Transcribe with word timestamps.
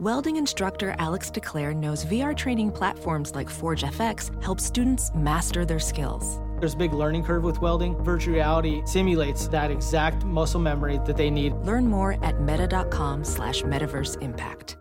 Welding 0.00 0.36
instructor 0.36 0.96
Alex 0.98 1.30
DeClaire 1.30 1.76
knows 1.76 2.06
VR 2.06 2.34
training 2.34 2.72
platforms 2.72 3.34
like 3.34 3.50
Forge 3.50 3.82
FX 3.82 4.42
help 4.42 4.58
students 4.58 5.10
master 5.14 5.66
their 5.66 5.78
skills. 5.78 6.40
There's 6.58 6.72
a 6.72 6.78
big 6.78 6.94
learning 6.94 7.22
curve 7.22 7.42
with 7.44 7.60
welding. 7.60 8.02
Virtual 8.02 8.32
reality 8.32 8.80
simulates 8.86 9.46
that 9.48 9.70
exact 9.70 10.24
muscle 10.24 10.58
memory 10.58 11.00
that 11.04 11.18
they 11.18 11.28
need. 11.28 11.52
Learn 11.66 11.86
more 11.86 12.16
at 12.24 12.40
meta.com 12.40 13.24
slash 13.24 13.60
metaverse 13.60 14.22
impact. 14.22 14.78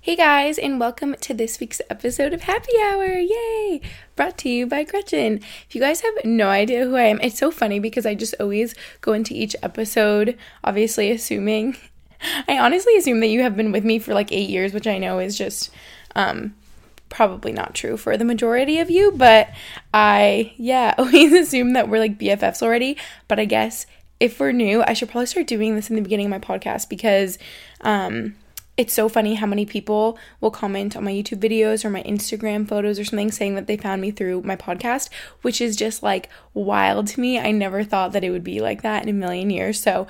Hey 0.00 0.16
guys, 0.16 0.56
and 0.56 0.80
welcome 0.80 1.14
to 1.20 1.34
this 1.34 1.60
week's 1.60 1.82
episode 1.90 2.32
of 2.32 2.44
Happy 2.44 2.72
Hour. 2.82 3.18
Yay! 3.18 3.82
Brought 4.16 4.38
to 4.38 4.48
you 4.48 4.66
by 4.66 4.84
Gretchen. 4.84 5.42
If 5.68 5.74
you 5.74 5.82
guys 5.82 6.00
have 6.00 6.14
no 6.24 6.48
idea 6.48 6.86
who 6.86 6.96
I 6.96 7.02
am, 7.02 7.20
it's 7.20 7.38
so 7.38 7.50
funny 7.50 7.80
because 7.80 8.06
I 8.06 8.14
just 8.14 8.34
always 8.40 8.74
go 9.02 9.12
into 9.12 9.34
each 9.34 9.54
episode, 9.62 10.38
obviously 10.64 11.10
assuming 11.10 11.76
I 12.20 12.58
honestly 12.58 12.96
assume 12.96 13.20
that 13.20 13.28
you 13.28 13.42
have 13.42 13.56
been 13.56 13.72
with 13.72 13.84
me 13.84 13.98
for 13.98 14.14
like 14.14 14.32
eight 14.32 14.50
years, 14.50 14.72
which 14.72 14.86
I 14.86 14.98
know 14.98 15.18
is 15.18 15.36
just 15.36 15.70
um, 16.14 16.54
probably 17.08 17.52
not 17.52 17.74
true 17.74 17.96
for 17.96 18.16
the 18.16 18.24
majority 18.24 18.78
of 18.78 18.90
you, 18.90 19.12
but 19.12 19.48
I, 19.92 20.52
yeah, 20.56 20.94
always 20.98 21.32
assume 21.32 21.72
that 21.74 21.88
we're 21.88 22.00
like 22.00 22.18
BFFs 22.18 22.62
already. 22.62 22.96
But 23.28 23.38
I 23.38 23.44
guess 23.44 23.86
if 24.20 24.40
we're 24.40 24.52
new, 24.52 24.82
I 24.82 24.92
should 24.92 25.08
probably 25.08 25.26
start 25.26 25.46
doing 25.46 25.76
this 25.76 25.90
in 25.90 25.96
the 25.96 26.02
beginning 26.02 26.26
of 26.26 26.30
my 26.30 26.38
podcast 26.38 26.88
because 26.88 27.38
um, 27.82 28.34
it's 28.76 28.92
so 28.92 29.08
funny 29.08 29.34
how 29.34 29.46
many 29.46 29.64
people 29.64 30.18
will 30.40 30.50
comment 30.50 30.96
on 30.96 31.04
my 31.04 31.12
YouTube 31.12 31.40
videos 31.40 31.84
or 31.84 31.90
my 31.90 32.02
Instagram 32.02 32.66
photos 32.66 32.98
or 32.98 33.04
something 33.04 33.30
saying 33.30 33.54
that 33.54 33.66
they 33.66 33.76
found 33.76 34.00
me 34.00 34.10
through 34.10 34.42
my 34.42 34.56
podcast, 34.56 35.08
which 35.42 35.60
is 35.60 35.76
just 35.76 36.02
like 36.02 36.28
wild 36.54 37.06
to 37.08 37.20
me. 37.20 37.38
I 37.38 37.52
never 37.52 37.84
thought 37.84 38.12
that 38.12 38.24
it 38.24 38.30
would 38.30 38.44
be 38.44 38.60
like 38.60 38.82
that 38.82 39.02
in 39.02 39.08
a 39.08 39.12
million 39.12 39.50
years. 39.50 39.80
So 39.80 40.06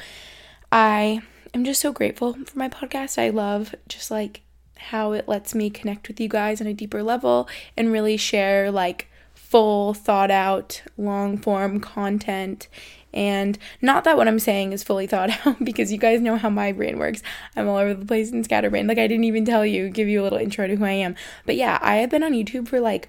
I 0.73 1.23
I'm 1.55 1.65
just 1.65 1.81
so 1.81 1.93
grateful 1.93 2.35
for 2.45 2.59
my 2.59 2.69
podcast. 2.69 3.19
I 3.19 3.31
love 3.31 3.75
just 3.89 4.11
like 4.11 4.43
how 4.77 5.13
it 5.13 5.29
lets 5.29 5.55
me 5.55 5.71
connect 5.71 6.09
with 6.09 6.21
you 6.21 6.29
guys 6.29 6.61
on 6.61 6.67
a 6.67 6.75
deeper 6.75 7.03
level 7.03 7.49
and 7.77 7.91
really 7.91 8.17
share 8.17 8.71
like 8.71 9.09
full 9.35 9.95
thought 9.95 10.31
out 10.31 10.83
long 10.97 11.39
form 11.39 11.81
content 11.81 12.69
and 13.13 13.59
not 13.81 14.05
that 14.05 14.17
what 14.17 14.29
I'm 14.29 14.39
saying 14.39 14.73
is 14.73 14.85
fully 14.85 15.07
thought 15.09 15.31
out 15.47 15.63
because 15.65 15.91
you 15.91 15.99
guys 15.99 16.21
know 16.21 16.37
how 16.37 16.51
my 16.51 16.73
brain 16.73 16.99
works. 16.99 17.23
I'm 17.57 17.69
all 17.69 17.77
over 17.77 17.95
the 17.95 18.05
place 18.05 18.31
and 18.31 18.45
scatterbrained. 18.45 18.89
Like 18.89 18.99
I 18.99 19.07
didn't 19.07 19.25
even 19.25 19.45
tell 19.45 19.65
you, 19.65 19.89
give 19.89 20.09
you 20.09 20.21
a 20.21 20.25
little 20.25 20.39
intro 20.39 20.67
to 20.67 20.77
who 20.77 20.85
I 20.85 20.93
am. 20.93 21.17
But 21.47 21.57
yeah, 21.57 21.79
I 21.81 21.97
have 21.97 22.11
been 22.11 22.23
on 22.23 22.33
YouTube 22.33 22.69
for 22.69 22.81
like 22.81 23.09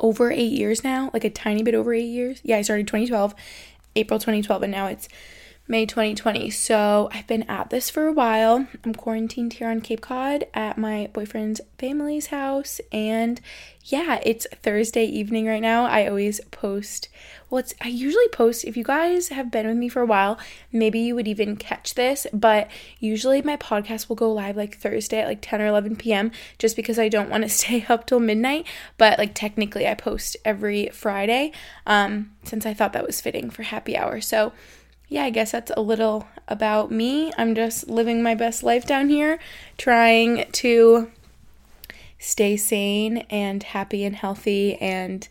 over 0.00 0.30
8 0.30 0.38
years 0.40 0.84
now, 0.84 1.10
like 1.12 1.24
a 1.24 1.30
tiny 1.30 1.62
bit 1.62 1.74
over 1.74 1.92
8 1.92 2.00
years. 2.00 2.40
Yeah, 2.42 2.58
I 2.58 2.62
started 2.62 2.86
2012, 2.86 3.34
April 3.96 4.18
2012 4.18 4.62
and 4.64 4.72
now 4.72 4.86
it's 4.86 5.08
May 5.70 5.84
2020. 5.84 6.48
So 6.48 7.10
I've 7.12 7.26
been 7.26 7.42
at 7.42 7.68
this 7.68 7.90
for 7.90 8.06
a 8.06 8.12
while. 8.12 8.66
I'm 8.84 8.94
quarantined 8.94 9.52
here 9.52 9.68
on 9.68 9.82
Cape 9.82 10.00
Cod 10.00 10.46
at 10.54 10.78
my 10.78 11.10
boyfriend's 11.12 11.60
family's 11.76 12.28
house. 12.28 12.80
And 12.90 13.38
yeah, 13.84 14.18
it's 14.24 14.46
Thursday 14.62 15.04
evening 15.04 15.46
right 15.46 15.60
now. 15.60 15.84
I 15.84 16.06
always 16.06 16.40
post, 16.50 17.10
well, 17.50 17.58
it's, 17.58 17.74
I 17.82 17.88
usually 17.88 18.28
post, 18.28 18.64
if 18.64 18.78
you 18.78 18.84
guys 18.84 19.28
have 19.28 19.50
been 19.50 19.66
with 19.66 19.76
me 19.76 19.90
for 19.90 20.00
a 20.00 20.06
while, 20.06 20.38
maybe 20.72 21.00
you 21.00 21.14
would 21.14 21.28
even 21.28 21.54
catch 21.56 21.94
this, 21.94 22.26
but 22.32 22.70
usually 22.98 23.42
my 23.42 23.58
podcast 23.58 24.08
will 24.08 24.16
go 24.16 24.32
live 24.32 24.56
like 24.56 24.78
Thursday 24.78 25.20
at 25.20 25.28
like 25.28 25.40
10 25.42 25.60
or 25.60 25.66
11 25.66 25.96
p.m. 25.96 26.30
just 26.58 26.76
because 26.76 26.98
I 26.98 27.10
don't 27.10 27.28
want 27.28 27.42
to 27.42 27.48
stay 27.50 27.84
up 27.90 28.06
till 28.06 28.20
midnight. 28.20 28.66
But 28.96 29.18
like 29.18 29.34
technically, 29.34 29.86
I 29.86 29.92
post 29.92 30.34
every 30.46 30.88
Friday 30.94 31.52
um, 31.86 32.30
since 32.44 32.64
I 32.64 32.72
thought 32.72 32.94
that 32.94 33.06
was 33.06 33.20
fitting 33.20 33.50
for 33.50 33.64
happy 33.64 33.98
hour. 33.98 34.22
So, 34.22 34.54
yeah, 35.08 35.24
I 35.24 35.30
guess 35.30 35.52
that's 35.52 35.72
a 35.76 35.80
little 35.80 36.26
about 36.46 36.90
me. 36.90 37.32
I'm 37.38 37.54
just 37.54 37.88
living 37.88 38.22
my 38.22 38.34
best 38.34 38.62
life 38.62 38.86
down 38.86 39.08
here, 39.08 39.38
trying 39.78 40.50
to 40.52 41.10
stay 42.18 42.56
sane 42.56 43.18
and 43.30 43.62
happy 43.62 44.04
and 44.04 44.14
healthy 44.14 44.76
and 44.76 45.26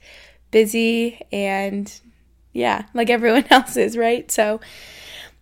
busy 0.52 1.22
and 1.32 2.00
yeah, 2.54 2.86
like 2.94 3.10
everyone 3.10 3.46
else 3.52 3.78
is, 3.78 3.96
right? 3.98 4.32
So 4.32 4.60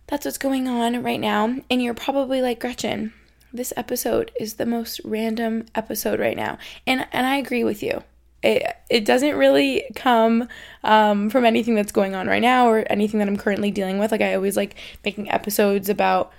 that's 0.06 0.24
what's 0.24 0.38
going 0.38 0.68
on 0.68 1.02
right 1.02 1.20
now. 1.20 1.56
And 1.70 1.82
you're 1.82 1.94
probably 1.94 2.42
like, 2.42 2.60
Gretchen, 2.60 3.14
this 3.52 3.72
episode 3.76 4.32
is 4.38 4.54
the 4.54 4.66
most 4.66 5.00
random 5.02 5.64
episode 5.74 6.20
right 6.20 6.36
now. 6.36 6.58
And 6.86 7.06
and 7.12 7.26
I 7.26 7.36
agree 7.36 7.64
with 7.64 7.82
you 7.82 8.02
it, 8.42 8.76
it 8.90 9.04
doesn't 9.04 9.36
really 9.36 9.84
come 9.94 10.48
um, 10.84 11.30
from 11.30 11.44
anything 11.44 11.74
that's 11.74 11.92
going 11.92 12.14
on 12.14 12.26
right 12.26 12.42
now 12.42 12.68
or 12.68 12.80
anything 12.90 13.18
that 13.18 13.28
I'm 13.28 13.36
currently 13.36 13.70
dealing 13.70 13.98
with. 13.98 14.12
Like, 14.12 14.20
I 14.20 14.34
always 14.34 14.56
like 14.56 14.76
making 15.04 15.30
episodes 15.30 15.88
about, 15.88 16.32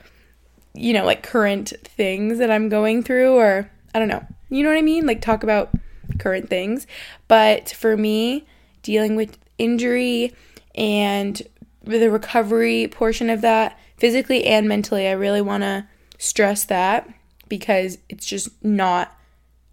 you 0.74 0.94
know, 0.94 1.06
like 1.06 1.24
current 1.24 1.74
things 1.84 2.38
that 2.40 2.52
I'm 2.52 2.70
going 2.70 3.04
through, 3.04 3.36
or 3.36 3.70
I 3.94 4.00
don't 4.00 4.08
know. 4.08 4.26
You 4.50 4.64
know 4.64 4.70
what 4.70 4.78
I 4.78 4.84
mean? 4.84 5.06
Like, 5.06 5.22
talk 5.22 5.44
about 5.44 5.72
current 6.20 6.50
things. 6.50 6.88
But 7.28 7.70
for 7.70 7.98
me, 7.98 8.46
dealing 8.84 9.16
with 9.16 9.38
injury 9.58 10.34
and 10.76 11.42
the 11.84 12.10
recovery 12.10 12.88
portion 12.88 13.30
of 13.30 13.42
that, 13.42 13.78
physically 13.98 14.46
and 14.46 14.68
mentally, 14.68 15.08
I 15.08 15.14
really 15.14 15.42
want 15.42 15.64
to 15.64 15.88
stress 16.18 16.64
that 16.66 17.10
because 17.50 17.98
it's 18.10 18.26
just 18.26 18.50
not 18.64 19.17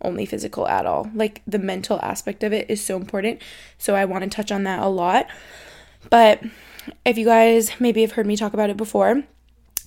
only 0.05 0.27
physical 0.27 0.69
at 0.69 0.87
all. 0.87 1.11
Like 1.15 1.43
the 1.47 1.59
mental 1.59 2.01
aspect 2.03 2.43
of 2.43 2.53
it 2.53 2.71
is 2.71 2.85
so 2.85 2.97
important. 2.97 3.41
So 3.79 3.95
I 3.95 4.05
want 4.05 4.25
to 4.25 4.31
touch 4.31 4.53
on 4.53 4.65
that 4.65 4.81
a 4.81 4.89
lot. 4.89 5.27
But 6.11 6.43
if 7.05 7.19
you 7.19 7.25
guys 7.25 7.73
maybe 7.81 8.03
have 8.03 8.13
heard 8.13 8.27
me 8.27 8.37
talk 8.37 8.55
about 8.55 8.71
it 8.71 8.77
before, 8.77 9.25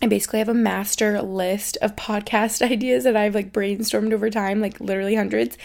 I 0.01 0.05
basically 0.05 0.39
have 0.39 0.49
a 0.49 0.53
master 0.53 1.21
list 1.21 1.77
of 1.81 1.95
podcast 1.95 2.61
ideas 2.71 3.03
that 3.03 3.17
I've 3.17 3.35
like 3.35 3.51
brainstormed 3.51 4.13
over 4.13 4.29
time, 4.29 4.61
like 4.61 4.79
literally 4.79 5.15
hundreds. 5.15 5.57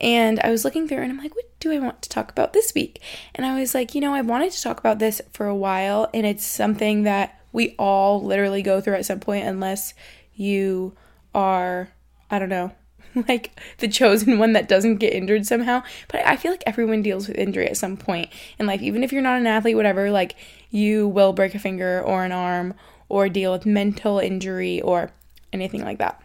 And 0.00 0.40
I 0.40 0.50
was 0.50 0.64
looking 0.64 0.86
through 0.86 1.02
and 1.02 1.10
I'm 1.10 1.18
like, 1.18 1.34
what 1.34 1.48
do 1.60 1.72
I 1.72 1.78
want 1.78 2.02
to 2.02 2.08
talk 2.08 2.30
about 2.30 2.52
this 2.52 2.72
week? 2.74 3.00
And 3.34 3.46
I 3.46 3.58
was 3.58 3.74
like, 3.74 3.94
you 3.94 4.00
know, 4.00 4.14
I 4.14 4.20
wanted 4.20 4.52
to 4.52 4.62
talk 4.62 4.78
about 4.78 4.98
this 4.98 5.20
for 5.32 5.46
a 5.46 5.54
while, 5.54 6.08
and 6.12 6.26
it's 6.26 6.44
something 6.44 7.02
that 7.04 7.40
we 7.52 7.74
all 7.78 8.22
literally 8.22 8.62
go 8.62 8.80
through 8.80 8.94
at 8.94 9.06
some 9.06 9.20
point, 9.20 9.46
unless 9.46 9.94
you 10.34 10.94
are, 11.34 11.90
I 12.30 12.38
don't 12.38 12.48
know, 12.48 12.72
like 13.28 13.58
the 13.78 13.88
chosen 13.88 14.38
one 14.38 14.52
that 14.52 14.68
doesn't 14.68 14.96
get 14.96 15.12
injured 15.12 15.46
somehow. 15.46 15.82
But 16.08 16.26
I 16.26 16.36
feel 16.36 16.50
like 16.50 16.62
everyone 16.66 17.02
deals 17.02 17.28
with 17.28 17.38
injury 17.38 17.68
at 17.68 17.76
some 17.76 17.96
point 17.96 18.30
in 18.58 18.66
life. 18.66 18.82
Even 18.82 19.02
if 19.02 19.12
you're 19.12 19.22
not 19.22 19.40
an 19.40 19.46
athlete, 19.46 19.76
whatever, 19.76 20.10
like 20.10 20.36
you 20.70 21.08
will 21.08 21.32
break 21.32 21.54
a 21.54 21.58
finger 21.58 22.00
or 22.00 22.24
an 22.24 22.32
arm 22.32 22.74
or 23.08 23.28
deal 23.28 23.52
with 23.52 23.66
mental 23.66 24.18
injury 24.18 24.80
or 24.82 25.10
anything 25.52 25.82
like 25.82 25.98
that. 25.98 26.20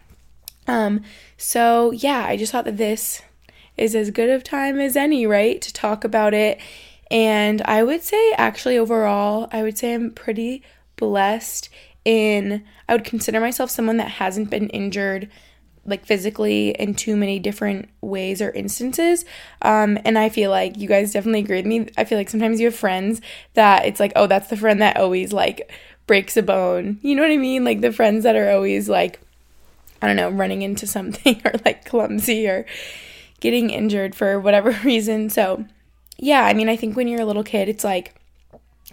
Um, 0.66 1.02
so 1.36 1.90
yeah, 1.90 2.24
I 2.26 2.36
just 2.36 2.52
thought 2.52 2.64
that 2.64 2.76
this 2.76 3.22
is 3.76 3.94
as 3.94 4.10
good 4.10 4.30
of 4.30 4.44
time 4.44 4.78
as 4.78 4.96
any, 4.96 5.26
right, 5.26 5.60
to 5.60 5.72
talk 5.72 6.04
about 6.04 6.34
it. 6.34 6.60
And 7.10 7.62
I 7.62 7.82
would 7.82 8.02
say 8.02 8.32
actually 8.32 8.78
overall, 8.78 9.48
I 9.52 9.62
would 9.62 9.76
say 9.76 9.94
I'm 9.94 10.10
pretty 10.10 10.62
blessed 10.96 11.68
in 12.04 12.64
I 12.88 12.94
would 12.94 13.04
consider 13.04 13.40
myself 13.40 13.70
someone 13.70 13.96
that 13.96 14.12
hasn't 14.12 14.50
been 14.50 14.68
injured 14.70 15.30
like 15.86 16.06
physically 16.06 16.70
in 16.70 16.94
too 16.94 17.16
many 17.16 17.38
different 17.38 17.88
ways 18.00 18.40
or 18.40 18.50
instances. 18.50 19.24
Um, 19.62 19.98
and 20.04 20.18
I 20.18 20.28
feel 20.28 20.50
like 20.50 20.78
you 20.78 20.88
guys 20.88 21.12
definitely 21.12 21.40
agree 21.40 21.56
with 21.56 21.66
me. 21.66 21.88
I 21.96 22.04
feel 22.04 22.18
like 22.18 22.30
sometimes 22.30 22.60
you 22.60 22.66
have 22.66 22.74
friends 22.74 23.20
that 23.54 23.84
it's 23.84 24.00
like, 24.00 24.12
oh, 24.16 24.26
that's 24.26 24.48
the 24.48 24.56
friend 24.56 24.80
that 24.82 24.96
always 24.96 25.32
like 25.32 25.70
breaks 26.06 26.36
a 26.36 26.42
bone. 26.42 26.98
You 27.02 27.14
know 27.14 27.22
what 27.22 27.30
I 27.30 27.36
mean? 27.36 27.64
Like 27.64 27.80
the 27.80 27.92
friends 27.92 28.24
that 28.24 28.36
are 28.36 28.50
always 28.50 28.88
like, 28.88 29.20
I 30.00 30.06
don't 30.06 30.16
know, 30.16 30.30
running 30.30 30.62
into 30.62 30.86
something 30.86 31.40
or 31.44 31.52
like 31.64 31.84
clumsy 31.84 32.46
or 32.48 32.66
getting 33.40 33.70
injured 33.70 34.14
for 34.14 34.40
whatever 34.40 34.70
reason. 34.84 35.30
So, 35.30 35.64
yeah, 36.16 36.44
I 36.44 36.54
mean, 36.54 36.68
I 36.68 36.76
think 36.76 36.96
when 36.96 37.08
you're 37.08 37.20
a 37.20 37.26
little 37.26 37.44
kid, 37.44 37.68
it's 37.68 37.84
like, 37.84 38.14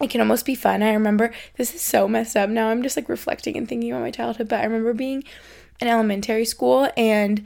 it 0.00 0.10
can 0.10 0.20
almost 0.20 0.46
be 0.46 0.54
fun. 0.54 0.82
I 0.82 0.92
remember 0.94 1.32
this 1.56 1.74
is 1.74 1.82
so 1.82 2.08
messed 2.08 2.36
up 2.36 2.50
now. 2.50 2.68
I'm 2.68 2.82
just 2.82 2.96
like 2.96 3.08
reflecting 3.08 3.56
and 3.56 3.68
thinking 3.68 3.90
about 3.92 4.02
my 4.02 4.10
childhood, 4.10 4.48
but 4.48 4.60
I 4.60 4.64
remember 4.64 4.94
being 4.94 5.22
in 5.82 5.88
elementary 5.88 6.44
school 6.44 6.88
and 6.96 7.44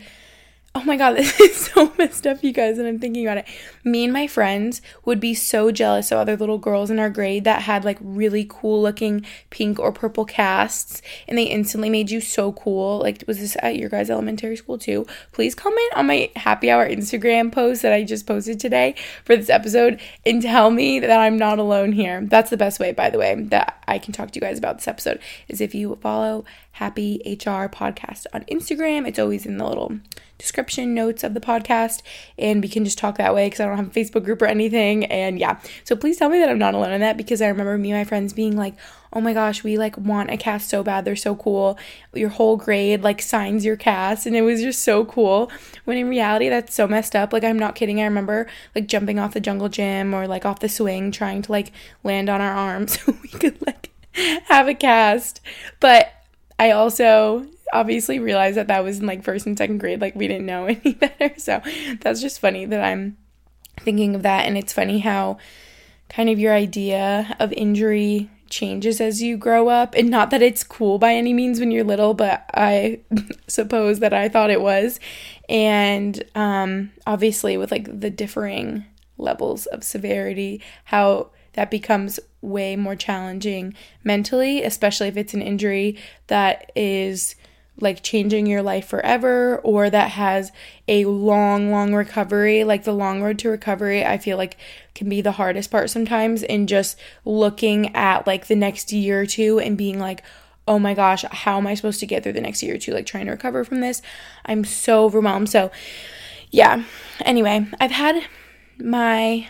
oh 0.77 0.85
my 0.85 0.97
god, 0.97 1.12
this 1.17 1.41
is 1.41 1.56
so 1.56 1.93
messed 1.97 2.27
up, 2.27 2.44
you 2.44 2.53
guys, 2.53 2.79
and 2.79 2.87
I'm 2.87 2.99
thinking 2.99 3.27
about 3.27 3.38
it. 3.38 3.47
Me 3.83 4.05
and 4.05 4.12
my 4.12 4.27
friends 4.27 4.83
would 5.05 5.19
be 5.19 5.33
so 5.33 5.71
jealous 5.73 6.12
of 6.12 6.19
other 6.19 6.37
little 6.37 6.59
girls 6.59 6.91
in 6.91 6.99
our 6.99 7.09
grade 7.09 7.44
that 7.44 7.62
had 7.62 7.85
like 7.85 7.97
really 8.00 8.47
cool 8.49 8.83
looking 8.83 9.25
pink 9.49 9.79
or 9.79 9.91
purple 9.91 10.27
casts, 10.27 11.00
and 11.27 11.38
they 11.38 11.44
instantly 11.44 11.88
made 11.88 12.11
you 12.11 12.21
so 12.21 12.53
cool. 12.53 12.99
Like, 12.99 13.25
was 13.27 13.38
this 13.38 13.56
at 13.62 13.77
your 13.77 13.88
guys' 13.88 14.11
elementary 14.11 14.56
school 14.56 14.77
too? 14.77 15.06
Please 15.33 15.55
comment 15.55 15.93
on 15.94 16.06
my 16.06 16.31
happy 16.37 16.71
hour 16.71 16.87
Instagram 16.87 17.50
post 17.50 17.81
that 17.81 17.94
I 17.94 18.05
just 18.05 18.27
posted 18.27 18.61
today 18.61 18.94
for 19.25 19.35
this 19.35 19.49
episode 19.49 19.99
and 20.27 20.43
tell 20.43 20.71
me 20.71 21.00
that 21.00 21.11
I'm 21.11 21.38
not 21.38 21.59
alone 21.59 21.93
here. 21.93 22.21
That's 22.23 22.50
the 22.50 22.56
best 22.59 22.79
way, 22.79 22.93
by 22.93 23.09
the 23.09 23.19
way, 23.19 23.35
that 23.35 23.83
I 23.88 23.99
can 23.99 24.12
talk 24.12 24.31
to 24.33 24.35
you 24.37 24.43
guys 24.43 24.59
about 24.59 24.77
this 24.77 24.88
episode 24.88 25.21
is 25.49 25.62
if 25.62 25.75
you 25.75 25.97
follow 26.03 26.44
Happy 26.76 27.23
HR 27.25 27.73
Podcast 27.73 28.26
on 28.34 28.44
Instagram. 28.44 29.08
It's 29.08 29.19
always 29.19 29.46
in 29.46 29.56
the 29.56 29.67
little 29.67 29.99
description 30.37 30.93
notes 30.93 31.25
of 31.25 31.32
the 31.32 31.40
podcast, 31.40 32.02
and 32.37 32.62
we 32.62 32.69
can 32.69 32.84
just 32.84 32.99
talk 32.99 33.17
that 33.17 33.34
way 33.34 33.46
because 33.46 33.61
I 33.61 33.64
don't 33.64 33.78
have 33.78 33.87
a 33.87 33.99
Facebook 33.99 34.25
group 34.25 34.43
or 34.43 34.46
anything. 34.46 35.06
And 35.06 35.38
yeah, 35.38 35.58
so 35.84 35.96
please 35.96 36.19
tell 36.19 36.28
me 36.28 36.38
that 36.38 36.50
I'm 36.50 36.58
not 36.58 36.75
alone 36.75 36.93
in 36.93 37.00
that 37.00 37.17
because 37.17 37.40
I 37.40 37.49
remember 37.49 37.78
me 37.78 37.93
and 37.93 38.00
my 38.00 38.05
friends 38.05 38.34
being 38.34 38.58
like, 38.58 38.75
oh 39.14 39.23
my 39.23 39.32
gosh, 39.32 39.64
we 39.64 39.78
like 39.78 39.96
want 39.96 40.31
a 40.31 40.37
cast 40.37 40.69
so 40.69 40.82
bad. 40.82 41.06
They're 41.06 41.17
so 41.17 41.34
cool. 41.34 41.78
Your 42.12 42.28
whole 42.28 42.58
grade 42.58 43.02
like 43.02 43.23
signs 43.23 43.64
your 43.64 43.76
cast, 43.76 44.26
and 44.26 44.37
it 44.37 44.43
was 44.43 44.61
just 44.61 44.82
so 44.82 45.06
cool. 45.06 45.50
When 45.87 45.96
in 45.96 46.11
reality, 46.11 46.50
that's 46.50 46.75
so 46.75 46.87
messed 46.87 47.17
up. 47.17 47.32
Like, 47.32 47.43
I'm 47.43 47.58
not 47.58 47.75
kidding. 47.75 48.02
I 48.02 48.05
remember 48.05 48.46
like 48.75 48.87
jumping 48.87 49.19
off 49.19 49.32
the 49.32 49.40
jungle 49.40 49.70
gym 49.70 50.12
or 50.12 50.28
like 50.28 50.44
off 50.44 50.61
the 50.61 50.69
swing, 50.69 51.11
trying 51.11 51.40
to 51.40 51.52
like 51.52 51.73
land 52.05 52.28
on 52.28 52.43
our 52.43 52.52
arms 52.52 53.00
so 53.06 53.17
we 53.23 53.28
could 53.31 53.64
like 53.67 53.93
have 54.44 54.69
a 54.69 54.75
cast. 54.75 55.40
But 55.81 56.12
I 56.58 56.70
also 56.70 57.47
obviously 57.73 58.19
realized 58.19 58.56
that 58.56 58.69
that 58.69 58.85
was 58.85 59.00
in 59.00 59.06
like 59.06 59.23
first 59.23 59.47
and 59.47 59.58
second 59.58 59.79
grade. 59.79 60.00
Like 60.00 60.14
we 60.14 60.29
didn't 60.29 60.47
know 60.47 60.67
any 60.85 60.94
better. 60.94 61.32
So 61.38 61.61
that's 62.00 62.20
just 62.20 62.41
funny 62.41 62.64
that 62.67 62.82
I'm 62.82 63.17
thinking 63.81 64.14
of 64.14 64.23
that. 64.23 64.47
And 64.47 64.56
it's 64.56 64.73
funny 64.73 65.00
how 65.00 65.38
kind 66.08 66.29
of 66.29 66.38
your 66.38 66.55
idea 66.55 67.37
of 67.41 67.53
injury 67.53 68.31
changes 68.49 69.00
as 69.00 69.23
you 69.23 69.37
grow 69.37 69.69
up. 69.69 69.94
And 69.94 70.08
not 70.08 70.31
that 70.31 70.43
it's 70.43 70.64
cool 70.64 70.99
by 70.99 71.14
any 71.14 71.32
means 71.32 71.61
when 71.61 71.70
you're 71.70 71.85
little, 71.85 72.14
but 72.14 72.49
I 72.55 73.00
suppose 73.49 73.99
that 74.00 74.14
I 74.14 74.29
thought 74.29 74.50
it 74.50 74.61
was. 74.61 75.00
And 75.49 76.23
um, 76.35 76.93
obviously, 77.06 77.56
with 77.56 77.70
like 77.70 78.00
the 78.00 78.11
differing 78.11 78.85
levels 79.19 79.67
of 79.67 79.82
severity, 79.82 80.62
how 80.85 81.31
that 81.55 81.70
becomes 81.70 82.20
way 82.46 82.76
more 82.76 82.96
challenging 82.96 83.75
mentally, 84.04 84.62
especially 84.62 85.08
if 85.08 85.16
it's 85.16 85.34
an 85.34 85.43
injury 85.43 85.98
that 86.28 86.70
is 86.75 87.34
like 87.78 88.02
changing 88.02 88.46
your 88.46 88.62
life 88.62 88.87
forever 88.87 89.58
or 89.58 89.90
that 89.90 90.12
has 90.12 90.50
a 90.88 91.04
long, 91.04 91.70
long 91.70 91.94
recovery. 91.94 92.64
Like 92.64 92.84
the 92.84 92.93
long 92.93 93.22
road 93.22 93.38
to 93.40 93.50
recovery, 93.50 94.04
I 94.04 94.16
feel 94.19 94.38
like 94.38 94.56
can 94.94 95.08
be 95.08 95.20
the 95.20 95.32
hardest 95.32 95.70
part 95.70 95.90
sometimes. 95.90 96.43
And 96.43 96.69
just 96.69 96.98
looking 97.25 97.94
at 97.94 98.26
like 98.26 98.46
the 98.46 98.56
next 98.56 98.92
year 98.92 99.20
or 99.20 99.26
two 99.26 99.60
and 99.60 99.76
being 99.76 99.99
like, 99.99 100.22
oh 100.66 100.78
my 100.78 100.94
gosh, 100.94 101.22
how 101.25 101.58
am 101.58 101.66
I 101.66 101.75
supposed 101.75 102.00
to 102.00 102.06
get 102.06 102.22
through 102.22 102.32
the 102.32 102.40
next 102.40 102.62
year 102.62 102.75
or 102.75 102.78
two? 102.78 102.92
Like 102.92 103.06
trying 103.06 103.26
to 103.26 103.32
recover 103.32 103.64
from 103.64 103.81
this. 103.81 104.00
I'm 104.46 104.64
so 104.64 105.04
overwhelmed. 105.04 105.50
So, 105.50 105.70
yeah. 106.50 106.82
Anyway, 107.20 107.66
I've 107.78 107.90
had 107.90 108.25
my 108.78 109.49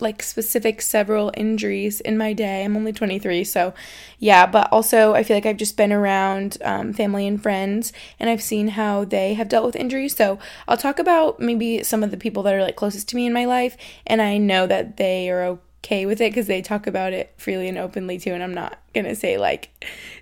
like 0.00 0.22
specific 0.22 0.82
several 0.82 1.30
injuries 1.36 2.00
in 2.00 2.18
my 2.18 2.32
day. 2.32 2.64
I'm 2.64 2.76
only 2.76 2.92
23, 2.92 3.44
so 3.44 3.72
yeah, 4.18 4.46
but 4.46 4.68
also 4.72 5.14
I 5.14 5.22
feel 5.22 5.36
like 5.36 5.46
I've 5.46 5.56
just 5.56 5.76
been 5.76 5.92
around 5.92 6.58
um, 6.62 6.92
family 6.92 7.26
and 7.26 7.40
friends 7.40 7.92
and 8.18 8.28
I've 8.28 8.42
seen 8.42 8.68
how 8.68 9.04
they 9.04 9.34
have 9.34 9.48
dealt 9.48 9.66
with 9.66 9.76
injuries. 9.76 10.16
So 10.16 10.38
I'll 10.66 10.76
talk 10.76 10.98
about 10.98 11.38
maybe 11.38 11.84
some 11.84 12.02
of 12.02 12.10
the 12.10 12.16
people 12.16 12.42
that 12.44 12.54
are 12.54 12.62
like 12.62 12.76
closest 12.76 13.08
to 13.10 13.16
me 13.16 13.26
in 13.26 13.32
my 13.32 13.44
life, 13.44 13.76
and 14.06 14.20
I 14.20 14.38
know 14.38 14.66
that 14.66 14.96
they 14.96 15.30
are 15.30 15.58
okay 15.84 16.04
with 16.04 16.20
it 16.20 16.30
because 16.30 16.46
they 16.46 16.62
talk 16.62 16.86
about 16.86 17.12
it 17.12 17.32
freely 17.36 17.68
and 17.68 17.78
openly 17.78 18.18
too. 18.18 18.32
And 18.32 18.42
I'm 18.42 18.54
not 18.54 18.78
gonna 18.94 19.14
say 19.14 19.38
like 19.38 19.70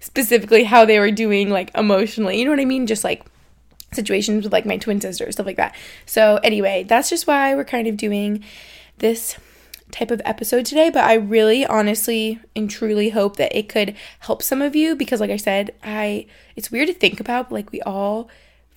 specifically 0.01 0.65
how 0.65 0.85
they 0.85 0.99
were 0.99 1.11
doing 1.11 1.51
like 1.51 1.75
emotionally, 1.75 2.39
you 2.39 2.45
know 2.45 2.51
what 2.51 2.61
I 2.61 2.67
mean? 2.67 2.87
Just 2.87 3.03
like 3.03 3.25
situations 3.93 4.45
with 4.45 4.53
like 4.53 4.67
my 4.67 4.77
twin 4.77 5.01
sister, 5.01 5.31
stuff 5.33 5.47
like 5.47 5.57
that. 5.57 5.75
So, 6.07 6.39
anyway, 6.43 6.85
that's 6.85 7.09
just 7.09 7.27
why 7.27 7.55
we're 7.55 7.65
kind 7.65 7.89
of 7.89 7.97
doing 7.97 8.45
this 8.99 9.37
type 9.91 10.11
of 10.11 10.21
episode 10.25 10.67
today, 10.67 10.91
but 10.91 11.05
I 11.05 11.15
really 11.15 11.65
honestly 11.65 12.41
and 12.55 12.69
truly 12.71 13.11
hope 13.11 13.37
that 13.37 13.57
it 13.57 13.69
could 13.69 13.97
help 14.21 14.43
some 14.43 14.61
of 14.61 14.77
you 14.77 14.95
because 14.95 15.21
like 15.21 15.31
I 15.31 15.37
said, 15.37 15.75
I 15.83 16.27
it's 16.57 16.71
weird 16.71 16.89
to 16.89 16.95
think 16.95 17.21
about, 17.21 17.51
like 17.51 17.73
we 17.73 17.81
all 17.83 18.29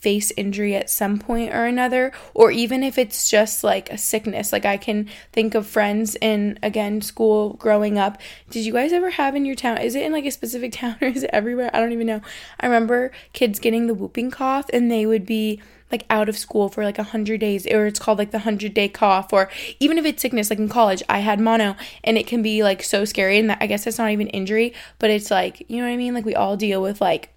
face 0.01 0.31
injury 0.35 0.75
at 0.75 0.89
some 0.89 1.19
point 1.19 1.53
or 1.53 1.65
another 1.65 2.11
or 2.33 2.51
even 2.51 2.81
if 2.83 2.97
it's 2.97 3.29
just 3.29 3.63
like 3.63 3.89
a 3.91 3.97
sickness. 3.97 4.51
Like 4.51 4.65
I 4.65 4.77
can 4.77 5.07
think 5.31 5.55
of 5.55 5.67
friends 5.67 6.17
in 6.19 6.57
again 6.63 7.01
school 7.01 7.53
growing 7.53 7.97
up. 7.97 8.19
Did 8.49 8.65
you 8.65 8.73
guys 8.73 8.91
ever 8.91 9.11
have 9.11 9.35
in 9.35 9.45
your 9.45 9.55
town? 9.55 9.77
Is 9.77 9.95
it 9.95 10.03
in 10.03 10.11
like 10.11 10.25
a 10.25 10.31
specific 10.31 10.71
town 10.73 10.97
or 11.01 11.07
is 11.07 11.23
it 11.23 11.29
everywhere? 11.31 11.69
I 11.73 11.79
don't 11.79 11.91
even 11.91 12.07
know. 12.07 12.21
I 12.59 12.65
remember 12.65 13.11
kids 13.33 13.59
getting 13.59 13.87
the 13.87 13.93
whooping 13.93 14.31
cough 14.31 14.65
and 14.73 14.91
they 14.91 15.05
would 15.05 15.25
be 15.25 15.61
like 15.91 16.05
out 16.09 16.29
of 16.29 16.37
school 16.37 16.69
for 16.69 16.83
like 16.83 16.97
a 16.97 17.03
hundred 17.03 17.39
days 17.41 17.67
or 17.67 17.85
it's 17.85 17.99
called 17.99 18.17
like 18.17 18.31
the 18.31 18.39
hundred 18.39 18.73
day 18.73 18.87
cough 18.87 19.33
or 19.33 19.49
even 19.79 19.97
if 19.97 20.05
it's 20.05 20.21
sickness 20.21 20.49
like 20.49 20.57
in 20.57 20.69
college 20.69 21.03
i 21.09 21.19
had 21.19 21.37
mono 21.37 21.75
and 22.03 22.17
it 22.17 22.25
can 22.25 22.41
be 22.41 22.63
like 22.63 22.81
so 22.81 23.03
scary 23.03 23.37
and 23.37 23.49
that, 23.49 23.57
i 23.59 23.67
guess 23.67 23.83
that's 23.83 23.97
not 23.97 24.09
even 24.09 24.27
injury 24.27 24.73
but 24.99 25.09
it's 25.09 25.29
like 25.29 25.65
you 25.67 25.77
know 25.77 25.83
what 25.83 25.91
i 25.91 25.97
mean 25.97 26.13
like 26.13 26.23
we 26.23 26.33
all 26.33 26.55
deal 26.55 26.81
with 26.81 27.01
like 27.01 27.33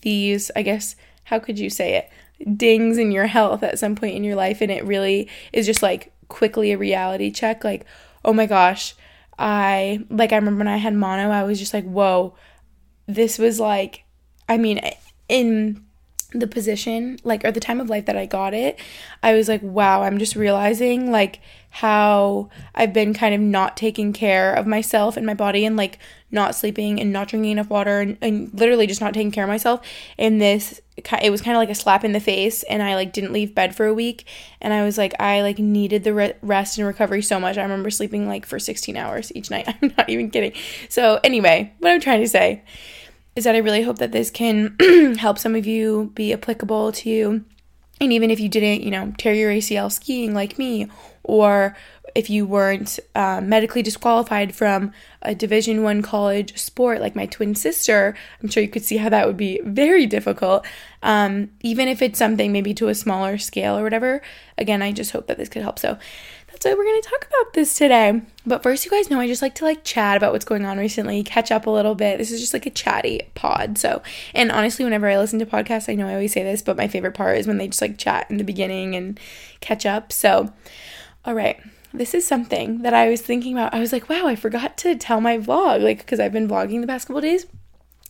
these 0.00 0.50
i 0.56 0.62
guess 0.62 0.96
how 1.30 1.38
could 1.38 1.58
you 1.58 1.70
say 1.70 1.94
it 1.94 2.56
dings 2.56 2.98
in 2.98 3.12
your 3.12 3.26
health 3.26 3.62
at 3.62 3.78
some 3.78 3.94
point 3.94 4.16
in 4.16 4.24
your 4.24 4.34
life 4.34 4.60
and 4.60 4.70
it 4.70 4.84
really 4.84 5.28
is 5.52 5.64
just 5.64 5.82
like 5.82 6.12
quickly 6.28 6.72
a 6.72 6.78
reality 6.78 7.30
check 7.30 7.62
like 7.62 7.86
oh 8.24 8.32
my 8.32 8.46
gosh 8.46 8.94
i 9.38 10.04
like 10.10 10.32
i 10.32 10.36
remember 10.36 10.58
when 10.58 10.68
i 10.68 10.76
had 10.76 10.94
mono 10.94 11.30
i 11.30 11.44
was 11.44 11.58
just 11.58 11.72
like 11.72 11.84
whoa 11.84 12.34
this 13.06 13.38
was 13.38 13.60
like 13.60 14.04
i 14.48 14.56
mean 14.56 14.80
in 15.28 15.84
the 16.32 16.46
position 16.46 17.18
like 17.24 17.44
or 17.44 17.50
the 17.50 17.60
time 17.60 17.80
of 17.80 17.90
life 17.90 18.06
that 18.06 18.16
I 18.16 18.26
got 18.26 18.54
it, 18.54 18.78
I 19.22 19.34
was 19.34 19.48
like, 19.48 19.62
wow, 19.62 20.02
I'm 20.02 20.18
just 20.18 20.36
realizing 20.36 21.10
like 21.10 21.40
how 21.70 22.48
I've 22.74 22.92
been 22.92 23.14
kind 23.14 23.34
of 23.34 23.40
not 23.40 23.76
taking 23.76 24.12
care 24.12 24.52
of 24.52 24.66
myself 24.66 25.16
and 25.16 25.24
my 25.24 25.34
body 25.34 25.64
and 25.64 25.76
like 25.76 25.98
not 26.30 26.54
sleeping 26.54 27.00
and 27.00 27.12
not 27.12 27.28
drinking 27.28 27.52
enough 27.52 27.70
water 27.70 28.00
and, 28.00 28.18
and 28.20 28.52
literally 28.52 28.86
just 28.86 29.00
not 29.00 29.14
taking 29.14 29.30
care 29.30 29.44
of 29.44 29.48
myself. 29.48 29.80
And 30.18 30.40
this 30.40 30.80
it 31.22 31.30
was 31.30 31.40
kind 31.40 31.56
of 31.56 31.60
like 31.60 31.70
a 31.70 31.74
slap 31.74 32.04
in 32.04 32.12
the 32.12 32.20
face 32.20 32.62
and 32.64 32.82
I 32.82 32.94
like 32.94 33.12
didn't 33.12 33.32
leave 33.32 33.54
bed 33.54 33.74
for 33.74 33.86
a 33.86 33.94
week 33.94 34.26
and 34.60 34.74
I 34.74 34.84
was 34.84 34.98
like 34.98 35.14
I 35.18 35.40
like 35.40 35.58
needed 35.58 36.04
the 36.04 36.12
re- 36.12 36.34
rest 36.42 36.76
and 36.76 36.86
recovery 36.86 37.22
so 37.22 37.40
much. 37.40 37.56
I 37.56 37.62
remember 37.62 37.90
sleeping 37.90 38.28
like 38.28 38.44
for 38.44 38.58
16 38.58 38.96
hours 38.96 39.32
each 39.34 39.50
night. 39.50 39.68
I'm 39.82 39.94
not 39.96 40.10
even 40.10 40.30
kidding. 40.30 40.52
So 40.88 41.20
anyway, 41.24 41.72
what 41.78 41.92
I'm 41.92 42.00
trying 42.00 42.20
to 42.20 42.28
say 42.28 42.62
is 43.36 43.44
that 43.44 43.54
I 43.54 43.58
really 43.58 43.82
hope 43.82 43.98
that 43.98 44.12
this 44.12 44.30
can 44.30 44.76
help 45.18 45.38
some 45.38 45.54
of 45.54 45.66
you 45.66 46.10
be 46.14 46.32
applicable 46.32 46.92
to 46.92 47.08
you. 47.08 47.44
And 48.00 48.12
even 48.12 48.30
if 48.30 48.40
you 48.40 48.48
didn't, 48.48 48.82
you 48.82 48.90
know, 48.90 49.12
tear 49.18 49.34
your 49.34 49.50
ACL 49.50 49.92
skiing 49.92 50.32
like 50.32 50.58
me, 50.58 50.88
or 51.22 51.76
if 52.14 52.30
you 52.30 52.46
weren't 52.46 52.98
uh, 53.14 53.40
medically 53.40 53.82
disqualified 53.82 54.54
from 54.54 54.92
a 55.22 55.34
Division 55.34 55.82
One 55.82 56.02
college 56.02 56.58
sport 56.58 57.00
like 57.00 57.14
my 57.14 57.26
twin 57.26 57.54
sister, 57.54 58.16
I'm 58.42 58.48
sure 58.48 58.62
you 58.62 58.68
could 58.68 58.84
see 58.84 58.96
how 58.96 59.10
that 59.10 59.26
would 59.26 59.36
be 59.36 59.60
very 59.64 60.06
difficult. 60.06 60.66
Um, 61.02 61.50
even 61.60 61.88
if 61.88 62.02
it's 62.02 62.18
something 62.18 62.52
maybe 62.52 62.74
to 62.74 62.88
a 62.88 62.94
smaller 62.94 63.38
scale 63.38 63.78
or 63.78 63.82
whatever. 63.82 64.22
Again, 64.58 64.82
I 64.82 64.92
just 64.92 65.12
hope 65.12 65.26
that 65.28 65.38
this 65.38 65.48
could 65.48 65.62
help. 65.62 65.78
So 65.78 65.98
why 66.64 66.74
we're 66.74 66.84
going 66.84 67.00
to 67.00 67.08
talk 67.08 67.26
about 67.26 67.54
this 67.54 67.74
today. 67.74 68.22
But 68.46 68.62
first, 68.62 68.84
you 68.84 68.90
guys 68.90 69.10
know 69.10 69.20
I 69.20 69.26
just 69.26 69.42
like 69.42 69.54
to 69.56 69.64
like 69.64 69.84
chat 69.84 70.16
about 70.16 70.32
what's 70.32 70.44
going 70.44 70.64
on 70.64 70.78
recently, 70.78 71.22
catch 71.22 71.50
up 71.50 71.66
a 71.66 71.70
little 71.70 71.94
bit. 71.94 72.18
This 72.18 72.30
is 72.30 72.40
just 72.40 72.52
like 72.52 72.66
a 72.66 72.70
chatty 72.70 73.22
pod. 73.34 73.78
So, 73.78 74.02
and 74.34 74.52
honestly, 74.52 74.84
whenever 74.84 75.08
I 75.08 75.18
listen 75.18 75.38
to 75.38 75.46
podcasts, 75.46 75.90
I 75.90 75.94
know 75.94 76.06
I 76.06 76.14
always 76.14 76.32
say 76.32 76.42
this, 76.42 76.62
but 76.62 76.76
my 76.76 76.88
favorite 76.88 77.14
part 77.14 77.38
is 77.38 77.46
when 77.46 77.58
they 77.58 77.68
just 77.68 77.80
like 77.80 77.98
chat 77.98 78.30
in 78.30 78.36
the 78.36 78.44
beginning 78.44 78.94
and 78.94 79.18
catch 79.60 79.86
up. 79.86 80.12
So, 80.12 80.52
all 81.24 81.34
right. 81.34 81.58
This 81.92 82.14
is 82.14 82.24
something 82.24 82.82
that 82.82 82.94
I 82.94 83.08
was 83.08 83.20
thinking 83.20 83.54
about. 83.54 83.74
I 83.74 83.80
was 83.80 83.92
like, 83.92 84.08
wow, 84.08 84.26
I 84.26 84.36
forgot 84.36 84.76
to 84.78 84.94
tell 84.94 85.20
my 85.20 85.38
vlog, 85.38 85.82
like, 85.82 85.98
because 85.98 86.20
I've 86.20 86.32
been 86.32 86.46
vlogging 86.46 86.80
the 86.80 86.86
past 86.86 87.08
couple 87.08 87.20
days. 87.20 87.46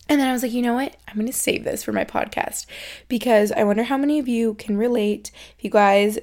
And 0.07 0.21
then 0.21 0.29
I 0.29 0.33
was 0.33 0.43
like, 0.43 0.53
you 0.53 0.61
know 0.61 0.75
what? 0.75 0.97
I'm 1.09 1.15
going 1.15 1.27
to 1.29 1.33
save 1.33 1.65
this 1.65 1.85
for 1.85 1.93
my 1.93 2.05
podcast 2.05 2.67
because 3.09 3.53
I 3.53 3.63
wonder 3.63 3.85
how 3.85 3.97
many 3.97 4.19
of 4.19 4.27
you 4.27 4.55
can 4.55 4.77
relate. 4.77 5.31
If 5.57 5.65
you 5.65 5.71
guys 5.71 6.19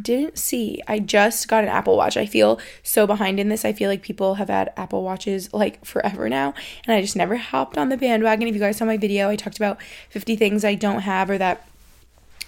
didn't 0.00 0.38
see. 0.38 0.80
I 0.86 0.98
just 0.98 1.48
got 1.48 1.64
an 1.64 1.70
Apple 1.70 1.96
Watch. 1.96 2.16
I 2.16 2.26
feel 2.26 2.58
so 2.82 3.06
behind 3.06 3.40
in 3.40 3.48
this. 3.48 3.64
I 3.64 3.72
feel 3.72 3.90
like 3.90 4.02
people 4.02 4.36
have 4.36 4.48
had 4.48 4.72
Apple 4.76 5.02
Watches 5.02 5.52
like 5.52 5.84
forever 5.84 6.28
now, 6.28 6.54
and 6.86 6.94
I 6.94 7.00
just 7.00 7.16
never 7.16 7.36
hopped 7.36 7.78
on 7.78 7.88
the 7.88 7.96
bandwagon. 7.96 8.48
If 8.48 8.54
you 8.54 8.60
guys 8.60 8.76
saw 8.76 8.84
my 8.84 8.96
video, 8.96 9.28
I 9.28 9.36
talked 9.36 9.56
about 9.56 9.80
50 10.10 10.36
things 10.36 10.64
I 10.64 10.74
don't 10.74 11.00
have 11.00 11.30
or 11.30 11.38
that 11.38 11.66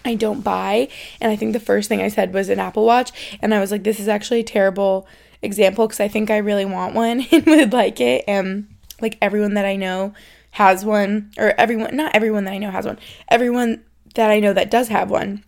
I 0.05 0.15
don't 0.15 0.43
buy, 0.43 0.88
and 1.21 1.31
I 1.33 1.37
think 1.37 1.53
the 1.53 1.61
first 1.61 1.88
thing 1.88 2.00
I 2.00 2.09
said 2.09 2.33
was 2.33 2.49
an 2.49 2.61
Apple 2.61 2.85
Watch, 2.85 3.38
and 3.43 3.55
I 3.55 3.61
was 3.61 3.71
like, 3.71 3.83
this 3.83 4.00
is 4.00 4.09
actually 4.09 4.41
a 4.41 4.45
terrible 4.45 5.07
example 5.43 5.87
because 5.87 6.00
I 6.00 6.09
think 6.09 6.31
I 6.31 6.38
really 6.38 6.65
want 6.65 6.95
one 6.95 7.26
and 7.33 7.47
would 7.47 7.73
like 7.73 8.00
it, 8.00 8.25
and 8.29 8.69
like 9.00 9.19
everyone 9.21 9.55
that 9.55 9.65
I 9.65 9.76
know 9.76 10.15
has 10.53 10.85
one, 10.85 11.33
or 11.37 11.55
everyone, 11.59 11.97
not 11.97 12.15
everyone 12.15 12.45
that 12.45 12.53
I 12.53 12.59
know 12.59 12.71
has 12.71 12.87
one, 12.87 12.99
everyone 13.29 13.85
that 14.15 14.31
I 14.31 14.41
know 14.41 14.53
that 14.53 14.71
does 14.71 14.88
have 14.88 15.11
one 15.11 15.45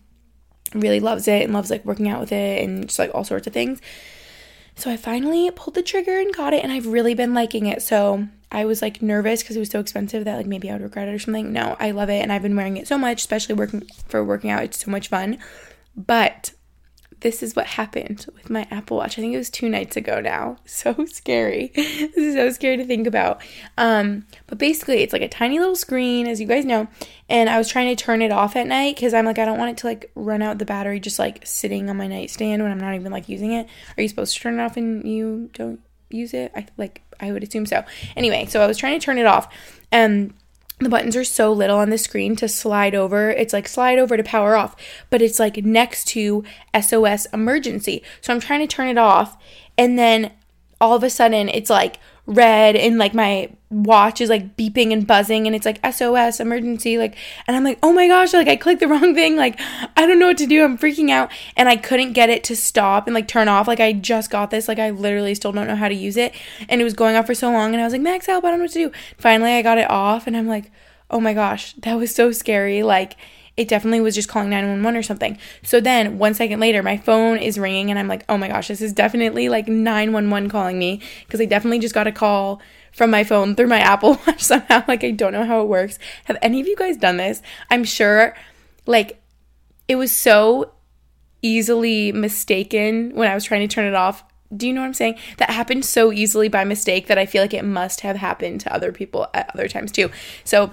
really 0.73 0.99
loves 0.99 1.27
it 1.27 1.43
and 1.43 1.53
loves 1.53 1.69
like 1.69 1.85
working 1.85 2.09
out 2.09 2.19
with 2.19 2.31
it 2.31 2.63
and 2.63 2.87
just 2.87 2.99
like 2.99 3.11
all 3.13 3.23
sorts 3.23 3.47
of 3.47 3.53
things. 3.53 3.81
So 4.75 4.89
I 4.89 4.97
finally 4.97 5.51
pulled 5.51 5.75
the 5.75 5.81
trigger 5.81 6.17
and 6.19 6.33
got 6.33 6.53
it 6.53 6.63
and 6.63 6.71
I've 6.71 6.87
really 6.87 7.13
been 7.13 7.33
liking 7.33 7.65
it. 7.65 7.81
So 7.81 8.27
I 8.51 8.65
was 8.65 8.81
like 8.81 9.01
nervous 9.01 9.43
because 9.43 9.55
it 9.55 9.59
was 9.59 9.69
so 9.69 9.79
expensive 9.79 10.25
that 10.25 10.37
like 10.37 10.45
maybe 10.45 10.69
I 10.69 10.73
would 10.73 10.81
regret 10.81 11.07
it 11.07 11.13
or 11.13 11.19
something. 11.19 11.51
No, 11.51 11.75
I 11.79 11.91
love 11.91 12.09
it 12.09 12.21
and 12.21 12.31
I've 12.31 12.41
been 12.41 12.55
wearing 12.55 12.77
it 12.77 12.87
so 12.87 12.97
much, 12.97 13.19
especially 13.19 13.55
working 13.55 13.87
for 14.07 14.23
working 14.23 14.49
out. 14.49 14.63
It's 14.63 14.83
so 14.83 14.89
much 14.89 15.09
fun. 15.09 15.37
But 15.95 16.53
this 17.21 17.43
is 17.43 17.55
what 17.55 17.65
happened 17.67 18.25
with 18.33 18.49
my 18.49 18.67
Apple 18.71 18.97
Watch. 18.97 19.17
I 19.17 19.21
think 19.21 19.33
it 19.33 19.37
was 19.37 19.49
two 19.49 19.69
nights 19.69 19.97
ago 19.97 20.19
now. 20.21 20.57
So 20.79 21.05
scary. 21.05 21.71
this 21.75 22.15
is 22.15 22.35
so 22.35 22.51
scary 22.51 22.77
to 22.77 22.85
think 22.85 23.05
about. 23.05 23.41
Um, 23.77 24.25
but 24.47 24.57
basically, 24.57 25.01
it's 25.01 25.11
like 25.11 25.21
a 25.21 25.27
tiny 25.27 25.59
little 25.59 25.75
screen, 25.75 26.25
as 26.25 26.39
you 26.39 26.47
guys 26.47 26.63
know. 26.63 26.87
And 27.27 27.49
I 27.49 27.57
was 27.57 27.67
trying 27.67 27.93
to 27.93 28.01
turn 28.01 28.21
it 28.21 28.31
off 28.31 28.55
at 28.55 28.65
night 28.65 28.95
because 28.95 29.13
I'm 29.13 29.25
like, 29.25 29.39
I 29.39 29.45
don't 29.45 29.57
want 29.57 29.71
it 29.71 29.77
to 29.79 29.87
like 29.87 30.09
run 30.15 30.41
out 30.41 30.57
the 30.57 30.65
battery 30.65 31.01
just 31.01 31.19
like 31.19 31.45
sitting 31.45 31.89
on 31.89 31.97
my 31.97 32.07
nightstand 32.07 32.63
when 32.63 32.71
I'm 32.71 32.79
not 32.79 32.95
even 32.95 33.11
like 33.11 33.27
using 33.27 33.51
it. 33.51 33.67
Are 33.97 34.01
you 34.01 34.07
supposed 34.07 34.35
to 34.35 34.39
turn 34.41 34.57
it 34.57 34.63
off 34.63 34.77
and 34.77 35.05
you 35.05 35.49
don't 35.53 35.81
use 36.09 36.33
it? 36.33 36.53
I 36.55 36.67
like, 36.77 37.01
I 37.19 37.33
would 37.33 37.43
assume 37.43 37.65
so. 37.65 37.83
Anyway, 38.15 38.45
so 38.45 38.61
I 38.61 38.67
was 38.67 38.77
trying 38.77 38.97
to 38.97 39.03
turn 39.03 39.17
it 39.17 39.25
off. 39.25 39.53
And 39.91 40.33
the 40.79 40.89
buttons 40.89 41.15
are 41.15 41.23
so 41.23 41.51
little 41.51 41.77
on 41.77 41.89
the 41.89 41.97
screen 41.97 42.35
to 42.37 42.47
slide 42.47 42.95
over. 42.95 43.29
It's 43.29 43.53
like 43.53 43.67
slide 43.67 43.99
over 43.99 44.15
to 44.15 44.23
power 44.23 44.55
off, 44.55 44.75
but 45.09 45.21
it's 45.21 45.39
like 45.39 45.57
next 45.57 46.05
to 46.09 46.43
SOS 46.79 47.25
emergency. 47.27 48.01
So 48.21 48.33
I'm 48.33 48.39
trying 48.39 48.61
to 48.61 48.67
turn 48.67 48.87
it 48.87 48.97
off, 48.97 49.37
and 49.77 49.99
then 49.99 50.31
all 50.81 50.95
of 50.95 51.03
a 51.03 51.09
sudden 51.09 51.49
it's 51.49 51.69
like 51.69 51.99
red 52.29 52.75
and 52.75 52.99
like 52.99 53.15
my 53.15 53.49
watch 53.71 54.21
is 54.21 54.29
like 54.29 54.55
beeping 54.55 54.93
and 54.93 55.07
buzzing 55.07 55.47
and 55.47 55.55
it's 55.55 55.65
like 55.65 55.83
SOS 55.93 56.39
emergency 56.39 56.99
like 56.99 57.15
and 57.47 57.57
I'm 57.57 57.63
like 57.63 57.79
oh 57.81 57.91
my 57.91 58.07
gosh 58.07 58.33
like 58.33 58.47
I 58.47 58.55
clicked 58.55 58.81
the 58.81 58.87
wrong 58.87 59.15
thing 59.15 59.35
like 59.35 59.59
I 59.97 60.05
don't 60.05 60.19
know 60.19 60.27
what 60.27 60.37
to 60.37 60.45
do 60.45 60.63
I'm 60.63 60.77
freaking 60.77 61.09
out 61.09 61.31
and 61.57 61.67
I 61.67 61.75
couldn't 61.75 62.13
get 62.13 62.29
it 62.29 62.43
to 62.45 62.55
stop 62.55 63.07
and 63.07 63.15
like 63.15 63.27
turn 63.27 63.47
off 63.47 63.67
like 63.67 63.79
I 63.79 63.93
just 63.93 64.29
got 64.29 64.51
this 64.51 64.67
like 64.67 64.77
I 64.77 64.91
literally 64.91 65.33
still 65.33 65.51
don't 65.51 65.67
know 65.67 65.75
how 65.75 65.89
to 65.89 65.95
use 65.95 66.17
it 66.17 66.35
and 66.67 66.79
it 66.79 66.83
was 66.83 66.93
going 66.93 67.15
off 67.15 67.25
for 67.25 67.33
so 67.33 67.51
long 67.51 67.73
and 67.73 67.81
I 67.81 67.83
was 67.83 67.93
like 67.93 68.01
Max 68.01 68.27
help 68.27 68.45
I 68.45 68.51
don't 68.51 68.59
know 68.59 68.65
what 68.65 68.73
to 68.73 68.89
do 68.89 68.91
finally 69.17 69.53
I 69.53 69.63
got 69.63 69.79
it 69.79 69.89
off 69.89 70.27
and 70.27 70.37
I'm 70.37 70.47
like 70.47 70.71
oh 71.09 71.19
my 71.19 71.33
gosh 71.33 71.73
that 71.79 71.95
was 71.95 72.13
so 72.13 72.31
scary 72.31 72.83
like 72.83 73.15
it 73.59 73.67
definitely 73.67 73.99
was 73.99 74.15
just 74.15 74.29
calling 74.29 74.49
911 74.49 74.97
or 74.97 75.03
something. 75.03 75.37
So 75.63 75.81
then 75.81 76.17
one 76.17 76.33
second 76.33 76.61
later, 76.61 76.81
my 76.81 76.95
phone 76.95 77.37
is 77.37 77.59
ringing 77.59 77.89
and 77.89 77.99
I'm 77.99 78.07
like, 78.07 78.23
oh 78.29 78.37
my 78.37 78.47
gosh, 78.47 78.69
this 78.69 78.81
is 78.81 78.93
definitely 78.93 79.49
like 79.49 79.67
911 79.67 80.49
calling 80.49 80.79
me 80.79 81.01
because 81.25 81.41
I 81.41 81.45
definitely 81.45 81.79
just 81.79 81.93
got 81.93 82.07
a 82.07 82.13
call 82.13 82.61
from 82.93 83.11
my 83.11 83.25
phone 83.25 83.57
through 83.57 83.67
my 83.67 83.79
Apple 83.81 84.17
Watch 84.25 84.41
somehow. 84.41 84.85
Like, 84.87 85.03
I 85.03 85.11
don't 85.11 85.33
know 85.33 85.43
how 85.43 85.61
it 85.61 85.67
works. 85.67 85.99
Have 86.23 86.37
any 86.41 86.61
of 86.61 86.67
you 86.67 86.77
guys 86.77 86.95
done 86.95 87.17
this? 87.17 87.41
I'm 87.69 87.83
sure, 87.83 88.33
like, 88.85 89.21
it 89.89 89.97
was 89.97 90.13
so 90.13 90.71
easily 91.41 92.13
mistaken 92.13 93.13
when 93.13 93.29
I 93.29 93.35
was 93.35 93.43
trying 93.43 93.67
to 93.67 93.75
turn 93.75 93.87
it 93.87 93.93
off. 93.93 94.23
Do 94.55 94.67
you 94.67 94.73
know 94.73 94.79
what 94.79 94.87
I'm 94.87 94.93
saying? 94.93 95.19
That 95.37 95.49
happened 95.49 95.83
so 95.83 96.13
easily 96.13 96.47
by 96.47 96.63
mistake 96.63 97.07
that 97.07 97.17
I 97.17 97.25
feel 97.25 97.43
like 97.43 97.53
it 97.53 97.65
must 97.65 98.01
have 98.01 98.15
happened 98.15 98.61
to 98.61 98.73
other 98.73 98.93
people 98.93 99.27
at 99.33 99.51
other 99.53 99.67
times 99.67 99.91
too. 99.91 100.11
So 100.45 100.71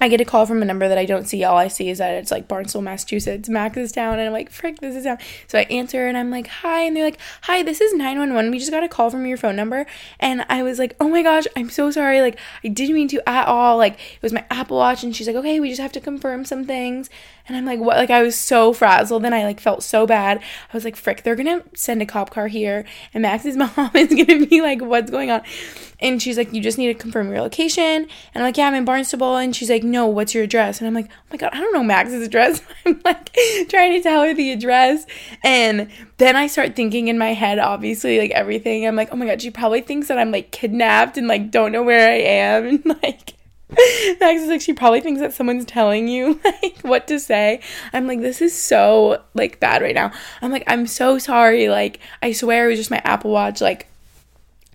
I 0.00 0.08
get 0.08 0.20
a 0.20 0.24
call 0.24 0.46
from 0.46 0.62
a 0.62 0.64
number 0.64 0.88
that 0.88 0.98
I 0.98 1.04
don't 1.04 1.26
see. 1.26 1.44
All 1.44 1.56
I 1.56 1.68
see 1.68 1.88
is 1.88 1.98
that 1.98 2.14
it's 2.14 2.30
like 2.30 2.48
Barnstable, 2.48 2.82
Massachusetts, 2.82 3.48
Max's 3.48 3.92
town, 3.92 4.18
and 4.18 4.22
I'm 4.22 4.32
like, 4.32 4.50
frick, 4.50 4.80
this 4.80 4.96
is 4.96 5.04
town. 5.04 5.18
So 5.46 5.58
I 5.58 5.62
answer 5.62 6.06
and 6.06 6.16
I'm 6.16 6.30
like, 6.30 6.46
hi, 6.46 6.82
and 6.82 6.96
they're 6.96 7.04
like, 7.04 7.18
hi, 7.42 7.62
this 7.62 7.80
is 7.80 7.92
911. 7.94 8.50
We 8.50 8.58
just 8.58 8.70
got 8.70 8.84
a 8.84 8.88
call 8.88 9.10
from 9.10 9.26
your 9.26 9.36
phone 9.36 9.56
number, 9.56 9.86
and 10.20 10.44
I 10.48 10.62
was 10.62 10.78
like, 10.78 10.94
oh 11.00 11.08
my 11.08 11.22
gosh, 11.22 11.44
I'm 11.56 11.70
so 11.70 11.90
sorry. 11.90 12.20
Like 12.20 12.38
I 12.64 12.68
didn't 12.68 12.94
mean 12.94 13.08
to 13.08 13.28
at 13.28 13.46
all. 13.48 13.76
Like 13.76 13.94
it 13.94 14.22
was 14.22 14.32
my 14.32 14.44
Apple 14.50 14.76
Watch, 14.76 15.02
and 15.02 15.14
she's 15.14 15.26
like, 15.26 15.36
okay, 15.36 15.60
we 15.60 15.68
just 15.68 15.80
have 15.80 15.92
to 15.92 16.00
confirm 16.00 16.44
some 16.44 16.64
things, 16.64 17.10
and 17.48 17.56
I'm 17.56 17.64
like, 17.64 17.80
what? 17.80 17.96
Like 17.96 18.10
I 18.10 18.22
was 18.22 18.36
so 18.36 18.72
frazzled, 18.72 19.24
and 19.24 19.34
I 19.34 19.44
like 19.44 19.58
felt 19.60 19.82
so 19.82 20.06
bad. 20.06 20.38
I 20.38 20.76
was 20.76 20.84
like, 20.84 20.96
frick, 20.96 21.22
they're 21.22 21.34
gonna 21.34 21.64
send 21.74 22.00
a 22.02 22.06
cop 22.06 22.30
car 22.30 22.48
here, 22.48 22.84
and 23.12 23.22
Max's 23.22 23.56
mom 23.76 23.90
is 23.94 24.14
gonna 24.14 24.46
be 24.46 24.60
like, 24.60 24.80
what's 24.80 25.10
going 25.10 25.30
on? 25.30 25.42
And 26.00 26.22
she's 26.22 26.38
like, 26.38 26.52
You 26.52 26.60
just 26.60 26.78
need 26.78 26.88
to 26.88 26.94
confirm 26.94 27.28
your 27.28 27.40
location. 27.40 27.84
And 27.84 28.08
I'm 28.34 28.42
like, 28.42 28.56
Yeah, 28.56 28.68
I'm 28.68 28.74
in 28.74 28.84
Barnstable. 28.84 29.36
And 29.36 29.54
she's 29.54 29.70
like, 29.70 29.82
No, 29.82 30.06
what's 30.06 30.34
your 30.34 30.44
address? 30.44 30.78
And 30.78 30.86
I'm 30.86 30.94
like, 30.94 31.10
Oh 31.10 31.24
my 31.30 31.36
God, 31.36 31.50
I 31.52 31.58
don't 31.58 31.72
know 31.72 31.82
Max's 31.82 32.24
address. 32.24 32.62
I'm 32.86 33.00
like 33.04 33.32
trying 33.68 33.92
to 33.94 34.00
tell 34.00 34.22
her 34.22 34.34
the 34.34 34.52
address. 34.52 35.06
And 35.42 35.90
then 36.18 36.36
I 36.36 36.46
start 36.46 36.76
thinking 36.76 37.08
in 37.08 37.18
my 37.18 37.34
head, 37.34 37.58
obviously, 37.58 38.18
like 38.18 38.30
everything. 38.30 38.86
I'm 38.86 38.96
like, 38.96 39.08
Oh 39.12 39.16
my 39.16 39.26
God, 39.26 39.42
she 39.42 39.50
probably 39.50 39.80
thinks 39.80 40.08
that 40.08 40.18
I'm 40.18 40.30
like 40.30 40.52
kidnapped 40.52 41.16
and 41.16 41.26
like 41.26 41.50
don't 41.50 41.72
know 41.72 41.82
where 41.82 42.08
I 42.08 42.18
am. 42.18 42.66
And 42.66 42.86
like, 43.02 43.34
Max 44.20 44.42
is 44.42 44.48
like, 44.48 44.60
she 44.62 44.72
probably 44.72 45.00
thinks 45.00 45.20
that 45.20 45.34
someone's 45.34 45.66
telling 45.66 46.08
you 46.08 46.40
like 46.62 46.78
what 46.82 47.06
to 47.08 47.20
say. 47.20 47.60
I'm 47.92 48.06
like, 48.06 48.20
this 48.20 48.40
is 48.40 48.58
so 48.58 49.22
like 49.34 49.60
bad 49.60 49.82
right 49.82 49.94
now. 49.94 50.10
I'm 50.40 50.50
like, 50.50 50.64
I'm 50.66 50.86
so 50.86 51.18
sorry. 51.18 51.68
Like, 51.68 52.00
I 52.22 52.32
swear 52.32 52.66
it 52.66 52.70
was 52.70 52.78
just 52.78 52.90
my 52.90 53.02
Apple 53.04 53.30
Watch. 53.30 53.60
Like, 53.60 53.86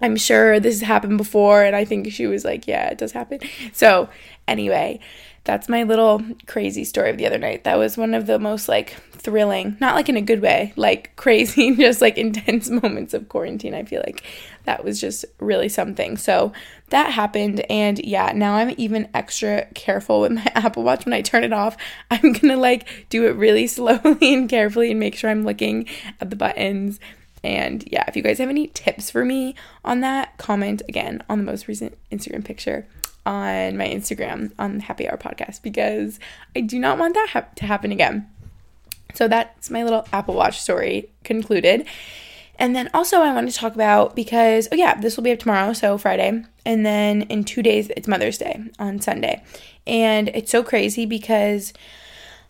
I'm 0.02 0.16
sure 0.16 0.60
this 0.60 0.80
has 0.80 0.88
happened 0.88 1.18
before. 1.18 1.64
And 1.64 1.76
I 1.76 1.86
think 1.86 2.12
she 2.12 2.28
was 2.28 2.46
like, 2.46 2.68
yeah, 2.68 2.90
it 2.90 3.00
does 3.00 3.14
happen. 3.14 3.40
So, 3.72 4.10
anyway, 4.48 5.00
that's 5.46 5.68
my 5.68 5.84
little 5.84 6.22
crazy 6.48 6.84
story 6.84 7.10
of 7.10 7.18
the 7.18 7.26
other 7.26 7.38
night. 7.38 7.66
That 7.66 7.78
was 7.78 7.98
one 7.98 8.14
of 8.14 8.28
the 8.28 8.40
most 8.40 8.70
like 8.70 8.96
thrilling, 9.12 9.78
not 9.80 9.96
like 9.96 10.08
in 10.08 10.18
a 10.18 10.22
good 10.22 10.42
way, 10.42 10.74
like 10.76 11.16
crazy, 11.16 11.76
just 11.76 12.02
like 12.02 12.18
intense 12.18 12.70
moments 12.84 13.14
of 13.14 13.30
quarantine. 13.30 13.74
I 13.74 13.84
feel 13.84 14.02
like 14.06 14.24
that 14.66 14.84
was 14.84 15.02
just 15.02 15.26
really 15.40 15.68
something. 15.68 16.16
So 16.18 16.54
that 16.90 17.12
happened. 17.12 17.66
And 17.70 18.00
yeah, 18.00 18.32
now 18.34 18.56
I'm 18.56 18.74
even 18.78 19.10
extra 19.14 19.66
careful 19.74 20.22
with 20.22 20.32
my 20.34 20.50
Apple 20.56 20.84
Watch 20.84 21.06
when 21.06 21.14
I 21.14 21.22
turn 21.22 21.44
it 21.44 21.54
off. 21.54 21.76
I'm 22.10 22.34
gonna 22.34 22.58
like 22.58 23.08
do 23.10 23.28
it 23.28 23.36
really 23.36 23.68
slowly 23.68 24.34
and 24.34 24.50
carefully 24.50 24.92
and 24.92 25.00
make 25.00 25.16
sure 25.16 25.30
I'm 25.30 25.44
looking 25.44 25.88
at 26.22 26.30
the 26.30 26.36
buttons 26.36 27.00
and 27.44 27.84
yeah, 27.92 28.06
if 28.08 28.16
you 28.16 28.24
guys 28.24 28.38
have 28.38 28.50
any 28.50 28.68
tips 28.68 29.12
for 29.12 29.26
me 29.26 29.54
on 29.84 30.00
that, 30.00 30.38
comment 30.38 30.82
again 30.88 31.22
on 31.28 31.40
the 31.40 31.44
most 31.44 31.68
recent 31.68 31.98
Instagram 32.10 32.46
picture 32.46 32.88
on 33.25 33.77
my 33.77 33.88
Instagram 33.88 34.51
on 34.60 34.80
Happy 34.80 35.08
Hour 35.08 35.18
Podcast 35.18 35.62
because 35.62 36.20
I 36.56 36.62
do 36.62 36.80
not 36.80 36.98
want 36.98 37.13
that 37.15 37.30
ha- 37.30 37.48
to 37.56 37.65
happen 37.65 37.92
again. 37.92 38.30
So 39.13 39.27
that's 39.27 39.70
my 39.70 39.84
little 39.84 40.08
Apple 40.12 40.34
Watch 40.34 40.60
story 40.60 41.10
concluded. 41.24 41.88
And 42.60 42.75
then 42.75 42.89
also, 42.94 43.18
I 43.18 43.34
want 43.34 43.51
to 43.51 43.58
talk 43.58 43.74
about 43.74 44.15
because, 44.15 44.68
oh, 44.72 44.75
yeah, 44.75 45.00
this 45.00 45.18
will 45.18 45.24
be 45.24 45.32
up 45.32 45.39
tomorrow, 45.39 45.74
so 45.74 45.98
Friday. 45.98 46.44
And 46.65 46.86
then 46.86 47.24
in 47.24 47.44
two 47.44 47.63
days, 47.63 47.89
it's 47.98 48.08
Mother's 48.08 48.38
Day 48.38 48.62
on 48.77 49.01
Sunday. 49.01 49.44
And 49.88 50.30
it's 50.30 50.51
so 50.51 50.63
crazy 50.63 51.06
because, 51.06 51.74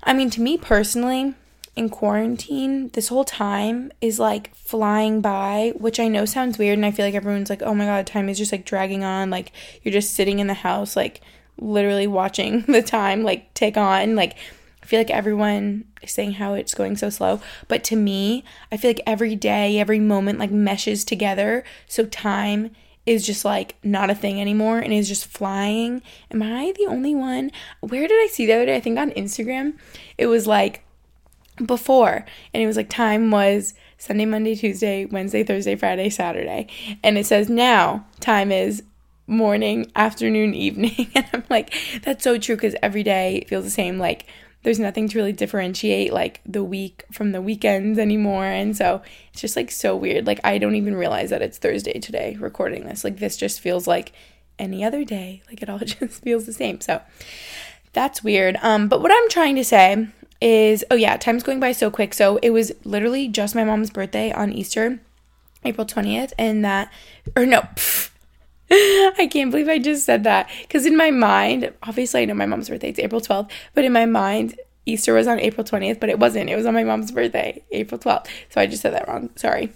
I 0.04 0.14
mean, 0.14 0.30
to 0.32 0.42
me 0.42 0.58
personally, 0.58 1.36
in 1.76 1.90
quarantine 1.90 2.90
this 2.90 3.08
whole 3.08 3.24
time 3.24 3.92
is 4.00 4.20
like 4.20 4.54
flying 4.56 5.22
by, 5.22 5.74
which 5.76 6.00
I 6.00 6.08
know 6.08 6.26
sounds 6.26 6.58
weird. 6.58 6.78
And 6.78 6.86
I 6.86 6.92
feel 6.92 7.06
like 7.06 7.16
everyone's 7.16 7.50
like, 7.50 7.64
oh 7.64 7.74
my 7.74 7.86
God, 7.86 8.06
time 8.06 8.30
is 8.30 8.38
just 8.38 8.52
like 8.52 8.66
dragging 8.66 9.04
on. 9.04 9.30
Like 9.30 9.52
you're 9.82 9.94
just 9.94 10.14
sitting 10.14 10.40
in 10.40 10.48
the 10.48 10.54
house, 10.54 10.96
like 10.96 11.22
literally 11.58 12.08
watching 12.08 12.62
the 12.68 12.84
time 12.84 13.24
like 13.24 13.54
take 13.54 13.78
on. 13.78 14.16
Like 14.16 14.38
I 14.84 14.86
feel 14.86 15.00
like 15.00 15.10
everyone 15.10 15.86
is 16.02 16.12
saying 16.12 16.34
how 16.34 16.54
it's 16.54 16.76
going 16.76 16.96
so 16.96 17.10
slow. 17.10 17.42
But 17.68 17.84
to 17.86 17.96
me, 17.96 18.44
I 18.72 18.78
feel 18.78 18.90
like 18.90 19.02
every 19.08 19.36
day, 19.36 19.80
every 19.80 20.00
moment 20.00 20.40
like 20.40 20.52
meshes 20.52 21.04
together. 21.04 21.64
So 21.88 22.06
time 22.06 22.72
is 23.06 23.26
just 23.26 23.44
like 23.44 23.76
not 23.84 24.10
a 24.10 24.16
thing 24.16 24.40
anymore 24.40 24.80
and 24.80 24.94
is 24.94 25.08
just 25.08 25.26
flying. 25.26 26.02
Am 26.30 26.44
I 26.44 26.74
the 26.78 26.86
only 26.86 27.16
one? 27.16 27.52
Where 27.80 28.08
did 28.08 28.24
I 28.24 28.28
see 28.28 28.46
the 28.46 28.54
other 28.54 28.66
day? 28.68 28.76
I 28.76 28.80
think 28.80 29.00
on 29.00 29.12
Instagram. 29.12 29.78
It 30.18 30.28
was 30.28 30.46
like 30.46 30.84
before 31.66 32.26
and 32.54 32.64
it 32.64 32.68
was 32.68 32.78
like 32.78 32.90
time 32.90 33.30
was 33.32 33.74
Sunday, 34.04 34.26
Monday, 34.26 34.54
Tuesday, 34.54 35.06
Wednesday, 35.06 35.44
Thursday, 35.46 35.78
Friday, 35.78 36.10
Saturday. 36.10 36.68
And 37.04 37.18
it 37.18 37.26
says 37.26 37.48
now 37.48 38.06
time 38.20 38.52
is 38.52 38.84
morning, 39.28 39.90
afternoon, 39.96 40.54
evening. 40.54 41.10
And 41.16 41.26
I'm 41.34 41.44
like, 41.50 41.74
that's 42.04 42.24
so 42.24 42.38
true 42.38 42.56
because 42.56 42.76
every 42.82 43.04
day 43.04 43.46
feels 43.48 43.64
the 43.64 43.70
same. 43.70 44.00
Like 44.00 44.26
there's 44.64 44.80
nothing 44.80 45.08
to 45.10 45.18
really 45.18 45.32
differentiate 45.32 46.12
like 46.12 46.42
the 46.46 46.64
week 46.64 47.06
from 47.12 47.32
the 47.32 47.42
weekends 47.42 47.98
anymore. 47.98 48.46
And 48.46 48.76
so 48.76 49.02
it's 49.32 49.42
just 49.42 49.56
like 49.56 49.72
so 49.72 49.96
weird. 49.96 50.28
Like 50.28 50.42
I 50.44 50.58
don't 50.58 50.76
even 50.76 50.96
realize 50.96 51.30
that 51.30 51.42
it's 51.42 51.58
Thursday 51.58 52.00
today 52.00 52.36
recording 52.40 52.86
this. 52.86 53.06
Like 53.06 53.20
this 53.20 53.38
just 53.38 53.62
feels 53.62 53.88
like 53.88 54.12
any 54.60 54.84
other 54.84 55.06
day. 55.06 55.44
Like 55.48 55.62
it 55.62 55.70
all 55.70 55.80
just 55.86 56.24
feels 56.24 56.46
the 56.46 56.54
same. 56.54 56.82
So 56.82 57.02
that's 57.94 58.22
weird. 58.22 58.58
Um, 58.62 58.90
but 58.90 59.02
what 59.02 59.12
I'm 59.14 59.30
trying 59.30 59.56
to 59.56 59.64
say 59.64 60.10
is 60.44 60.84
oh 60.92 60.96
yeah, 60.96 61.16
time's 61.18 61.42
going 61.42 61.60
by 61.60 61.72
so 61.72 61.90
quick. 61.90 62.14
So 62.14 62.38
it 62.44 62.50
was 62.50 62.74
literally 62.84 63.30
just 63.30 63.56
my 63.56 63.64
mom's 63.64 63.90
birthday 63.90 64.32
on 64.32 64.52
Easter, 64.52 65.00
April 65.64 65.88
20th, 65.88 66.34
and 66.38 66.64
that 66.66 66.92
or 67.36 67.46
no, 67.46 67.62
pff, 67.62 68.12
I 68.72 69.28
can't 69.32 69.52
believe 69.52 69.70
I 69.70 69.80
just 69.80 70.06
said 70.06 70.26
that. 70.26 70.50
Because 70.62 70.86
in 70.86 70.98
my 70.98 71.12
mind, 71.12 71.72
obviously 71.82 72.22
I 72.22 72.26
know 72.26 72.34
my 72.34 72.46
mom's 72.46 72.70
birthday, 72.70 72.90
it's 72.90 73.00
April 73.00 73.22
12th, 73.22 73.50
but 73.74 73.86
in 73.86 73.94
my 73.94 74.06
mind, 74.06 74.60
Easter 74.86 75.14
was 75.14 75.28
on 75.28 75.40
April 75.40 75.64
20th, 75.64 76.02
but 76.02 76.10
it 76.10 76.20
wasn't. 76.20 76.50
It 76.50 76.58
was 76.58 76.66
on 76.66 76.74
my 76.74 76.84
mom's 76.84 77.12
birthday, 77.12 77.64
April 77.72 77.98
12th. 77.98 78.28
So 78.50 78.60
I 78.60 78.66
just 78.66 78.82
said 78.82 78.94
that 78.94 79.08
wrong. 79.08 79.30
Sorry. 79.38 79.72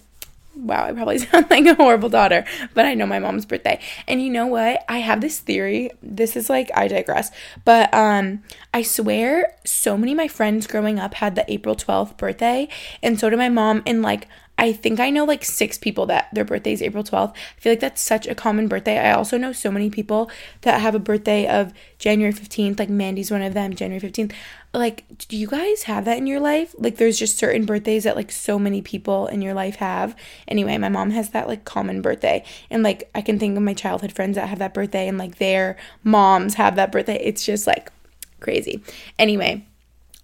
Wow, 0.57 0.85
I 0.85 0.93
probably 0.93 1.17
sound 1.19 1.49
like 1.49 1.65
a 1.65 1.75
horrible 1.75 2.09
daughter, 2.09 2.45
but 2.73 2.85
I 2.85 2.93
know 2.93 3.05
my 3.05 3.19
mom's 3.19 3.45
birthday. 3.45 3.79
And 4.07 4.21
you 4.21 4.29
know 4.29 4.47
what? 4.47 4.83
I 4.89 4.99
have 4.99 5.21
this 5.21 5.39
theory. 5.39 5.91
This 6.01 6.35
is 6.35 6.49
like 6.49 6.69
I 6.75 6.87
digress. 6.87 7.31
But 7.65 7.93
um 7.93 8.43
I 8.73 8.81
swear 8.81 9.55
so 9.65 9.97
many 9.97 10.13
of 10.13 10.17
my 10.17 10.27
friends 10.27 10.67
growing 10.67 10.99
up 10.99 11.15
had 11.15 11.35
the 11.35 11.51
April 11.51 11.75
12th 11.75 12.17
birthday 12.17 12.67
and 13.01 13.19
so 13.19 13.29
did 13.29 13.37
my 13.37 13.49
mom 13.49 13.83
and 13.85 14.01
like 14.01 14.27
I 14.57 14.73
think 14.73 14.99
I 14.99 15.11
know 15.11 15.23
like 15.23 15.45
six 15.45 15.77
people 15.77 16.07
that 16.07 16.33
their 16.33 16.43
birthday 16.43 16.73
is 16.73 16.81
April 16.81 17.03
12th. 17.03 17.31
I 17.31 17.59
feel 17.59 17.71
like 17.71 17.79
that's 17.79 18.01
such 18.01 18.25
a 18.25 18.33
common 18.33 18.67
birthday. 18.67 18.97
I 18.97 19.11
also 19.11 19.37
know 19.37 19.51
so 19.51 19.69
many 19.69 19.89
people 19.91 20.31
that 20.61 20.81
have 20.81 20.95
a 20.95 20.99
birthday 20.99 21.47
of 21.47 21.73
January 21.99 22.33
15th, 22.33 22.79
like 22.79 22.89
Mandy's 22.89 23.29
one 23.29 23.43
of 23.43 23.53
them, 23.53 23.75
January 23.75 24.01
15th. 24.01 24.33
Like, 24.77 25.05
do 25.27 25.35
you 25.35 25.47
guys 25.47 25.83
have 25.83 26.05
that 26.05 26.17
in 26.17 26.27
your 26.27 26.39
life? 26.39 26.75
Like, 26.77 26.97
there's 26.97 27.17
just 27.17 27.37
certain 27.37 27.65
birthdays 27.65 28.03
that 28.03 28.15
like 28.15 28.31
so 28.31 28.57
many 28.57 28.81
people 28.81 29.27
in 29.27 29.41
your 29.41 29.53
life 29.53 29.75
have. 29.77 30.15
Anyway, 30.47 30.77
my 30.77 30.89
mom 30.89 31.11
has 31.11 31.29
that 31.31 31.47
like 31.47 31.65
common 31.65 32.01
birthday. 32.01 32.43
And 32.69 32.83
like, 32.83 33.09
I 33.15 33.21
can 33.21 33.39
think 33.39 33.57
of 33.57 33.63
my 33.63 33.73
childhood 33.73 34.13
friends 34.13 34.35
that 34.35 34.49
have 34.49 34.59
that 34.59 34.73
birthday 34.73 35.07
and 35.07 35.17
like 35.17 35.37
their 35.37 35.77
moms 36.03 36.55
have 36.55 36.75
that 36.75 36.91
birthday. 36.91 37.19
It's 37.21 37.45
just 37.45 37.67
like 37.67 37.91
crazy. 38.39 38.83
Anyway, 39.19 39.65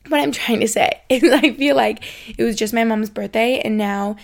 what 0.07 0.19
I'm 0.19 0.31
trying 0.31 0.59
to 0.59 0.67
say 0.67 1.01
is 1.09 1.23
I 1.23 1.53
feel 1.53 1.75
like 1.75 2.03
it 2.37 2.43
was 2.43 2.55
just 2.55 2.73
my 2.73 2.83
mom's 2.83 3.09
birthday 3.09 3.59
and 3.59 3.77
now 3.77 4.17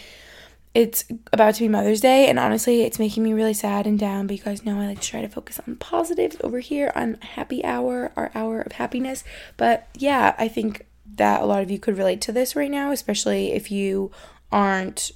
it's 0.73 1.05
about 1.33 1.55
to 1.55 1.61
be 1.61 1.67
Mother's 1.67 2.01
Day 2.01 2.27
and 2.27 2.37
honestly 2.37 2.83
it's 2.83 2.99
making 2.99 3.23
me 3.23 3.33
really 3.33 3.53
sad 3.53 3.87
and 3.87 3.97
down 3.97 4.27
but 4.27 4.37
you 4.37 4.43
guys 4.43 4.63
know 4.63 4.79
I 4.79 4.87
like 4.87 5.01
to 5.01 5.07
try 5.07 5.21
to 5.21 5.27
focus 5.27 5.59
on 5.67 5.75
positives 5.77 6.37
over 6.43 6.59
here 6.59 6.91
on 6.95 7.15
happy 7.21 7.63
hour, 7.65 8.11
our 8.15 8.31
hour 8.35 8.61
of 8.61 8.73
happiness. 8.73 9.23
But 9.57 9.87
yeah, 9.95 10.35
I 10.37 10.47
think 10.47 10.85
that 11.15 11.41
a 11.41 11.45
lot 11.45 11.63
of 11.63 11.71
you 11.71 11.79
could 11.79 11.97
relate 11.97 12.21
to 12.21 12.31
this 12.31 12.55
right 12.55 12.69
now, 12.69 12.91
especially 12.91 13.51
if 13.53 13.71
you 13.71 14.11
aren't 14.51 15.11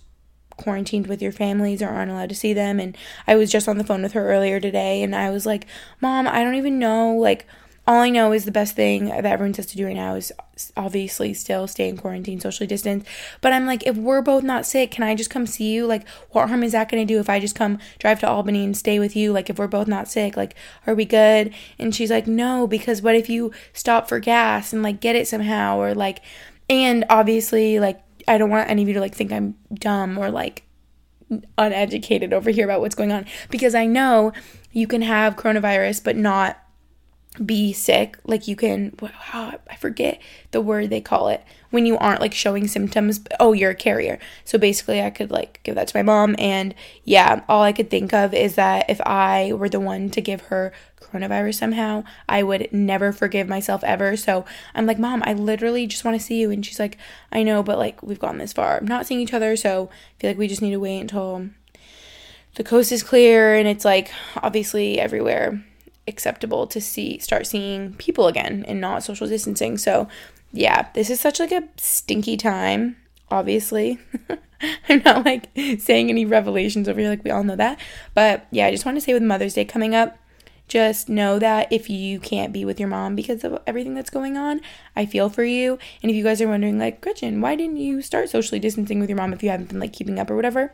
quarantined 0.58 1.08
with 1.08 1.22
your 1.22 1.32
families 1.32 1.82
or 1.82 1.90
aren't 1.90 2.12
allowed 2.12 2.30
to 2.30 2.36
see 2.36 2.54
them 2.54 2.80
and 2.80 2.96
I 3.26 3.36
was 3.36 3.52
just 3.52 3.68
on 3.68 3.78
the 3.78 3.84
phone 3.84 4.04
with 4.04 4.14
her 4.14 4.30
earlier 4.30 4.60
today 4.60 5.04
and 5.04 5.16
I 5.16 5.30
was 5.30 5.46
like, 5.46 5.68
"Mom, 6.02 6.28
I 6.28 6.44
don't 6.44 6.56
even 6.56 6.80
know 6.80 7.16
like 7.16 7.48
all 7.86 8.00
I 8.00 8.10
know 8.10 8.32
is 8.32 8.46
the 8.46 8.52
best 8.52 8.75
thing 8.75 9.06
that 9.06 9.25
everyone 9.25 9.54
says 9.54 9.66
to 9.68 9.78
do 9.78 9.86
right 9.86 9.96
now 9.96 10.16
is 10.16 10.32
obviously 10.78 11.34
still 11.34 11.68
stay 11.68 11.90
in 11.90 11.98
quarantine, 11.98 12.40
socially 12.40 12.66
distance. 12.66 13.06
But 13.42 13.52
I'm 13.52 13.66
like, 13.66 13.86
if 13.86 13.98
we're 13.98 14.22
both 14.22 14.44
not 14.44 14.66
sick, 14.66 14.92
can 14.92 15.04
I 15.04 15.16
just 15.16 15.30
come 15.30 15.46
see 15.46 15.74
you? 15.74 15.86
Like, 15.86 16.08
what 16.30 16.48
harm 16.48 16.63
is 16.63 16.72
that 16.72 16.90
going 16.90 17.06
to 17.06 17.13
do 17.13 17.20
if 17.20 17.30
I 17.30 17.42
just 17.42 17.56
come 17.56 17.80
drive 18.00 18.22
to 18.22 18.30
Albany 18.30 18.63
and 18.63 18.78
stay 18.78 19.00
with 19.00 19.18
you? 19.18 19.34
Like, 19.34 19.50
if 19.50 19.60
we're 19.60 19.68
both 19.68 19.88
not 19.88 20.08
sick, 20.08 20.38
like, 20.38 20.56
are 20.88 20.96
we 20.96 21.04
good? 21.04 21.54
And 21.78 21.94
she's 21.94 22.10
like, 22.10 22.25
no, 22.25 22.68
because 22.68 23.02
what 23.02 23.16
if 23.16 23.30
you 23.30 23.52
stop 23.74 24.08
for 24.08 24.20
gas 24.20 24.72
and 24.72 24.82
like 24.82 25.02
get 25.02 25.18
it 25.18 25.28
somehow? 25.28 25.78
Or 25.78 25.94
like, 25.94 26.22
and 26.70 27.04
obviously, 27.10 27.80
like, 27.80 28.02
I 28.30 28.38
don't 28.38 28.50
want 28.50 28.70
any 28.70 28.84
of 28.84 28.88
you 28.88 28.94
to 28.94 29.02
like 29.02 29.16
think 29.16 29.34
I'm 29.34 29.56
dumb 29.74 30.18
or 30.18 30.32
like 30.32 30.63
uneducated 31.58 32.32
over 32.32 32.50
here 32.50 32.63
about 32.63 32.80
what's 32.80 32.96
going 32.96 33.12
on 33.12 33.25
because 33.50 33.75
I 33.75 33.86
know 33.86 34.32
you 34.72 34.88
can 34.88 35.02
have 35.02 35.36
coronavirus 35.36 36.04
but 36.04 36.16
not 36.16 36.62
be 37.44 37.74
sick 37.74 38.18
like 38.25 38.48
you 38.48 38.56
can 38.56 38.94
wow, 39.02 39.54
i 39.70 39.75
forget 39.75 40.22
the 40.52 40.62
word 40.62 40.90
they 40.90 41.02
call 41.02 41.30
it 41.30 41.44
when 41.72 41.86
you 41.86 41.98
aren't 41.98 42.22
like 42.22 42.34
showing 42.34 42.68
symptoms 42.68 43.22
oh 43.40 43.54
you're 43.54 43.72
a 43.72 43.75
carrier. 43.75 44.20
So 44.46 44.60
basically 44.60 45.02
i 45.02 45.10
could 45.10 45.32
like 45.32 45.60
give 45.63 45.74
that 45.75 45.88
to 45.88 45.98
my 45.98 46.04
mom 46.04 46.36
and 46.38 46.75
yeah 47.04 47.44
all 47.50 47.63
i 47.63 47.72
could 47.72 47.90
think 47.90 48.13
of 48.13 48.34
is 48.34 48.56
that 48.56 48.88
if 48.88 49.02
i 49.02 49.52
were 49.54 49.70
the 49.70 49.80
one 49.80 50.12
to 50.12 50.22
give 50.22 50.42
her 50.42 50.72
coronavirus 51.02 51.56
somehow 51.56 52.04
i 52.30 52.44
would 52.44 52.72
never 52.72 53.12
forgive 53.12 53.48
myself 53.48 53.84
ever. 53.84 54.16
So 54.16 54.46
i'm 54.75 54.86
like 54.86 55.00
mom 55.00 55.24
i 55.25 55.34
literally 55.34 55.88
just 55.88 56.06
want 56.06 56.20
to 56.20 56.24
see 56.24 56.40
you 56.40 56.52
and 56.52 56.63
she's 56.63 56.80
like 56.80 57.00
i 57.32 57.42
know 57.42 57.63
but 57.63 57.80
like 57.80 58.04
we've 58.04 58.20
gone 58.20 58.38
this 58.38 58.54
far 58.54 58.78
I'm 58.78 58.86
not 58.86 59.08
seeing 59.08 59.20
each 59.20 59.34
other 59.34 59.56
so 59.56 59.90
i 59.92 60.22
feel 60.22 60.30
like 60.30 60.38
we 60.38 60.48
just 60.48 60.62
need 60.62 60.72
to 60.72 60.80
wait 60.80 61.00
until 61.00 61.50
the 62.56 62.63
coast 62.63 62.92
is 62.92 63.02
clear 63.02 63.56
and 63.56 63.68
it's 63.68 63.84
like 63.84 64.12
obviously 64.38 65.00
everywhere 65.00 65.63
acceptable 66.08 66.68
to 66.68 66.82
see 66.82 67.20
start 67.20 67.48
seeing 67.48 67.94
people 67.94 68.28
again 68.28 68.64
and 68.68 68.82
not 68.82 69.04
social 69.04 69.28
distancing. 69.28 69.78
So, 69.78 70.08
yeah, 70.52 70.90
this 70.94 71.10
is 71.10 71.20
such 71.20 71.40
like 71.40 71.52
a 71.52 71.64
stinky 71.78 72.38
time, 72.38 72.98
obviously. 73.30 74.00
I'm 74.90 75.02
not 75.04 75.26
like 75.26 75.50
saying 75.80 76.10
any 76.10 76.26
revelations 76.26 76.88
over 76.88 77.00
here 77.00 77.10
like 77.10 77.24
we 77.24 77.32
all 77.32 77.44
know 77.44 77.56
that. 77.56 77.80
But 78.14 78.48
yeah, 78.52 78.68
I 78.68 78.72
just 78.72 78.86
want 78.86 78.98
to 78.98 79.02
say 79.02 79.14
with 79.14 79.24
Mother's 79.24 79.54
Day 79.54 79.66
coming 79.66 79.94
up, 79.94 80.18
just 80.68 81.10
know 81.10 81.40
that 81.40 81.72
if 81.72 81.90
you 81.90 82.20
can't 82.20 82.54
be 82.54 82.64
with 82.64 82.80
your 82.80 82.90
mom 82.90 83.16
because 83.16 83.44
of 83.44 83.62
everything 83.68 83.94
that's 83.94 84.10
going 84.10 84.38
on, 84.38 84.62
I 84.96 85.06
feel 85.06 85.30
for 85.30 85.44
you. 85.44 85.78
And 86.02 86.10
if 86.10 86.16
you 86.16 86.24
guys 86.24 86.42
are 86.42 86.48
wondering 86.48 86.80
like, 86.80 87.02
Gretchen, 87.02 87.42
why 87.42 87.56
didn't 87.56 87.78
you 87.78 88.02
start 88.02 88.30
socially 88.30 88.60
distancing 88.60 89.00
with 89.00 89.10
your 89.10 89.18
mom 89.18 89.34
if 89.34 89.44
you 89.44 89.50
haven't 89.50 89.70
been 89.70 89.80
like 89.80 89.94
keeping 89.94 90.20
up 90.20 90.32
or 90.32 90.36
whatever? 90.36 90.74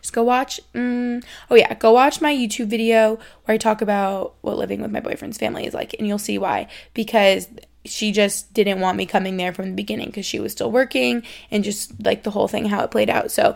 Just 0.00 0.12
go 0.12 0.22
watch 0.22 0.60
mm, 0.74 1.22
oh 1.50 1.54
yeah 1.54 1.72
go 1.74 1.92
watch 1.92 2.20
my 2.20 2.34
youtube 2.34 2.66
video 2.66 3.16
where 3.44 3.54
i 3.54 3.56
talk 3.56 3.80
about 3.80 4.34
what 4.40 4.58
living 4.58 4.80
with 4.80 4.90
my 4.90 5.00
boyfriend's 5.00 5.38
family 5.38 5.66
is 5.66 5.74
like 5.74 5.94
and 5.98 6.06
you'll 6.06 6.18
see 6.18 6.38
why. 6.38 6.68
Because 6.94 7.48
she 7.84 8.12
just 8.12 8.52
didn't 8.52 8.80
want 8.80 8.98
me 8.98 9.06
coming 9.06 9.36
there 9.36 9.52
from 9.52 9.66
the 9.66 9.74
beginning 9.74 10.06
because 10.06 10.26
she 10.26 10.40
was 10.40 10.52
still 10.52 10.70
working 10.70 11.22
and 11.50 11.64
just 11.64 11.92
like 12.04 12.22
the 12.22 12.30
whole 12.30 12.48
thing 12.48 12.66
how 12.66 12.82
it 12.82 12.90
played 12.90 13.08
out. 13.08 13.30
So 13.30 13.54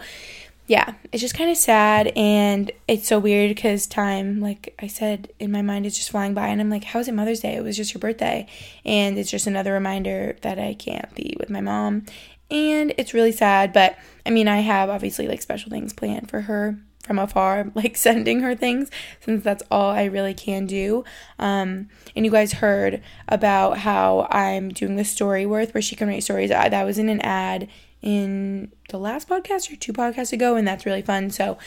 yeah 0.68 0.94
it's 1.10 1.20
just 1.20 1.36
kind 1.36 1.50
of 1.50 1.56
sad 1.56 2.06
and 2.14 2.70
it's 2.86 3.08
so 3.08 3.18
weird 3.18 3.50
because 3.50 3.84
time 3.84 4.40
like 4.40 4.72
i 4.78 4.86
said 4.86 5.28
in 5.40 5.50
my 5.50 5.60
mind 5.60 5.84
is 5.84 5.96
just 5.96 6.08
flying 6.08 6.34
by 6.34 6.46
and 6.46 6.60
i'm 6.60 6.70
like 6.70 6.84
how 6.84 7.00
is 7.00 7.08
it 7.08 7.14
mother's 7.14 7.40
day? 7.40 7.56
It 7.56 7.64
was 7.64 7.76
just 7.76 7.92
your 7.92 7.98
birthday. 7.98 8.46
And 8.84 9.18
it's 9.18 9.30
just 9.30 9.48
another 9.48 9.72
reminder 9.72 10.36
that 10.42 10.60
i 10.60 10.74
can't 10.74 11.12
be 11.14 11.34
with 11.38 11.50
my 11.50 11.60
mom 11.60 12.06
and 12.52 12.94
it's 12.98 13.14
really 13.14 13.32
sad 13.32 13.72
but 13.72 13.96
i 14.26 14.30
mean 14.30 14.46
i 14.46 14.60
have 14.60 14.88
obviously 14.88 15.26
like 15.26 15.42
special 15.42 15.70
things 15.70 15.92
planned 15.92 16.28
for 16.28 16.42
her 16.42 16.78
from 17.02 17.18
afar 17.18 17.70
like 17.74 17.96
sending 17.96 18.40
her 18.40 18.54
things 18.54 18.90
since 19.20 19.42
that's 19.42 19.62
all 19.70 19.90
i 19.90 20.04
really 20.04 20.34
can 20.34 20.66
do. 20.66 21.02
Um, 21.38 21.88
and 22.14 22.24
you 22.24 22.30
guys 22.30 22.52
heard 22.52 23.02
about 23.26 23.78
how 23.78 24.28
i'm 24.30 24.68
doing 24.68 24.96
the 24.96 25.02
Storyworth 25.02 25.74
where 25.74 25.82
she 25.82 25.96
can 25.96 26.06
write 26.06 26.22
stories. 26.22 26.50
That 26.50 26.84
was 26.84 26.98
in 26.98 27.08
an 27.08 27.20
ad 27.22 27.68
in 28.02 28.70
the 28.90 28.98
last 28.98 29.28
podcast 29.28 29.72
or 29.72 29.76
two 29.76 29.92
podcasts 29.92 30.32
ago 30.32 30.54
and 30.54 30.66
that's 30.66 30.86
really 30.86 31.02
fun. 31.02 31.30
So 31.30 31.58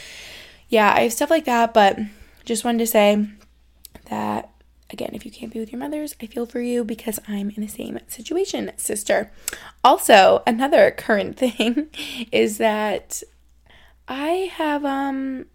yeah 0.69 0.93
i 0.95 1.02
have 1.02 1.13
stuff 1.13 1.30
like 1.30 1.45
that 1.45 1.74
but 1.74 1.98
just 2.43 2.63
wanted 2.63 2.80
to 2.80 2.88
say 2.88 3.28
that 4.10 4.50
Again, 4.91 5.12
if 5.13 5.26
you 5.26 5.32
can't 5.32 5.52
be 5.52 5.60
with 5.60 5.71
your 5.71 5.80
mothers, 5.80 6.15
I 6.21 6.28
feel 6.28 6.45
for 6.45 6.62
you 6.62 6.84
because 6.84 7.19
I'm 7.28 7.50
in 7.50 7.62
the 7.62 7.67
same 7.67 8.00
situation, 8.08 8.71
sister. 8.78 9.32
Also, 9.84 10.43
another 10.45 10.91
current 10.91 11.38
thing 11.38 11.89
is 12.32 12.58
that 12.58 13.24
I 14.08 14.52
have 14.56 14.86
um 14.86 15.48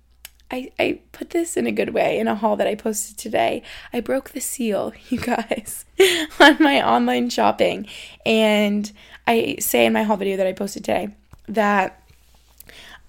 I, 0.50 0.72
I 0.78 1.00
put 1.12 1.30
this 1.30 1.56
in 1.56 1.66
a 1.66 1.72
good 1.72 1.90
way 1.90 2.18
in 2.18 2.26
a 2.26 2.34
haul 2.34 2.56
that 2.56 2.66
I 2.66 2.74
posted 2.74 3.16
today. 3.16 3.62
I 3.92 4.00
broke 4.00 4.30
the 4.30 4.40
seal, 4.40 4.92
you 5.08 5.20
guys, 5.20 5.84
on 6.40 6.56
my 6.60 6.86
online 6.86 7.30
shopping. 7.30 7.86
And 8.26 8.90
I 9.26 9.56
say 9.60 9.86
in 9.86 9.92
my 9.92 10.02
haul 10.02 10.16
video 10.16 10.36
that 10.36 10.46
I 10.46 10.52
posted 10.52 10.84
today 10.84 11.10
that 11.48 12.02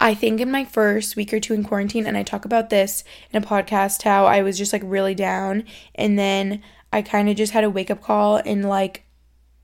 I 0.02 0.14
think 0.14 0.40
in 0.40 0.50
my 0.50 0.64
first 0.64 1.14
week 1.14 1.32
or 1.32 1.38
two 1.38 1.54
in 1.54 1.62
quarantine, 1.62 2.08
and 2.08 2.16
I 2.16 2.24
talk 2.24 2.44
about 2.44 2.70
this 2.70 3.04
in 3.30 3.40
a 3.40 3.46
podcast, 3.46 4.02
how 4.02 4.26
I 4.26 4.42
was 4.42 4.58
just 4.58 4.72
like 4.72 4.82
really 4.84 5.14
down. 5.14 5.62
And 5.94 6.18
then 6.18 6.60
I 6.92 7.02
kind 7.02 7.28
of 7.28 7.36
just 7.36 7.52
had 7.52 7.62
a 7.62 7.70
wake 7.70 7.88
up 7.88 8.02
call 8.02 8.38
and 8.38 8.68
like 8.68 9.04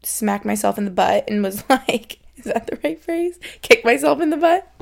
smacked 0.05 0.45
myself 0.45 0.79
in 0.79 0.85
the 0.85 0.93
butt 0.93 1.25
and 1.27 1.43
was 1.43 1.65
like, 1.69 2.21
is 2.37 2.45
that 2.45 2.69
the 2.69 2.79
right 2.85 3.03
phrase? 3.03 3.41
Kick 3.63 3.85
myself 3.85 4.21
in 4.21 4.31
the 4.31 4.37
butt. 4.37 4.73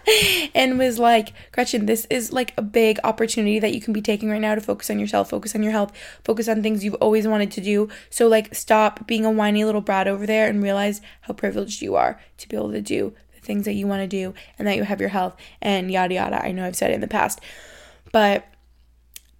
and 0.54 0.78
was 0.78 1.00
like, 1.00 1.32
Gretchen, 1.50 1.86
this 1.86 2.06
is 2.08 2.32
like 2.32 2.54
a 2.56 2.62
big 2.62 3.00
opportunity 3.02 3.58
that 3.58 3.74
you 3.74 3.80
can 3.80 3.92
be 3.92 4.00
taking 4.00 4.30
right 4.30 4.40
now 4.40 4.54
to 4.54 4.60
focus 4.60 4.90
on 4.90 5.00
yourself, 5.00 5.30
focus 5.30 5.56
on 5.56 5.64
your 5.64 5.72
health, 5.72 5.90
focus 6.22 6.46
on 6.48 6.62
things 6.62 6.84
you've 6.84 6.94
always 6.94 7.26
wanted 7.26 7.50
to 7.50 7.60
do. 7.60 7.88
So, 8.10 8.28
like, 8.28 8.54
stop 8.54 9.08
being 9.08 9.24
a 9.24 9.30
whiny 9.32 9.64
little 9.64 9.80
brat 9.80 10.06
over 10.06 10.24
there 10.24 10.48
and 10.48 10.62
realize 10.62 11.00
how 11.22 11.34
privileged 11.34 11.82
you 11.82 11.96
are 11.96 12.20
to 12.38 12.48
be 12.48 12.56
able 12.56 12.70
to 12.70 12.80
do 12.80 13.12
things 13.50 13.64
that 13.64 13.74
you 13.74 13.88
want 13.88 14.00
to 14.02 14.06
do 14.06 14.32
and 14.58 14.68
that 14.68 14.76
you 14.76 14.84
have 14.84 15.00
your 15.00 15.08
health 15.08 15.36
and 15.60 15.90
yada 15.90 16.14
yada. 16.14 16.44
I 16.44 16.52
know 16.52 16.64
I've 16.64 16.76
said 16.76 16.92
it 16.92 16.94
in 16.94 17.00
the 17.00 17.08
past. 17.08 17.40
But 18.12 18.46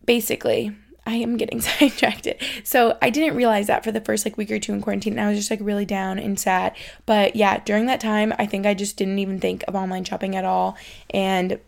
basically, 0.05 0.75
I 1.07 1.15
am 1.15 1.37
getting 1.37 1.61
sidetracked. 1.71 2.27
So 2.65 2.99
I 3.01 3.11
didn't 3.11 3.37
realize 3.37 3.69
that 3.69 3.85
for 3.85 3.93
the 3.93 4.01
first 4.01 4.25
like 4.25 4.37
week 4.37 4.51
or 4.51 4.59
two 4.59 4.73
in 4.73 4.83
quarantine. 4.83 5.13
And 5.13 5.21
I 5.21 5.29
was 5.29 5.39
just 5.39 5.51
like 5.51 5.61
really 5.63 5.87
down 5.87 6.19
and 6.19 6.39
sad. 6.41 6.75
But 7.07 7.37
yeah, 7.37 7.59
during 7.59 7.87
that 7.87 8.01
time, 8.01 8.35
I 8.37 8.47
think 8.47 8.67
I 8.67 8.75
just 8.75 8.97
didn't 8.97 9.21
even 9.21 9.39
think 9.39 9.63
of 9.69 9.77
online 9.77 10.03
shopping 10.03 10.35
at 10.35 10.45
all. 10.45 10.77
And 11.11 11.61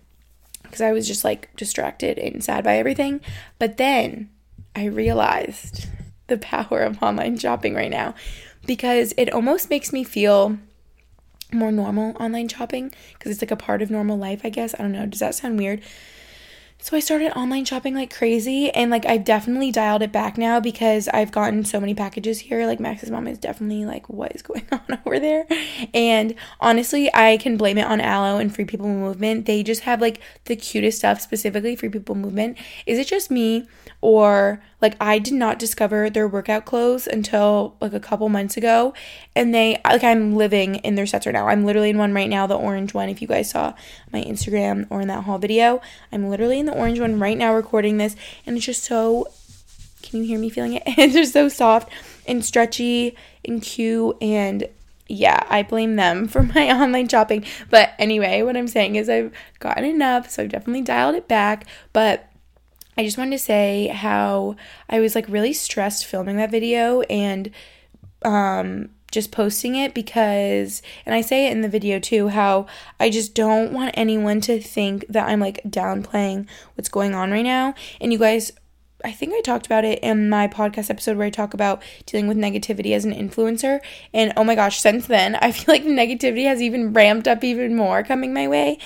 because 0.64 0.80
I 0.80 0.92
was 0.92 1.06
just 1.06 1.22
like 1.22 1.54
distracted 1.54 2.18
and 2.18 2.42
sad 2.42 2.64
by 2.64 2.76
everything. 2.78 3.20
But 3.60 3.76
then 3.76 4.30
I 4.74 4.86
realized 4.86 5.86
the 6.26 6.38
power 6.38 6.80
of 6.80 7.00
online 7.02 7.38
shopping 7.38 7.74
right 7.74 7.90
now 7.90 8.14
because 8.66 9.12
it 9.16 9.32
almost 9.32 9.70
makes 9.70 9.92
me 9.92 10.02
feel 10.02 10.58
more 11.52 11.72
normal 11.72 12.16
online 12.20 12.48
shopping 12.48 12.92
because 13.14 13.32
it's 13.32 13.42
like 13.42 13.50
a 13.50 13.56
part 13.56 13.82
of 13.82 13.90
normal 13.90 14.18
life, 14.18 14.40
I 14.44 14.50
guess. 14.50 14.74
I 14.74 14.78
don't 14.78 14.92
know. 14.92 15.06
Does 15.06 15.20
that 15.20 15.34
sound 15.34 15.58
weird? 15.58 15.82
So 16.84 16.96
I 16.96 17.00
started 17.00 17.38
online 17.38 17.64
shopping 17.64 17.94
like 17.94 18.12
crazy 18.12 18.68
and 18.72 18.90
like 18.90 19.06
I've 19.06 19.22
definitely 19.22 19.70
dialed 19.70 20.02
it 20.02 20.10
back 20.10 20.36
now 20.36 20.58
because 20.58 21.06
I've 21.06 21.30
gotten 21.30 21.64
so 21.64 21.78
many 21.78 21.94
packages 21.94 22.40
here. 22.40 22.66
Like 22.66 22.80
Max's 22.80 23.08
mom 23.08 23.28
is 23.28 23.38
definitely 23.38 23.84
like 23.84 24.08
what 24.08 24.34
is 24.34 24.42
going 24.42 24.66
on 24.72 24.98
over 25.06 25.20
there? 25.20 25.46
And 25.94 26.34
honestly, 26.60 27.08
I 27.14 27.36
can 27.36 27.56
blame 27.56 27.78
it 27.78 27.86
on 27.86 28.00
Alo 28.00 28.38
and 28.38 28.52
Free 28.52 28.64
People 28.64 28.88
Movement. 28.88 29.46
They 29.46 29.62
just 29.62 29.82
have 29.82 30.00
like 30.00 30.20
the 30.46 30.56
cutest 30.56 30.98
stuff 30.98 31.20
specifically 31.20 31.76
Free 31.76 31.88
People 31.88 32.16
Movement. 32.16 32.58
Is 32.84 32.98
it 32.98 33.06
just 33.06 33.30
me 33.30 33.68
or 34.00 34.60
like 34.80 34.96
I 35.00 35.20
did 35.20 35.34
not 35.34 35.60
discover 35.60 36.10
their 36.10 36.26
workout 36.26 36.64
clothes 36.64 37.06
until 37.06 37.76
like 37.80 37.92
a 37.92 38.00
couple 38.00 38.28
months 38.28 38.56
ago 38.56 38.92
and 39.36 39.54
they 39.54 39.80
like 39.84 40.02
I'm 40.02 40.34
living 40.34 40.74
in 40.76 40.96
their 40.96 41.06
sets 41.06 41.24
right 41.24 41.32
now. 41.32 41.46
I'm 41.46 41.64
literally 41.64 41.90
in 41.90 41.98
one 41.98 42.12
right 42.12 42.28
now, 42.28 42.48
the 42.48 42.56
orange 42.56 42.92
one 42.92 43.08
if 43.08 43.22
you 43.22 43.28
guys 43.28 43.50
saw 43.50 43.74
my 44.12 44.20
Instagram 44.22 44.88
or 44.90 45.00
in 45.00 45.08
that 45.08 45.22
haul 45.22 45.38
video. 45.38 45.80
I'm 46.10 46.28
literally 46.28 46.58
in 46.58 46.66
the 46.66 46.71
orange 46.72 47.00
one 47.00 47.18
right 47.18 47.38
now 47.38 47.54
recording 47.54 47.98
this 47.98 48.16
and 48.46 48.56
it's 48.56 48.66
just 48.66 48.84
so 48.84 49.26
can 50.02 50.20
you 50.20 50.26
hear 50.26 50.38
me 50.38 50.50
feeling 50.50 50.74
it? 50.74 50.82
it's 50.86 51.14
just 51.14 51.32
so 51.32 51.48
soft 51.48 51.90
and 52.26 52.44
stretchy 52.44 53.16
and 53.44 53.62
cute 53.62 54.16
and 54.20 54.68
yeah, 55.08 55.44
I 55.48 55.62
blame 55.62 55.96
them 55.96 56.28
for 56.28 56.42
my 56.42 56.70
online 56.70 57.08
shopping. 57.08 57.44
But 57.70 57.90
anyway, 57.98 58.42
what 58.42 58.56
I'm 58.56 58.68
saying 58.68 58.96
is 58.96 59.08
I've 59.08 59.32
gotten 59.58 59.84
enough, 59.84 60.30
so 60.30 60.42
I've 60.42 60.50
definitely 60.50 60.82
dialed 60.82 61.14
it 61.14 61.28
back, 61.28 61.66
but 61.92 62.28
I 62.96 63.04
just 63.04 63.18
wanted 63.18 63.32
to 63.32 63.38
say 63.38 63.88
how 63.88 64.56
I 64.88 65.00
was 65.00 65.14
like 65.14 65.28
really 65.28 65.52
stressed 65.52 66.06
filming 66.06 66.36
that 66.36 66.50
video 66.50 67.00
and 67.02 67.50
um 68.24 68.90
just 69.12 69.30
posting 69.30 69.76
it 69.76 69.94
because 69.94 70.82
and 71.06 71.14
I 71.14 71.20
say 71.20 71.46
it 71.46 71.52
in 71.52 71.60
the 71.60 71.68
video 71.68 72.00
too 72.00 72.28
how 72.28 72.66
I 72.98 73.10
just 73.10 73.34
don't 73.34 73.72
want 73.72 73.94
anyone 73.94 74.40
to 74.42 74.60
think 74.60 75.04
that 75.08 75.28
I'm 75.28 75.38
like 75.38 75.62
downplaying 75.64 76.48
what's 76.74 76.88
going 76.88 77.14
on 77.14 77.30
right 77.30 77.42
now. 77.42 77.74
And 78.00 78.12
you 78.12 78.18
guys 78.18 78.52
I 79.04 79.12
think 79.12 79.34
I 79.34 79.40
talked 79.40 79.66
about 79.66 79.84
it 79.84 79.98
in 80.00 80.28
my 80.28 80.48
podcast 80.48 80.90
episode 80.90 81.16
where 81.16 81.26
I 81.26 81.30
talk 81.30 81.54
about 81.54 81.82
dealing 82.06 82.28
with 82.28 82.36
negativity 82.36 82.94
as 82.94 83.04
an 83.04 83.12
influencer. 83.12 83.80
And 84.14 84.32
oh 84.36 84.44
my 84.44 84.54
gosh, 84.54 84.80
since 84.80 85.06
then, 85.06 85.34
I 85.40 85.52
feel 85.52 85.74
like 85.74 85.84
negativity 85.84 86.44
has 86.44 86.62
even 86.62 86.92
ramped 86.92 87.28
up 87.28 87.44
even 87.44 87.76
more 87.76 88.02
coming 88.02 88.32
my 88.32 88.48
way. 88.48 88.78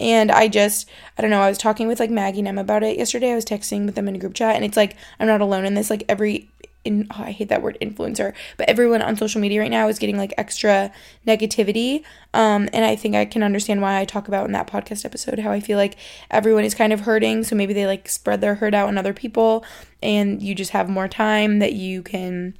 And 0.00 0.30
I 0.30 0.48
just, 0.48 0.88
I 1.16 1.22
don't 1.22 1.30
know, 1.30 1.40
I 1.40 1.48
was 1.48 1.58
talking 1.58 1.86
with 1.86 2.00
like 2.00 2.10
Maggie 2.10 2.40
and 2.40 2.48
Em 2.48 2.58
about 2.58 2.82
it 2.82 2.98
yesterday. 2.98 3.32
I 3.32 3.36
was 3.36 3.44
texting 3.44 3.86
with 3.86 3.94
them 3.94 4.08
in 4.08 4.16
a 4.16 4.18
group 4.18 4.34
chat, 4.34 4.56
and 4.56 4.64
it's 4.64 4.76
like, 4.76 4.96
I'm 5.20 5.28
not 5.28 5.40
alone 5.40 5.64
in 5.64 5.74
this. 5.74 5.88
Like, 5.88 6.02
every, 6.08 6.50
in, 6.84 7.06
oh, 7.10 7.22
I 7.24 7.30
hate 7.30 7.48
that 7.48 7.62
word 7.62 7.78
influencer, 7.80 8.34
but 8.56 8.68
everyone 8.68 9.02
on 9.02 9.16
social 9.16 9.40
media 9.40 9.60
right 9.60 9.70
now 9.70 9.88
is 9.88 9.98
getting 9.98 10.18
like 10.18 10.34
extra 10.36 10.92
negativity. 11.26 12.04
Um, 12.32 12.68
and 12.72 12.84
I 12.84 12.96
think 12.96 13.14
I 13.14 13.24
can 13.24 13.42
understand 13.42 13.80
why 13.80 13.98
I 13.98 14.04
talk 14.04 14.28
about 14.28 14.46
in 14.46 14.52
that 14.52 14.66
podcast 14.66 15.04
episode 15.04 15.38
how 15.38 15.50
I 15.50 15.60
feel 15.60 15.78
like 15.78 15.96
everyone 16.30 16.64
is 16.64 16.74
kind 16.74 16.92
of 16.92 17.00
hurting. 17.00 17.44
So 17.44 17.56
maybe 17.56 17.72
they 17.72 17.86
like 17.86 18.08
spread 18.08 18.40
their 18.40 18.56
hurt 18.56 18.74
out 18.74 18.88
on 18.88 18.98
other 18.98 19.14
people, 19.14 19.64
and 20.02 20.42
you 20.42 20.54
just 20.54 20.72
have 20.72 20.88
more 20.88 21.08
time 21.08 21.58
that 21.60 21.72
you 21.72 22.02
can 22.02 22.54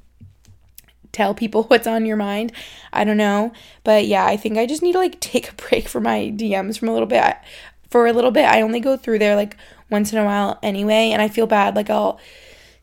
tell 1.11 1.33
people 1.33 1.63
what's 1.67 1.87
on 1.87 2.05
your 2.05 2.17
mind. 2.17 2.51
I 2.93 3.03
don't 3.03 3.17
know. 3.17 3.53
But 3.83 4.05
yeah, 4.05 4.25
I 4.25 4.37
think 4.37 4.57
I 4.57 4.65
just 4.65 4.83
need 4.83 4.93
to 4.93 4.99
like 4.99 5.19
take 5.19 5.51
a 5.51 5.55
break 5.55 5.87
from 5.87 6.03
my 6.03 6.33
DMs 6.35 6.77
from 6.77 6.89
a 6.89 6.93
little 6.93 7.07
bit. 7.07 7.35
For 7.89 8.07
a 8.07 8.13
little 8.13 8.31
bit, 8.31 8.45
I 8.45 8.61
only 8.61 8.79
go 8.79 8.97
through 8.97 9.19
there 9.19 9.35
like 9.35 9.55
once 9.89 10.11
in 10.11 10.19
a 10.19 10.25
while 10.25 10.59
anyway, 10.61 11.11
and 11.11 11.21
I 11.21 11.29
feel 11.29 11.47
bad. 11.47 11.75
Like 11.75 11.89
I'll 11.89 12.19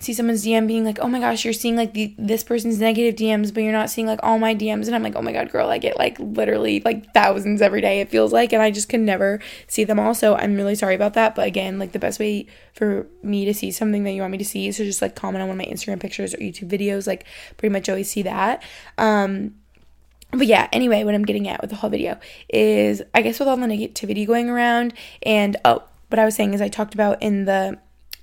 see 0.03 0.13
someone's 0.13 0.45
DM 0.45 0.67
being 0.67 0.85
like, 0.85 0.99
"Oh 1.01 1.09
my 1.09 1.21
gosh, 1.21 1.45
you're 1.45 1.55
seeing 1.55 1.77
like 1.77 1.95
the, 1.95 2.15
this 2.19 2.43
person's 2.43 2.79
negative 2.81 3.15
DMs, 3.15 3.55
but 3.55 3.63
you're 3.63 3.73
not 3.73 3.91
seeing 3.91 4.07
like 4.07 4.21
all 4.23 4.39
my 4.39 4.55
DMs." 4.55 4.87
And 4.87 4.95
I'm 4.95 5.03
like, 5.03 5.17
"Oh 5.17 5.23
my 5.23 5.33
god, 5.33 5.51
girl, 5.51 5.69
I 5.69 5.79
get 5.79 5.99
like 5.99 6.19
literally 6.19 6.81
like 6.85 7.13
thousands 7.15 7.63
every 7.63 7.81
day. 7.81 8.01
It 8.01 8.11
feels 8.11 8.33
like, 8.33 8.53
and 8.53 8.63
I 8.63 8.71
just 8.71 8.89
can 8.89 9.05
never 9.05 9.41
see 9.69 9.85
them 9.85 9.99
all. 9.99 10.15
So 10.15 10.35
I'm 10.35 10.55
really 10.55 10.75
sorry 10.75 10.95
about 10.95 11.15
that. 11.15 11.35
But 11.35 11.47
again, 11.47 11.79
like 11.79 11.93
the 11.93 11.99
best 11.99 12.19
way 12.19 12.47
for 12.75 13.07
me 13.23 13.45
to 13.45 13.55
see 13.55 13.71
something 13.71 14.05
that 14.05 14.13
you 14.13 14.21
want 14.21 14.33
me 14.33 14.39
to 14.39 14.45
see 14.45 14.69
is 14.69 14.77
to 14.79 14.85
just 14.85 15.03
like 15.03 15.15
comment 15.15 15.43
on 15.43 15.49
one 15.49 15.61
of 15.61 15.67
my 15.67 15.73
Instagram 15.73 16.01
pictures 16.01 16.35
or 16.35 16.39
YouTube 16.39 16.69
videos. 16.69 17.07
Like 17.07 17.25
pretty 17.57 17.73
much 17.73 17.89
always 17.89 18.11
see 18.11 18.23
that. 18.23 18.63
Um, 18.99 19.55
but 20.33 20.47
yeah, 20.47 20.69
anyway, 20.73 21.05
what 21.05 21.15
I'm 21.15 21.25
getting 21.25 21.47
at 21.47 21.61
with 21.61 21.71
the 21.71 21.77
whole 21.77 21.91
video 21.91 22.19
is 22.49 23.03
I 23.15 23.23
guess 23.23 23.39
with 23.39 23.49
all 23.49 23.57
the 23.57 23.67
negativity 23.67 24.27
going 24.27 24.49
around, 24.49 24.95
and 25.23 25.57
oh, 25.65 25.83
what 26.09 26.19
I 26.19 26.25
was 26.25 26.35
saying 26.35 26.55
is 26.55 26.61
I 26.61 26.69
talked 26.69 26.95
about 26.95 27.23
in 27.23 27.45
the 27.45 27.79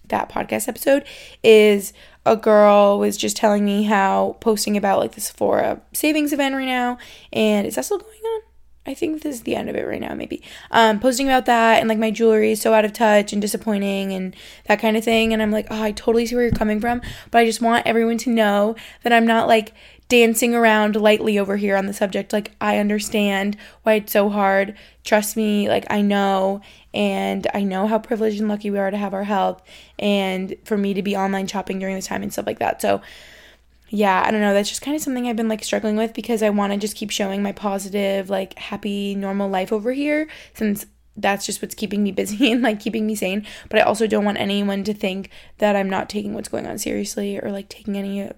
that 0.09 0.29
podcast 0.29 0.67
episode 0.67 1.05
is 1.43 1.93
a 2.25 2.35
girl 2.35 2.99
was 2.99 3.17
just 3.17 3.37
telling 3.37 3.65
me 3.65 3.83
how 3.83 4.37
posting 4.39 4.77
about 4.77 4.99
like 4.99 5.13
the 5.13 5.21
Sephora 5.21 5.81
savings 5.93 6.33
event 6.33 6.55
right 6.55 6.65
now, 6.65 6.97
and 7.33 7.65
is 7.65 7.75
that 7.75 7.85
still 7.85 7.99
going 7.99 8.13
on? 8.13 8.41
I 8.85 8.93
think 8.95 9.21
this 9.21 9.35
is 9.35 9.41
the 9.43 9.55
end 9.55 9.69
of 9.69 9.75
it 9.75 9.85
right 9.85 10.01
now, 10.01 10.15
maybe. 10.15 10.41
Um, 10.71 10.99
posting 10.99 11.27
about 11.27 11.45
that 11.45 11.79
and 11.79 11.87
like 11.87 11.99
my 11.99 12.09
jewelry 12.09 12.53
is 12.53 12.61
so 12.61 12.73
out 12.73 12.85
of 12.85 12.93
touch 12.93 13.33
and 13.33 13.41
disappointing 13.41 14.13
and 14.13 14.35
that 14.65 14.79
kind 14.79 14.97
of 14.97 15.03
thing. 15.03 15.31
And 15.31 15.43
I'm 15.43 15.51
like, 15.51 15.67
oh, 15.69 15.81
I 15.81 15.91
totally 15.91 16.25
see 16.25 16.33
where 16.33 16.45
you're 16.45 16.53
coming 16.53 16.79
from, 16.79 17.01
but 17.29 17.39
I 17.39 17.45
just 17.45 17.61
want 17.61 17.85
everyone 17.85 18.17
to 18.19 18.31
know 18.31 18.75
that 19.03 19.13
I'm 19.13 19.27
not 19.27 19.47
like 19.47 19.73
dancing 20.09 20.55
around 20.55 20.95
lightly 20.95 21.39
over 21.39 21.55
here 21.55 21.77
on 21.77 21.85
the 21.85 21.93
subject. 21.93 22.33
Like, 22.33 22.51
I 22.59 22.79
understand 22.79 23.55
why 23.83 23.93
it's 23.93 24.11
so 24.11 24.29
hard. 24.29 24.75
Trust 25.03 25.37
me, 25.37 25.69
like, 25.69 25.85
I 25.89 26.01
know. 26.01 26.61
And 26.93 27.47
I 27.53 27.63
know 27.63 27.87
how 27.87 27.99
privileged 27.99 28.39
and 28.39 28.49
lucky 28.49 28.71
we 28.71 28.79
are 28.79 28.89
to 28.89 28.97
have 28.97 29.13
our 29.13 29.23
health 29.23 29.61
and 29.99 30.55
for 30.65 30.75
me 30.75 30.95
to 30.95 31.03
be 31.03 31.15
online 31.15 31.45
shopping 31.45 31.77
during 31.77 31.95
this 31.95 32.07
time 32.07 32.23
and 32.23 32.33
stuff 32.33 32.47
like 32.47 32.59
that. 32.59 32.81
So, 32.81 33.01
yeah, 33.89 34.23
I 34.25 34.31
don't 34.31 34.41
know. 34.41 34.53
That's 34.53 34.69
just 34.69 34.81
kind 34.81 34.95
of 34.95 35.01
something 35.01 35.27
I've 35.27 35.35
been 35.35 35.47
like 35.47 35.63
struggling 35.63 35.95
with 35.95 36.13
because 36.13 36.41
I 36.41 36.49
want 36.49 36.73
to 36.73 36.79
just 36.79 36.95
keep 36.95 37.11
showing 37.11 37.43
my 37.43 37.51
positive, 37.51 38.29
like, 38.29 38.57
happy, 38.57 39.13
normal 39.13 39.49
life 39.49 39.71
over 39.71 39.93
here 39.93 40.27
since 40.55 40.87
that's 41.15 41.45
just 41.45 41.61
what's 41.61 41.75
keeping 41.75 42.01
me 42.01 42.11
busy 42.11 42.51
and 42.51 42.63
like 42.63 42.79
keeping 42.79 43.05
me 43.05 43.13
sane. 43.13 43.45
But 43.69 43.79
I 43.79 43.83
also 43.83 44.07
don't 44.07 44.25
want 44.25 44.39
anyone 44.39 44.83
to 44.85 44.93
think 44.93 45.29
that 45.59 45.75
I'm 45.75 45.89
not 45.89 46.09
taking 46.09 46.33
what's 46.33 46.49
going 46.49 46.65
on 46.65 46.79
seriously 46.79 47.39
or 47.39 47.51
like 47.51 47.69
taking 47.69 47.95
any 47.95 48.31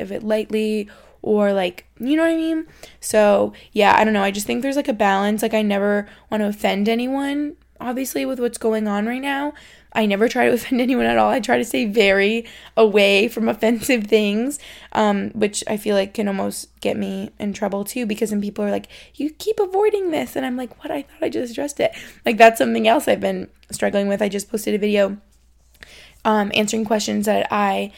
of 0.00 0.12
it 0.12 0.22
lightly 0.22 0.88
or 1.22 1.52
like 1.52 1.86
you 1.98 2.16
know 2.16 2.22
what 2.22 2.32
I 2.32 2.36
mean? 2.36 2.66
So, 3.00 3.52
yeah, 3.72 3.94
I 3.96 4.04
don't 4.04 4.14
know. 4.14 4.22
I 4.22 4.30
just 4.30 4.46
think 4.46 4.62
there's 4.62 4.76
like 4.76 4.88
a 4.88 4.94
balance. 4.94 5.42
Like 5.42 5.54
I 5.54 5.62
never 5.62 6.08
want 6.30 6.42
to 6.42 6.48
offend 6.48 6.88
anyone 6.88 7.56
obviously 7.80 8.26
with 8.26 8.38
what's 8.38 8.58
going 8.58 8.86
on 8.86 9.06
right 9.06 9.22
now. 9.22 9.54
I 9.92 10.06
never 10.06 10.28
try 10.28 10.46
to 10.46 10.52
offend 10.54 10.80
anyone 10.80 11.06
at 11.06 11.18
all. 11.18 11.30
I 11.30 11.40
try 11.40 11.58
to 11.58 11.64
stay 11.64 11.86
very 11.86 12.46
away 12.76 13.28
from 13.28 13.48
offensive 13.48 14.04
things, 14.04 14.58
um, 14.92 15.30
which 15.30 15.64
I 15.66 15.76
feel 15.76 15.96
like 15.96 16.14
can 16.14 16.28
almost 16.28 16.68
get 16.80 16.96
me 16.96 17.30
in 17.38 17.52
trouble 17.52 17.84
too 17.84 18.06
because 18.06 18.30
then 18.30 18.40
people 18.40 18.64
are 18.64 18.70
like, 18.70 18.88
you 19.14 19.30
keep 19.30 19.58
avoiding 19.58 20.10
this. 20.10 20.36
And 20.36 20.46
I'm 20.46 20.56
like, 20.56 20.82
what? 20.82 20.90
I 20.90 21.02
thought 21.02 21.22
I 21.22 21.28
just 21.28 21.52
addressed 21.52 21.80
it. 21.80 21.92
Like, 22.24 22.36
that's 22.36 22.58
something 22.58 22.86
else 22.86 23.08
I've 23.08 23.20
been 23.20 23.48
struggling 23.70 24.08
with. 24.08 24.22
I 24.22 24.28
just 24.28 24.50
posted 24.50 24.74
a 24.74 24.78
video 24.78 25.18
um, 26.24 26.52
answering 26.54 26.84
questions 26.84 27.26
that 27.26 27.48
I 27.50 27.92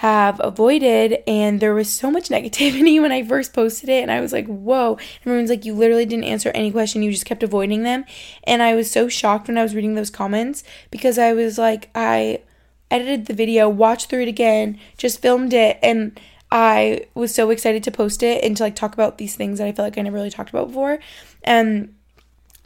have 0.00 0.38
avoided 0.44 1.22
and 1.26 1.58
there 1.58 1.74
was 1.74 1.90
so 1.90 2.10
much 2.10 2.28
negativity 2.36 3.00
when 3.00 3.12
I 3.12 3.22
first 3.22 3.54
posted 3.54 3.88
it 3.88 4.02
and 4.02 4.10
I 4.10 4.20
was 4.20 4.30
like, 4.30 4.46
"Whoa." 4.46 4.98
Everyone's 5.22 5.48
like, 5.48 5.64
"You 5.64 5.74
literally 5.74 6.04
didn't 6.04 6.24
answer 6.24 6.50
any 6.54 6.70
question. 6.70 7.02
You 7.02 7.10
just 7.10 7.24
kept 7.24 7.42
avoiding 7.42 7.82
them." 7.82 8.04
And 8.44 8.62
I 8.62 8.74
was 8.74 8.90
so 8.90 9.08
shocked 9.08 9.48
when 9.48 9.56
I 9.56 9.62
was 9.62 9.74
reading 9.74 9.94
those 9.94 10.10
comments 10.10 10.64
because 10.90 11.18
I 11.18 11.32
was 11.32 11.56
like, 11.56 11.88
I 11.94 12.42
edited 12.90 13.24
the 13.24 13.32
video, 13.32 13.70
watched 13.70 14.10
through 14.10 14.22
it 14.22 14.28
again, 14.28 14.78
just 14.98 15.22
filmed 15.22 15.54
it 15.54 15.78
and 15.82 16.20
I 16.52 17.06
was 17.14 17.34
so 17.34 17.48
excited 17.48 17.82
to 17.84 17.90
post 17.90 18.22
it 18.22 18.44
and 18.44 18.54
to 18.58 18.64
like 18.64 18.76
talk 18.76 18.92
about 18.92 19.16
these 19.16 19.34
things 19.34 19.58
that 19.58 19.66
I 19.66 19.72
feel 19.72 19.84
like 19.84 19.96
I 19.96 20.02
never 20.02 20.16
really 20.16 20.30
talked 20.30 20.50
about 20.50 20.68
before. 20.68 20.98
And 21.42 21.94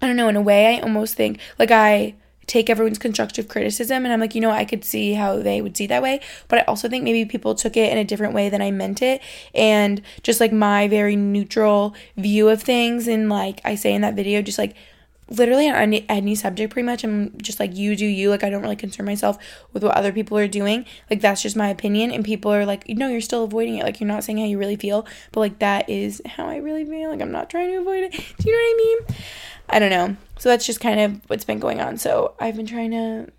I 0.03 0.09
don't 0.09 0.17
know, 0.17 0.29
in 0.29 0.37
a 0.37 0.43
way 0.43 0.77
I 0.77 0.81
almost 0.81 1.15
think 1.15 1.39
like 1.61 1.71
I 1.71 2.15
take 2.51 2.69
everyone's 2.69 2.99
constructive 2.99 3.47
criticism 3.47 4.05
and 4.05 4.13
I'm 4.13 4.19
like, 4.19 4.35
you 4.35 4.41
know, 4.41 4.51
I 4.51 4.65
could 4.65 4.85
see 4.85 5.13
how 5.15 5.37
they 5.37 5.63
would 5.63 5.77
see 5.77 5.87
that 5.87 6.03
way, 6.03 6.21
but 6.49 6.59
I 6.59 6.63
also 6.63 6.89
think 6.89 7.05
maybe 7.05 7.25
people 7.25 7.55
took 7.55 7.77
it 7.77 7.93
in 7.93 7.97
a 7.97 8.03
different 8.03 8.35
way 8.35 8.49
than 8.49 8.61
I 8.61 8.73
meant 8.73 9.03
it. 9.03 9.23
And 9.55 10.03
just 10.25 10.41
like 10.41 10.53
my 10.53 10.89
very 10.89 11.15
neutral 11.15 11.95
view 12.17 12.49
of 12.49 12.61
things 12.61 13.07
and 13.07 13.29
like 13.29 13.61
I 13.65 13.77
say 13.77 13.95
in 13.95 14.03
that 14.03 14.15
video 14.15 14.43
just 14.43 14.59
like 14.59 14.75
literally 15.31 15.69
on 15.69 15.77
any, 15.77 16.07
any 16.09 16.35
subject 16.35 16.73
pretty 16.73 16.85
much 16.85 17.05
i'm 17.05 17.37
just 17.39 17.61
like 17.61 17.75
you 17.77 17.95
do 17.97 18.05
you 18.05 18.29
like 18.31 18.43
i 18.43 18.51
don't 18.51 18.63
really 18.63 18.77
concern 18.77 19.07
myself 19.07 19.39
with 19.73 19.83
what 19.83 19.97
other 19.97 20.13
people 20.13 20.37
are 20.37 20.49
doing. 20.49 20.85
Like 21.09 21.21
that's 21.21 21.43
just 21.43 21.57
my 21.57 21.69
opinion 21.69 22.11
and 22.11 22.25
people 22.25 22.53
are 22.53 22.67
like 22.67 22.89
no 22.89 23.09
you're 23.09 23.21
still 23.21 23.45
avoiding 23.45 23.77
it. 23.77 23.85
Like 23.85 24.01
you're 24.01 24.09
not 24.09 24.25
saying 24.25 24.39
how 24.39 24.45
you 24.45 24.59
really 24.59 24.77
feel 24.77 25.07
but 25.33 25.41
like 25.41 25.59
that 25.61 25.89
is 25.89 26.21
how 26.27 26.47
i 26.47 26.57
really 26.57 26.85
feel. 26.85 27.11
Like 27.11 27.23
i'm 27.23 27.33
not 27.33 27.51
trying 27.51 27.71
to 27.71 27.79
avoid 27.79 28.05
it. 28.05 28.13
Do 28.13 28.51
you 28.51 28.53
know 28.53 28.59
what 28.59 28.75
i 28.75 28.77
mean? 28.77 29.17
I 29.69 29.79
don't 29.79 29.91
know. 29.91 30.17
So 30.39 30.49
that's 30.49 30.67
just 30.67 30.81
kind 30.81 30.99
of 30.99 31.21
what's 31.29 31.45
been 31.45 31.61
going 31.61 31.81
on. 31.81 31.97
So 31.97 32.35
I've 32.41 32.57
been 32.57 32.67
trying 32.67 32.91
to 32.91 33.31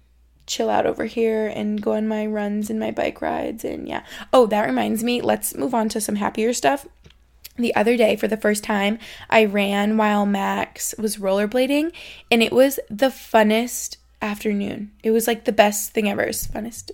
chill 0.48 0.70
out 0.70 0.86
over 0.86 1.06
here 1.06 1.48
and 1.48 1.82
go 1.82 1.94
on 1.94 2.08
my 2.08 2.26
runs 2.26 2.70
and 2.70 2.80
my 2.80 2.92
bike 2.92 3.22
rides 3.22 3.66
and 3.66 3.88
yeah. 3.88 4.04
Oh, 4.32 4.46
that 4.48 4.66
reminds 4.66 5.04
me, 5.04 5.22
let's 5.22 5.56
move 5.56 5.74
on 5.74 5.90
to 5.90 6.02
some 6.02 6.16
happier 6.16 6.54
stuff. 6.54 6.88
The 7.62 7.76
other 7.76 7.96
day, 7.98 8.16
for 8.16 8.28
the 8.28 8.38
first 8.38 8.64
time, 8.64 9.00
I 9.30 9.46
ran 9.46 9.98
while 9.98 10.26
Max 10.26 10.96
was 10.98 11.18
rollerblading, 11.18 11.94
and 12.30 12.42
it 12.42 12.52
was 12.52 12.80
the 12.90 13.08
funnest 13.08 13.98
afternoon. 14.22 14.92
It 15.04 15.12
was 15.12 15.28
like 15.28 15.46
the 15.46 15.52
best 15.52 15.92
thing 15.92 16.10
ever. 16.10 16.26
Funnest 16.28 16.92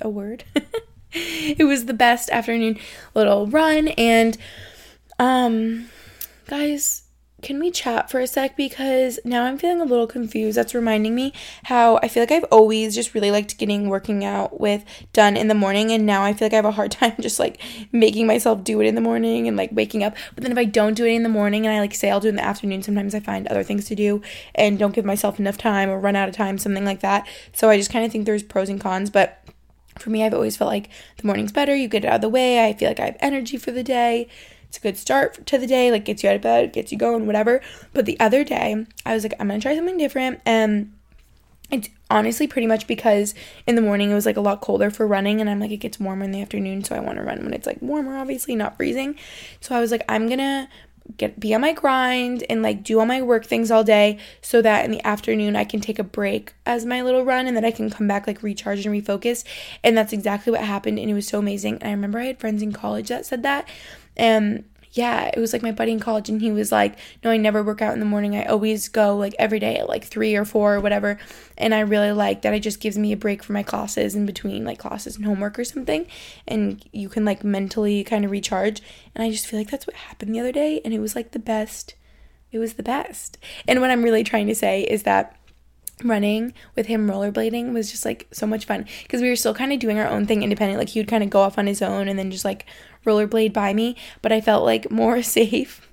a 0.00 0.08
word? 0.08 0.44
it 1.12 1.66
was 1.66 1.86
the 1.86 1.94
best 1.94 2.30
afternoon 2.30 2.78
little 3.14 3.46
run, 3.46 3.88
and 3.88 4.36
um, 5.18 5.88
guys, 6.46 7.03
can 7.44 7.60
we 7.60 7.70
chat 7.70 8.10
for 8.10 8.20
a 8.20 8.26
sec? 8.26 8.56
Because 8.56 9.20
now 9.22 9.44
I'm 9.44 9.58
feeling 9.58 9.82
a 9.82 9.84
little 9.84 10.06
confused. 10.06 10.56
That's 10.56 10.74
reminding 10.74 11.14
me 11.14 11.34
how 11.64 11.98
I 11.98 12.08
feel 12.08 12.22
like 12.22 12.32
I've 12.32 12.44
always 12.44 12.94
just 12.94 13.14
really 13.14 13.30
liked 13.30 13.58
getting 13.58 13.90
working 13.90 14.24
out 14.24 14.58
with 14.58 14.82
done 15.12 15.36
in 15.36 15.48
the 15.48 15.54
morning. 15.54 15.92
And 15.92 16.06
now 16.06 16.24
I 16.24 16.32
feel 16.32 16.46
like 16.46 16.54
I 16.54 16.56
have 16.56 16.64
a 16.64 16.70
hard 16.70 16.90
time 17.02 17.14
just 17.20 17.38
like 17.38 17.60
making 17.92 18.26
myself 18.26 18.64
do 18.64 18.80
it 18.80 18.86
in 18.86 18.94
the 18.94 19.02
morning 19.02 19.46
and 19.46 19.58
like 19.58 19.68
waking 19.72 20.02
up. 20.02 20.16
But 20.34 20.42
then 20.42 20.52
if 20.52 20.58
I 20.58 20.64
don't 20.64 20.94
do 20.94 21.04
it 21.04 21.10
in 21.10 21.22
the 21.22 21.28
morning 21.28 21.66
and 21.66 21.76
I 21.76 21.80
like 21.80 21.94
say 21.94 22.10
I'll 22.10 22.18
do 22.18 22.28
it 22.28 22.30
in 22.30 22.36
the 22.36 22.44
afternoon, 22.44 22.82
sometimes 22.82 23.14
I 23.14 23.20
find 23.20 23.46
other 23.46 23.62
things 23.62 23.84
to 23.86 23.94
do 23.94 24.22
and 24.54 24.78
don't 24.78 24.94
give 24.94 25.04
myself 25.04 25.38
enough 25.38 25.58
time 25.58 25.90
or 25.90 26.00
run 26.00 26.16
out 26.16 26.30
of 26.30 26.34
time, 26.34 26.56
something 26.56 26.86
like 26.86 27.00
that. 27.00 27.28
So 27.52 27.68
I 27.68 27.76
just 27.76 27.92
kind 27.92 28.06
of 28.06 28.10
think 28.10 28.24
there's 28.24 28.42
pros 28.42 28.70
and 28.70 28.80
cons. 28.80 29.10
But 29.10 29.46
for 29.98 30.08
me, 30.08 30.24
I've 30.24 30.32
always 30.32 30.56
felt 30.56 30.70
like 30.70 30.88
the 31.18 31.26
morning's 31.26 31.52
better. 31.52 31.76
You 31.76 31.88
get 31.88 32.04
it 32.04 32.08
out 32.08 32.16
of 32.16 32.20
the 32.22 32.30
way. 32.30 32.66
I 32.66 32.72
feel 32.72 32.88
like 32.88 33.00
I 33.00 33.04
have 33.04 33.16
energy 33.20 33.58
for 33.58 33.70
the 33.70 33.84
day 33.84 34.28
it's 34.74 34.78
a 34.78 34.88
good 34.88 34.98
start 34.98 35.46
to 35.46 35.58
the 35.58 35.66
day, 35.68 35.92
like 35.92 36.04
gets 36.04 36.22
you 36.24 36.28
out 36.28 36.36
of 36.36 36.42
bed, 36.42 36.72
gets 36.72 36.90
you 36.90 36.98
going, 36.98 37.26
whatever. 37.26 37.60
But 37.92 38.06
the 38.06 38.18
other 38.18 38.42
day, 38.42 38.84
I 39.06 39.14
was 39.14 39.22
like, 39.22 39.34
I'm 39.38 39.46
gonna 39.46 39.60
try 39.60 39.76
something 39.76 39.98
different. 39.98 40.40
And 40.44 40.92
it's 41.70 41.88
honestly 42.10 42.46
pretty 42.46 42.66
much 42.66 42.86
because 42.86 43.34
in 43.66 43.76
the 43.76 43.80
morning 43.80 44.10
it 44.10 44.14
was 44.14 44.26
like 44.26 44.36
a 44.36 44.40
lot 44.40 44.60
colder 44.60 44.90
for 44.90 45.06
running, 45.06 45.40
and 45.40 45.48
I'm 45.48 45.60
like, 45.60 45.70
it 45.70 45.76
gets 45.76 46.00
warmer 46.00 46.24
in 46.24 46.32
the 46.32 46.42
afternoon, 46.42 46.82
so 46.82 46.96
I 46.96 47.00
wanna 47.00 47.22
run 47.22 47.42
when 47.44 47.54
it's 47.54 47.66
like 47.66 47.80
warmer, 47.80 48.16
obviously, 48.18 48.56
not 48.56 48.76
freezing. 48.76 49.16
So 49.60 49.76
I 49.76 49.80
was 49.80 49.92
like, 49.92 50.02
I'm 50.08 50.28
gonna 50.28 50.68
get 51.16 51.38
be 51.38 51.54
on 51.54 51.60
my 51.60 51.72
grind 51.72 52.44
and 52.48 52.62
like 52.62 52.82
do 52.82 52.98
all 52.98 53.06
my 53.06 53.20
work 53.20 53.44
things 53.44 53.70
all 53.70 53.84
day 53.84 54.18
so 54.40 54.62
that 54.62 54.84
in 54.84 54.90
the 54.90 55.06
afternoon 55.06 55.54
I 55.54 55.64
can 55.64 55.80
take 55.80 55.98
a 55.98 56.04
break 56.04 56.54
as 56.64 56.86
my 56.86 57.02
little 57.02 57.24
run 57.24 57.46
and 57.46 57.56
then 57.56 57.64
I 57.64 57.70
can 57.70 57.90
come 57.90 58.08
back 58.08 58.26
like 58.26 58.42
recharge 58.42 58.84
and 58.86 58.94
refocus. 58.94 59.44
And 59.82 59.96
that's 59.96 60.12
exactly 60.12 60.50
what 60.50 60.62
happened 60.62 60.98
and 60.98 61.10
it 61.10 61.14
was 61.14 61.28
so 61.28 61.38
amazing. 61.38 61.74
And 61.74 61.88
I 61.88 61.90
remember 61.90 62.18
I 62.18 62.26
had 62.26 62.40
friends 62.40 62.62
in 62.62 62.72
college 62.72 63.08
that 63.08 63.26
said 63.26 63.42
that. 63.42 63.68
And 64.16 64.64
yeah, 64.94 65.28
it 65.34 65.40
was 65.40 65.52
like 65.52 65.62
my 65.62 65.72
buddy 65.72 65.90
in 65.90 65.98
college, 65.98 66.28
and 66.28 66.40
he 66.40 66.52
was 66.52 66.70
like, 66.70 66.96
No, 67.24 67.30
I 67.30 67.36
never 67.36 67.64
work 67.64 67.82
out 67.82 67.94
in 67.94 67.98
the 67.98 68.06
morning. 68.06 68.36
I 68.36 68.44
always 68.44 68.88
go 68.88 69.16
like 69.16 69.34
every 69.40 69.58
day 69.58 69.76
at 69.76 69.88
like 69.88 70.04
three 70.04 70.36
or 70.36 70.44
four 70.44 70.76
or 70.76 70.80
whatever. 70.80 71.18
And 71.58 71.74
I 71.74 71.80
really 71.80 72.12
like 72.12 72.42
that 72.42 72.54
it 72.54 72.60
just 72.60 72.80
gives 72.80 72.96
me 72.96 73.12
a 73.12 73.16
break 73.16 73.42
for 73.42 73.52
my 73.52 73.64
classes 73.64 74.14
in 74.14 74.24
between 74.24 74.64
like 74.64 74.78
classes 74.78 75.16
and 75.16 75.24
homework 75.24 75.58
or 75.58 75.64
something. 75.64 76.06
And 76.46 76.84
you 76.92 77.08
can 77.08 77.24
like 77.24 77.42
mentally 77.42 78.04
kind 78.04 78.24
of 78.24 78.30
recharge. 78.30 78.80
And 79.14 79.24
I 79.24 79.30
just 79.30 79.48
feel 79.48 79.58
like 79.58 79.70
that's 79.70 79.86
what 79.86 79.96
happened 79.96 80.32
the 80.32 80.40
other 80.40 80.52
day. 80.52 80.80
And 80.84 80.94
it 80.94 81.00
was 81.00 81.16
like 81.16 81.32
the 81.32 81.40
best. 81.40 81.94
It 82.52 82.58
was 82.58 82.74
the 82.74 82.84
best. 82.84 83.36
And 83.66 83.80
what 83.80 83.90
I'm 83.90 84.04
really 84.04 84.22
trying 84.22 84.46
to 84.46 84.54
say 84.54 84.82
is 84.82 85.02
that 85.02 85.36
running 86.02 86.52
with 86.74 86.86
him 86.86 87.08
rollerblading 87.08 87.72
was 87.72 87.90
just 87.90 88.04
like 88.04 88.26
so 88.32 88.46
much 88.46 88.64
fun 88.64 88.84
because 89.02 89.22
we 89.22 89.28
were 89.28 89.36
still 89.36 89.54
kind 89.54 89.72
of 89.72 89.78
doing 89.78 89.98
our 89.98 90.08
own 90.08 90.26
thing 90.26 90.42
independent 90.42 90.78
like 90.78 90.88
he 90.88 90.98
would 90.98 91.08
kind 91.08 91.22
of 91.22 91.30
go 91.30 91.40
off 91.40 91.56
on 91.56 91.66
his 91.66 91.80
own 91.80 92.08
and 92.08 92.18
then 92.18 92.30
just 92.30 92.44
like 92.44 92.66
rollerblade 93.06 93.52
by 93.52 93.72
me 93.72 93.96
but 94.20 94.32
i 94.32 94.40
felt 94.40 94.64
like 94.64 94.90
more 94.90 95.22
safe 95.22 95.88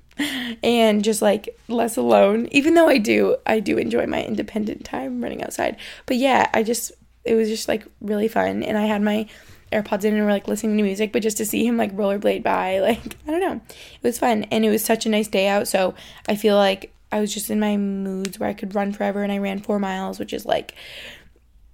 and 0.64 1.04
just 1.04 1.22
like 1.22 1.56
less 1.68 1.98
alone 1.98 2.48
even 2.52 2.74
though 2.74 2.88
i 2.88 2.98
do 2.98 3.36
i 3.46 3.60
do 3.60 3.78
enjoy 3.78 4.06
my 4.08 4.24
independent 4.24 4.84
time 4.84 5.22
running 5.22 5.44
outside 5.44 5.78
but 6.06 6.18
yeah 6.18 6.50
i 6.54 6.64
just 6.64 6.92
it 7.24 7.36
was 7.36 7.48
just 7.48 7.68
like 7.68 7.86
really 8.02 8.28
fun 8.28 8.64
and 8.64 8.78
i 8.78 8.86
had 8.86 9.02
my 9.02 9.28
AirPods 9.72 10.04
in 10.04 10.14
and 10.14 10.26
we're 10.26 10.32
like 10.32 10.48
listening 10.48 10.78
to 10.78 10.84
music, 10.84 11.14
but 11.14 11.22
just 11.22 11.38
to 11.38 11.46
see 11.46 11.66
him 11.66 11.78
like 11.78 11.96
rollerblade 11.96 12.44
by, 12.44 12.80
like, 12.82 13.00
I 13.28 13.32
don't 13.32 13.40
know. 13.40 13.62
It 13.70 14.04
was 14.04 14.20
fun 14.20 14.44
and 14.52 14.66
it 14.66 14.70
was 14.70 14.84
such 14.84 15.06
a 15.06 15.10
nice 15.10 15.28
day 15.28 15.48
out. 15.48 15.68
So 15.68 15.96
I 16.28 16.36
feel 16.36 16.56
like 16.56 16.94
I 17.12 17.20
was 17.20 17.34
just 17.34 17.50
in 17.50 17.60
my 17.60 17.78
moods 17.78 18.40
where 18.40 18.50
I 18.50 18.54
could 18.54 18.76
run 18.76 18.94
forever 18.94 19.24
and 19.24 19.32
I 19.32 19.38
ran 19.38 19.60
four 19.60 19.80
miles, 19.80 20.20
which 20.20 20.34
is 20.34 20.46
like 20.46 20.76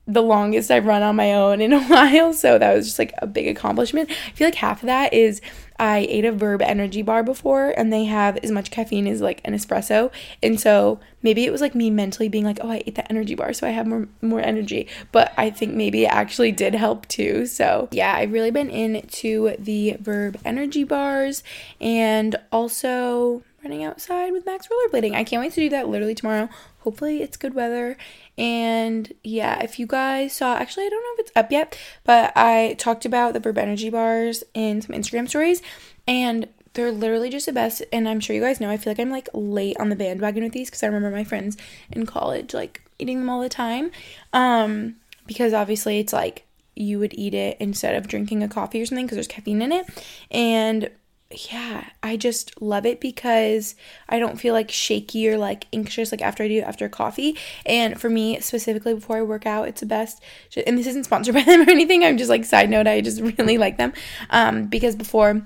the 0.07 0.23
longest 0.23 0.71
I've 0.71 0.85
run 0.85 1.03
on 1.03 1.17
my 1.17 1.33
own 1.33 1.61
in 1.61 1.73
a 1.73 1.83
while. 1.87 2.33
So 2.33 2.57
that 2.57 2.73
was 2.73 2.85
just 2.85 2.99
like 2.99 3.13
a 3.17 3.27
big 3.27 3.47
accomplishment. 3.47 4.09
I 4.09 4.31
feel 4.31 4.47
like 4.47 4.55
half 4.55 4.81
of 4.81 4.87
that 4.87 5.13
is 5.13 5.41
I 5.79 6.07
ate 6.09 6.25
a 6.25 6.31
Verb 6.31 6.61
energy 6.61 7.01
bar 7.01 7.23
before 7.23 7.69
and 7.77 7.91
they 7.93 8.05
have 8.05 8.37
as 8.37 8.49
much 8.49 8.71
caffeine 8.71 9.05
as 9.05 9.21
like 9.21 9.41
an 9.45 9.53
espresso. 9.53 10.11
And 10.41 10.59
so 10.59 10.99
maybe 11.21 11.45
it 11.45 11.51
was 11.51 11.61
like 11.61 11.75
me 11.75 11.89
mentally 11.89 12.29
being 12.29 12.45
like, 12.45 12.59
oh, 12.61 12.71
I 12.71 12.83
ate 12.87 12.95
that 12.95 13.11
energy 13.11 13.35
bar, 13.35 13.53
so 13.53 13.67
I 13.67 13.71
have 13.71 13.85
more 13.85 14.07
more 14.21 14.41
energy. 14.41 14.87
But 15.11 15.33
I 15.37 15.49
think 15.49 15.75
maybe 15.75 16.05
it 16.05 16.11
actually 16.11 16.51
did 16.51 16.73
help 16.73 17.07
too. 17.07 17.45
So 17.45 17.89
yeah, 17.91 18.15
I've 18.15 18.31
really 18.31 18.51
been 18.51 18.69
into 18.69 19.55
the 19.59 19.97
Verb 19.99 20.39
energy 20.45 20.83
bars 20.83 21.43
and 21.79 22.35
also 22.51 23.43
running 23.63 23.83
outside 23.83 24.31
with 24.31 24.45
Max 24.45 24.67
rollerblading. 24.67 25.13
I 25.13 25.23
can't 25.23 25.41
wait 25.41 25.53
to 25.53 25.61
do 25.61 25.69
that 25.69 25.89
literally 25.89 26.15
tomorrow. 26.15 26.49
Hopefully, 26.79 27.21
it's 27.21 27.37
good 27.37 27.53
weather. 27.53 27.97
And 28.37 29.11
yeah, 29.23 29.61
if 29.61 29.79
you 29.79 29.87
guys 29.87 30.33
saw, 30.33 30.55
actually, 30.55 30.85
I 30.85 30.89
don't 30.89 31.03
know 31.03 31.13
if 31.13 31.27
it's 31.27 31.31
up 31.35 31.51
yet, 31.51 31.77
but 32.03 32.31
I 32.35 32.75
talked 32.77 33.05
about 33.05 33.33
the 33.33 33.39
Verb 33.39 33.57
Energy 33.57 33.89
bars 33.89 34.43
in 34.53 34.81
some 34.81 34.95
Instagram 34.95 35.27
stories, 35.27 35.61
and 36.07 36.47
they're 36.73 36.91
literally 36.91 37.29
just 37.29 37.47
the 37.47 37.53
best. 37.53 37.83
And 37.91 38.07
I'm 38.07 38.19
sure 38.19 38.35
you 38.35 38.41
guys 38.41 38.59
know, 38.59 38.69
I 38.69 38.77
feel 38.77 38.91
like 38.91 38.99
I'm 38.99 39.09
like 39.09 39.29
late 39.33 39.77
on 39.79 39.89
the 39.89 39.95
bandwagon 39.95 40.43
with 40.43 40.53
these 40.53 40.69
because 40.69 40.83
I 40.83 40.87
remember 40.87 41.11
my 41.11 41.23
friends 41.23 41.57
in 41.91 42.05
college 42.05 42.53
like 42.53 42.81
eating 42.99 43.19
them 43.19 43.29
all 43.29 43.41
the 43.41 43.49
time. 43.49 43.91
Um, 44.33 44.95
because 45.25 45.53
obviously, 45.53 45.99
it's 45.99 46.13
like 46.13 46.45
you 46.75 46.99
would 46.99 47.13
eat 47.15 47.33
it 47.33 47.57
instead 47.59 47.95
of 47.95 48.07
drinking 48.07 48.43
a 48.43 48.47
coffee 48.47 48.81
or 48.81 48.85
something 48.85 49.05
because 49.05 49.15
there's 49.15 49.27
caffeine 49.27 49.61
in 49.61 49.71
it. 49.71 49.87
And 50.29 50.89
yeah, 51.29 51.89
I 52.01 52.15
just 52.15 52.61
love 52.61 52.85
it 52.85 53.01
because 53.01 53.75
I 54.07 54.17
don't 54.17 54.39
feel 54.39 54.53
like 54.53 54.71
shaky 54.71 55.27
or 55.29 55.37
like 55.37 55.67
anxious 55.73 56.11
like 56.11 56.21
after 56.21 56.43
I 56.43 56.47
do 56.47 56.61
after 56.61 56.87
coffee. 56.87 57.37
And 57.65 57.99
for 57.99 58.09
me 58.09 58.39
specifically 58.39 58.93
before 58.93 59.17
I 59.17 59.21
work 59.23 59.45
out, 59.45 59.67
it's 59.67 59.81
the 59.81 59.87
best. 59.87 60.21
And 60.65 60.77
this 60.77 60.87
isn't 60.87 61.03
sponsored 61.03 61.33
by 61.35 61.43
them 61.43 61.67
or 61.67 61.69
anything. 61.69 62.05
I'm 62.05 62.17
just 62.17 62.29
like 62.29 62.45
side 62.45 62.69
note, 62.69 62.87
I 62.87 63.01
just 63.01 63.21
really 63.21 63.57
like 63.57 63.77
them. 63.77 63.91
Um, 64.29 64.67
because 64.67 64.95
before 64.95 65.41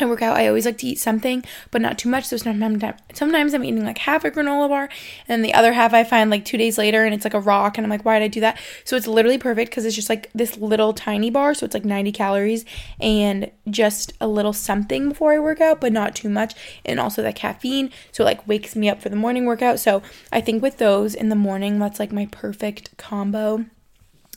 I 0.00 0.06
work 0.06 0.22
out, 0.22 0.36
I 0.36 0.48
always 0.48 0.66
like 0.66 0.78
to 0.78 0.86
eat 0.86 0.98
something, 0.98 1.44
but 1.70 1.80
not 1.80 1.98
too 1.98 2.08
much. 2.08 2.24
So 2.24 2.36
sometimes, 2.36 2.82
sometimes 3.12 3.54
I'm 3.54 3.64
eating 3.64 3.84
like 3.84 3.98
half 3.98 4.24
a 4.24 4.30
granola 4.30 4.68
bar, 4.68 4.88
and 5.28 5.44
the 5.44 5.54
other 5.54 5.72
half 5.72 5.94
I 5.94 6.02
find 6.02 6.30
like 6.30 6.44
two 6.44 6.58
days 6.58 6.78
later, 6.78 7.04
and 7.04 7.14
it's 7.14 7.24
like 7.24 7.34
a 7.34 7.40
rock, 7.40 7.78
and 7.78 7.84
I'm 7.84 7.90
like, 7.90 8.04
why 8.04 8.18
did 8.18 8.24
I 8.24 8.28
do 8.28 8.40
that? 8.40 8.58
So 8.84 8.96
it's 8.96 9.06
literally 9.06 9.38
perfect 9.38 9.70
because 9.70 9.84
it's 9.84 9.94
just 9.94 10.08
like 10.08 10.30
this 10.34 10.56
little 10.56 10.92
tiny 10.92 11.30
bar, 11.30 11.54
so 11.54 11.64
it's 11.64 11.74
like 11.74 11.84
90 11.84 12.10
calories 12.12 12.64
and 13.00 13.50
just 13.70 14.12
a 14.20 14.26
little 14.26 14.52
something 14.52 15.08
before 15.10 15.32
I 15.32 15.38
work 15.38 15.60
out, 15.60 15.80
but 15.80 15.92
not 15.92 16.16
too 16.16 16.28
much, 16.28 16.54
and 16.84 16.98
also 16.98 17.22
the 17.22 17.32
caffeine, 17.32 17.90
so 18.10 18.24
it 18.24 18.26
like 18.26 18.48
wakes 18.48 18.74
me 18.74 18.88
up 18.88 19.00
for 19.00 19.10
the 19.10 19.16
morning 19.16 19.46
workout. 19.46 19.78
So 19.78 20.02
I 20.32 20.40
think 20.40 20.62
with 20.62 20.78
those 20.78 21.14
in 21.14 21.28
the 21.28 21.36
morning, 21.36 21.78
that's 21.78 22.00
like 22.00 22.12
my 22.12 22.26
perfect 22.26 22.96
combo. 22.96 23.66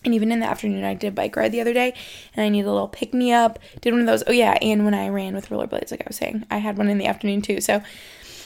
And 0.08 0.14
even 0.14 0.32
in 0.32 0.40
the 0.40 0.46
afternoon, 0.46 0.86
I 0.86 0.94
did 0.94 1.14
bike 1.16 1.36
ride 1.36 1.52
the 1.52 1.60
other 1.60 1.74
day 1.74 1.94
and 2.34 2.46
I 2.46 2.48
needed 2.48 2.70
a 2.70 2.72
little 2.72 2.88
pick 2.88 3.14
me 3.14 3.34
up. 3.34 3.60
Did 3.82 3.92
one 3.92 4.00
of 4.00 4.08
those. 4.08 4.24
Oh, 4.26 4.32
yeah. 4.32 4.58
And 4.62 4.86
when 4.86 4.94
I 4.94 5.10
ran 5.10 5.36
with 5.36 5.50
rollerblades, 5.50 5.92
like 5.92 6.00
I 6.00 6.08
was 6.08 6.16
saying, 6.16 6.46
I 6.50 6.60
had 6.60 6.78
one 6.78 6.88
in 6.88 6.98
the 6.98 7.08
afternoon 7.08 7.42
too. 7.42 7.60
So, 7.60 7.84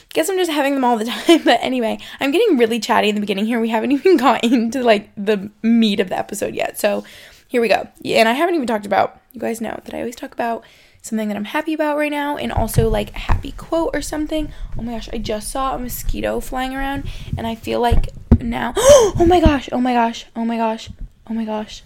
guess 0.10 0.28
I'm 0.28 0.38
just 0.38 0.50
having 0.50 0.74
them 0.74 0.84
all 0.84 0.98
the 0.98 1.06
time. 1.28 1.44
But 1.44 1.60
anyway, 1.62 2.00
I'm 2.20 2.32
getting 2.32 2.58
really 2.58 2.80
chatty 2.80 3.10
in 3.10 3.16
the 3.16 3.22
beginning 3.22 3.46
here. 3.46 3.60
We 3.60 3.70
haven't 3.70 3.92
even 3.92 4.18
gotten 4.18 4.52
into 4.52 4.82
like 4.84 5.12
the 5.16 5.52
meat 5.62 6.00
of 6.00 6.10
the 6.10 6.18
episode 6.18 6.56
yet. 6.56 6.80
So, 6.80 7.04
here 7.48 7.62
we 7.62 7.68
go. 7.68 7.88
And 8.04 8.28
I 8.28 8.34
haven't 8.34 8.56
even 8.56 8.66
talked 8.66 8.88
about, 8.88 9.22
you 9.32 9.40
guys 9.40 9.62
know 9.62 9.80
that 9.86 9.94
I 9.94 10.00
always 10.00 10.16
talk 10.16 10.34
about 10.34 10.64
something 11.04 11.28
that 11.28 11.38
I'm 11.38 11.46
happy 11.46 11.76
about 11.76 11.96
right 11.96 12.12
now 12.12 12.38
and 12.38 12.52
also 12.52 12.90
like 12.90 13.14
a 13.16 13.20
happy 13.20 13.52
quote 13.52 13.92
or 13.94 14.02
something. 14.02 14.52
Oh 14.80 14.82
my 14.82 14.94
gosh, 14.94 15.10
I 15.14 15.20
just 15.20 15.52
saw 15.52 15.76
a 15.76 15.80
mosquito 15.80 16.40
flying 16.40 16.74
around 16.74 17.08
and 17.38 17.46
I 17.46 17.54
feel 17.54 17.80
like 17.80 18.10
now, 18.40 18.74
oh 18.78 19.26
my 19.28 19.40
gosh, 19.40 19.70
oh 19.72 19.80
my 19.80 19.94
gosh, 19.94 20.26
oh 20.36 20.44
my 20.44 20.58
gosh. 20.58 20.90
Oh 21.32 21.34
my 21.34 21.46
gosh. 21.46 21.84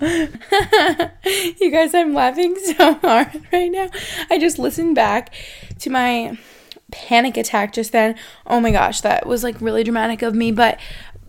you 0.00 1.70
guys, 1.70 1.94
I'm 1.94 2.12
laughing 2.12 2.56
so 2.56 2.94
hard 2.94 3.40
right 3.52 3.70
now. 3.70 3.88
I 4.30 4.40
just 4.40 4.58
listened 4.58 4.96
back 4.96 5.32
to 5.78 5.90
my 5.90 6.36
panic 6.90 7.36
attack 7.36 7.72
just 7.72 7.92
then. 7.92 8.16
Oh 8.48 8.58
my 8.58 8.72
gosh, 8.72 9.00
that 9.02 9.28
was 9.28 9.44
like 9.44 9.60
really 9.60 9.84
dramatic 9.84 10.22
of 10.22 10.34
me. 10.34 10.50
But 10.50 10.80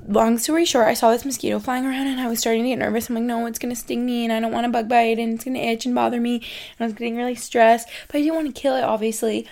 long 0.07 0.39
story 0.39 0.65
short, 0.65 0.87
I 0.87 0.95
saw 0.95 1.11
this 1.11 1.23
mosquito 1.23 1.59
flying 1.59 1.85
around 1.85 2.07
and 2.07 2.19
I 2.19 2.27
was 2.27 2.39
starting 2.39 2.63
to 2.63 2.69
get 2.69 2.79
nervous. 2.79 3.09
I'm 3.09 3.15
like, 3.15 3.25
no, 3.25 3.45
it's 3.45 3.59
gonna 3.59 3.75
sting 3.75 4.07
me 4.07 4.23
and 4.23 4.33
I 4.33 4.39
don't 4.39 4.51
want 4.51 4.65
a 4.65 4.69
bug 4.69 4.89
bite 4.89 5.19
and 5.19 5.35
it's 5.35 5.45
gonna 5.45 5.59
itch 5.59 5.85
and 5.85 5.93
bother 5.93 6.19
me. 6.19 6.37
And 6.37 6.79
I 6.79 6.85
was 6.85 6.93
getting 6.93 7.15
really 7.15 7.35
stressed, 7.35 7.87
but 8.07 8.15
I 8.17 8.21
didn't 8.21 8.33
want 8.33 8.55
to 8.55 8.59
kill 8.59 8.75
it, 8.75 8.81
obviously 8.83 9.47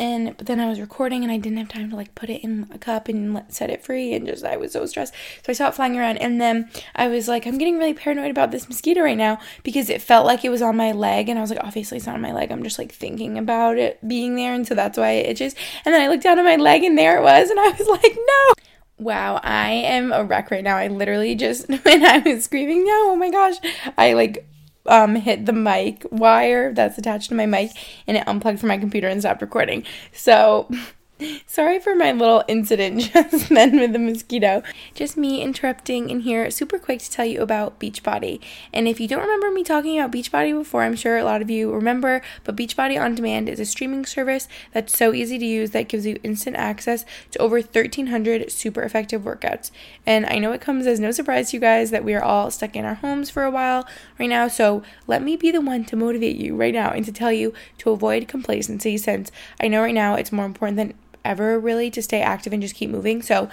and 0.00 0.34
but 0.38 0.46
then 0.46 0.58
I 0.58 0.68
was 0.68 0.80
recording 0.80 1.22
and 1.22 1.30
I 1.30 1.36
didn't 1.36 1.58
have 1.58 1.68
time 1.68 1.90
to 1.90 1.96
like 1.96 2.14
put 2.14 2.30
it 2.30 2.42
in 2.42 2.66
a 2.72 2.78
cup 2.78 3.06
and 3.06 3.34
let, 3.34 3.52
set 3.52 3.68
it 3.68 3.84
free 3.84 4.14
and 4.14 4.26
just 4.26 4.42
I 4.42 4.56
was 4.56 4.72
so 4.72 4.86
stressed. 4.86 5.12
So 5.44 5.50
I 5.50 5.52
saw 5.52 5.68
it 5.68 5.74
flying 5.74 5.98
around 5.98 6.16
and 6.16 6.40
then 6.40 6.70
I 6.96 7.08
was 7.08 7.28
like, 7.28 7.46
I'm 7.46 7.58
getting 7.58 7.76
really 7.76 7.92
paranoid 7.92 8.30
about 8.30 8.50
this 8.50 8.66
mosquito 8.66 9.02
right 9.02 9.16
now 9.16 9.38
because 9.62 9.90
it 9.90 10.00
felt 10.00 10.24
like 10.24 10.42
it 10.42 10.48
was 10.48 10.62
on 10.62 10.74
my 10.74 10.92
leg 10.92 11.28
and 11.28 11.38
I 11.38 11.42
was 11.42 11.50
like, 11.50 11.62
obviously 11.62 11.98
it's 11.98 12.06
not 12.06 12.14
on 12.14 12.22
my 12.22 12.32
leg. 12.32 12.50
I'm 12.50 12.62
just 12.62 12.78
like 12.78 12.92
thinking 12.92 13.36
about 13.36 13.76
it 13.76 13.98
being 14.08 14.36
there 14.36 14.54
and 14.54 14.66
so 14.66 14.74
that's 14.74 14.96
why 14.96 15.10
it 15.10 15.28
itches. 15.28 15.54
And 15.84 15.94
then 15.94 16.00
I 16.00 16.08
looked 16.08 16.22
down 16.22 16.38
at 16.38 16.46
my 16.46 16.56
leg 16.56 16.82
and 16.82 16.96
there 16.96 17.18
it 17.18 17.22
was 17.22 17.50
and 17.50 17.60
I 17.60 17.68
was 17.68 17.86
like, 18.02 18.16
no. 18.16 18.54
Wow, 18.96 19.38
I 19.42 19.70
am 19.70 20.12
a 20.12 20.24
wreck 20.24 20.50
right 20.50 20.64
now. 20.64 20.78
I 20.78 20.88
literally 20.88 21.34
just 21.34 21.68
when 21.84 22.06
I 22.06 22.20
was 22.20 22.44
screaming, 22.44 22.86
no, 22.86 23.10
oh 23.10 23.16
my 23.16 23.30
gosh, 23.30 23.56
I 23.98 24.14
like 24.14 24.46
um, 24.86 25.14
hit 25.14 25.46
the 25.46 25.52
mic 25.52 26.06
wire 26.10 26.72
that's 26.72 26.98
attached 26.98 27.28
to 27.28 27.34
my 27.34 27.46
mic 27.46 27.70
and 28.06 28.16
it 28.16 28.26
unplugged 28.26 28.60
from 28.60 28.68
my 28.68 28.78
computer 28.78 29.08
and 29.08 29.20
stopped 29.20 29.42
recording. 29.42 29.84
So 30.12 30.68
Sorry 31.46 31.78
for 31.78 31.94
my 31.94 32.12
little 32.12 32.44
incident 32.48 33.00
just 33.12 33.48
then 33.48 33.78
with 33.78 33.92
the 33.92 33.98
mosquito. 33.98 34.62
Just 34.94 35.16
me 35.16 35.42
interrupting 35.42 36.10
in 36.10 36.20
here 36.20 36.50
super 36.50 36.78
quick 36.78 37.00
to 37.00 37.10
tell 37.10 37.24
you 37.24 37.40
about 37.42 37.78
Beachbody. 37.78 38.40
And 38.72 38.88
if 38.88 39.00
you 39.00 39.08
don't 39.08 39.22
remember 39.22 39.50
me 39.50 39.64
talking 39.64 39.98
about 39.98 40.12
Beachbody 40.12 40.56
before, 40.56 40.82
I'm 40.82 40.96
sure 40.96 41.16
a 41.16 41.24
lot 41.24 41.42
of 41.42 41.50
you 41.50 41.72
remember, 41.72 42.22
but 42.44 42.56
Beachbody 42.56 43.00
On 43.00 43.14
Demand 43.14 43.48
is 43.48 43.60
a 43.60 43.64
streaming 43.64 44.04
service 44.06 44.48
that's 44.72 44.96
so 44.96 45.12
easy 45.12 45.38
to 45.38 45.46
use 45.46 45.70
that 45.70 45.88
gives 45.88 46.06
you 46.06 46.18
instant 46.22 46.56
access 46.56 47.04
to 47.32 47.38
over 47.38 47.56
1,300 47.56 48.50
super 48.50 48.82
effective 48.82 49.22
workouts. 49.22 49.70
And 50.06 50.26
I 50.26 50.38
know 50.38 50.52
it 50.52 50.60
comes 50.60 50.86
as 50.86 51.00
no 51.00 51.10
surprise 51.10 51.50
to 51.50 51.56
you 51.56 51.60
guys 51.60 51.90
that 51.90 52.04
we 52.04 52.14
are 52.14 52.22
all 52.22 52.50
stuck 52.50 52.76
in 52.76 52.84
our 52.84 52.94
homes 52.94 53.30
for 53.30 53.44
a 53.44 53.50
while 53.50 53.86
right 54.18 54.28
now, 54.28 54.48
so 54.48 54.82
let 55.06 55.22
me 55.22 55.36
be 55.36 55.50
the 55.50 55.60
one 55.60 55.84
to 55.86 55.96
motivate 55.96 56.36
you 56.36 56.56
right 56.56 56.74
now 56.74 56.90
and 56.90 57.04
to 57.04 57.12
tell 57.12 57.32
you 57.32 57.52
to 57.78 57.90
avoid 57.90 58.28
complacency 58.28 58.96
since 58.96 59.30
I 59.60 59.68
know 59.68 59.82
right 59.82 59.94
now 59.94 60.14
it's 60.14 60.32
more 60.32 60.46
important 60.46 60.76
than 60.76 60.94
ever 61.24 61.58
really 61.58 61.90
to 61.90 62.02
stay 62.02 62.20
active 62.20 62.52
and 62.52 62.62
just 62.62 62.74
keep 62.74 62.90
moving. 62.90 63.22
So 63.22 63.48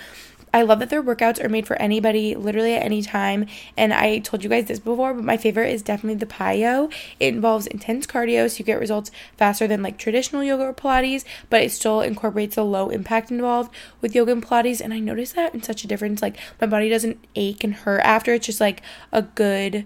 I 0.53 0.61
love 0.61 0.79
that 0.79 0.89
their 0.89 1.03
workouts 1.03 1.43
are 1.43 1.49
made 1.49 1.67
for 1.67 1.75
anybody, 1.81 2.33
literally 2.33 2.73
at 2.73 2.83
any 2.83 3.01
time. 3.01 3.45
And 3.75 3.93
I 3.93 4.19
told 4.19 4.43
you 4.43 4.49
guys 4.49 4.65
this 4.65 4.79
before, 4.79 5.13
but 5.13 5.23
my 5.23 5.37
favorite 5.37 5.71
is 5.71 5.81
definitely 5.81 6.15
the 6.15 6.25
PiYo. 6.25 6.91
It 7.19 7.33
involves 7.33 7.67
intense 7.67 8.07
cardio, 8.07 8.49
so 8.49 8.59
you 8.59 8.65
get 8.65 8.79
results 8.79 9.11
faster 9.35 9.67
than 9.67 9.83
like 9.83 9.97
traditional 9.97 10.43
yoga 10.43 10.63
or 10.63 10.73
Pilates, 10.73 11.25
but 11.49 11.61
it 11.61 11.71
still 11.71 12.01
incorporates 12.01 12.55
the 12.55 12.63
low 12.63 12.89
impact 12.89 13.29
involved 13.29 13.73
with 14.01 14.15
yoga 14.15 14.31
and 14.31 14.43
Pilates. 14.43 14.81
And 14.81 14.93
I 14.93 14.99
noticed 14.99 15.35
that 15.35 15.53
in 15.53 15.63
such 15.63 15.83
a 15.83 15.87
difference. 15.87 16.21
Like 16.21 16.37
my 16.61 16.67
body 16.67 16.89
doesn't 16.89 17.23
ache 17.35 17.63
and 17.63 17.73
hurt 17.73 17.99
after. 17.99 18.33
It's 18.33 18.45
just 18.45 18.61
like 18.61 18.81
a 19.11 19.21
good 19.21 19.85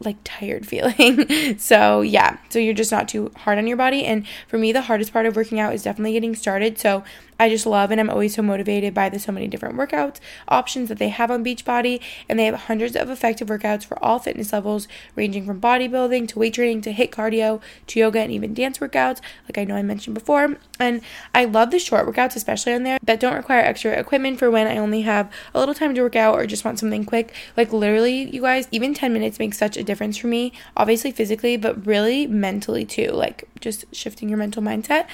like 0.00 0.16
tired 0.24 0.66
feeling. 0.66 1.58
so, 1.58 2.00
yeah, 2.00 2.38
so 2.48 2.58
you're 2.58 2.74
just 2.74 2.92
not 2.92 3.08
too 3.08 3.30
hard 3.36 3.58
on 3.58 3.66
your 3.66 3.76
body. 3.76 4.04
And 4.04 4.26
for 4.48 4.58
me, 4.58 4.72
the 4.72 4.82
hardest 4.82 5.12
part 5.12 5.26
of 5.26 5.36
working 5.36 5.60
out 5.60 5.74
is 5.74 5.82
definitely 5.82 6.12
getting 6.12 6.34
started. 6.34 6.78
So, 6.78 7.04
I 7.38 7.48
just 7.48 7.66
love 7.66 7.90
and 7.90 8.00
I'm 8.00 8.10
always 8.10 8.34
so 8.34 8.42
motivated 8.42 8.94
by 8.94 9.08
the 9.08 9.18
so 9.18 9.32
many 9.32 9.48
different 9.48 9.76
workout 9.76 10.20
options 10.48 10.88
that 10.88 10.98
they 10.98 11.08
have 11.08 11.30
on 11.30 11.44
Beachbody. 11.44 12.00
And 12.28 12.38
they 12.38 12.44
have 12.44 12.54
hundreds 12.54 12.96
of 12.96 13.10
effective 13.10 13.48
workouts 13.48 13.84
for 13.84 14.02
all 14.02 14.18
fitness 14.18 14.52
levels, 14.52 14.86
ranging 15.16 15.46
from 15.46 15.60
bodybuilding 15.60 16.28
to 16.28 16.38
weight 16.38 16.54
training 16.54 16.82
to 16.82 16.92
HIIT 16.92 17.10
cardio 17.10 17.60
to 17.88 17.98
yoga 17.98 18.20
and 18.20 18.32
even 18.32 18.54
dance 18.54 18.78
workouts, 18.78 19.20
like 19.44 19.58
I 19.58 19.64
know 19.64 19.74
I 19.74 19.82
mentioned 19.82 20.14
before. 20.14 20.56
And 20.78 21.00
I 21.34 21.44
love 21.44 21.70
the 21.70 21.78
short 21.78 22.06
workouts, 22.06 22.36
especially 22.36 22.74
on 22.74 22.82
there, 22.82 22.98
that 23.02 23.20
don't 23.20 23.34
require 23.34 23.60
extra 23.60 23.92
equipment 23.92 24.38
for 24.38 24.50
when 24.50 24.66
I 24.66 24.76
only 24.76 25.02
have 25.02 25.30
a 25.54 25.58
little 25.58 25.74
time 25.74 25.94
to 25.94 26.02
work 26.02 26.16
out 26.16 26.34
or 26.34 26.46
just 26.46 26.64
want 26.64 26.78
something 26.78 27.04
quick. 27.04 27.34
Like, 27.56 27.72
literally, 27.72 28.30
you 28.30 28.42
guys, 28.42 28.68
even 28.70 28.94
10 28.94 29.12
minutes 29.12 29.38
makes 29.38 29.58
such 29.58 29.76
a 29.76 29.84
difference 29.84 30.16
for 30.16 30.26
me, 30.26 30.52
obviously 30.76 31.10
physically, 31.10 31.56
but 31.56 31.86
really 31.86 32.26
mentally 32.26 32.84
too. 32.84 33.08
Like, 33.08 33.48
just 33.60 33.84
shifting 33.94 34.28
your 34.28 34.38
mental 34.38 34.62
mindset 34.62 35.06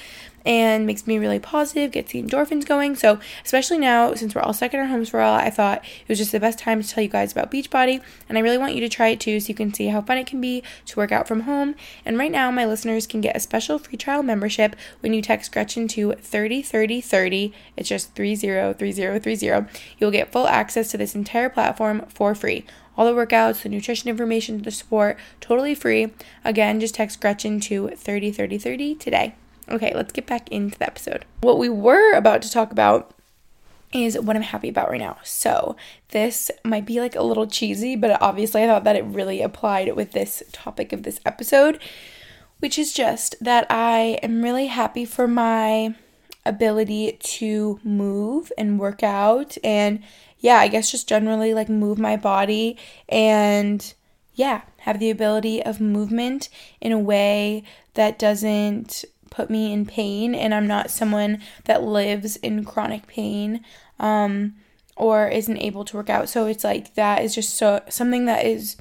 and 0.45 0.85
makes 0.85 1.07
me 1.07 1.17
really 1.17 1.39
positive, 1.39 1.91
gets 1.91 2.11
the 2.11 2.21
endorphins 2.21 2.65
going. 2.65 2.95
So, 2.95 3.19
especially 3.43 3.77
now, 3.77 4.13
since 4.13 4.33
we're 4.33 4.41
all 4.41 4.53
stuck 4.53 4.73
in 4.73 4.79
our 4.79 4.87
homes 4.87 5.09
for 5.09 5.19
a 5.19 5.23
while, 5.23 5.33
I 5.33 5.49
thought 5.49 5.83
it 5.83 6.09
was 6.09 6.17
just 6.17 6.31
the 6.31 6.39
best 6.39 6.59
time 6.59 6.81
to 6.81 6.87
tell 6.87 7.03
you 7.03 7.09
guys 7.09 7.31
about 7.31 7.51
Beachbody. 7.51 8.01
And 8.27 8.37
I 8.37 8.41
really 8.41 8.57
want 8.57 8.75
you 8.75 8.81
to 8.81 8.89
try 8.89 9.09
it 9.09 9.19
too 9.19 9.39
so 9.39 9.49
you 9.49 9.55
can 9.55 9.73
see 9.73 9.87
how 9.87 10.01
fun 10.01 10.17
it 10.17 10.27
can 10.27 10.41
be 10.41 10.63
to 10.85 10.99
work 10.99 11.11
out 11.11 11.27
from 11.27 11.41
home. 11.41 11.75
And 12.05 12.17
right 12.17 12.31
now, 12.31 12.51
my 12.51 12.65
listeners 12.65 13.07
can 13.07 13.21
get 13.21 13.35
a 13.35 13.39
special 13.39 13.79
free 13.79 13.97
trial 13.97 14.23
membership 14.23 14.75
when 15.01 15.13
you 15.13 15.21
text 15.21 15.51
Gretchen 15.51 15.87
to 15.89 16.13
303030. 16.13 17.53
It's 17.77 17.89
just 17.89 18.15
303030. 18.15 19.69
You'll 19.99 20.11
get 20.11 20.31
full 20.31 20.47
access 20.47 20.89
to 20.91 20.97
this 20.97 21.15
entire 21.15 21.49
platform 21.49 22.05
for 22.09 22.35
free 22.35 22.65
all 22.97 23.05
the 23.05 23.13
workouts, 23.13 23.63
the 23.63 23.69
nutrition 23.69 24.09
information, 24.09 24.61
the 24.61 24.69
support, 24.69 25.17
totally 25.39 25.73
free. 25.73 26.11
Again, 26.43 26.79
just 26.79 26.95
text 26.95 27.21
Gretchen 27.21 27.59
to 27.61 27.87
303030 27.89 28.95
today. 28.95 29.33
Okay, 29.71 29.93
let's 29.95 30.11
get 30.11 30.27
back 30.27 30.49
into 30.49 30.77
the 30.77 30.85
episode. 30.85 31.25
What 31.41 31.57
we 31.57 31.69
were 31.69 32.13
about 32.13 32.41
to 32.41 32.51
talk 32.51 32.71
about 32.71 33.13
is 33.93 34.19
what 34.19 34.35
I'm 34.35 34.41
happy 34.41 34.69
about 34.69 34.89
right 34.89 34.99
now. 34.99 35.17
So, 35.23 35.75
this 36.09 36.51
might 36.63 36.85
be 36.85 36.99
like 36.99 37.15
a 37.15 37.23
little 37.23 37.47
cheesy, 37.47 37.95
but 37.95 38.21
obviously 38.21 38.63
I 38.63 38.67
thought 38.67 38.83
that 38.83 38.95
it 38.95 39.05
really 39.05 39.41
applied 39.41 39.95
with 39.95 40.11
this 40.11 40.43
topic 40.51 40.91
of 40.91 41.03
this 41.03 41.19
episode, 41.25 41.79
which 42.59 42.77
is 42.77 42.93
just 42.93 43.35
that 43.41 43.65
I 43.69 44.19
am 44.21 44.43
really 44.43 44.67
happy 44.67 45.05
for 45.05 45.27
my 45.27 45.95
ability 46.45 47.17
to 47.21 47.79
move 47.83 48.51
and 48.57 48.79
work 48.79 49.03
out 49.03 49.57
and 49.63 50.01
yeah, 50.39 50.57
I 50.57 50.67
guess 50.67 50.89
just 50.89 51.07
generally 51.07 51.53
like 51.53 51.69
move 51.69 51.99
my 51.99 52.17
body 52.17 52.77
and 53.07 53.93
yeah, 54.33 54.61
have 54.79 54.99
the 54.99 55.11
ability 55.11 55.61
of 55.61 55.79
movement 55.79 56.49
in 56.79 56.91
a 56.91 56.97
way 56.97 57.63
that 57.93 58.17
doesn't 58.17 59.05
put 59.31 59.49
me 59.49 59.73
in 59.73 59.87
pain 59.87 60.35
and 60.35 60.53
I'm 60.53 60.67
not 60.67 60.91
someone 60.91 61.41
that 61.63 61.81
lives 61.81 62.35
in 62.35 62.63
chronic 62.63 63.07
pain 63.07 63.65
um, 63.99 64.53
or 64.95 65.27
isn't 65.27 65.57
able 65.57 65.83
to 65.85 65.97
work 65.97 66.09
out. 66.11 66.29
So 66.29 66.45
it's 66.45 66.63
like 66.63 66.93
that 66.93 67.23
is 67.23 67.33
just 67.33 67.55
so 67.55 67.81
something 67.89 68.25
that 68.25 68.45
is 68.45 68.77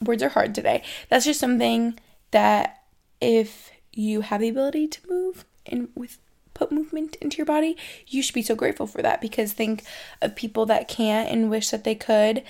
words 0.00 0.22
are 0.24 0.30
hard 0.30 0.54
today. 0.54 0.82
That's 1.08 1.24
just 1.24 1.38
something 1.38 1.98
that 2.32 2.82
if 3.20 3.70
you 3.92 4.22
have 4.22 4.40
the 4.40 4.48
ability 4.48 4.88
to 4.88 5.00
move 5.08 5.44
and 5.66 5.88
with 5.94 6.18
put 6.54 6.72
movement 6.72 7.16
into 7.16 7.36
your 7.36 7.46
body, 7.46 7.76
you 8.06 8.22
should 8.22 8.34
be 8.34 8.42
so 8.42 8.54
grateful 8.54 8.86
for 8.86 9.02
that 9.02 9.20
because 9.20 9.52
think 9.52 9.84
of 10.20 10.34
people 10.34 10.66
that 10.66 10.88
can't 10.88 11.28
and 11.28 11.50
wish 11.50 11.70
that 11.70 11.84
they 11.84 11.94
could 11.94 12.42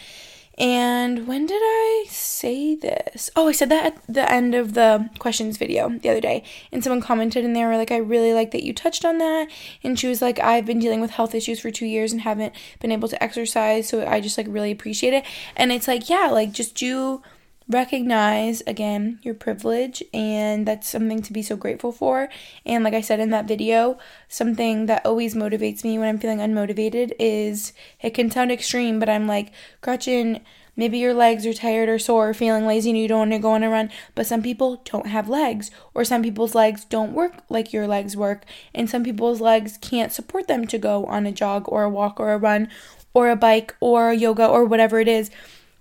and 0.58 1.26
when 1.26 1.46
did 1.46 1.62
I 1.62 2.04
say 2.08 2.74
this? 2.74 3.30
Oh, 3.34 3.48
I 3.48 3.52
said 3.52 3.70
that 3.70 3.86
at 3.86 4.02
the 4.06 4.30
end 4.30 4.54
of 4.54 4.74
the 4.74 5.08
questions 5.18 5.56
video 5.56 5.88
the 5.88 6.10
other 6.10 6.20
day. 6.20 6.44
And 6.70 6.84
someone 6.84 7.00
commented 7.00 7.44
and 7.44 7.56
they 7.56 7.64
were 7.64 7.76
like, 7.76 7.90
I 7.90 7.96
really 7.96 8.34
like 8.34 8.50
that 8.50 8.62
you 8.62 8.74
touched 8.74 9.04
on 9.04 9.18
that. 9.18 9.48
And 9.82 9.98
she 9.98 10.08
was 10.08 10.20
like, 10.20 10.38
I've 10.40 10.66
been 10.66 10.78
dealing 10.78 11.00
with 11.00 11.12
health 11.12 11.34
issues 11.34 11.60
for 11.60 11.70
two 11.70 11.86
years 11.86 12.12
and 12.12 12.20
haven't 12.20 12.54
been 12.80 12.92
able 12.92 13.08
to 13.08 13.22
exercise. 13.22 13.88
So 13.88 14.06
I 14.06 14.20
just 14.20 14.36
like 14.36 14.46
really 14.48 14.70
appreciate 14.70 15.14
it. 15.14 15.24
And 15.56 15.72
it's 15.72 15.88
like, 15.88 16.10
yeah, 16.10 16.28
like 16.30 16.52
just 16.52 16.74
do 16.74 17.22
recognize 17.68 18.62
again 18.66 19.18
your 19.22 19.34
privilege 19.34 20.02
and 20.12 20.66
that's 20.66 20.88
something 20.88 21.22
to 21.22 21.32
be 21.32 21.42
so 21.42 21.56
grateful 21.56 21.92
for. 21.92 22.28
And 22.66 22.84
like 22.84 22.94
i 22.94 23.00
said 23.00 23.20
in 23.20 23.30
that 23.30 23.48
video 23.48 23.98
something 24.28 24.86
that 24.86 25.04
always 25.06 25.34
motivates 25.34 25.84
me 25.84 25.98
when 25.98 26.08
i'm 26.08 26.18
feeling 26.18 26.38
unmotivated 26.38 27.12
is 27.18 27.72
it 28.00 28.10
can 28.10 28.30
sound 28.30 28.50
extreme 28.50 28.98
but 28.98 29.08
i'm 29.08 29.26
like 29.26 29.52
gretchen 29.80 30.40
maybe 30.76 30.98
your 30.98 31.14
legs 31.14 31.46
are 31.46 31.52
tired 31.52 31.88
or 31.88 31.98
sore 31.98 32.30
or 32.30 32.34
feeling 32.34 32.66
lazy 32.66 32.90
and 32.90 32.98
you 32.98 33.08
don't 33.08 33.18
want 33.18 33.32
to 33.32 33.38
go 33.38 33.52
on 33.52 33.62
a 33.62 33.70
run. 33.70 33.90
But 34.14 34.26
some 34.26 34.42
people 34.42 34.80
don't 34.84 35.06
have 35.06 35.28
legs 35.28 35.70
or 35.94 36.04
some 36.04 36.22
people's 36.22 36.54
legs 36.54 36.84
don't 36.84 37.12
work 37.12 37.34
like 37.48 37.72
your 37.72 37.86
legs 37.86 38.16
work 38.16 38.44
and 38.74 38.88
some 38.88 39.04
people's 39.04 39.40
legs 39.40 39.78
can't 39.80 40.12
support 40.12 40.48
them 40.48 40.66
to 40.66 40.78
go 40.78 41.04
on 41.06 41.26
a 41.26 41.32
jog 41.32 41.64
or 41.68 41.82
a 41.82 41.90
walk 41.90 42.18
or 42.18 42.32
a 42.32 42.38
run 42.38 42.68
or 43.14 43.28
a 43.28 43.36
bike 43.36 43.74
or 43.80 44.12
yoga 44.12 44.46
or 44.46 44.64
whatever 44.64 44.98
it 44.98 45.08
is 45.08 45.30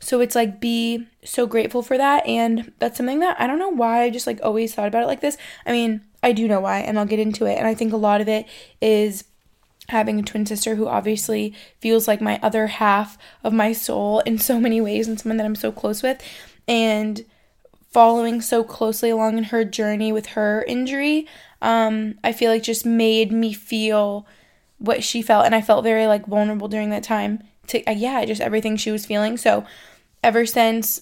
so 0.01 0.19
it's 0.19 0.35
like 0.35 0.59
be 0.59 1.07
so 1.23 1.45
grateful 1.45 1.83
for 1.83 1.97
that. 1.97 2.25
And 2.25 2.73
that's 2.79 2.97
something 2.97 3.19
that 3.19 3.39
I 3.39 3.47
don't 3.47 3.59
know 3.59 3.69
why 3.69 4.01
I 4.01 4.09
just 4.09 4.27
like 4.27 4.39
always 4.43 4.73
thought 4.73 4.87
about 4.87 5.03
it 5.03 5.07
like 5.07 5.21
this. 5.21 5.37
I 5.65 5.71
mean, 5.71 6.01
I 6.23 6.33
do 6.33 6.47
know 6.47 6.59
why, 6.59 6.79
and 6.79 6.99
I'll 6.99 7.05
get 7.05 7.19
into 7.19 7.45
it. 7.45 7.57
And 7.57 7.67
I 7.67 7.73
think 7.73 7.93
a 7.93 7.97
lot 7.97 8.19
of 8.19 8.27
it 8.27 8.47
is 8.81 9.23
having 9.89 10.19
a 10.19 10.23
twin 10.23 10.45
sister 10.45 10.75
who 10.75 10.87
obviously 10.87 11.53
feels 11.79 12.07
like 12.07 12.21
my 12.21 12.39
other 12.41 12.67
half 12.67 13.17
of 13.43 13.53
my 13.53 13.73
soul 13.73 14.19
in 14.21 14.37
so 14.37 14.59
many 14.59 14.81
ways 14.81 15.07
and 15.07 15.19
someone 15.19 15.37
that 15.37 15.45
I'm 15.45 15.55
so 15.55 15.71
close 15.71 16.01
with. 16.01 16.21
And 16.67 17.25
following 17.91 18.41
so 18.41 18.63
closely 18.63 19.09
along 19.09 19.37
in 19.37 19.45
her 19.45 19.63
journey 19.63 20.11
with 20.11 20.27
her 20.27 20.63
injury, 20.63 21.27
um, 21.61 22.15
I 22.23 22.31
feel 22.33 22.49
like 22.49 22.63
just 22.63 22.85
made 22.85 23.31
me 23.31 23.53
feel 23.53 24.25
what 24.77 25.03
she 25.03 25.21
felt. 25.21 25.45
And 25.45 25.53
I 25.53 25.61
felt 25.61 25.83
very 25.83 26.07
like 26.07 26.25
vulnerable 26.25 26.67
during 26.67 26.89
that 26.89 27.03
time 27.03 27.43
to, 27.67 27.83
uh, 27.85 27.91
yeah, 27.91 28.25
just 28.25 28.41
everything 28.41 28.77
she 28.77 28.91
was 28.91 29.05
feeling. 29.05 29.37
So 29.37 29.65
ever 30.23 30.45
since 30.45 31.01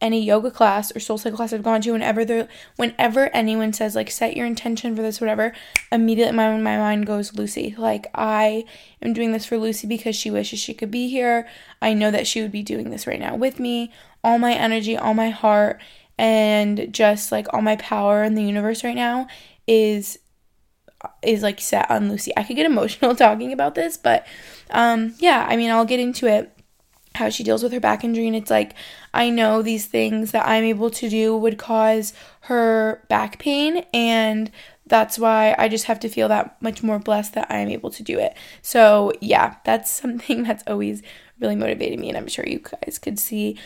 any 0.00 0.22
yoga 0.22 0.50
class 0.50 0.94
or 0.94 1.00
soul 1.00 1.18
cycle 1.18 1.36
class 1.36 1.52
I've 1.52 1.62
gone 1.62 1.80
to, 1.82 1.92
whenever 1.92 2.24
the 2.24 2.48
whenever 2.76 3.34
anyone 3.34 3.72
says 3.72 3.96
like 3.96 4.10
set 4.10 4.36
your 4.36 4.46
intention 4.46 4.94
for 4.94 5.02
this, 5.02 5.20
whatever, 5.20 5.52
immediately 5.90 6.36
my 6.36 6.56
my 6.56 6.76
mind 6.76 7.06
goes 7.06 7.34
Lucy. 7.34 7.74
Like 7.76 8.06
I 8.14 8.64
am 9.02 9.12
doing 9.12 9.32
this 9.32 9.46
for 9.46 9.58
Lucy 9.58 9.86
because 9.86 10.14
she 10.14 10.30
wishes 10.30 10.60
she 10.60 10.74
could 10.74 10.90
be 10.90 11.08
here. 11.08 11.48
I 11.82 11.94
know 11.94 12.10
that 12.10 12.26
she 12.26 12.42
would 12.42 12.52
be 12.52 12.62
doing 12.62 12.90
this 12.90 13.06
right 13.06 13.20
now 13.20 13.34
with 13.34 13.58
me. 13.58 13.92
All 14.22 14.38
my 14.38 14.54
energy, 14.54 14.96
all 14.96 15.14
my 15.14 15.30
heart, 15.30 15.80
and 16.16 16.92
just 16.92 17.32
like 17.32 17.52
all 17.52 17.62
my 17.62 17.76
power 17.76 18.22
in 18.22 18.34
the 18.34 18.44
universe 18.44 18.84
right 18.84 18.96
now 18.96 19.26
is 19.66 20.18
is 21.22 21.42
like 21.42 21.60
set 21.60 21.90
on 21.90 22.08
Lucy. 22.08 22.32
I 22.36 22.44
could 22.44 22.56
get 22.56 22.66
emotional 22.66 23.14
talking 23.16 23.52
about 23.52 23.74
this, 23.74 23.96
but 23.96 24.26
um 24.70 25.14
yeah, 25.18 25.44
I 25.48 25.56
mean, 25.56 25.70
I'll 25.70 25.84
get 25.84 26.00
into 26.00 26.26
it 26.28 26.52
how 27.18 27.28
she 27.28 27.44
deals 27.44 27.62
with 27.62 27.72
her 27.72 27.80
back 27.80 28.02
injury 28.02 28.26
and 28.26 28.36
it's 28.36 28.50
like 28.50 28.74
I 29.12 29.30
know 29.30 29.62
these 29.62 29.86
things 29.86 30.32
that 30.32 30.46
I'm 30.46 30.64
able 30.64 30.90
to 30.90 31.08
do 31.08 31.36
would 31.36 31.58
cause 31.58 32.12
her 32.42 33.04
back 33.08 33.38
pain 33.38 33.84
and 33.92 34.50
that's 34.86 35.18
why 35.18 35.54
I 35.58 35.68
just 35.68 35.84
have 35.84 36.00
to 36.00 36.08
feel 36.08 36.28
that 36.28 36.60
much 36.62 36.82
more 36.82 36.98
blessed 36.98 37.34
that 37.34 37.50
I 37.50 37.58
am 37.58 37.68
able 37.68 37.90
to 37.90 38.02
do 38.02 38.18
it. 38.18 38.34
So, 38.62 39.12
yeah, 39.20 39.56
that's 39.64 39.90
something 40.00 40.42
that's 40.42 40.64
always 40.66 41.02
really 41.40 41.56
motivated 41.56 42.00
me 42.00 42.08
and 42.08 42.16
I'm 42.16 42.28
sure 42.28 42.46
you 42.46 42.60
guys 42.60 42.98
could 42.98 43.18
see 43.18 43.58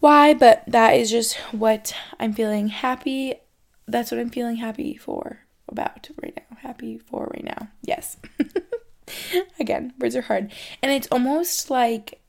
why, 0.00 0.34
but 0.34 0.62
that 0.66 0.90
is 0.92 1.10
just 1.10 1.36
what 1.52 1.94
I'm 2.20 2.32
feeling 2.32 2.68
happy. 2.68 3.34
That's 3.86 4.10
what 4.10 4.20
I'm 4.20 4.30
feeling 4.30 4.56
happy 4.56 4.96
for 4.96 5.38
about 5.68 6.08
right 6.22 6.36
now, 6.36 6.56
happy 6.58 6.98
for 6.98 7.30
right 7.32 7.44
now. 7.44 7.68
Yes. 7.82 8.16
again, 9.60 9.94
words 9.98 10.16
are 10.16 10.22
hard. 10.22 10.52
And 10.82 10.92
it's 10.92 11.08
almost 11.10 11.70
like, 11.70 12.20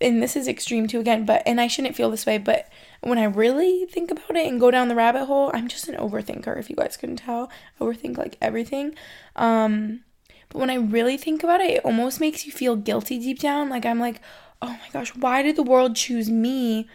and 0.00 0.22
this 0.22 0.36
is 0.36 0.46
extreme 0.46 0.86
too, 0.86 1.00
again, 1.00 1.24
but, 1.24 1.42
and 1.46 1.60
I 1.60 1.68
shouldn't 1.68 1.96
feel 1.96 2.10
this 2.10 2.26
way, 2.26 2.38
but 2.38 2.68
when 3.00 3.18
I 3.18 3.24
really 3.24 3.86
think 3.86 4.10
about 4.10 4.36
it 4.36 4.46
and 4.46 4.60
go 4.60 4.70
down 4.70 4.88
the 4.88 4.94
rabbit 4.94 5.24
hole, 5.24 5.50
I'm 5.54 5.68
just 5.68 5.88
an 5.88 5.96
overthinker, 5.96 6.58
if 6.58 6.68
you 6.68 6.76
guys 6.76 6.96
couldn't 6.96 7.16
tell. 7.16 7.50
Overthink 7.80 8.18
like 8.18 8.36
everything. 8.42 8.94
Um, 9.36 10.02
but 10.48 10.58
when 10.58 10.70
I 10.70 10.74
really 10.74 11.16
think 11.16 11.42
about 11.42 11.60
it, 11.60 11.70
it 11.70 11.84
almost 11.84 12.20
makes 12.20 12.46
you 12.46 12.52
feel 12.52 12.76
guilty 12.76 13.18
deep 13.18 13.38
down. 13.38 13.68
Like, 13.70 13.86
I'm 13.86 13.98
like, 13.98 14.20
oh 14.60 14.68
my 14.68 14.88
gosh, 14.92 15.14
why 15.16 15.42
did 15.42 15.56
the 15.56 15.62
world 15.62 15.96
choose 15.96 16.30
me 16.30 16.88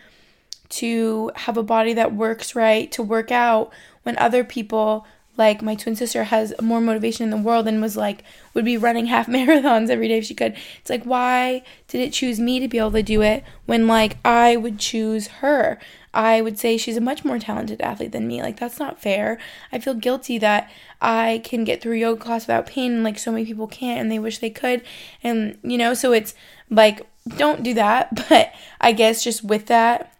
to 0.69 1.31
have 1.35 1.57
a 1.57 1.63
body 1.63 1.93
that 1.93 2.15
works 2.15 2.55
right, 2.55 2.91
to 2.91 3.03
work 3.03 3.31
out 3.31 3.71
when 4.03 4.17
other 4.17 4.43
people 4.43 5.05
like 5.37 5.61
my 5.61 5.75
twin 5.75 5.95
sister 5.95 6.25
has 6.25 6.53
more 6.61 6.81
motivation 6.81 7.23
in 7.23 7.29
the 7.29 7.37
world 7.37 7.67
and 7.67 7.81
was 7.81 7.95
like 7.95 8.23
would 8.53 8.65
be 8.65 8.77
running 8.77 9.05
half 9.05 9.27
marathons 9.27 9.89
every 9.89 10.07
day 10.07 10.17
if 10.17 10.25
she 10.25 10.33
could. 10.33 10.55
It's 10.79 10.89
like 10.89 11.03
why 11.03 11.63
did 11.87 12.01
it 12.01 12.13
choose 12.13 12.39
me 12.39 12.59
to 12.59 12.67
be 12.67 12.77
able 12.77 12.91
to 12.91 13.03
do 13.03 13.21
it 13.21 13.43
when 13.65 13.87
like 13.87 14.17
i 14.25 14.55
would 14.55 14.79
choose 14.79 15.27
her? 15.27 15.79
I 16.13 16.41
would 16.41 16.59
say 16.59 16.75
she's 16.77 16.97
a 16.97 17.01
much 17.01 17.23
more 17.23 17.39
talented 17.39 17.79
athlete 17.79 18.11
than 18.11 18.27
me. 18.27 18.41
Like 18.41 18.59
that's 18.59 18.79
not 18.79 19.01
fair. 19.01 19.39
I 19.71 19.79
feel 19.79 19.93
guilty 19.93 20.37
that 20.39 20.69
i 21.01 21.41
can 21.43 21.63
get 21.63 21.81
through 21.81 21.95
yoga 21.95 22.21
class 22.21 22.43
without 22.43 22.67
pain 22.67 22.91
and 22.91 23.03
like 23.03 23.17
so 23.17 23.31
many 23.31 23.45
people 23.45 23.67
can't 23.67 24.01
and 24.01 24.11
they 24.11 24.19
wish 24.19 24.39
they 24.39 24.49
could. 24.49 24.83
And 25.23 25.57
you 25.63 25.77
know 25.77 25.93
so 25.93 26.11
it's 26.11 26.35
like 26.69 27.01
don't 27.37 27.63
do 27.63 27.73
that. 27.75 28.09
But 28.29 28.53
i 28.79 28.91
guess 28.91 29.23
just 29.23 29.43
with 29.43 29.67
that 29.67 30.13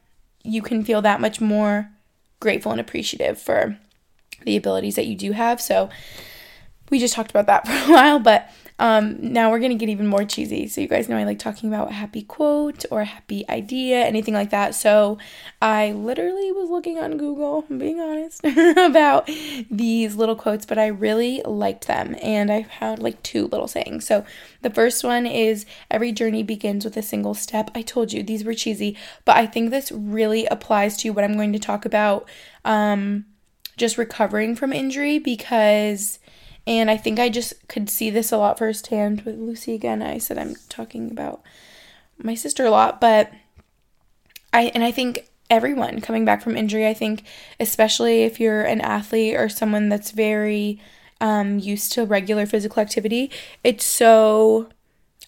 you 0.43 0.62
can 0.62 0.84
feel 0.84 1.01
that 1.01 1.22
much 1.22 1.39
more 1.39 1.89
grateful 2.39 2.72
and 2.72 2.82
appreciative 2.82 3.39
for 3.39 3.78
the 4.46 4.58
abilities 4.58 4.96
that 4.96 5.08
you 5.08 5.16
do 5.16 5.32
have. 5.32 5.62
So 5.62 5.89
we 6.92 7.00
just 7.00 7.16
talked 7.16 7.32
about 7.32 7.48
that 7.48 7.68
for 7.68 7.74
a 7.74 7.94
while, 7.94 8.20
but 8.20 8.52
um, 8.82 9.18
now 9.22 9.52
we're 9.52 9.60
gonna 9.60 9.76
get 9.76 9.89
even 9.89 10.08
more 10.08 10.26
cheesy. 10.26 10.68
So 10.68 10.82
you 10.82 10.88
guys 10.88 11.08
know 11.08 11.16
I 11.16 11.24
like 11.24 11.38
talking 11.38 11.70
about 11.70 11.92
a 11.92 11.94
happy 11.94 12.24
quote 12.24 12.84
or 12.89 13.02
a 13.02 13.06
happy 13.06 13.48
idea, 13.48 14.04
anything 14.04 14.34
like 14.34 14.50
that. 14.50 14.74
So 14.74 15.20
I 15.62 15.92
literally 15.92 16.52
was 16.52 16.72
looking 16.72 16.98
on 16.98 17.18
Google, 17.18 17.64
I'm 17.70 17.78
being 17.78 18.00
honest, 18.00 18.44
about 18.78 19.30
these 19.70 20.16
little 20.16 20.36
quotes, 20.36 20.66
but 20.66 20.80
I 20.80 20.88
really 20.88 21.44
liked 21.46 21.86
them, 21.86 22.16
and 22.24 22.52
I 22.52 22.64
found 22.64 23.04
like 23.04 23.22
two 23.22 23.48
little 23.48 23.68
sayings. 23.68 24.08
So 24.08 24.26
the 24.64 24.72
first 24.72 25.04
one 25.04 25.28
is 25.28 25.68
every 25.92 26.12
journey 26.12 26.42
begins 26.42 26.84
with 26.84 26.98
a 26.98 27.04
single 27.04 27.36
step. 27.36 27.70
I 27.76 27.84
told 27.84 28.12
you 28.12 28.24
these 28.24 28.44
were 28.44 28.56
cheesy, 28.56 28.98
but 29.26 29.38
I 29.38 29.46
think 29.46 29.70
this 29.70 29.92
really 29.92 30.48
applies 30.48 30.98
to 30.98 31.12
what 31.12 31.24
I'm 31.24 31.36
going 31.36 31.54
to 31.54 31.60
talk 31.60 31.86
about. 31.86 32.28
Um, 32.66 33.26
just 33.82 33.98
recovering 33.98 34.56
from 34.56 34.72
injury 34.72 35.20
because 35.20 36.20
and 36.68 36.92
I 36.92 36.96
think 36.96 37.20
I 37.20 37.28
just 37.28 37.68
could 37.68 37.90
see 37.90 38.12
this 38.12 38.32
a 38.32 38.38
lot 38.38 38.60
firsthand 38.60 39.24
with 39.24 39.36
Lucy 39.36 39.74
again. 39.74 40.02
I 40.02 40.20
said 40.20 40.38
I'm 40.38 40.56
talking 40.70 41.10
about 41.10 41.42
my 42.22 42.36
sister 42.36 42.64
a 42.64 42.70
lot, 42.70 43.02
but 43.02 43.32
I 44.54 44.72
and 44.76 44.84
I 44.84 44.92
think 44.92 45.28
everyone 45.50 46.00
coming 46.00 46.24
back 46.24 46.44
from 46.44 46.56
injury, 46.56 46.88
I 46.88 46.94
think 46.94 47.24
especially 47.60 48.24
if 48.24 48.40
you're 48.40 48.62
an 48.62 48.80
athlete 48.82 49.36
or 49.36 49.50
someone 49.50 49.90
that's 49.90 50.12
very 50.12 50.80
um, 51.20 51.58
used 51.60 51.92
to 51.94 52.06
regular 52.06 52.46
physical 52.46 52.82
activity, 52.82 53.32
it's 53.64 53.84
so 53.84 54.70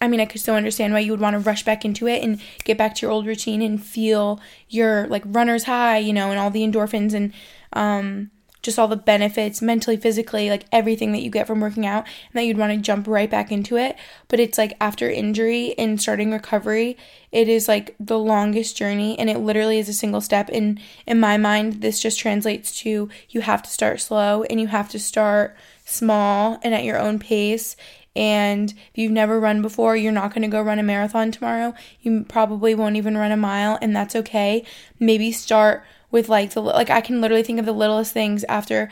I 0.00 0.08
mean, 0.08 0.20
I 0.20 0.26
could 0.26 0.40
still 0.40 0.54
understand 0.54 0.92
why 0.92 1.00
you 1.00 1.12
would 1.12 1.20
want 1.20 1.34
to 1.34 1.40
rush 1.40 1.64
back 1.64 1.84
into 1.84 2.06
it 2.06 2.22
and 2.22 2.40
get 2.64 2.78
back 2.78 2.94
to 2.96 3.02
your 3.02 3.10
old 3.10 3.26
routine 3.26 3.62
and 3.62 3.82
feel 3.82 4.40
your 4.68 5.06
like 5.08 5.22
runner's 5.26 5.64
high, 5.64 5.98
you 5.98 6.12
know, 6.12 6.30
and 6.30 6.38
all 6.38 6.50
the 6.50 6.62
endorphins 6.62 7.14
and 7.14 7.32
um, 7.72 8.30
just 8.64 8.78
all 8.78 8.88
the 8.88 8.96
benefits 8.96 9.62
mentally, 9.62 9.96
physically, 9.96 10.50
like 10.50 10.64
everything 10.72 11.12
that 11.12 11.20
you 11.20 11.30
get 11.30 11.46
from 11.46 11.60
working 11.60 11.86
out, 11.86 12.04
and 12.04 12.34
that 12.34 12.44
you'd 12.44 12.58
want 12.58 12.72
to 12.72 12.78
jump 12.78 13.06
right 13.06 13.30
back 13.30 13.52
into 13.52 13.76
it. 13.76 13.96
But 14.26 14.40
it's 14.40 14.58
like 14.58 14.76
after 14.80 15.08
injury 15.08 15.74
and 15.78 16.00
starting 16.00 16.32
recovery, 16.32 16.96
it 17.30 17.48
is 17.48 17.68
like 17.68 17.94
the 18.00 18.18
longest 18.18 18.76
journey, 18.76 19.16
and 19.18 19.30
it 19.30 19.38
literally 19.38 19.78
is 19.78 19.88
a 19.88 19.92
single 19.92 20.20
step. 20.20 20.48
And 20.48 20.80
in 21.06 21.20
my 21.20 21.36
mind, 21.36 21.82
this 21.82 22.00
just 22.00 22.18
translates 22.18 22.76
to 22.78 23.08
you 23.28 23.40
have 23.42 23.62
to 23.62 23.70
start 23.70 24.00
slow 24.00 24.42
and 24.44 24.60
you 24.60 24.66
have 24.68 24.88
to 24.90 24.98
start 24.98 25.56
small 25.84 26.58
and 26.62 26.74
at 26.74 26.84
your 26.84 26.98
own 26.98 27.18
pace. 27.18 27.76
And 28.16 28.70
if 28.70 28.92
you've 28.94 29.12
never 29.12 29.40
run 29.40 29.60
before, 29.60 29.96
you're 29.96 30.12
not 30.12 30.32
going 30.32 30.42
to 30.42 30.48
go 30.48 30.62
run 30.62 30.78
a 30.78 30.84
marathon 30.84 31.32
tomorrow. 31.32 31.74
You 32.00 32.24
probably 32.28 32.74
won't 32.74 32.96
even 32.96 33.16
run 33.16 33.32
a 33.32 33.36
mile, 33.36 33.78
and 33.82 33.94
that's 33.94 34.16
okay. 34.16 34.64
Maybe 35.00 35.32
start 35.32 35.84
with 36.14 36.28
like 36.28 36.52
the 36.52 36.60
like 36.62 36.90
I 36.90 37.00
can 37.00 37.20
literally 37.20 37.42
think 37.42 37.58
of 37.58 37.66
the 37.66 37.72
littlest 37.72 38.12
things 38.12 38.44
after 38.44 38.88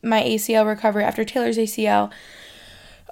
my 0.00 0.22
ACL 0.22 0.64
recovery, 0.64 1.02
after 1.02 1.24
Taylor's 1.24 1.58
ACL 1.58 2.12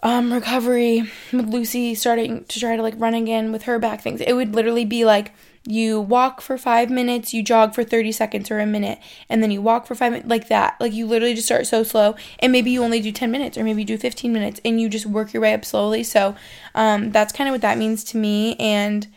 um 0.05 0.33
recovery 0.33 1.03
with 1.33 1.49
Lucy 1.49 1.95
starting 1.95 2.45
to 2.45 2.61
try 2.61 2.77
to 2.77 2.81
like 2.81 2.95
run 2.97 3.13
again 3.13 3.51
with 3.51 3.65
her 3.65 3.81
back 3.81 4.01
things. 4.01 4.21
It 4.21 4.35
would 4.35 4.55
literally 4.55 4.85
be 4.85 5.05
like 5.05 5.35
you 5.67 6.01
walk 6.01 6.41
for 6.41 6.57
5 6.57 6.91
minutes, 6.91 7.35
you 7.35 7.43
jog 7.43 7.75
for 7.75 7.83
30 7.85 8.13
seconds 8.13 8.51
or 8.51 8.61
a 8.61 8.67
minute, 8.67 8.99
and 9.29 9.43
then 9.43 9.51
you 9.51 9.61
walk 9.61 9.85
for 9.85 9.95
5 9.95 10.13
minutes 10.13 10.31
like 10.31 10.49
that. 10.49 10.77
Like 10.81 10.95
you 10.95 11.07
literally 11.07 11.35
just 11.35 11.49
start 11.49 11.67
so 11.67 11.83
slow 11.83 12.15
and 12.39 12.53
maybe 12.53 12.71
you 12.71 12.85
only 12.85 13.01
do 13.01 13.11
10 13.11 13.33
minutes 13.33 13.59
or 13.59 13.65
maybe 13.65 13.83
you 13.83 13.87
do 13.87 13.99
15 13.99 14.33
minutes 14.33 14.61
and 14.65 14.81
you 14.81 14.89
just 14.89 15.07
work 15.07 15.35
your 15.35 15.43
way 15.43 15.55
up 15.55 15.65
slowly. 15.65 16.05
So 16.05 16.37
um 16.77 17.11
that's 17.11 17.33
kind 17.33 17.49
of 17.49 17.53
what 17.53 17.63
that 17.63 17.79
means 17.79 18.05
to 18.05 18.17
me 18.17 18.55
and 18.61 19.09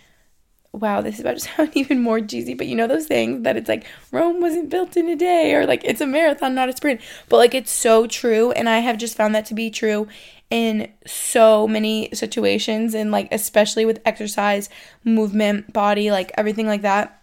wow, 0.73 1.01
this 1.01 1.15
is 1.15 1.21
about 1.21 1.37
to 1.37 1.39
sound 1.55 1.71
even 1.73 2.01
more 2.01 2.19
cheesy, 2.19 2.53
but 2.53 2.67
you 2.67 2.75
know 2.75 2.87
those 2.87 3.05
things 3.05 3.43
that 3.43 3.55
it's 3.55 3.69
like 3.69 3.85
Rome 4.11 4.41
wasn't 4.41 4.69
built 4.69 4.97
in 4.97 5.07
a 5.07 5.15
day 5.15 5.53
or 5.53 5.65
like 5.65 5.83
it's 5.83 6.01
a 6.01 6.07
marathon, 6.07 6.55
not 6.55 6.69
a 6.69 6.75
sprint. 6.75 7.01
But 7.29 7.37
like 7.37 7.53
it's 7.53 7.71
so 7.71 8.07
true. 8.07 8.51
And 8.51 8.67
I 8.67 8.79
have 8.79 8.97
just 8.97 9.15
found 9.15 9.35
that 9.35 9.45
to 9.47 9.53
be 9.53 9.69
true 9.69 10.07
in 10.49 10.91
so 11.05 11.67
many 11.67 12.09
situations 12.13 12.93
and 12.93 13.11
like 13.11 13.27
especially 13.31 13.85
with 13.85 14.01
exercise, 14.05 14.69
movement, 15.03 15.71
body, 15.71 16.11
like 16.11 16.31
everything 16.37 16.67
like 16.67 16.81
that. 16.81 17.19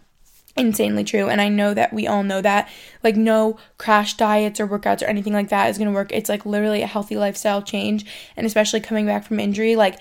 Insanely 0.57 1.05
true. 1.05 1.29
And 1.29 1.39
I 1.39 1.47
know 1.47 1.73
that 1.73 1.93
we 1.93 2.07
all 2.07 2.23
know 2.23 2.41
that. 2.41 2.67
Like, 3.03 3.15
no 3.15 3.57
crash 3.77 4.17
diets 4.17 4.59
or 4.59 4.67
workouts 4.67 5.01
or 5.01 5.05
anything 5.05 5.31
like 5.31 5.47
that 5.47 5.69
is 5.69 5.77
going 5.77 5.87
to 5.87 5.93
work. 5.93 6.11
It's 6.11 6.27
like 6.27 6.45
literally 6.45 6.81
a 6.81 6.87
healthy 6.87 7.15
lifestyle 7.15 7.61
change. 7.61 8.05
And 8.35 8.45
especially 8.45 8.81
coming 8.81 9.05
back 9.05 9.23
from 9.23 9.39
injury, 9.39 9.77
like, 9.77 9.97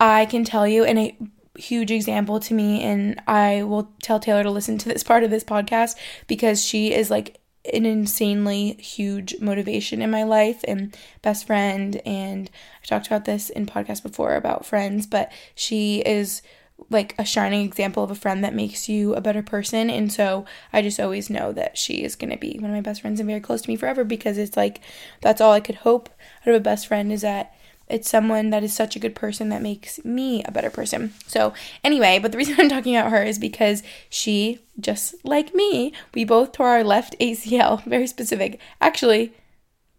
I 0.00 0.24
can 0.24 0.44
tell 0.44 0.66
you, 0.66 0.84
and 0.84 0.98
it 0.98 1.14
huge 1.56 1.90
example 1.90 2.40
to 2.40 2.54
me 2.54 2.82
and 2.82 3.20
I 3.26 3.62
will 3.62 3.92
tell 4.02 4.18
Taylor 4.18 4.42
to 4.42 4.50
listen 4.50 4.78
to 4.78 4.88
this 4.88 5.02
part 5.02 5.22
of 5.24 5.30
this 5.30 5.44
podcast 5.44 5.96
because 6.26 6.64
she 6.64 6.92
is 6.92 7.10
like 7.10 7.40
an 7.72 7.86
insanely 7.86 8.72
huge 8.74 9.38
motivation 9.40 10.02
in 10.02 10.10
my 10.10 10.24
life 10.24 10.64
and 10.66 10.96
best 11.20 11.46
friend 11.46 12.00
and 12.06 12.50
I 12.82 12.86
talked 12.86 13.06
about 13.06 13.24
this 13.24 13.50
in 13.50 13.66
podcast 13.66 14.02
before 14.02 14.34
about 14.34 14.66
friends 14.66 15.06
but 15.06 15.30
she 15.54 16.00
is 16.00 16.42
like 16.90 17.14
a 17.18 17.24
shining 17.24 17.64
example 17.64 18.02
of 18.02 18.10
a 18.10 18.16
friend 18.16 18.42
that 18.42 18.54
makes 18.54 18.88
you 18.88 19.14
a 19.14 19.20
better 19.20 19.42
person 19.42 19.90
and 19.90 20.12
so 20.12 20.44
I 20.72 20.82
just 20.82 20.98
always 20.98 21.30
know 21.30 21.52
that 21.52 21.78
she 21.78 22.02
is 22.02 22.16
going 22.16 22.30
to 22.30 22.36
be 22.36 22.58
one 22.58 22.70
of 22.70 22.74
my 22.76 22.80
best 22.80 23.02
friends 23.02 23.20
and 23.20 23.28
very 23.28 23.40
close 23.40 23.62
to 23.62 23.70
me 23.70 23.76
forever 23.76 24.02
because 24.04 24.38
it's 24.38 24.56
like 24.56 24.80
that's 25.20 25.40
all 25.40 25.52
I 25.52 25.60
could 25.60 25.76
hope 25.76 26.08
out 26.42 26.48
of 26.48 26.54
a 26.54 26.60
best 26.60 26.86
friend 26.88 27.12
is 27.12 27.20
that 27.20 27.54
it's 27.92 28.08
someone 28.08 28.50
that 28.50 28.64
is 28.64 28.72
such 28.72 28.96
a 28.96 28.98
good 28.98 29.14
person 29.14 29.50
that 29.50 29.62
makes 29.62 30.04
me 30.04 30.42
a 30.44 30.50
better 30.50 30.70
person. 30.70 31.12
So, 31.26 31.52
anyway, 31.84 32.18
but 32.18 32.32
the 32.32 32.38
reason 32.38 32.56
I'm 32.58 32.68
talking 32.68 32.96
about 32.96 33.10
her 33.10 33.22
is 33.22 33.38
because 33.38 33.82
she, 34.08 34.60
just 34.80 35.14
like 35.24 35.54
me, 35.54 35.92
we 36.14 36.24
both 36.24 36.52
tore 36.52 36.68
our 36.68 36.84
left 36.84 37.14
ACL, 37.20 37.84
very 37.86 38.06
specific. 38.06 38.60
Actually, 38.80 39.32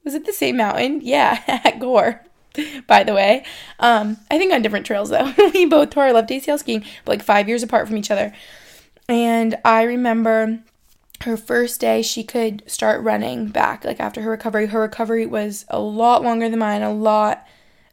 was 0.03 0.15
it 0.15 0.25
the 0.25 0.33
same 0.33 0.57
mountain? 0.57 1.01
Yeah, 1.01 1.41
at 1.47 1.79
Gore. 1.79 2.21
By 2.85 3.03
the 3.03 3.15
way, 3.15 3.43
um, 3.79 4.17
I 4.29 4.37
think 4.37 4.53
on 4.53 4.61
different 4.61 4.85
trails 4.85 5.09
though. 5.09 5.33
we 5.53 5.65
both 5.65 5.89
tore 5.89 6.03
our 6.03 6.13
left 6.13 6.29
ACL 6.29 6.59
skiing, 6.59 6.85
but 7.03 7.13
like 7.13 7.23
five 7.23 7.47
years 7.47 7.63
apart 7.63 7.87
from 7.87 7.97
each 7.97 8.11
other. 8.11 8.31
And 9.09 9.57
I 9.65 9.83
remember 9.83 10.59
her 11.23 11.37
first 11.37 11.79
day 11.79 12.01
she 12.01 12.23
could 12.23 12.63
start 12.67 13.01
running 13.01 13.47
back 13.47 13.85
like 13.85 13.99
after 13.99 14.21
her 14.21 14.31
recovery 14.31 14.67
her 14.67 14.81
recovery 14.81 15.25
was 15.25 15.65
a 15.69 15.79
lot 15.79 16.21
longer 16.21 16.49
than 16.49 16.59
mine 16.59 16.81
a 16.81 16.93
lot 16.93 17.47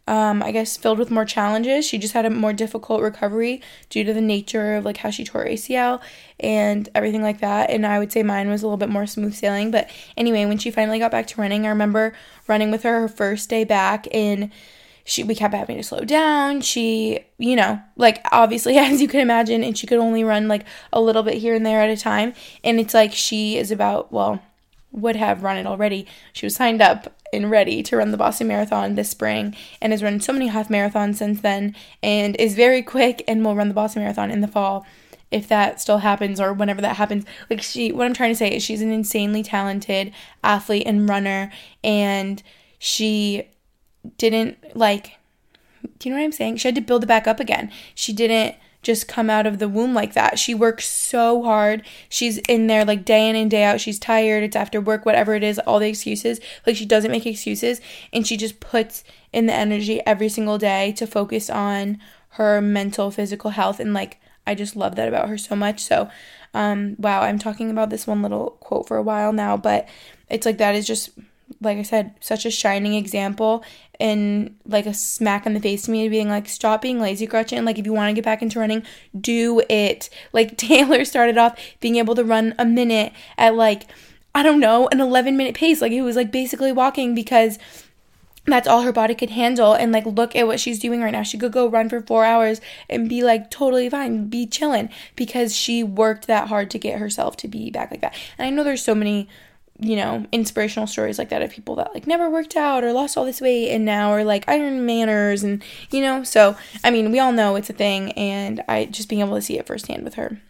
um, 0.07 0.42
I 0.42 0.51
guess, 0.51 0.76
filled 0.76 0.98
with 0.98 1.11
more 1.11 1.24
challenges. 1.24 1.86
She 1.86 1.98
just 1.98 2.14
had 2.14 2.26
a 2.26 2.30
more 2.30 2.53
difficult 2.53 3.03
recovery 3.03 3.62
due 3.88 4.05
to 4.05 4.12
the 4.12 4.20
nature 4.20 4.74
of 4.74 4.84
like 4.84 4.96
how 4.98 5.11
she 5.11 5.24
tore 5.24 5.44
ACL 5.44 6.01
and 6.40 6.88
everything 6.94 7.22
like 7.22 7.40
that. 7.40 7.70
And 7.70 7.86
I 7.86 7.98
would 7.98 8.11
say 8.11 8.22
mine 8.22 8.48
was 8.48 8.62
a 8.62 8.66
little 8.66 8.76
bit 8.76 8.88
more 8.88 9.07
smooth 9.07 9.34
sailing. 9.34 9.70
But 9.70 9.88
anyway, 10.16 10.46
when 10.46 10.59
she 10.59 10.70
finally 10.70 10.98
got 10.98 11.11
back 11.11 11.26
to 11.28 11.40
running, 11.40 11.64
I 11.64 11.68
remember 11.68 12.14
running 12.48 12.70
with 12.70 12.82
her 12.82 13.01
her 13.03 13.09
first 13.09 13.48
day 13.48 13.64
back 13.64 14.09
and 14.12 14.51
she 15.05 15.22
we 15.22 15.34
kept 15.34 15.55
having 15.55 15.76
to 15.76 15.82
slow 15.82 16.01
down. 16.01 16.61
She, 16.61 17.20
you 17.38 17.57
know, 17.57 17.80
like 17.96 18.24
obviously 18.32 18.78
as 18.78 19.01
you 19.01 19.09
can 19.09 19.20
imagine, 19.20 19.62
and 19.62 19.76
she 19.76 19.86
could 19.86 19.98
only 19.98 20.24
run 20.24 20.48
like 20.48 20.64
a 20.92 21.01
little 21.01 21.22
bit 21.22 21.34
here 21.34 21.55
and 21.55 21.64
there 21.64 21.80
at 21.80 21.90
a 21.90 21.96
time. 21.96 22.32
And 22.64 22.80
it's 22.80 22.94
like 22.94 23.12
she 23.12 23.57
is 23.59 23.70
about 23.70 24.12
well, 24.12 24.42
would 24.92 25.16
have 25.16 25.42
run 25.42 25.57
it 25.57 25.66
already. 25.66 26.07
She 26.32 26.46
was 26.46 26.55
signed 26.57 26.82
up 26.82 27.19
and 27.32 27.50
ready 27.50 27.82
to 27.82 27.96
run 27.96 28.10
the 28.10 28.16
Boston 28.16 28.48
Marathon 28.48 28.94
this 28.94 29.10
spring 29.10 29.54
and 29.80 29.92
has 29.92 30.02
run 30.02 30.20
so 30.20 30.32
many 30.32 30.48
half 30.48 30.68
marathons 30.68 31.16
since 31.16 31.40
then 31.40 31.74
and 32.02 32.36
is 32.36 32.54
very 32.54 32.82
quick 32.82 33.22
and 33.28 33.44
will 33.44 33.56
run 33.56 33.68
the 33.68 33.74
Boston 33.74 34.02
Marathon 34.02 34.30
in 34.30 34.40
the 34.40 34.48
fall. 34.48 34.86
if 35.30 35.46
that 35.46 35.80
still 35.80 35.98
happens 35.98 36.40
or 36.40 36.52
whenever 36.52 36.80
that 36.80 36.96
happens. 36.96 37.24
Like 37.48 37.62
she 37.62 37.92
what 37.92 38.06
I'm 38.06 38.14
trying 38.14 38.32
to 38.32 38.36
say 38.36 38.54
is 38.54 38.62
she's 38.62 38.82
an 38.82 38.90
insanely 38.90 39.42
talented 39.42 40.12
athlete 40.42 40.86
and 40.86 41.08
runner 41.08 41.52
and 41.84 42.42
she 42.78 43.44
didn't 44.18 44.58
like 44.74 45.18
do 45.98 46.08
you 46.08 46.14
know 46.14 46.20
what 46.20 46.24
I'm 46.24 46.32
saying? 46.32 46.56
She 46.56 46.68
had 46.68 46.74
to 46.74 46.80
build 46.80 47.04
it 47.04 47.06
back 47.06 47.26
up 47.26 47.40
again. 47.40 47.70
She 47.94 48.12
didn't 48.12 48.56
just 48.82 49.08
come 49.08 49.28
out 49.28 49.46
of 49.46 49.58
the 49.58 49.68
womb 49.68 49.94
like 49.94 50.14
that. 50.14 50.38
She 50.38 50.54
works 50.54 50.88
so 50.88 51.42
hard. 51.42 51.82
She's 52.08 52.38
in 52.38 52.66
there 52.66 52.84
like 52.84 53.04
day 53.04 53.28
in 53.28 53.36
and 53.36 53.50
day 53.50 53.64
out. 53.64 53.80
She's 53.80 53.98
tired. 53.98 54.42
It's 54.42 54.56
after 54.56 54.80
work, 54.80 55.04
whatever 55.04 55.34
it 55.34 55.42
is, 55.42 55.58
all 55.60 55.78
the 55.78 55.88
excuses. 55.88 56.40
Like 56.66 56.76
she 56.76 56.86
doesn't 56.86 57.10
make 57.10 57.26
excuses 57.26 57.80
and 58.12 58.26
she 58.26 58.36
just 58.36 58.60
puts 58.60 59.04
in 59.32 59.46
the 59.46 59.52
energy 59.52 60.00
every 60.06 60.28
single 60.28 60.58
day 60.58 60.92
to 60.92 61.06
focus 61.06 61.50
on 61.50 61.98
her 62.30 62.60
mental, 62.60 63.10
physical 63.10 63.50
health. 63.50 63.80
And 63.80 63.92
like, 63.92 64.20
I 64.46 64.54
just 64.54 64.76
love 64.76 64.96
that 64.96 65.08
about 65.08 65.28
her 65.28 65.38
so 65.38 65.54
much. 65.54 65.80
So, 65.80 66.08
um, 66.54 66.96
wow, 66.98 67.22
I'm 67.22 67.38
talking 67.38 67.70
about 67.70 67.90
this 67.90 68.06
one 68.06 68.22
little 68.22 68.56
quote 68.60 68.88
for 68.88 68.96
a 68.96 69.02
while 69.02 69.32
now, 69.32 69.56
but 69.56 69.88
it's 70.28 70.46
like 70.46 70.58
that 70.58 70.74
is 70.74 70.86
just 70.86 71.10
like 71.61 71.78
I 71.78 71.82
said, 71.82 72.14
such 72.20 72.46
a 72.46 72.51
shining 72.51 72.94
example 72.94 73.64
and 73.98 74.57
like 74.64 74.86
a 74.86 74.94
smack 74.94 75.46
in 75.46 75.55
the 75.55 75.61
face 75.61 75.82
to 75.82 75.90
me 75.90 76.09
being 76.09 76.28
like, 76.28 76.48
stop 76.48 76.82
being 76.82 77.01
lazy, 77.01 77.26
Gretchen. 77.26 77.64
Like, 77.64 77.78
if 77.78 77.86
you 77.86 77.92
want 77.92 78.11
to 78.11 78.14
get 78.14 78.24
back 78.24 78.42
into 78.42 78.59
running, 78.59 78.82
do 79.18 79.62
it. 79.68 80.09
Like, 80.32 80.57
Taylor 80.57 81.05
started 81.05 81.38
off 81.38 81.59
being 81.80 81.96
able 81.96 82.14
to 82.14 82.24
run 82.24 82.55
a 82.59 82.64
minute 82.64 83.12
at 83.36 83.57
like, 83.57 83.86
I 84.34 84.42
don't 84.42 84.61
know, 84.61 84.88
an 84.92 85.01
11 85.01 85.36
minute 85.36 85.55
pace. 85.55 85.80
Like, 85.80 85.92
it 85.92 86.03
was 86.03 86.14
like 86.14 86.30
basically 86.30 86.72
walking 86.72 87.14
because 87.14 87.59
that's 88.46 88.68
all 88.68 88.82
her 88.82 88.92
body 88.92 89.14
could 89.14 89.30
handle. 89.30 89.74
And 89.74 89.92
like, 89.92 90.07
look 90.07 90.36
at 90.36 90.46
what 90.46 90.61
she's 90.61 90.78
doing 90.78 91.01
right 91.01 91.11
now. 91.11 91.22
She 91.22 91.36
could 91.36 91.53
go 91.53 91.68
run 91.68 91.88
for 91.88 92.01
four 92.01 92.24
hours 92.24 92.61
and 92.88 93.09
be 93.09 93.22
like 93.22 93.51
totally 93.51 93.88
fine, 93.90 94.28
be 94.28 94.46
chilling 94.46 94.88
because 95.16 95.55
she 95.55 95.82
worked 95.82 96.26
that 96.26 96.48
hard 96.48 96.70
to 96.70 96.78
get 96.78 96.98
herself 96.98 97.36
to 97.38 97.48
be 97.48 97.70
back 97.70 97.90
like 97.90 98.01
that. 98.03 98.14
And 98.38 98.46
I 98.46 98.51
know 98.51 98.64
there's 98.64 98.84
so 98.84 98.94
many 98.94 99.28
you 99.80 99.96
know, 99.96 100.26
inspirational 100.30 100.86
stories 100.86 101.18
like 101.18 101.30
that 101.30 101.42
of 101.42 101.50
people 101.50 101.74
that 101.76 101.94
like 101.94 102.06
never 102.06 102.28
worked 102.28 102.56
out 102.56 102.84
or 102.84 102.92
lost 102.92 103.16
all 103.16 103.24
this 103.24 103.40
weight 103.40 103.70
and 103.70 103.84
now 103.84 104.10
are 104.10 104.24
like 104.24 104.44
Iron 104.46 104.84
Manners 104.84 105.42
and 105.42 105.62
you 105.90 106.02
know, 106.02 106.22
so 106.22 106.56
I 106.84 106.90
mean, 106.90 107.10
we 107.10 107.18
all 107.18 107.32
know 107.32 107.56
it's 107.56 107.70
a 107.70 107.74
thing 107.74 108.12
and 108.12 108.62
I 108.68 108.84
just 108.84 109.08
being 109.08 109.22
able 109.22 109.36
to 109.36 109.42
see 109.42 109.58
it 109.58 109.66
firsthand 109.66 110.04
with 110.04 110.14
her 110.14 110.40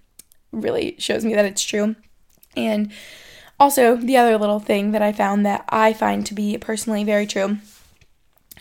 really 0.52 0.96
shows 0.98 1.24
me 1.24 1.34
that 1.34 1.44
it's 1.44 1.62
true. 1.62 1.96
And 2.56 2.92
also, 3.58 3.96
the 3.96 4.16
other 4.16 4.38
little 4.38 4.58
thing 4.58 4.92
that 4.92 5.02
I 5.02 5.12
found 5.12 5.44
that 5.44 5.64
I 5.68 5.92
find 5.92 6.24
to 6.26 6.34
be 6.34 6.56
personally 6.56 7.04
very 7.04 7.26
true 7.26 7.58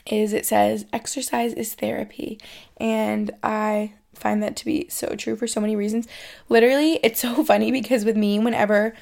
is 0.05 0.33
it 0.33 0.45
says 0.45 0.85
exercise 0.91 1.53
is 1.53 1.73
therapy. 1.73 2.39
And 2.77 3.31
I 3.41 3.93
find 4.13 4.43
that 4.43 4.57
to 4.57 4.65
be 4.65 4.87
so 4.89 5.15
true 5.15 5.35
for 5.35 5.47
so 5.47 5.61
many 5.61 5.75
reasons. 5.75 6.07
Literally, 6.49 6.99
it's 7.01 7.21
so 7.21 7.43
funny 7.45 7.71
because 7.71 8.05
with 8.05 8.17
me, 8.17 8.39
whenever 8.39 8.93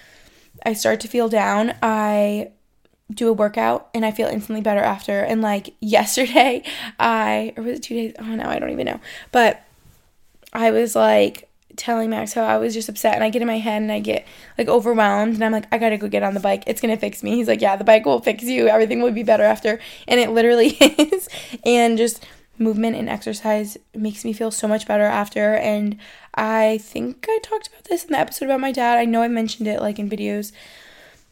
I 0.68 0.74
start 0.74 1.00
to 1.00 1.08
feel 1.08 1.30
down, 1.30 1.76
I 1.82 2.52
do 3.10 3.30
a 3.30 3.34
workout 3.34 3.90
and 3.94 4.06
I 4.06 4.12
feel 4.12 4.28
instantly 4.28 4.62
better 4.62 4.82
after. 4.82 5.22
And 5.22 5.42
like 5.42 5.74
yesterday, 5.80 6.62
I, 7.00 7.54
or 7.56 7.64
was 7.64 7.80
it 7.80 7.84
two 7.84 7.96
days? 7.96 8.14
Oh 8.20 8.26
no, 8.26 8.44
I 8.44 8.60
don't 8.60 8.72
even 8.72 8.86
know. 8.86 9.00
But 9.32 9.64
I 10.52 10.72
was 10.72 10.94
like 10.94 11.50
telling 11.78 12.10
Max 12.10 12.34
how 12.34 12.44
I 12.44 12.58
was 12.58 12.74
just 12.74 12.90
upset 12.90 13.16
and 13.16 13.24
I 13.24 13.30
get 13.30 13.42
in 13.42 13.48
my 13.48 13.60
head 13.60 13.82
and 13.82 13.92
I 13.94 14.00
get 14.00 14.28
like 14.58 14.68
overwhelmed 14.68 15.36
and 15.36 15.44
I'm 15.46 15.54
like, 15.54 15.68
I 15.72 15.78
gotta 15.78 15.98
go 15.98 16.10
get 16.10 16.22
on 16.22 16.34
the 16.34 16.42
bike. 16.42 16.64
It's 16.68 16.82
gonna 16.82 16.98
fix 16.98 17.24
me. 17.24 17.36
He's 17.36 17.48
like, 17.48 17.62
Yeah, 17.62 17.78
the 17.78 17.86
bike 17.86 18.06
will 18.06 18.20
fix 18.20 18.44
you. 18.44 18.68
Everything 18.68 19.02
will 19.02 19.12
be 19.12 19.24
better 19.24 19.44
after. 19.44 19.80
And 20.06 20.20
it 20.20 20.32
literally 20.32 20.68
is. 20.82 21.30
and 21.64 21.98
just 21.98 22.26
movement 22.60 22.98
and 22.98 23.08
exercise 23.08 23.78
makes 23.96 24.26
me 24.26 24.34
feel 24.34 24.52
so 24.52 24.68
much 24.68 24.86
better 24.86 25.06
after. 25.06 25.56
And 25.56 25.98
I 26.38 26.78
think 26.78 27.26
I 27.28 27.40
talked 27.42 27.68
about 27.68 27.86
this 27.86 28.06
in 28.06 28.12
the 28.12 28.20
episode 28.20 28.46
about 28.46 28.60
my 28.60 28.72
dad. 28.72 29.00
I 29.00 29.06
know 29.06 29.24
I 29.24 29.28
mentioned 29.28 29.68
it 29.68 29.82
like 29.82 29.98
in 29.98 30.10
videos 30.10 30.52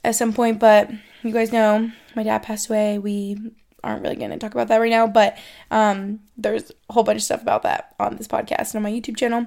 at 0.03 0.15
some 0.15 0.33
point, 0.33 0.59
but 0.59 0.89
you 1.21 1.31
guys 1.31 1.51
know 1.51 1.91
my 2.15 2.23
dad 2.23 2.39
passed 2.39 2.69
away. 2.69 2.97
We 2.97 3.37
aren't 3.83 4.01
really 4.01 4.15
going 4.15 4.31
to 4.31 4.37
talk 4.37 4.53
about 4.53 4.67
that 4.69 4.79
right 4.79 4.89
now, 4.89 5.05
but 5.05 5.37
um, 5.69 6.21
there's 6.35 6.71
a 6.89 6.93
whole 6.93 7.03
bunch 7.03 7.17
of 7.17 7.23
stuff 7.23 7.43
about 7.43 7.61
that 7.63 7.93
on 7.99 8.15
this 8.17 8.27
podcast 8.27 8.73
and 8.73 8.77
on 8.77 8.83
my 8.83 8.91
YouTube 8.91 9.15
channel. 9.15 9.45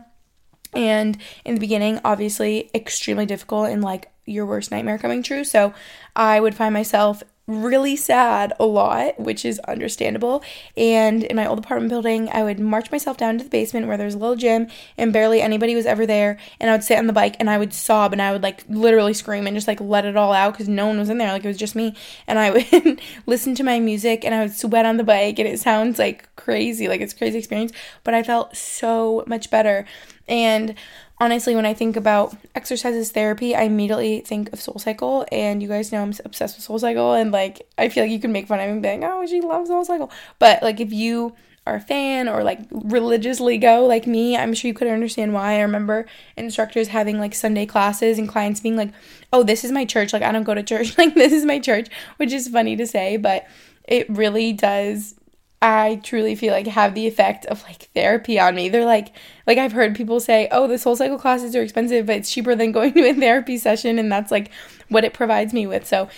And 0.74 1.18
in 1.44 1.54
the 1.54 1.60
beginning, 1.60 2.00
obviously, 2.04 2.70
extremely 2.72 3.26
difficult 3.26 3.68
and 3.68 3.82
like 3.82 4.12
your 4.26 4.46
worst 4.46 4.70
nightmare 4.70 4.98
coming 4.98 5.22
true. 5.24 5.42
So 5.42 5.74
I 6.14 6.38
would 6.38 6.54
find 6.54 6.72
myself 6.72 7.24
really 7.48 7.96
sad 7.96 8.52
a 8.60 8.66
lot, 8.66 9.18
which 9.18 9.44
is 9.44 9.58
understandable. 9.60 10.42
And 10.76 11.24
in 11.24 11.34
my 11.34 11.46
old 11.46 11.58
apartment 11.58 11.88
building, 11.90 12.28
I 12.30 12.44
would 12.44 12.60
march 12.60 12.92
myself 12.92 13.16
down 13.16 13.38
to 13.38 13.44
the 13.44 13.50
basement 13.50 13.88
where 13.88 13.96
there's 13.96 14.14
a 14.14 14.18
little 14.18 14.36
gym 14.36 14.68
and 14.98 15.12
barely 15.12 15.40
anybody 15.40 15.74
was 15.74 15.86
ever 15.86 16.06
there. 16.06 16.38
And 16.60 16.68
I 16.68 16.74
would 16.74 16.84
sit 16.84 16.98
on 16.98 17.06
the 17.06 17.12
bike 17.12 17.36
and 17.40 17.48
I 17.48 17.56
would 17.56 17.72
sob 17.72 18.12
and 18.12 18.20
I 18.20 18.32
would 18.32 18.42
like 18.42 18.64
literally 18.68 19.14
scream 19.14 19.46
and 19.46 19.56
just 19.56 19.66
like 19.66 19.80
let 19.80 20.04
it 20.04 20.16
all 20.16 20.34
out 20.34 20.52
because 20.52 20.68
no 20.68 20.86
one 20.86 20.98
was 20.98 21.08
in 21.08 21.16
there. 21.16 21.32
Like 21.32 21.44
it 21.44 21.48
was 21.48 21.56
just 21.56 21.74
me. 21.74 21.96
And 22.26 22.38
I 22.38 22.50
would 22.72 23.00
listen 23.26 23.54
to 23.54 23.64
my 23.64 23.80
music 23.80 24.24
and 24.24 24.34
I 24.34 24.42
would 24.42 24.52
sweat 24.52 24.84
on 24.84 24.98
the 24.98 25.04
bike 25.04 25.38
and 25.38 25.48
it 25.48 25.58
sounds 25.58 25.98
like 25.98 26.28
crazy. 26.36 26.86
Like 26.86 27.00
it's 27.00 27.14
crazy 27.14 27.38
experience. 27.38 27.72
But 28.04 28.12
I 28.12 28.22
felt 28.22 28.56
so 28.56 29.24
much 29.26 29.50
better. 29.50 29.86
And 30.28 30.74
honestly, 31.20 31.54
when 31.54 31.66
I 31.66 31.74
think 31.74 31.96
about 31.96 32.36
exercises 32.54 33.10
therapy, 33.10 33.54
I 33.54 33.62
immediately 33.62 34.20
think 34.20 34.52
of 34.52 34.60
Soul 34.60 34.78
Cycle. 34.78 35.26
And 35.32 35.62
you 35.62 35.68
guys 35.68 35.92
know 35.92 36.02
I'm 36.02 36.14
obsessed 36.24 36.56
with 36.56 36.64
Soul 36.64 36.78
Cycle. 36.78 37.14
And 37.14 37.32
like, 37.32 37.66
I 37.76 37.88
feel 37.88 38.04
like 38.04 38.12
you 38.12 38.20
can 38.20 38.32
make 38.32 38.46
fun 38.46 38.60
of 38.60 38.66
me 38.66 38.72
and 38.72 38.82
be 38.82 38.88
like, 38.88 39.00
oh, 39.02 39.26
she 39.26 39.40
loves 39.40 39.68
Soul 39.68 39.84
Cycle. 39.84 40.10
But 40.38 40.62
like, 40.62 40.80
if 40.80 40.92
you 40.92 41.34
are 41.66 41.76
a 41.76 41.80
fan 41.80 42.28
or 42.28 42.42
like 42.42 42.60
religiously 42.70 43.58
go 43.58 43.84
like 43.84 44.06
me, 44.06 44.36
I'm 44.36 44.54
sure 44.54 44.68
you 44.68 44.74
could 44.74 44.88
understand 44.88 45.34
why. 45.34 45.54
I 45.54 45.60
remember 45.60 46.06
instructors 46.36 46.88
having 46.88 47.18
like 47.18 47.34
Sunday 47.34 47.66
classes 47.66 48.18
and 48.18 48.28
clients 48.28 48.60
being 48.60 48.76
like, 48.76 48.92
oh, 49.32 49.42
this 49.42 49.64
is 49.64 49.72
my 49.72 49.84
church. 49.84 50.12
Like, 50.12 50.22
I 50.22 50.32
don't 50.32 50.44
go 50.44 50.54
to 50.54 50.62
church. 50.62 50.96
Like, 50.98 51.14
this 51.14 51.32
is 51.32 51.44
my 51.44 51.58
church, 51.58 51.88
which 52.16 52.32
is 52.32 52.48
funny 52.48 52.76
to 52.76 52.86
say, 52.86 53.16
but 53.16 53.46
it 53.84 54.08
really 54.10 54.52
does 54.52 55.14
I 55.60 56.00
truly 56.04 56.36
feel 56.36 56.52
like 56.52 56.68
have 56.68 56.94
the 56.94 57.08
effect 57.08 57.44
of 57.46 57.62
like 57.64 57.90
therapy 57.94 58.38
on 58.38 58.54
me. 58.54 58.68
They're 58.68 58.84
like 58.84 59.12
like 59.46 59.58
I've 59.58 59.72
heard 59.72 59.96
people 59.96 60.20
say, 60.20 60.48
"Oh, 60.52 60.68
the 60.68 60.78
soul 60.78 60.94
cycle 60.94 61.18
classes 61.18 61.56
are 61.56 61.62
expensive, 61.62 62.06
but 62.06 62.16
it's 62.16 62.30
cheaper 62.30 62.54
than 62.54 62.72
going 62.72 62.92
to 62.94 63.08
a 63.08 63.14
therapy 63.14 63.58
session." 63.58 63.98
And 63.98 64.10
that's 64.10 64.30
like 64.30 64.50
what 64.88 65.04
it 65.04 65.14
provides 65.14 65.52
me 65.52 65.66
with. 65.66 65.86
So, 65.86 66.08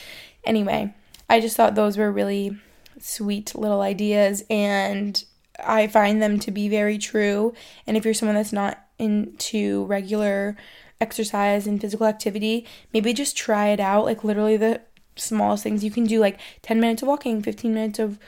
anyway, 0.44 0.94
I 1.28 1.40
just 1.40 1.56
thought 1.56 1.74
those 1.74 1.96
were 1.96 2.12
really 2.12 2.58
sweet 2.98 3.54
little 3.54 3.80
ideas 3.80 4.44
and 4.50 5.24
I 5.58 5.86
find 5.86 6.20
them 6.22 6.38
to 6.40 6.50
be 6.50 6.68
very 6.68 6.98
true. 6.98 7.54
And 7.86 7.96
if 7.96 8.04
you're 8.04 8.14
someone 8.14 8.36
that's 8.36 8.52
not 8.52 8.78
into 8.98 9.84
regular 9.86 10.56
exercise 11.00 11.66
and 11.66 11.80
physical 11.80 12.06
activity, 12.06 12.66
maybe 12.92 13.12
just 13.12 13.36
try 13.36 13.68
it 13.68 13.80
out. 13.80 14.04
Like 14.04 14.24
literally 14.24 14.56
the 14.56 14.82
smallest 15.16 15.62
things 15.62 15.84
you 15.84 15.90
can 15.90 16.04
do 16.04 16.20
like 16.20 16.38
10 16.62 16.80
minutes 16.80 17.02
of 17.02 17.08
walking, 17.08 17.42
15 17.42 17.72
minutes 17.74 17.98
of 17.98 18.18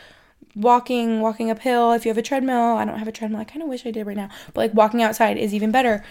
walking, 0.54 1.20
walking 1.20 1.50
uphill. 1.50 1.92
If 1.92 2.04
you 2.04 2.10
have 2.10 2.18
a 2.18 2.22
treadmill, 2.22 2.76
I 2.76 2.84
don't 2.84 2.98
have 2.98 3.08
a 3.08 3.12
treadmill. 3.12 3.40
I 3.40 3.44
kind 3.44 3.62
of 3.62 3.68
wish 3.68 3.86
I 3.86 3.90
did 3.90 4.06
right 4.06 4.16
now. 4.16 4.28
But 4.54 4.60
like 4.60 4.74
walking 4.74 5.02
outside 5.02 5.38
is 5.38 5.54
even 5.54 5.70
better. 5.70 6.04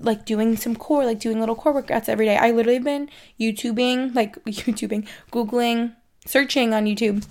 Like 0.00 0.24
doing 0.24 0.56
some 0.56 0.76
core, 0.76 1.04
like 1.04 1.20
doing 1.20 1.40
little 1.40 1.54
core 1.54 1.74
workouts 1.74 2.08
every 2.08 2.26
day. 2.26 2.36
I 2.36 2.50
literally 2.50 2.78
been 2.78 3.08
YouTubing, 3.40 4.14
like 4.14 4.36
YouTubing, 4.44 5.08
Googling, 5.30 5.94
searching 6.26 6.74
on 6.74 6.84
YouTube 6.84 7.24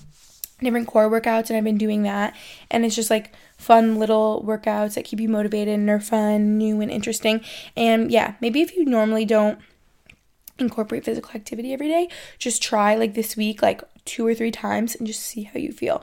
different 0.64 0.88
core 0.88 1.10
workouts 1.10 1.50
and 1.50 1.58
I've 1.58 1.64
been 1.64 1.78
doing 1.78 2.04
that. 2.04 2.36
And 2.72 2.86
it's 2.86 2.96
just 2.96 3.10
like 3.10 3.34
fun 3.58 3.98
little 3.98 4.44
workouts 4.48 4.96
that 4.96 5.06
keep 5.06 5.20
you 5.20 5.30
motivated 5.30 5.74
and 5.74 5.90
are 5.90 6.00
fun, 6.00 6.58
new 6.58 6.82
and 6.82 6.92
interesting. 6.92 7.42
And 7.76 8.12
yeah, 8.12 8.36
maybe 8.40 8.62
if 8.62 8.76
you 8.76 8.86
normally 8.86 9.26
don't 9.26 9.60
incorporate 10.58 11.04
physical 11.04 11.32
activity 11.32 11.74
every 11.74 11.90
day, 11.90 12.10
just 12.38 12.64
try 12.64 12.96
like 12.96 13.14
this 13.14 13.36
week 13.36 13.62
like 13.62 13.84
two 14.06 14.26
or 14.26 14.34
three 14.34 14.52
times 14.52 14.96
and 14.96 15.06
just 15.06 15.22
see 15.22 15.44
how 15.44 15.60
you 15.60 15.72
feel. 15.72 16.02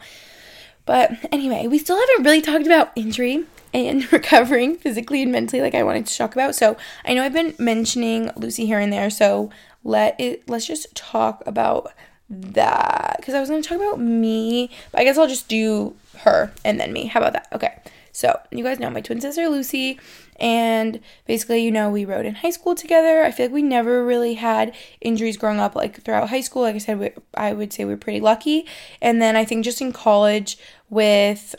But 0.84 1.12
anyway, 1.30 1.66
we 1.66 1.78
still 1.78 1.98
haven't 1.98 2.24
really 2.24 2.40
talked 2.40 2.66
about 2.66 2.92
injury 2.96 3.44
and 3.72 4.10
recovering 4.12 4.76
physically 4.76 5.22
and 5.22 5.32
mentally 5.32 5.62
like 5.62 5.74
I 5.74 5.82
wanted 5.82 6.06
to 6.06 6.16
talk 6.16 6.34
about. 6.34 6.54
So 6.54 6.76
I 7.04 7.14
know 7.14 7.22
I've 7.22 7.32
been 7.32 7.54
mentioning 7.58 8.30
Lucy 8.36 8.66
here 8.66 8.80
and 8.80 8.92
there, 8.92 9.10
so 9.10 9.50
let 9.84 10.20
it 10.20 10.48
let's 10.48 10.66
just 10.66 10.94
talk 10.94 11.42
about 11.46 11.92
that 12.28 13.16
because 13.18 13.34
I 13.34 13.40
was 13.40 13.48
going 13.48 13.62
to 13.62 13.68
talk 13.68 13.78
about 13.78 14.00
me, 14.00 14.70
but 14.90 15.00
I 15.00 15.04
guess 15.04 15.18
I'll 15.18 15.28
just 15.28 15.48
do 15.48 15.94
her 16.18 16.52
and 16.64 16.80
then 16.80 16.92
me. 16.92 17.06
How 17.06 17.20
about 17.20 17.34
that? 17.34 17.48
Okay. 17.52 17.78
So, 18.14 18.38
you 18.50 18.62
guys 18.62 18.78
know 18.78 18.90
my 18.90 19.00
twin 19.00 19.22
sister 19.22 19.48
Lucy, 19.48 19.98
and 20.42 20.98
basically, 21.24 21.62
you 21.62 21.70
know, 21.70 21.88
we 21.88 22.04
rode 22.04 22.26
in 22.26 22.34
high 22.34 22.50
school 22.50 22.74
together. 22.74 23.22
I 23.22 23.30
feel 23.30 23.46
like 23.46 23.54
we 23.54 23.62
never 23.62 24.04
really 24.04 24.34
had 24.34 24.74
injuries 25.00 25.36
growing 25.36 25.60
up, 25.60 25.76
like 25.76 26.02
throughout 26.02 26.30
high 26.30 26.40
school. 26.40 26.62
Like 26.62 26.74
I 26.74 26.78
said, 26.78 26.98
we, 26.98 27.12
I 27.34 27.52
would 27.52 27.72
say 27.72 27.84
we 27.84 27.92
we're 27.92 27.98
pretty 27.98 28.20
lucky. 28.20 28.66
And 29.00 29.22
then 29.22 29.36
I 29.36 29.44
think 29.44 29.64
just 29.64 29.80
in 29.80 29.92
college, 29.92 30.58
with 30.90 31.54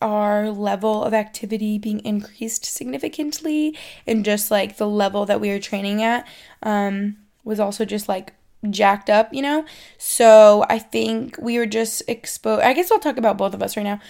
our 0.00 0.48
level 0.48 1.02
of 1.02 1.12
activity 1.12 1.76
being 1.76 1.98
increased 2.00 2.64
significantly, 2.64 3.76
and 4.06 4.24
just 4.24 4.48
like 4.48 4.76
the 4.76 4.88
level 4.88 5.26
that 5.26 5.40
we 5.40 5.50
were 5.50 5.58
training 5.58 6.00
at, 6.00 6.24
um, 6.62 7.16
was 7.42 7.58
also 7.58 7.84
just 7.84 8.08
like 8.08 8.32
jacked 8.70 9.10
up, 9.10 9.34
you 9.34 9.42
know? 9.42 9.64
So 9.98 10.64
I 10.70 10.78
think 10.78 11.36
we 11.38 11.58
were 11.58 11.66
just 11.66 12.04
exposed. 12.06 12.62
I 12.62 12.74
guess 12.74 12.92
I'll 12.92 13.00
talk 13.00 13.16
about 13.16 13.36
both 13.36 13.54
of 13.54 13.62
us 13.62 13.76
right 13.76 13.82
now. 13.82 14.00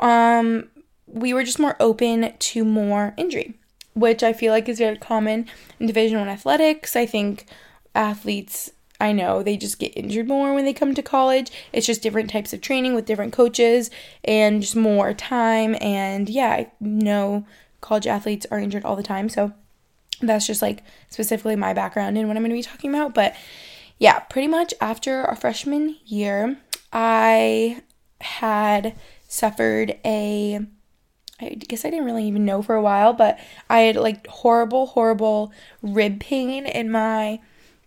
Um, 0.00 0.70
we 1.06 1.32
were 1.32 1.44
just 1.44 1.60
more 1.60 1.76
open 1.78 2.34
to 2.36 2.64
more 2.64 3.14
injury. 3.16 3.59
Which 3.94 4.22
I 4.22 4.32
feel 4.32 4.52
like 4.52 4.68
is 4.68 4.78
very 4.78 4.96
common 4.96 5.46
in 5.78 5.86
Division 5.86 6.18
1 6.18 6.28
athletics. 6.28 6.96
I 6.96 7.06
think 7.06 7.46
athletes 7.94 8.70
I 9.00 9.12
know 9.12 9.42
they 9.42 9.56
just 9.56 9.78
get 9.78 9.96
injured 9.96 10.28
more 10.28 10.52
when 10.52 10.66
they 10.66 10.74
come 10.74 10.94
to 10.94 11.02
college. 11.02 11.50
It's 11.72 11.86
just 11.86 12.02
different 12.02 12.30
types 12.30 12.52
of 12.52 12.60
training 12.60 12.94
with 12.94 13.06
different 13.06 13.32
coaches 13.32 13.90
and 14.24 14.60
just 14.60 14.76
more 14.76 15.14
time. 15.14 15.74
And 15.80 16.28
yeah, 16.28 16.50
I 16.50 16.70
know 16.80 17.46
college 17.80 18.06
athletes 18.06 18.46
are 18.50 18.58
injured 18.58 18.84
all 18.84 18.96
the 18.96 19.02
time. 19.02 19.30
So 19.30 19.52
that's 20.20 20.46
just 20.46 20.60
like 20.60 20.82
specifically 21.08 21.56
my 21.56 21.72
background 21.72 22.18
and 22.18 22.28
what 22.28 22.36
I'm 22.36 22.42
going 22.42 22.50
to 22.50 22.56
be 22.56 22.62
talking 22.62 22.94
about. 22.94 23.14
But 23.14 23.34
yeah, 23.98 24.18
pretty 24.18 24.48
much 24.48 24.74
after 24.80 25.22
our 25.22 25.36
freshman 25.36 25.96
year, 26.04 26.58
I 26.92 27.82
had 28.20 28.94
suffered 29.28 29.98
a 30.04 30.60
I 31.40 31.54
guess 31.54 31.84
I 31.84 31.90
didn't 31.90 32.06
really 32.06 32.26
even 32.26 32.44
know 32.44 32.62
for 32.62 32.74
a 32.74 32.82
while, 32.82 33.12
but 33.12 33.38
I 33.68 33.80
had 33.80 33.96
like 33.96 34.26
horrible, 34.26 34.86
horrible 34.86 35.52
rib 35.82 36.20
pain 36.20 36.66
in 36.66 36.90
my 36.90 37.40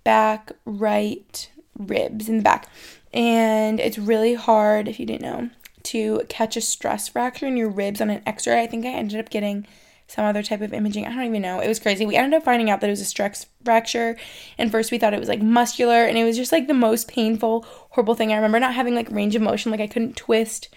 back 0.04 0.52
right 0.66 1.50
ribs 1.78 2.30
in 2.30 2.38
the 2.38 2.44
back. 2.44 2.68
And 3.14 3.80
it's 3.80 3.98
really 3.98 4.34
hard, 4.34 4.88
if 4.88 5.00
you 5.00 5.06
didn't 5.06 5.22
know, 5.22 5.50
to 5.84 6.24
catch 6.30 6.58
a 6.58 6.62
stress 6.62 7.08
fracture 7.08 7.46
in 7.46 7.58
your 7.58 7.70
ribs 7.70 8.02
on 8.02 8.10
an 8.10 8.24
x 8.26 8.48
ray. 8.48 8.64
I 8.64 8.68
think 8.68 8.86
I 8.86 8.90
ended 8.90 9.20
up 9.20 9.30
getting 9.30 9.68
some 10.08 10.26
other 10.26 10.44
type 10.44 10.62
of 10.62 10.74
imaging. 10.74 11.06
I 11.06 11.10
don't 11.10 11.26
even 11.26 11.42
know. 11.42 11.60
It 11.60 11.68
was 11.68 11.80
crazy. 11.80 12.06
We 12.06 12.16
ended 12.16 12.38
up 12.38 12.44
finding 12.44 12.70
out 12.70 12.82
that 12.82 12.88
it 12.88 12.92
was 12.92 13.02
a 13.02 13.06
stress 13.06 13.46
fracture. 13.64 14.18
And 14.58 14.72
first 14.72 14.92
we 14.92 14.98
thought 14.98 15.14
it 15.14 15.20
was 15.20 15.30
like 15.30 15.42
muscular 15.42 16.06
and 16.06 16.18
it 16.18 16.24
was 16.24 16.38
just 16.38 16.52
like 16.52 16.68
the 16.68 16.74
most 16.74 17.08
painful, 17.08 17.66
horrible 17.92 18.16
thing. 18.16 18.32
I 18.32 18.36
remember 18.36 18.60
not 18.60 18.76
having 18.76 18.96
like 18.96 19.10
range 19.10 19.36
of 19.36 19.42
motion, 19.42 19.72
like 19.72 19.80
I 19.80 19.88
couldn't 19.88 20.16
twist 20.16 20.70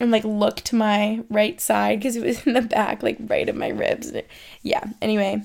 and 0.00 0.10
like 0.10 0.24
look 0.24 0.56
to 0.62 0.74
my 0.74 1.22
right 1.28 1.60
side 1.60 2.00
because 2.00 2.16
it 2.16 2.24
was 2.24 2.46
in 2.46 2.54
the 2.54 2.62
back, 2.62 3.02
like 3.02 3.18
right 3.20 3.48
of 3.48 3.54
my 3.54 3.68
ribs. 3.68 4.12
Yeah, 4.62 4.84
anyway, 5.00 5.42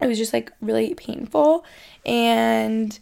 it 0.00 0.06
was 0.06 0.18
just 0.18 0.32
like 0.32 0.50
really 0.60 0.94
painful. 0.94 1.64
And 2.04 2.98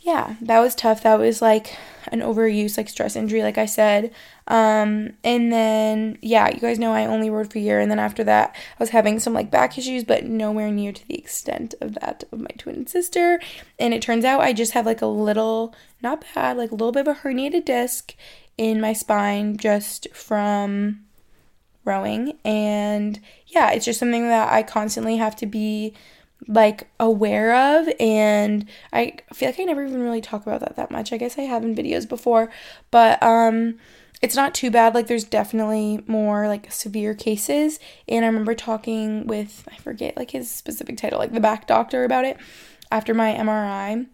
yeah, 0.00 0.36
that 0.42 0.60
was 0.60 0.76
tough. 0.76 1.02
That 1.02 1.18
was 1.18 1.42
like 1.42 1.76
an 2.12 2.20
overuse, 2.20 2.76
like 2.76 2.88
stress 2.88 3.16
injury, 3.16 3.42
like 3.42 3.58
I 3.58 3.66
said. 3.66 4.12
Um, 4.46 5.14
and 5.24 5.52
then, 5.52 6.18
yeah, 6.22 6.48
you 6.48 6.60
guys 6.60 6.78
know 6.78 6.92
I 6.92 7.06
only 7.06 7.28
rode 7.28 7.50
for 7.50 7.58
a 7.58 7.62
year. 7.62 7.80
And 7.80 7.90
then 7.90 7.98
after 7.98 8.22
that, 8.22 8.54
I 8.54 8.76
was 8.78 8.90
having 8.90 9.18
some 9.18 9.32
like 9.32 9.50
back 9.50 9.76
issues, 9.76 10.04
but 10.04 10.24
nowhere 10.24 10.70
near 10.70 10.92
to 10.92 11.08
the 11.08 11.18
extent 11.18 11.74
of 11.80 11.94
that 11.94 12.22
of 12.30 12.38
my 12.38 12.50
twin 12.56 12.86
sister. 12.86 13.40
And 13.80 13.92
it 13.92 14.00
turns 14.00 14.24
out 14.24 14.42
I 14.42 14.52
just 14.52 14.72
have 14.72 14.86
like 14.86 15.02
a 15.02 15.06
little, 15.06 15.74
not 16.00 16.24
bad, 16.34 16.56
like 16.56 16.70
a 16.70 16.76
little 16.76 16.92
bit 16.92 17.08
of 17.08 17.16
a 17.16 17.20
herniated 17.20 17.64
disc 17.64 18.14
in 18.58 18.80
my 18.80 18.92
spine 18.92 19.56
just 19.56 20.08
from 20.14 21.04
rowing. 21.84 22.38
And 22.44 23.20
yeah, 23.46 23.70
it's 23.70 23.84
just 23.84 23.98
something 23.98 24.28
that 24.28 24.52
I 24.52 24.62
constantly 24.62 25.16
have 25.16 25.36
to 25.36 25.46
be 25.46 25.94
like 26.48 26.88
aware 27.00 27.78
of 27.78 27.88
and 27.98 28.68
I 28.92 29.16
feel 29.32 29.48
like 29.48 29.58
I 29.58 29.64
never 29.64 29.84
even 29.86 30.02
really 30.02 30.20
talk 30.20 30.42
about 30.46 30.60
that 30.60 30.76
that 30.76 30.90
much. 30.90 31.12
I 31.12 31.16
guess 31.16 31.38
I 31.38 31.42
have 31.42 31.64
in 31.64 31.74
videos 31.74 32.06
before, 32.06 32.50
but 32.90 33.22
um 33.22 33.78
it's 34.22 34.36
not 34.36 34.54
too 34.54 34.70
bad. 34.70 34.94
Like 34.94 35.06
there's 35.06 35.24
definitely 35.24 36.02
more 36.06 36.46
like 36.48 36.70
severe 36.72 37.14
cases 37.14 37.78
and 38.08 38.24
I 38.24 38.28
remember 38.28 38.54
talking 38.54 39.26
with 39.26 39.66
I 39.72 39.76
forget 39.78 40.16
like 40.16 40.32
his 40.32 40.50
specific 40.50 40.98
title, 40.98 41.18
like 41.18 41.32
the 41.32 41.40
back 41.40 41.66
doctor 41.66 42.04
about 42.04 42.24
it 42.24 42.36
after 42.90 43.14
my 43.14 43.32
MRI 43.32 44.06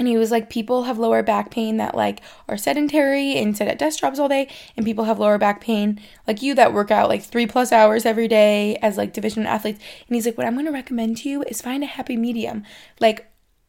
and 0.00 0.08
he 0.08 0.16
was 0.16 0.30
like 0.30 0.48
people 0.48 0.84
have 0.84 0.98
lower 0.98 1.22
back 1.22 1.50
pain 1.50 1.76
that 1.76 1.94
like 1.94 2.22
are 2.48 2.56
sedentary 2.56 3.36
and 3.36 3.54
sit 3.54 3.68
at 3.68 3.78
desk 3.78 4.00
jobs 4.00 4.18
all 4.18 4.28
day 4.28 4.48
and 4.74 4.86
people 4.86 5.04
have 5.04 5.18
lower 5.18 5.36
back 5.36 5.60
pain 5.60 6.00
like 6.26 6.40
you 6.40 6.54
that 6.54 6.72
work 6.72 6.90
out 6.90 7.08
like 7.08 7.22
three 7.22 7.46
plus 7.46 7.70
hours 7.70 8.06
every 8.06 8.26
day 8.26 8.76
as 8.76 8.96
like 8.96 9.12
division 9.12 9.46
athletes. 9.46 9.78
And 10.08 10.16
he's 10.16 10.24
like 10.24 10.38
what 10.38 10.46
i'm 10.46 10.58
to 10.64 10.72
recommend 10.72 11.18
to 11.18 11.28
you 11.28 11.42
is 11.42 11.60
find 11.60 11.84
a 11.84 11.86
happy 11.86 12.16
medium. 12.16 12.64
Like 12.98 13.26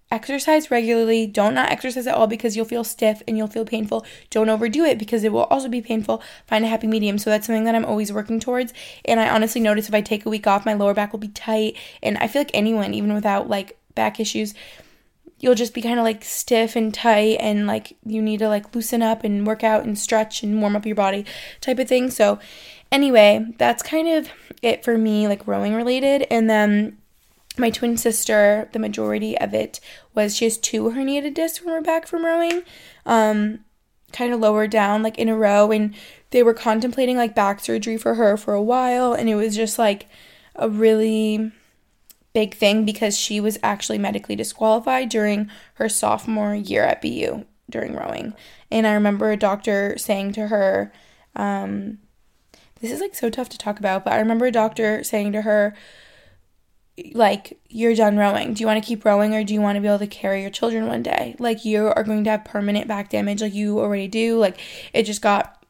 exercise 0.10 0.72
regularly. 0.72 1.26
Don't 1.28 1.54
not 1.54 1.70
exercise 1.70 2.08
at 2.08 2.16
all 2.16 2.28
because 2.28 2.56
you'll 2.56 2.66
feel 2.66 2.84
stiff 2.84 3.22
and 3.28 3.38
you'll 3.38 3.48
feel 3.48 3.66
painful. 3.66 4.06
Don't 4.30 4.50
overdo 4.50 4.84
it 4.84 5.00
because 5.00 5.24
it 5.24 5.32
will 5.32 5.46
also 5.46 5.70
be 5.70 5.82
painful. 5.82 6.22
Find 6.48 6.66
a 6.66 6.68
happy 6.68 6.88
medium. 6.88 7.18
So 7.18 7.30
that's 7.30 7.46
something 7.48 7.66
that 7.66 7.76
i'm 7.76 7.86
always 7.86 8.12
working 8.14 8.40
towards. 8.40 8.74
And 9.04 9.20
i 9.20 9.30
honestly 9.30 9.60
notice 9.60 9.90
if 9.90 9.96
i 9.96 10.02
take 10.02 10.26
a 10.26 10.30
week 10.30 10.48
off 10.48 10.66
my 10.66 10.74
lower 10.74 10.94
back 10.94 11.12
will 11.12 11.20
be 11.20 11.28
tight. 11.28 11.76
And 12.02 12.18
i 12.20 12.28
feel 12.28 12.42
like 12.42 12.52
anyone 12.54 12.94
even 12.94 13.14
without 13.14 13.50
like 13.50 13.78
back 13.96 14.22
issues 14.22 14.54
you'll 15.42 15.56
just 15.56 15.74
be 15.74 15.82
kind 15.82 16.00
of 16.00 16.06
like 16.06 16.24
stiff 16.24 16.76
and 16.76 16.94
tight 16.94 17.38
and 17.40 17.68
like 17.68 17.98
you 18.06 18.22
need 18.22 18.38
to 18.40 18.48
like 18.48 18.74
loosen 18.76 19.02
up 19.02 19.24
and 19.24 19.46
work 19.46 19.64
out 19.64 19.84
and 19.84 19.98
stretch 19.98 20.44
and 20.44 20.62
warm 20.62 20.76
up 20.76 20.86
your 20.86 20.96
body 20.96 21.26
type 21.60 21.80
of 21.80 21.88
thing. 21.88 22.10
So 22.12 22.40
anyway, 22.92 23.46
that's 23.58 23.84
kind 23.84 24.08
of 24.08 24.30
it 24.62 24.86
for 24.86 24.98
me 24.98 25.28
like 25.28 25.48
rowing 25.48 25.74
related 25.74 26.28
and 26.30 26.50
then 26.50 26.98
my 27.58 27.70
twin 27.70 27.98
sister, 27.98 28.70
the 28.72 28.80
majority 28.80 29.38
of 29.38 29.54
it 29.54 29.80
was 30.14 30.38
she 30.38 30.46
has 30.46 30.58
two 30.58 30.84
herniated 30.92 31.34
discs 31.34 31.58
from 31.58 31.70
her 31.70 31.82
back 31.82 32.08
from 32.08 32.24
rowing. 32.24 32.62
Um 33.06 33.66
kind 34.14 34.34
of 34.34 34.40
lower 34.40 34.68
down 34.68 35.02
like 35.02 35.18
in 35.18 35.30
a 35.30 35.36
row 35.36 35.72
and 35.72 35.96
they 36.32 36.44
were 36.44 36.54
contemplating 36.54 37.16
like 37.16 37.34
back 37.34 37.62
surgery 37.62 37.98
for 37.98 38.16
her 38.16 38.36
for 38.36 38.54
a 38.54 38.62
while 38.62 39.14
and 39.14 39.30
it 39.30 39.36
was 39.36 39.56
just 39.56 39.80
like 39.80 40.08
a 40.56 40.70
really 40.70 41.52
big 42.34 42.56
thing 42.56 42.86
because 42.86 43.18
she 43.18 43.40
was 43.40 43.60
actually 43.62 43.98
medically 43.98 44.36
disqualified 44.36 45.10
during 45.10 45.50
her 45.76 45.90
sophomore 45.90 46.56
year 46.56 46.84
at 46.84 47.02
BU 47.02 47.46
during 47.70 47.96
rowing. 47.96 48.34
And 48.70 48.86
I 48.86 48.94
remember 48.94 49.32
a 49.32 49.38
doctor 49.38 49.98
saying 49.98 50.34
to 50.34 50.48
her, 50.48 50.92
um, 51.36 52.00
this 52.82 52.92
is 52.92 53.02
like 53.02 53.16
so 53.16 53.30
tough 53.30 53.50
to 53.50 53.58
talk 53.58 53.80
about, 53.80 54.04
but 54.04 54.14
I 54.14 54.20
remember 54.20 54.46
a 54.46 54.52
doctor 54.52 55.04
saying 55.04 55.34
to 55.34 55.42
her, 55.42 55.76
like, 57.14 57.60
you're 57.70 57.96
done 57.96 58.18
rowing. 58.18 58.54
Do 58.54 58.62
you 58.62 58.68
want 58.68 58.84
to 58.84 58.88
keep 58.88 59.06
rowing 59.06 59.34
or 59.34 59.44
do 59.44 59.54
you 59.54 59.62
want 59.62 59.78
to 59.78 59.82
be 59.82 59.88
able 59.88 60.00
to 60.00 60.08
carry 60.08 60.42
your 60.42 60.50
children 60.50 60.88
one 60.88 61.02
day? 61.02 61.36
Like, 61.40 61.66
you 61.66 61.88
are 61.88 62.04
going 62.04 62.24
to 62.26 62.30
have 62.30 62.46
permanent 62.46 62.88
back 62.88 63.10
damage, 63.10 63.42
like 63.42 63.54
you 63.54 63.80
already 63.80 64.08
do. 64.08 64.38
Like, 64.38 64.60
it 64.94 65.04
just 65.04 65.22
got 65.22 65.64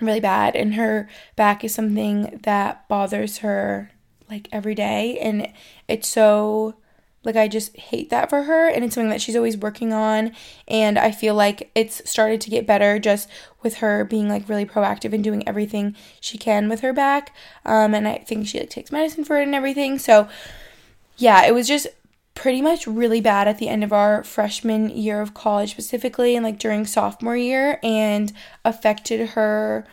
really 0.00 0.20
bad, 0.20 0.56
and 0.56 0.74
her 0.74 1.08
back 1.36 1.64
is 1.64 1.74
something 1.74 2.40
that 2.42 2.88
bothers 2.88 3.38
her 3.38 3.90
like 4.30 4.48
every 4.52 4.74
day 4.74 5.18
and 5.18 5.52
it's 5.88 6.08
so 6.08 6.74
like 7.22 7.36
I 7.36 7.48
just 7.48 7.76
hate 7.76 8.08
that 8.10 8.30
for 8.30 8.44
her 8.44 8.68
and 8.68 8.84
it's 8.84 8.94
something 8.94 9.10
that 9.10 9.20
she's 9.20 9.36
always 9.36 9.56
working 9.56 9.92
on 9.92 10.32
and 10.66 10.98
I 10.98 11.10
feel 11.10 11.34
like 11.34 11.70
it's 11.74 12.08
started 12.08 12.40
to 12.42 12.50
get 12.50 12.66
better 12.66 12.98
just 12.98 13.28
with 13.62 13.78
her 13.78 14.04
being 14.04 14.28
like 14.28 14.48
really 14.48 14.64
proactive 14.64 15.12
and 15.12 15.22
doing 15.22 15.46
everything 15.46 15.94
she 16.20 16.38
can 16.38 16.68
with 16.68 16.80
her 16.80 16.92
back 16.92 17.34
um 17.66 17.94
and 17.94 18.08
I 18.08 18.18
think 18.18 18.46
she 18.46 18.58
like 18.58 18.70
takes 18.70 18.90
medicine 18.90 19.24
for 19.24 19.38
it 19.38 19.44
and 19.44 19.54
everything 19.54 19.98
so 19.98 20.28
yeah 21.18 21.44
it 21.44 21.52
was 21.52 21.68
just 21.68 21.86
pretty 22.34 22.62
much 22.62 22.86
really 22.86 23.20
bad 23.20 23.46
at 23.46 23.58
the 23.58 23.68
end 23.68 23.84
of 23.84 23.92
our 23.92 24.24
freshman 24.24 24.88
year 24.88 25.20
of 25.20 25.34
college 25.34 25.72
specifically 25.72 26.34
and 26.34 26.44
like 26.44 26.58
during 26.58 26.86
sophomore 26.86 27.36
year 27.36 27.78
and 27.82 28.32
affected 28.64 29.30
her 29.30 29.86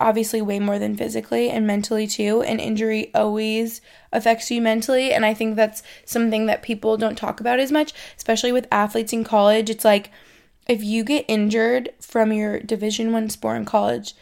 obviously 0.00 0.42
way 0.42 0.58
more 0.58 0.78
than 0.78 0.96
physically 0.96 1.50
and 1.50 1.66
mentally 1.66 2.06
too. 2.06 2.42
An 2.42 2.58
injury 2.58 3.12
always 3.14 3.80
affects 4.12 4.50
you 4.50 4.60
mentally, 4.60 5.12
and 5.12 5.24
I 5.24 5.34
think 5.34 5.56
that's 5.56 5.82
something 6.04 6.46
that 6.46 6.62
people 6.62 6.96
don't 6.96 7.16
talk 7.16 7.40
about 7.40 7.60
as 7.60 7.72
much, 7.72 7.92
especially 8.16 8.52
with 8.52 8.68
athletes 8.72 9.12
in 9.12 9.24
college. 9.24 9.70
It's 9.70 9.84
like 9.84 10.10
if 10.66 10.82
you 10.82 11.04
get 11.04 11.24
injured 11.28 11.90
from 12.00 12.32
your 12.32 12.60
division 12.60 13.12
1 13.12 13.30
sport 13.30 13.56
in 13.56 13.64
college, 13.64 14.14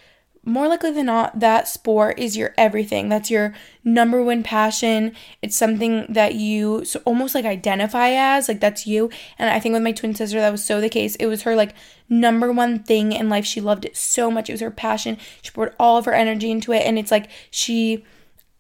more 0.45 0.69
likely 0.69 0.91
than 0.91 1.07
not, 1.07 1.39
that 1.41 1.69
sport 1.69 2.19
is 2.19 2.37
your 2.37 2.55
everything. 2.57 3.11
That's 3.11 3.31
your 3.31 3.55
number 3.85 4.23
one 4.23 4.43
passion. 4.43 5.15
It's 5.43 5.57
something 5.57 6.07
that 6.09 6.35
you 6.35 6.85
so 6.87 7.01
almost 7.05 7.35
like 7.35 7.45
identify 7.45 8.11
as, 8.11 8.49
like 8.49 8.61
that's 8.61 8.87
you. 8.87 9.11
And 9.39 9.51
I 9.51 9.61
think 9.61 9.75
with 9.75 9.83
my 9.83 9.93
twin 9.93 10.15
sister, 10.15 10.41
that 10.41 10.51
was 10.51 10.65
so 10.65 10.81
the 10.81 10.89
case. 10.89 11.15
It 11.17 11.27
was 11.27 11.43
her 11.43 11.55
like 11.55 11.75
number 12.09 12.51
one 12.53 12.79
thing 12.83 13.13
in 13.13 13.29
life. 13.29 13.45
She 13.45 13.61
loved 13.61 13.85
it 13.85 13.97
so 13.97 14.31
much. 14.31 14.49
It 14.49 14.55
was 14.55 14.63
her 14.63 14.71
passion. 14.71 15.19
She 15.43 15.51
poured 15.51 15.75
all 15.79 15.99
of 15.99 16.07
her 16.07 16.15
energy 16.15 16.51
into 16.51 16.73
it. 16.73 16.87
And 16.87 16.99
it's 16.99 17.11
like 17.11 17.29
she, 17.51 18.03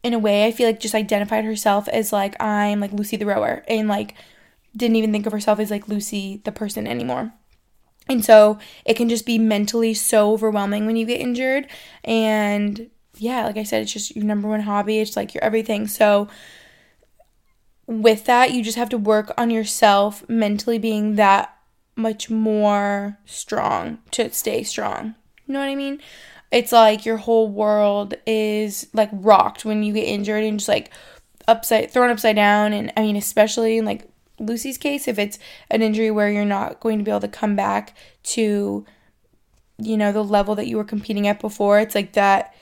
in 0.02 0.12
a 0.12 0.18
way, 0.18 0.46
I 0.46 0.52
feel 0.52 0.66
like 0.66 0.80
just 0.80 0.94
identified 0.94 1.44
herself 1.44 1.88
as 1.88 2.12
like, 2.12 2.40
I'm 2.42 2.80
like 2.80 2.92
Lucy 2.92 3.16
the 3.16 3.26
rower 3.26 3.64
and 3.68 3.88
like 3.88 4.14
didn't 4.76 4.96
even 4.96 5.12
think 5.12 5.24
of 5.24 5.32
herself 5.32 5.58
as 5.58 5.70
like 5.70 5.88
Lucy 5.88 6.42
the 6.44 6.52
person 6.52 6.86
anymore. 6.86 7.32
And 8.10 8.24
so 8.24 8.58
it 8.84 8.94
can 8.94 9.08
just 9.08 9.24
be 9.24 9.38
mentally 9.38 9.94
so 9.94 10.32
overwhelming 10.32 10.84
when 10.84 10.96
you 10.96 11.06
get 11.06 11.20
injured. 11.20 11.68
And 12.02 12.90
yeah, 13.16 13.46
like 13.46 13.56
I 13.56 13.62
said, 13.62 13.82
it's 13.82 13.92
just 13.92 14.16
your 14.16 14.24
number 14.24 14.48
one 14.48 14.62
hobby. 14.62 14.98
It's 14.98 15.16
like 15.16 15.32
your 15.32 15.44
everything. 15.44 15.86
So 15.86 16.28
with 17.86 18.24
that, 18.24 18.52
you 18.52 18.64
just 18.64 18.76
have 18.76 18.88
to 18.88 18.98
work 18.98 19.32
on 19.38 19.50
yourself 19.50 20.28
mentally 20.28 20.78
being 20.78 21.14
that 21.14 21.56
much 21.94 22.28
more 22.28 23.16
strong 23.26 23.98
to 24.10 24.32
stay 24.32 24.64
strong. 24.64 25.14
You 25.46 25.54
know 25.54 25.60
what 25.60 25.68
I 25.68 25.76
mean? 25.76 26.00
It's 26.50 26.72
like 26.72 27.06
your 27.06 27.18
whole 27.18 27.48
world 27.48 28.14
is 28.26 28.88
like 28.92 29.10
rocked 29.12 29.64
when 29.64 29.84
you 29.84 29.92
get 29.92 30.08
injured 30.08 30.42
and 30.42 30.58
just 30.58 30.68
like 30.68 30.90
upside 31.46 31.90
thrown 31.90 32.10
upside 32.10 32.36
down 32.36 32.72
and 32.72 32.92
I 32.96 33.02
mean 33.02 33.16
especially 33.16 33.78
in 33.78 33.84
like 33.84 34.09
Lucy's 34.40 34.78
case, 34.78 35.06
if 35.06 35.18
it's 35.18 35.38
an 35.70 35.82
injury 35.82 36.10
where 36.10 36.30
you're 36.30 36.44
not 36.44 36.80
going 36.80 36.98
to 36.98 37.04
be 37.04 37.10
able 37.10 37.20
to 37.20 37.28
come 37.28 37.54
back 37.54 37.96
to, 38.24 38.84
you 39.78 39.96
know, 39.96 40.10
the 40.10 40.24
level 40.24 40.54
that 40.56 40.66
you 40.66 40.76
were 40.76 40.84
competing 40.84 41.28
at 41.28 41.40
before, 41.40 41.78
it's 41.78 41.94
like 41.94 42.14
that 42.14 42.54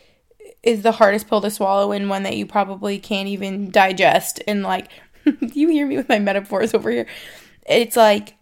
is 0.63 0.83
the 0.83 0.93
hardest 0.93 1.29
pill 1.29 1.41
to 1.41 1.51
swallow 1.51 1.93
and 1.93 2.11
one 2.11 2.25
that 2.25 2.37
you 2.37 2.45
probably 2.45 2.99
can't 2.99 3.29
even 3.29 3.71
digest. 3.71 4.43
And 4.47 4.63
like, 4.63 4.89
you 5.41 5.69
hear 5.69 5.87
me 5.87 5.97
with 5.97 6.09
my 6.09 6.19
metaphors 6.19 6.75
over 6.75 6.91
here. 6.91 7.07
It's 7.67 7.97
like, 7.97 8.35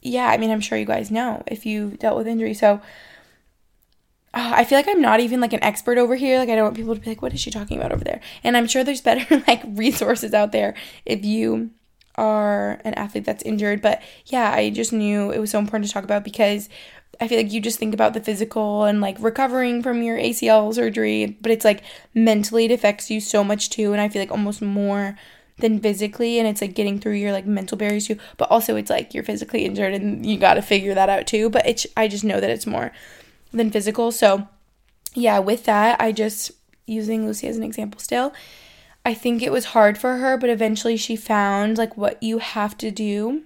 yeah, 0.00 0.26
I 0.26 0.38
mean, 0.38 0.50
I'm 0.50 0.60
sure 0.60 0.78
you 0.78 0.84
guys 0.84 1.10
know 1.10 1.42
if 1.46 1.66
you 1.66 1.90
dealt 1.90 2.16
with 2.16 2.26
injury. 2.26 2.54
So 2.54 2.80
uh, 4.34 4.52
I 4.54 4.64
feel 4.64 4.78
like 4.78 4.88
I'm 4.88 5.02
not 5.02 5.20
even 5.20 5.40
like 5.40 5.52
an 5.52 5.62
expert 5.62 5.98
over 5.98 6.14
here. 6.14 6.38
Like, 6.38 6.48
I 6.48 6.54
don't 6.54 6.64
want 6.64 6.76
people 6.76 6.94
to 6.94 7.00
be 7.00 7.10
like, 7.10 7.22
what 7.22 7.34
is 7.34 7.40
she 7.40 7.50
talking 7.50 7.76
about 7.76 7.92
over 7.92 8.04
there? 8.04 8.20
And 8.44 8.56
I'm 8.56 8.66
sure 8.66 8.84
there's 8.84 9.00
better 9.00 9.42
like 9.48 9.62
resources 9.66 10.32
out 10.32 10.52
there 10.52 10.74
if 11.04 11.24
you 11.24 11.70
are 12.18 12.80
an 12.84 12.94
athlete 12.94 13.24
that's 13.24 13.42
injured. 13.44 13.80
But 13.80 14.02
yeah, 14.26 14.52
I 14.52 14.70
just 14.70 14.92
knew 14.92 15.30
it 15.30 15.38
was 15.38 15.50
so 15.50 15.58
important 15.58 15.86
to 15.86 15.92
talk 15.92 16.04
about 16.04 16.24
because 16.24 16.68
I 17.20 17.28
feel 17.28 17.38
like 17.38 17.52
you 17.52 17.60
just 17.60 17.78
think 17.78 17.94
about 17.94 18.14
the 18.14 18.20
physical 18.20 18.84
and 18.84 19.00
like 19.00 19.16
recovering 19.20 19.82
from 19.82 20.02
your 20.02 20.18
ACL 20.18 20.74
surgery, 20.74 21.38
but 21.40 21.50
it's 21.50 21.64
like 21.64 21.82
mentally 22.14 22.66
it 22.66 22.70
affects 22.70 23.10
you 23.10 23.20
so 23.20 23.42
much 23.42 23.70
too. 23.70 23.92
And 23.92 24.00
I 24.00 24.08
feel 24.08 24.20
like 24.22 24.30
almost 24.30 24.60
more 24.60 25.16
than 25.58 25.80
physically. 25.80 26.38
And 26.38 26.46
it's 26.46 26.60
like 26.60 26.74
getting 26.74 27.00
through 27.00 27.14
your 27.14 27.32
like 27.32 27.46
mental 27.46 27.78
barriers 27.78 28.06
too. 28.06 28.18
But 28.36 28.50
also 28.50 28.76
it's 28.76 28.90
like 28.90 29.14
you're 29.14 29.24
physically 29.24 29.64
injured 29.64 29.94
and 29.94 30.24
you 30.26 30.38
got 30.38 30.54
to 30.54 30.62
figure 30.62 30.94
that 30.94 31.08
out 31.08 31.26
too. 31.26 31.50
But 31.50 31.66
it's, 31.66 31.86
I 31.96 32.08
just 32.08 32.24
know 32.24 32.40
that 32.40 32.50
it's 32.50 32.66
more 32.66 32.92
than 33.52 33.70
physical. 33.70 34.12
So 34.12 34.46
yeah, 35.14 35.38
with 35.38 35.64
that, 35.64 36.00
I 36.00 36.12
just, 36.12 36.52
using 36.86 37.26
Lucy 37.26 37.46
as 37.46 37.56
an 37.56 37.62
example 37.62 38.00
still, 38.00 38.32
I 39.04 39.14
think 39.14 39.42
it 39.42 39.52
was 39.52 39.66
hard 39.66 39.96
for 39.96 40.16
her, 40.16 40.36
but 40.36 40.50
eventually 40.50 40.96
she 40.96 41.16
found 41.16 41.78
like 41.78 41.96
what 41.96 42.22
you 42.22 42.38
have 42.38 42.76
to 42.78 42.90
do 42.90 43.44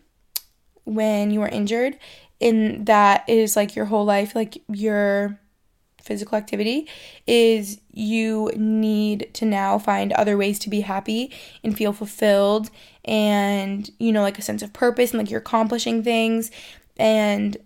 when 0.85 1.31
you 1.31 1.41
are 1.43 1.49
injured 1.49 1.99
and 2.43 2.87
that 2.87 3.29
is 3.29 3.55
like 3.55 3.77
your 3.77 3.85
whole 3.85 4.05
life, 4.05 4.35
like 4.35 4.63
your 4.69 5.39
physical 6.03 6.37
activity, 6.37 6.89
is 7.27 7.81
you 7.93 8.51
need 8.57 9.31
to 9.35 9.45
now 9.45 9.79
find 9.79 10.13
other 10.13 10.37
ways 10.37 10.59
to 10.59 10.69
be 10.69 10.81
happy 10.81 11.33
and 11.63 11.77
feel 11.77 11.93
fulfilled 11.93 12.69
and, 13.05 13.89
you 13.99 14.11
know, 14.11 14.23
like 14.23 14.39
a 14.39 14.43
sense 14.43 14.63
of 14.63 14.73
purpose 14.73 15.13
and 15.13 15.21
like 15.21 15.31
you're 15.31 15.41
accomplishing 15.41 16.03
things. 16.03 16.51
And 16.97 17.57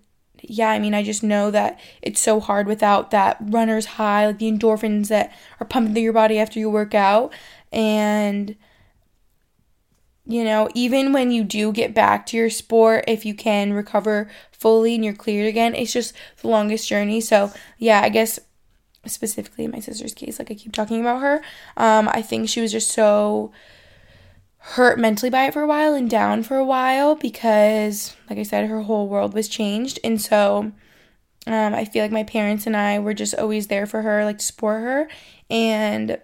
yeah, 0.43 0.69
I 0.69 0.79
mean, 0.79 0.93
I 0.93 1.03
just 1.03 1.23
know 1.23 1.51
that 1.51 1.81
it's 2.03 2.21
so 2.21 2.39
hard 2.39 2.67
without 2.67 3.11
that 3.11 3.39
runner's 3.41 3.87
high, 3.87 4.27
like 4.27 4.39
the 4.39 4.53
endorphins 4.53 5.09
that 5.09 5.33
are 5.59 5.67
pumping 5.67 5.95
through 5.95 6.03
your 6.03 6.13
body 6.13 6.39
after 6.39 6.59
you 6.61 6.69
work 6.69 6.95
out. 6.95 7.33
And 7.73 8.57
you 10.27 10.43
know, 10.43 10.69
even 10.75 11.13
when 11.13 11.31
you 11.31 11.45
do 11.45 11.73
get 11.73 11.95
back 11.95 12.27
to 12.27 12.37
your 12.37 12.51
sport, 12.51 13.05
if 13.07 13.25
you 13.25 13.33
can 13.33 13.73
recover 13.73 14.29
fully 14.51 14.97
and 14.97 15.05
you're 15.05 15.15
cleared 15.15 15.47
again, 15.47 15.75
it's 15.75 15.93
just 15.93 16.15
the 16.43 16.49
longest 16.49 16.89
journey. 16.89 17.21
So, 17.21 17.53
yeah, 17.79 18.01
I 18.03 18.09
guess 18.09 18.41
specifically 19.07 19.65
in 19.65 19.71
my 19.71 19.79
sister's 19.79 20.15
case, 20.15 20.41
like 20.41 20.51
I 20.51 20.55
keep 20.55 20.73
talking 20.73 21.01
about 21.01 21.23
her, 21.23 21.43
um, 21.77 22.09
I 22.09 22.23
think 22.23 22.49
she 22.49 22.61
was 22.61 22.73
just 22.73 22.91
so 22.91 23.53
hurt 24.59 24.99
mentally 24.99 25.31
by 25.31 25.45
it 25.47 25.53
for 25.53 25.63
a 25.63 25.67
while 25.67 25.95
and 25.95 26.11
down 26.11 26.43
for 26.43 26.57
a 26.57 26.65
while 26.65 27.15
because, 27.15 28.17
like 28.29 28.41
I 28.41 28.43
said, 28.43 28.69
her 28.69 28.83
whole 28.83 29.07
world 29.07 29.33
was 29.33 29.49
changed. 29.49 30.01
And 30.03 30.21
so, 30.21 30.73
um, 31.47 31.75
I 31.75 31.85
feel 31.85 32.03
like 32.03 32.11
my 32.11 32.25
parents 32.25 32.67
and 32.67 32.77
I 32.77 32.99
were 32.99 33.15
just 33.15 33.37
always 33.37 33.69
there 33.69 33.87
for 33.87 34.03
her, 34.03 34.25
like 34.25 34.39
to 34.39 34.45
support 34.45 34.83
her. 34.83 35.09
And 35.49 36.19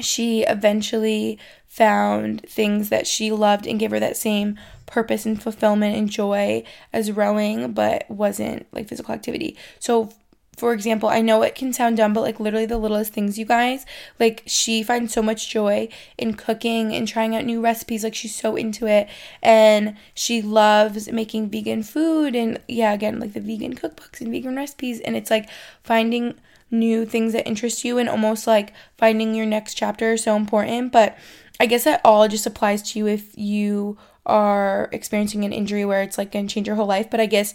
she 0.00 0.42
eventually 0.42 1.38
found 1.66 2.42
things 2.48 2.88
that 2.88 3.06
she 3.06 3.30
loved 3.30 3.66
and 3.66 3.78
gave 3.78 3.92
her 3.92 4.00
that 4.00 4.16
same 4.16 4.58
purpose 4.86 5.24
and 5.24 5.40
fulfillment 5.40 5.96
and 5.96 6.10
joy 6.10 6.64
as 6.92 7.12
rowing, 7.12 7.72
but 7.72 8.10
wasn't 8.10 8.66
like 8.72 8.88
physical 8.88 9.14
activity. 9.14 9.56
So, 9.78 10.12
for 10.56 10.74
example, 10.74 11.08
I 11.08 11.22
know 11.22 11.42
it 11.42 11.54
can 11.54 11.72
sound 11.72 11.96
dumb, 11.96 12.12
but 12.12 12.20
like 12.20 12.38
literally 12.38 12.66
the 12.66 12.76
littlest 12.76 13.14
things, 13.14 13.38
you 13.38 13.46
guys. 13.46 13.86
Like, 14.18 14.42
she 14.44 14.82
finds 14.82 15.14
so 15.14 15.22
much 15.22 15.48
joy 15.48 15.88
in 16.18 16.34
cooking 16.34 16.92
and 16.92 17.08
trying 17.08 17.34
out 17.34 17.46
new 17.46 17.62
recipes. 17.62 18.04
Like, 18.04 18.14
she's 18.14 18.34
so 18.34 18.56
into 18.56 18.86
it. 18.86 19.08
And 19.42 19.96
she 20.12 20.42
loves 20.42 21.10
making 21.10 21.48
vegan 21.48 21.82
food. 21.82 22.34
And 22.34 22.60
yeah, 22.68 22.92
again, 22.92 23.20
like 23.20 23.32
the 23.32 23.40
vegan 23.40 23.74
cookbooks 23.74 24.20
and 24.20 24.30
vegan 24.30 24.56
recipes. 24.56 25.00
And 25.00 25.16
it's 25.16 25.30
like 25.30 25.48
finding 25.82 26.34
new 26.70 27.04
things 27.04 27.32
that 27.32 27.46
interest 27.46 27.84
you 27.84 27.98
and 27.98 28.08
almost 28.08 28.46
like 28.46 28.72
finding 28.96 29.34
your 29.34 29.46
next 29.46 29.74
chapter 29.74 30.12
is 30.12 30.22
so 30.22 30.36
important. 30.36 30.92
But 30.92 31.18
I 31.58 31.66
guess 31.66 31.84
that 31.84 32.00
all 32.04 32.26
just 32.28 32.46
applies 32.46 32.82
to 32.92 32.98
you 32.98 33.06
if 33.06 33.36
you 33.36 33.98
are 34.26 34.88
experiencing 34.92 35.44
an 35.44 35.52
injury 35.52 35.84
where 35.84 36.02
it's 36.02 36.18
like 36.18 36.32
going 36.32 36.46
to 36.46 36.54
change 36.54 36.66
your 36.66 36.76
whole 36.76 36.86
life. 36.86 37.10
But 37.10 37.20
I 37.20 37.26
guess 37.26 37.54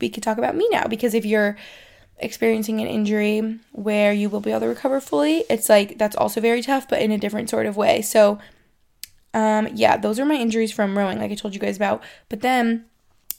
we 0.00 0.08
could 0.08 0.22
talk 0.22 0.38
about 0.38 0.56
me 0.56 0.68
now 0.70 0.86
because 0.86 1.14
if 1.14 1.24
you're 1.24 1.56
experiencing 2.18 2.80
an 2.80 2.86
injury 2.86 3.58
where 3.72 4.12
you 4.12 4.28
will 4.28 4.40
be 4.40 4.50
able 4.50 4.60
to 4.60 4.66
recover 4.66 5.00
fully, 5.00 5.44
it's 5.48 5.68
like 5.68 5.98
that's 5.98 6.16
also 6.16 6.40
very 6.40 6.62
tough, 6.62 6.88
but 6.88 7.00
in 7.00 7.12
a 7.12 7.18
different 7.18 7.48
sort 7.48 7.66
of 7.66 7.76
way. 7.76 8.02
So, 8.02 8.38
um, 9.34 9.68
yeah, 9.74 9.96
those 9.96 10.18
are 10.18 10.24
my 10.24 10.34
injuries 10.34 10.72
from 10.72 10.98
rowing, 10.98 11.18
like 11.18 11.30
I 11.30 11.34
told 11.34 11.54
you 11.54 11.60
guys 11.60 11.76
about. 11.76 12.02
But 12.28 12.40
then 12.40 12.84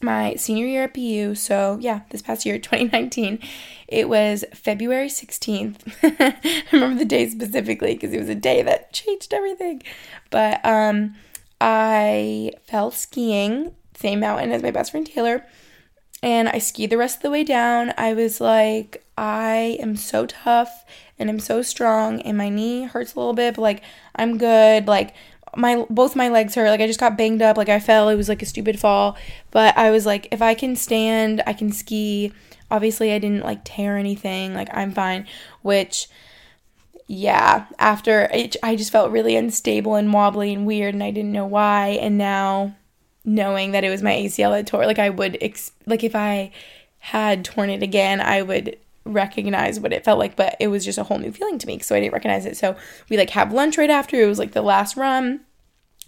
my 0.01 0.35
senior 0.35 0.65
year 0.65 0.83
at 0.83 0.93
BU, 0.93 1.35
so 1.35 1.77
yeah, 1.81 2.01
this 2.09 2.21
past 2.21 2.45
year, 2.45 2.57
2019, 2.59 3.39
it 3.87 4.09
was 4.09 4.45
February 4.53 5.07
16th. 5.07 5.77
I 6.03 6.63
remember 6.71 6.99
the 6.99 7.05
day 7.05 7.29
specifically 7.29 7.93
because 7.93 8.13
it 8.13 8.19
was 8.19 8.29
a 8.29 8.35
day 8.35 8.61
that 8.61 8.93
changed 8.93 9.33
everything. 9.33 9.83
But 10.29 10.63
um, 10.65 11.15
I 11.59 12.51
fell 12.67 12.91
skiing, 12.91 13.75
same 13.95 14.19
mountain 14.21 14.51
as 14.51 14.63
my 14.63 14.71
best 14.71 14.91
friend 14.91 15.05
Taylor, 15.05 15.45
and 16.21 16.49
I 16.49 16.59
skied 16.59 16.89
the 16.89 16.97
rest 16.97 17.17
of 17.17 17.21
the 17.23 17.31
way 17.31 17.43
down. 17.43 17.93
I 17.97 18.13
was 18.13 18.41
like, 18.41 19.03
I 19.17 19.77
am 19.81 19.95
so 19.95 20.25
tough 20.25 20.85
and 21.17 21.29
I'm 21.29 21.39
so 21.39 21.61
strong, 21.61 22.21
and 22.21 22.37
my 22.37 22.47
knee 22.49 22.83
hurts 22.83 23.13
a 23.13 23.19
little 23.19 23.33
bit, 23.33 23.55
but 23.55 23.61
like, 23.61 23.83
I'm 24.15 24.37
good. 24.37 24.87
Like, 24.87 25.13
my 25.55 25.85
both 25.89 26.15
my 26.15 26.29
legs 26.29 26.55
hurt. 26.55 26.69
Like 26.69 26.81
i 26.81 26.87
just 26.87 26.99
got 26.99 27.17
banged 27.17 27.41
up. 27.41 27.57
Like 27.57 27.69
i 27.69 27.79
fell. 27.79 28.09
It 28.09 28.15
was 28.15 28.29
like 28.29 28.41
a 28.41 28.45
stupid 28.45 28.79
fall. 28.79 29.17
But 29.51 29.77
i 29.77 29.91
was 29.91 30.05
like 30.05 30.27
if 30.31 30.41
i 30.41 30.53
can 30.53 30.75
stand 30.75 31.41
i 31.45 31.53
can 31.53 31.71
ski. 31.71 32.31
Obviously 32.71 33.13
i 33.13 33.19
didn't 33.19 33.43
like 33.43 33.61
tear 33.63 33.97
anything. 33.97 34.53
Like 34.53 34.69
i'm 34.73 34.91
fine. 34.91 35.27
Which 35.61 36.07
yeah. 37.07 37.65
After 37.79 38.29
it 38.33 38.55
i 38.63 38.75
just 38.75 38.91
felt 38.91 39.11
really 39.11 39.35
unstable 39.35 39.95
and 39.95 40.13
wobbly 40.13 40.53
and 40.53 40.65
weird 40.65 40.93
and 40.93 41.03
i 41.03 41.11
didn't 41.11 41.31
know 41.31 41.45
why. 41.45 41.99
And 42.01 42.17
now 42.17 42.75
knowing 43.25 43.71
that 43.71 43.83
it 43.83 43.89
was 43.89 44.01
my 44.01 44.13
acl 44.13 44.51
that 44.51 44.65
tore 44.65 44.85
like 44.85 44.97
i 44.97 45.09
would 45.09 45.37
ex- 45.41 45.73
like 45.85 46.03
if 46.03 46.15
i 46.15 46.49
had 46.99 47.43
torn 47.43 47.69
it 47.69 47.83
again 47.83 48.21
i 48.21 48.41
would 48.41 48.77
recognize 49.05 49.79
what 49.79 49.93
it 49.93 50.03
felt 50.03 50.19
like, 50.19 50.35
but 50.35 50.55
it 50.59 50.67
was 50.67 50.85
just 50.85 50.97
a 50.97 51.03
whole 51.03 51.17
new 51.17 51.31
feeling 51.31 51.57
to 51.59 51.67
me. 51.67 51.79
So 51.79 51.95
I 51.95 51.99
didn't 51.99 52.13
recognize 52.13 52.45
it. 52.45 52.57
So 52.57 52.75
we 53.09 53.17
like 53.17 53.31
have 53.31 53.53
lunch 53.53 53.77
right 53.77 53.89
after. 53.89 54.21
It 54.21 54.27
was 54.27 54.39
like 54.39 54.51
the 54.51 54.61
last 54.61 54.97
run. 54.97 55.41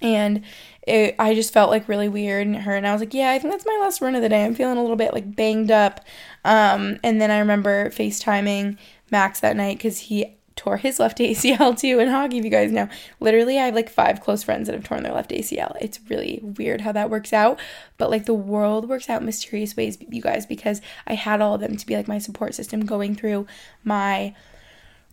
And 0.01 0.43
it, 0.87 1.15
I 1.19 1.35
just 1.35 1.53
felt 1.53 1.69
like 1.69 1.87
really 1.87 2.09
weird 2.09 2.47
and 2.47 2.55
her 2.55 2.75
and 2.75 2.87
I 2.87 2.91
was 2.91 3.01
like, 3.01 3.13
yeah, 3.13 3.31
I 3.31 3.39
think 3.39 3.53
that's 3.53 3.65
my 3.65 3.77
last 3.81 4.01
run 4.01 4.15
of 4.15 4.21
the 4.21 4.29
day. 4.29 4.43
I'm 4.43 4.55
feeling 4.55 4.77
a 4.77 4.81
little 4.81 4.95
bit 4.95 5.13
like 5.13 5.35
banged 5.35 5.71
up. 5.71 6.03
Um, 6.43 6.99
and 7.03 7.21
then 7.21 7.29
I 7.29 7.39
remember 7.39 7.89
FaceTiming 7.91 8.77
Max 9.11 9.39
that 9.41 9.55
night 9.55 9.77
because 9.77 9.99
he 9.99 10.37
tore 10.61 10.77
his 10.77 10.99
left 10.99 11.17
ACL 11.19 11.77
too 11.77 11.99
in 11.99 12.07
hockey, 12.07 12.37
if 12.37 12.45
you 12.45 12.51
guys 12.51 12.71
know. 12.71 12.87
Literally, 13.19 13.57
I 13.57 13.65
have 13.65 13.75
like 13.75 13.89
five 13.89 14.21
close 14.21 14.43
friends 14.43 14.67
that 14.67 14.75
have 14.75 14.83
torn 14.83 15.01
their 15.01 15.13
left 15.13 15.31
ACL. 15.31 15.75
It's 15.81 15.99
really 16.07 16.39
weird 16.43 16.81
how 16.81 16.91
that 16.91 17.09
works 17.09 17.33
out. 17.33 17.59
But 17.97 18.11
like 18.11 18.25
the 18.25 18.35
world 18.35 18.87
works 18.87 19.09
out 19.09 19.23
mysterious 19.23 19.75
ways, 19.75 19.97
you 20.09 20.21
guys, 20.21 20.45
because 20.45 20.79
I 21.07 21.15
had 21.15 21.41
all 21.41 21.55
of 21.55 21.61
them 21.61 21.77
to 21.77 21.85
be 21.85 21.95
like 21.95 22.07
my 22.07 22.19
support 22.19 22.53
system 22.53 22.85
going 22.85 23.15
through 23.15 23.47
my 23.83 24.35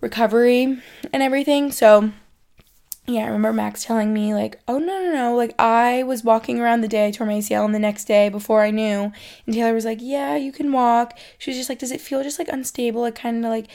recovery 0.03 0.82
and 1.12 1.22
everything. 1.22 1.72
So 1.72 2.12
yeah, 3.07 3.22
I 3.22 3.28
remember 3.28 3.55
Max 3.55 3.84
telling 3.84 4.12
me, 4.12 4.34
like, 4.34 4.61
oh, 4.68 4.78
no, 4.78 5.03
no, 5.03 5.12
no. 5.14 5.34
Like, 5.34 5.55
I 5.59 6.03
was 6.03 6.22
walking 6.22 6.61
around 6.61 6.82
the 6.82 6.88
day 6.88 7.07
I 7.07 7.11
tore 7.11 7.26
my 7.26 7.34
ACL 7.34 7.64
and 7.64 7.74
the 7.74 7.78
next 7.78 8.05
day 8.05 8.28
before 8.28 8.62
I 8.62 8.70
knew. 8.70 9.11
And 9.46 9.55
Taylor 9.55 9.72
was 9.72 9.86
like, 9.86 10.01
yeah, 10.03 10.36
you 10.36 10.53
can 10.53 10.72
walk. 10.72 11.18
She 11.38 11.49
was 11.49 11.57
just 11.57 11.70
like, 11.70 11.78
does 11.78 11.90
it 11.90 12.03
feel 12.03 12.22
just 12.22 12.38
like 12.38 12.49
unstable? 12.49 13.01
Like, 13.01 13.14
kind 13.14 13.46
of 13.46 13.51
like 13.51 13.68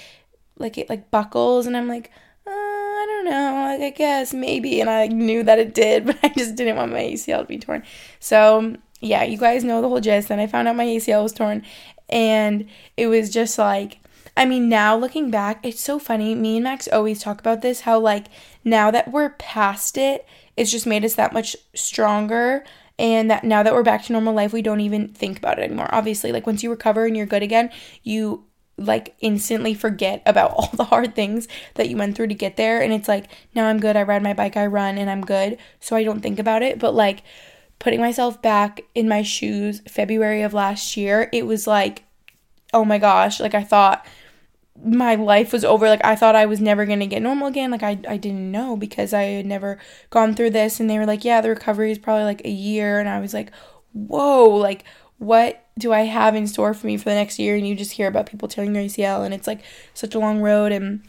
like 0.57 0.77
it 0.77 0.89
like 0.89 1.11
buckles 1.11 1.65
and 1.65 1.75
I'm 1.75 1.87
like 1.87 2.11
uh, 2.45 2.51
I 2.51 3.05
don't 3.07 3.25
know 3.25 3.77
like 3.77 3.81
I 3.81 3.95
guess 3.95 4.33
maybe 4.33 4.81
and 4.81 4.89
I 4.89 5.07
knew 5.07 5.43
that 5.43 5.59
it 5.59 5.73
did 5.73 6.05
but 6.07 6.17
I 6.23 6.29
just 6.29 6.55
didn't 6.55 6.75
want 6.75 6.91
my 6.91 6.99
ACL 7.03 7.39
to 7.39 7.45
be 7.45 7.57
torn. 7.57 7.83
So 8.19 8.75
yeah 9.01 9.23
you 9.23 9.37
guys 9.37 9.63
know 9.63 9.81
the 9.81 9.89
whole 9.89 9.99
gist 9.99 10.29
and 10.29 10.39
I 10.39 10.47
found 10.47 10.67
out 10.67 10.75
my 10.75 10.85
ACL 10.85 11.23
was 11.23 11.33
torn 11.33 11.63
and 12.09 12.67
it 12.97 13.07
was 13.07 13.29
just 13.29 13.57
like 13.57 13.99
I 14.35 14.45
mean 14.45 14.69
now 14.69 14.95
looking 14.95 15.29
back 15.29 15.65
it's 15.65 15.81
so 15.81 15.99
funny 15.99 16.35
me 16.35 16.57
and 16.57 16.63
Max 16.63 16.87
always 16.87 17.21
talk 17.21 17.39
about 17.39 17.61
this 17.61 17.81
how 17.81 17.99
like 17.99 18.27
now 18.63 18.91
that 18.91 19.11
we're 19.11 19.31
past 19.31 19.97
it 19.97 20.25
it's 20.55 20.71
just 20.71 20.87
made 20.87 21.03
us 21.03 21.15
that 21.15 21.33
much 21.33 21.55
stronger 21.73 22.63
and 22.99 23.29
that 23.31 23.43
now 23.43 23.63
that 23.63 23.73
we're 23.73 23.83
back 23.83 24.03
to 24.03 24.13
normal 24.13 24.33
life 24.33 24.53
we 24.53 24.61
don't 24.61 24.79
even 24.79 25.07
think 25.09 25.37
about 25.37 25.59
it 25.59 25.63
anymore. 25.63 25.89
Obviously 25.91 26.31
like 26.31 26.45
once 26.45 26.63
you 26.63 26.69
recover 26.69 27.05
and 27.05 27.17
you're 27.17 27.25
good 27.25 27.43
again 27.43 27.69
you 28.03 28.45
like 28.77 29.15
instantly 29.21 29.73
forget 29.73 30.21
about 30.25 30.51
all 30.57 30.69
the 30.73 30.85
hard 30.85 31.15
things 31.15 31.47
that 31.75 31.89
you 31.89 31.97
went 31.97 32.15
through 32.15 32.27
to 32.27 32.33
get 32.33 32.57
there. 32.57 32.81
And 32.81 32.93
it's 32.93 33.07
like 33.07 33.25
now 33.55 33.67
I'm 33.67 33.79
good. 33.79 33.95
I 33.95 34.03
ride 34.03 34.23
my 34.23 34.33
bike 34.33 34.57
I 34.57 34.65
run 34.65 34.97
and 34.97 35.09
I'm 35.09 35.21
good. 35.21 35.57
So 35.79 35.95
I 35.95 36.03
don't 36.03 36.21
think 36.21 36.39
about 36.39 36.63
it. 36.63 36.79
But 36.79 36.93
like 36.93 37.23
putting 37.79 37.99
myself 37.99 38.41
back 38.41 38.81
in 38.95 39.07
my 39.07 39.21
shoes 39.21 39.81
February 39.87 40.41
of 40.41 40.53
last 40.53 40.95
year 40.95 41.29
it 41.33 41.45
was 41.45 41.67
like 41.67 42.03
oh 42.73 42.83
my 42.83 42.97
gosh. 42.97 43.39
Like 43.39 43.53
I 43.53 43.63
thought 43.63 44.05
my 44.83 45.15
life 45.15 45.53
was 45.53 45.63
over. 45.63 45.87
Like 45.87 46.03
I 46.03 46.15
thought 46.15 46.35
I 46.35 46.45
was 46.45 46.59
never 46.59 46.85
gonna 46.85 47.07
get 47.07 47.21
normal 47.21 47.47
again. 47.47 47.71
Like 47.71 47.83
I, 47.83 47.99
I 48.07 48.17
didn't 48.17 48.51
know 48.51 48.75
because 48.75 49.13
I 49.13 49.23
had 49.23 49.45
never 49.45 49.79
gone 50.09 50.33
through 50.33 50.49
this. 50.51 50.79
And 50.79 50.89
they 50.89 50.97
were 50.97 51.05
like, 51.05 51.23
Yeah, 51.23 51.41
the 51.41 51.49
recovery 51.49 51.91
is 51.91 51.99
probably 51.99 52.23
like 52.23 52.41
a 52.45 52.49
year. 52.49 52.99
And 52.99 53.07
I 53.07 53.19
was 53.19 53.33
like, 53.33 53.51
Whoa, 53.93 54.49
like 54.49 54.83
what 55.23 55.65
do 55.77 55.93
I 55.93 56.01
have 56.01 56.35
in 56.35 56.47
store 56.47 56.73
for 56.73 56.87
me 56.87 56.97
for 56.97 57.05
the 57.05 57.15
next 57.15 57.39
year? 57.39 57.55
And 57.55 57.67
you 57.67 57.75
just 57.75 57.93
hear 57.93 58.07
about 58.07 58.29
people 58.29 58.47
tearing 58.47 58.73
their 58.73 58.83
ACL 58.83 59.25
and 59.25 59.33
it's 59.33 59.47
like 59.47 59.61
such 59.93 60.15
a 60.15 60.19
long 60.19 60.41
road 60.41 60.71
and 60.71 61.01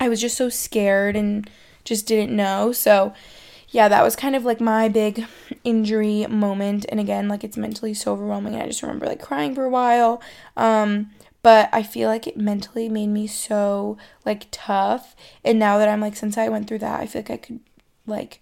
I 0.00 0.08
was 0.08 0.20
just 0.20 0.36
so 0.36 0.48
scared 0.48 1.16
and 1.16 1.48
just 1.84 2.06
didn't 2.06 2.34
know. 2.34 2.72
So 2.72 3.12
yeah, 3.70 3.88
that 3.88 4.02
was 4.02 4.16
kind 4.16 4.34
of 4.34 4.44
like 4.44 4.60
my 4.60 4.88
big 4.88 5.26
injury 5.64 6.26
moment. 6.26 6.86
And 6.88 6.98
again, 6.98 7.28
like 7.28 7.44
it's 7.44 7.56
mentally 7.56 7.94
so 7.94 8.12
overwhelming. 8.12 8.56
I 8.56 8.66
just 8.66 8.82
remember 8.82 9.06
like 9.06 9.20
crying 9.20 9.54
for 9.54 9.64
a 9.64 9.70
while. 9.70 10.22
Um, 10.56 11.10
but 11.42 11.68
I 11.72 11.82
feel 11.82 12.08
like 12.08 12.26
it 12.26 12.36
mentally 12.36 12.88
made 12.88 13.08
me 13.08 13.26
so 13.26 13.98
like 14.24 14.46
tough. 14.50 15.14
And 15.44 15.58
now 15.58 15.78
that 15.78 15.88
I'm 15.88 16.00
like, 16.00 16.16
since 16.16 16.38
I 16.38 16.48
went 16.48 16.66
through 16.66 16.80
that, 16.80 17.00
I 17.00 17.06
feel 17.06 17.20
like 17.20 17.30
I 17.30 17.36
could 17.36 17.60
like 18.06 18.40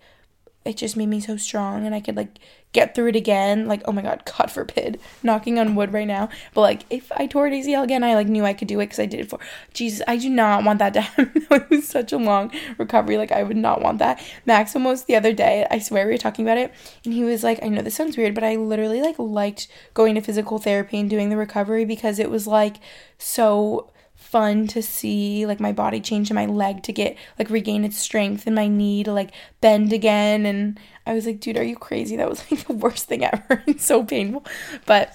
it 0.66 0.76
just 0.76 0.96
made 0.96 1.06
me 1.06 1.20
so 1.20 1.36
strong 1.36 1.86
and 1.86 1.94
I 1.94 2.00
could 2.00 2.16
like 2.16 2.40
get 2.76 2.94
through 2.94 3.08
it 3.08 3.16
again. 3.16 3.66
Like, 3.66 3.80
oh 3.86 3.92
my 3.92 4.02
god, 4.02 4.22
God 4.38 4.50
forbid, 4.50 5.00
knocking 5.22 5.58
on 5.58 5.74
wood 5.74 5.92
right 5.94 6.06
now. 6.06 6.28
But 6.52 6.60
like, 6.60 6.82
if 6.90 7.10
I 7.12 7.26
tore 7.26 7.46
an 7.46 7.54
ACL 7.54 7.82
again, 7.82 8.04
I 8.04 8.14
like 8.14 8.28
knew 8.28 8.44
I 8.44 8.52
could 8.52 8.68
do 8.68 8.78
it 8.80 8.86
because 8.86 8.98
I 8.98 9.06
did 9.06 9.20
it 9.20 9.30
for. 9.30 9.40
Jesus, 9.72 10.02
I 10.06 10.18
do 10.18 10.28
not 10.28 10.62
want 10.62 10.78
that 10.78 10.92
to 10.92 11.00
happen. 11.06 11.46
it 11.50 11.70
was 11.70 11.88
such 11.88 12.12
a 12.12 12.18
long 12.18 12.52
recovery. 12.76 13.16
Like, 13.16 13.32
I 13.32 13.42
would 13.42 13.56
not 13.56 13.80
want 13.80 13.98
that. 13.98 14.22
Max 14.44 14.76
almost 14.76 15.06
the 15.06 15.16
other 15.16 15.32
day, 15.32 15.66
I 15.70 15.78
swear 15.78 16.06
we 16.06 16.12
were 16.12 16.18
talking 16.18 16.44
about 16.44 16.58
it, 16.58 16.72
and 17.04 17.14
he 17.14 17.24
was 17.24 17.42
like, 17.42 17.62
I 17.62 17.68
know 17.68 17.80
this 17.80 17.94
sounds 17.94 18.16
weird, 18.16 18.34
but 18.34 18.44
I 18.44 18.56
literally 18.56 19.00
like 19.00 19.18
liked 19.18 19.68
going 19.94 20.14
to 20.14 20.20
physical 20.20 20.58
therapy 20.58 21.00
and 21.00 21.08
doing 21.08 21.30
the 21.30 21.36
recovery 21.36 21.86
because 21.86 22.18
it 22.18 22.30
was 22.30 22.46
like 22.46 22.76
so 23.18 23.90
fun 24.16 24.66
to 24.66 24.82
see 24.82 25.46
like 25.46 25.60
my 25.60 25.72
body 25.72 26.00
change 26.00 26.30
and 26.30 26.34
my 26.34 26.46
leg 26.46 26.82
to 26.82 26.92
get 26.92 27.16
like 27.38 27.48
regain 27.48 27.84
its 27.84 27.96
strength 27.96 28.46
and 28.46 28.56
my 28.56 28.66
knee 28.66 29.04
to 29.04 29.12
like 29.12 29.30
bend 29.60 29.92
again. 29.92 30.44
And 30.44 30.80
I 31.06 31.14
was 31.14 31.26
like 31.26 31.40
dude 31.40 31.56
are 31.56 31.64
you 31.64 31.76
crazy? 31.76 32.16
That 32.16 32.28
was 32.28 32.50
like 32.50 32.66
the 32.66 32.74
worst 32.74 33.06
thing 33.06 33.24
ever. 33.24 33.62
It's 33.66 33.84
so 33.84 34.04
painful. 34.04 34.44
But 34.84 35.14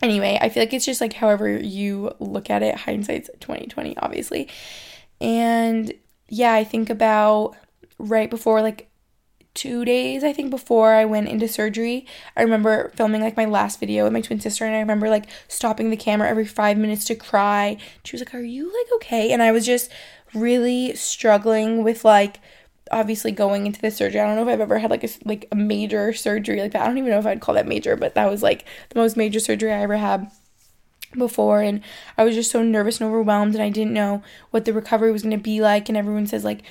anyway 0.00 0.38
I 0.40 0.48
feel 0.48 0.62
like 0.62 0.72
it's 0.72 0.86
just 0.86 1.00
like 1.00 1.12
however 1.12 1.58
you 1.58 2.12
look 2.18 2.48
at 2.48 2.62
it. 2.62 2.74
Hindsight's 2.76 3.30
2020 3.40 3.96
obviously. 3.98 4.48
And 5.20 5.92
yeah 6.28 6.54
I 6.54 6.64
think 6.64 6.90
about 6.90 7.56
right 7.98 8.30
before 8.30 8.62
like 8.62 8.87
two 9.58 9.84
days, 9.84 10.22
I 10.22 10.32
think, 10.32 10.50
before 10.50 10.94
I 10.94 11.04
went 11.04 11.28
into 11.28 11.48
surgery. 11.48 12.06
I 12.36 12.42
remember 12.42 12.90
filming 12.94 13.22
like 13.22 13.36
my 13.36 13.44
last 13.44 13.80
video 13.80 14.04
with 14.04 14.12
my 14.12 14.20
twin 14.20 14.40
sister, 14.40 14.64
and 14.64 14.76
I 14.76 14.80
remember 14.80 15.10
like 15.10 15.26
stopping 15.48 15.90
the 15.90 15.96
camera 15.96 16.28
every 16.28 16.46
five 16.46 16.78
minutes 16.78 17.04
to 17.06 17.14
cry. 17.14 17.76
She 18.04 18.14
was 18.14 18.20
like, 18.20 18.34
Are 18.34 18.40
you 18.40 18.66
like 18.66 18.92
okay? 18.96 19.32
And 19.32 19.42
I 19.42 19.52
was 19.52 19.66
just 19.66 19.90
really 20.34 20.94
struggling 20.94 21.82
with 21.82 22.04
like 22.04 22.40
obviously 22.90 23.32
going 23.32 23.66
into 23.66 23.80
the 23.80 23.90
surgery. 23.90 24.20
I 24.20 24.26
don't 24.26 24.36
know 24.36 24.42
if 24.42 24.48
I've 24.48 24.60
ever 24.60 24.78
had 24.78 24.90
like 24.90 25.04
a 25.04 25.08
like 25.24 25.48
a 25.50 25.56
major 25.56 26.12
surgery 26.12 26.60
like 26.60 26.72
that. 26.72 26.82
I 26.82 26.86
don't 26.86 26.98
even 26.98 27.10
know 27.10 27.18
if 27.18 27.26
I'd 27.26 27.40
call 27.40 27.54
that 27.56 27.66
major, 27.66 27.96
but 27.96 28.14
that 28.14 28.30
was 28.30 28.42
like 28.42 28.64
the 28.90 28.98
most 28.98 29.16
major 29.16 29.40
surgery 29.40 29.72
I 29.72 29.82
ever 29.82 29.96
had 29.96 30.30
before 31.16 31.62
and 31.62 31.80
I 32.18 32.24
was 32.24 32.34
just 32.34 32.50
so 32.50 32.62
nervous 32.62 33.00
and 33.00 33.08
overwhelmed 33.08 33.54
and 33.54 33.62
I 33.62 33.70
didn't 33.70 33.94
know 33.94 34.22
what 34.50 34.64
the 34.64 34.74
recovery 34.74 35.10
was 35.10 35.22
going 35.22 35.36
to 35.36 35.42
be 35.42 35.60
like 35.60 35.88
and 35.88 35.96
everyone 35.96 36.26
says 36.26 36.44
like 36.44 36.62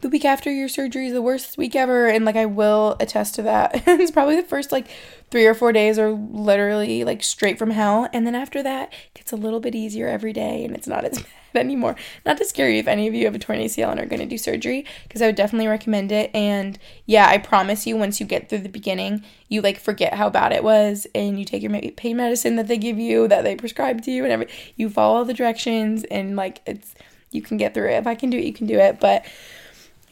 the 0.00 0.08
week 0.10 0.24
after 0.24 0.52
your 0.52 0.68
surgery 0.68 1.06
is 1.06 1.14
the 1.14 1.22
worst 1.22 1.56
week 1.56 1.74
ever 1.74 2.06
and 2.06 2.24
like 2.24 2.36
I 2.36 2.44
will 2.44 2.96
attest 3.00 3.34
to 3.36 3.42
that. 3.42 3.70
it's 3.86 4.10
probably 4.10 4.36
the 4.36 4.46
first 4.46 4.70
like 4.70 4.88
3 5.30 5.46
or 5.46 5.54
4 5.54 5.72
days 5.72 5.98
are 5.98 6.10
literally 6.10 7.02
like 7.02 7.22
straight 7.22 7.58
from 7.58 7.70
hell 7.70 8.08
and 8.12 8.26
then 8.26 8.34
after 8.34 8.62
that 8.62 8.92
it 8.92 9.14
gets 9.14 9.32
a 9.32 9.36
little 9.36 9.60
bit 9.60 9.74
easier 9.74 10.06
every 10.06 10.32
day 10.32 10.64
and 10.64 10.74
it's 10.74 10.86
not 10.86 11.04
as 11.04 11.18
bad 11.52 11.60
anymore. 11.60 11.96
Not 12.26 12.36
to 12.38 12.44
scare 12.44 12.68
you 12.68 12.80
if 12.80 12.86
any 12.86 13.08
of 13.08 13.14
you 13.14 13.24
have 13.24 13.34
a 13.34 13.38
torn 13.38 13.58
ACL 13.58 13.90
and 13.90 13.98
are 13.98 14.06
going 14.06 14.20
to 14.20 14.26
do 14.26 14.36
surgery 14.36 14.84
because 15.04 15.22
I 15.22 15.26
would 15.26 15.36
definitely 15.36 15.68
recommend 15.68 16.12
it 16.12 16.30
and 16.34 16.78
yeah, 17.06 17.28
I 17.28 17.38
promise 17.38 17.86
you 17.86 17.96
once 17.96 18.20
you 18.20 18.26
get 18.26 18.50
through 18.50 18.58
the 18.58 18.68
beginning, 18.68 19.24
you 19.48 19.62
like 19.62 19.80
forget 19.80 20.14
how 20.14 20.28
bad 20.28 20.52
it 20.52 20.62
was 20.62 21.06
and 21.14 21.38
you 21.38 21.46
take 21.46 21.62
your 21.62 21.72
pain 21.92 22.18
medicine 22.18 22.56
that 22.56 22.68
they 22.68 22.76
give 22.76 22.98
you 22.98 23.28
that 23.28 23.44
they 23.44 23.56
prescribe 23.56 24.02
to 24.02 24.10
you 24.10 24.24
and 24.24 24.32
every 24.32 24.48
you 24.76 24.90
follow 24.90 25.24
the 25.24 25.34
directions 25.34 26.04
and 26.04 26.36
like 26.36 26.60
it's 26.66 26.94
you 27.30 27.42
can 27.42 27.56
get 27.56 27.74
through 27.74 27.90
it. 27.90 27.94
If 27.98 28.06
I 28.06 28.14
can 28.14 28.30
do 28.30 28.38
it, 28.38 28.44
you 28.44 28.52
can 28.52 28.66
do 28.66 28.78
it. 28.78 28.98
But 29.00 29.24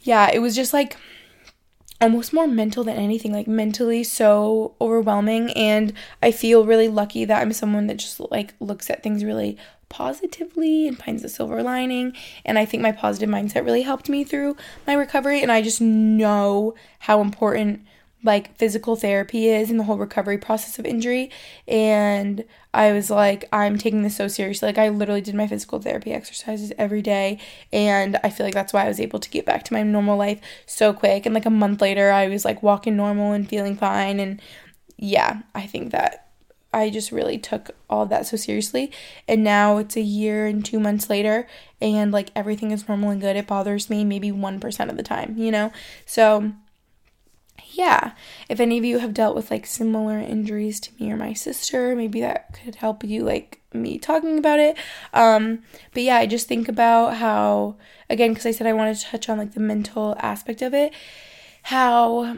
yeah, 0.05 0.29
it 0.31 0.39
was 0.39 0.55
just 0.55 0.71
like 0.71 0.95
almost 1.99 2.31
more 2.31 2.47
mental 2.47 2.83
than 2.83 2.95
anything, 2.95 3.33
like 3.33 3.47
mentally 3.47 4.03
so 4.03 4.75
overwhelming. 4.79 5.51
And 5.53 5.93
I 6.21 6.31
feel 6.31 6.65
really 6.65 6.87
lucky 6.87 7.25
that 7.25 7.41
I'm 7.41 7.51
someone 7.51 7.87
that 7.87 7.97
just 7.97 8.19
like 8.31 8.53
looks 8.59 8.89
at 8.89 9.01
things 9.01 9.23
really 9.23 9.57
positively 9.89 10.87
and 10.87 10.97
finds 10.97 11.23
the 11.23 11.29
silver 11.29 11.63
lining. 11.63 12.13
And 12.45 12.59
I 12.59 12.65
think 12.65 12.83
my 12.83 12.91
positive 12.91 13.29
mindset 13.29 13.65
really 13.65 13.81
helped 13.81 14.07
me 14.07 14.23
through 14.23 14.55
my 14.85 14.93
recovery. 14.93 15.41
And 15.41 15.51
I 15.51 15.63
just 15.63 15.81
know 15.81 16.75
how 16.99 17.21
important 17.21 17.81
like 18.25 18.57
physical 18.57 18.95
therapy 18.95 19.49
is 19.49 19.69
in 19.69 19.77
the 19.77 19.83
whole 19.83 19.97
recovery 19.97 20.37
process 20.37 20.79
of 20.79 20.85
injury 20.85 21.29
and 21.67 22.43
I 22.73 22.91
was 22.91 23.09
like 23.09 23.45
I'm 23.53 23.77
taking 23.77 24.01
this 24.01 24.17
so 24.17 24.27
seriously 24.27 24.67
like 24.67 24.77
I 24.77 24.89
literally 24.89 25.21
did 25.21 25.35
my 25.35 25.47
physical 25.47 25.79
therapy 25.79 26.11
exercises 26.11 26.73
every 26.77 27.01
day 27.01 27.39
and 27.71 28.19
I 28.23 28.29
feel 28.29 28.45
like 28.45 28.53
that's 28.53 28.73
why 28.73 28.85
I 28.85 28.87
was 28.87 28.99
able 28.99 29.19
to 29.19 29.29
get 29.29 29.45
back 29.45 29.63
to 29.63 29.73
my 29.73 29.83
normal 29.83 30.17
life 30.17 30.41
so 30.65 30.91
quick 30.91 31.25
and 31.25 31.35
like 31.35 31.45
a 31.45 31.51
month 31.51 31.81
later 31.81 32.11
I 32.11 32.27
was 32.27 32.43
like 32.43 32.63
walking 32.63 32.97
normal 32.97 33.31
and 33.31 33.47
feeling 33.47 33.77
fine 33.77 34.19
and 34.19 34.41
yeah 34.97 35.41
I 35.53 35.67
think 35.67 35.91
that 35.91 36.25
I 36.73 36.89
just 36.89 37.11
really 37.13 37.37
took 37.37 37.71
all 37.89 38.03
of 38.03 38.09
that 38.09 38.27
so 38.27 38.35
seriously. 38.35 38.91
And 39.29 39.45
now 39.45 39.77
it's 39.77 39.95
a 39.95 40.01
year 40.01 40.45
and 40.45 40.63
two 40.63 40.77
months 40.77 41.09
later, 41.09 41.47
and 41.81 42.11
like 42.11 42.31
everything 42.35 42.71
is 42.71 42.89
normal 42.89 43.11
and 43.11 43.21
good. 43.21 43.37
It 43.37 43.47
bothers 43.47 43.89
me 43.89 44.03
maybe 44.03 44.29
1% 44.29 44.89
of 44.89 44.97
the 44.97 45.03
time, 45.03 45.37
you 45.37 45.51
know? 45.51 45.71
So 46.05 46.51
yeah, 47.71 48.11
if 48.49 48.59
any 48.59 48.77
of 48.77 48.85
you 48.85 48.99
have 48.99 49.13
dealt 49.13 49.35
with 49.35 49.51
like 49.51 49.65
similar 49.65 50.17
injuries 50.19 50.79
to 50.81 50.91
me 50.99 51.11
or 51.11 51.17
my 51.17 51.33
sister, 51.33 51.95
maybe 51.95 52.21
that 52.21 52.53
could 52.53 52.75
help 52.75 53.03
you 53.03 53.23
like 53.23 53.61
me 53.73 53.97
talking 53.97 54.37
about 54.37 54.59
it. 54.59 54.77
Um, 55.13 55.63
but 55.93 56.03
yeah, 56.03 56.17
I 56.17 56.25
just 56.25 56.47
think 56.47 56.67
about 56.67 57.17
how 57.17 57.75
again 58.09 58.31
because 58.31 58.45
I 58.45 58.51
said 58.51 58.67
I 58.67 58.73
wanted 58.73 58.97
to 58.97 59.05
touch 59.05 59.29
on 59.29 59.37
like 59.37 59.53
the 59.53 59.59
mental 59.59 60.15
aspect 60.19 60.61
of 60.61 60.73
it, 60.73 60.93
how 61.63 62.37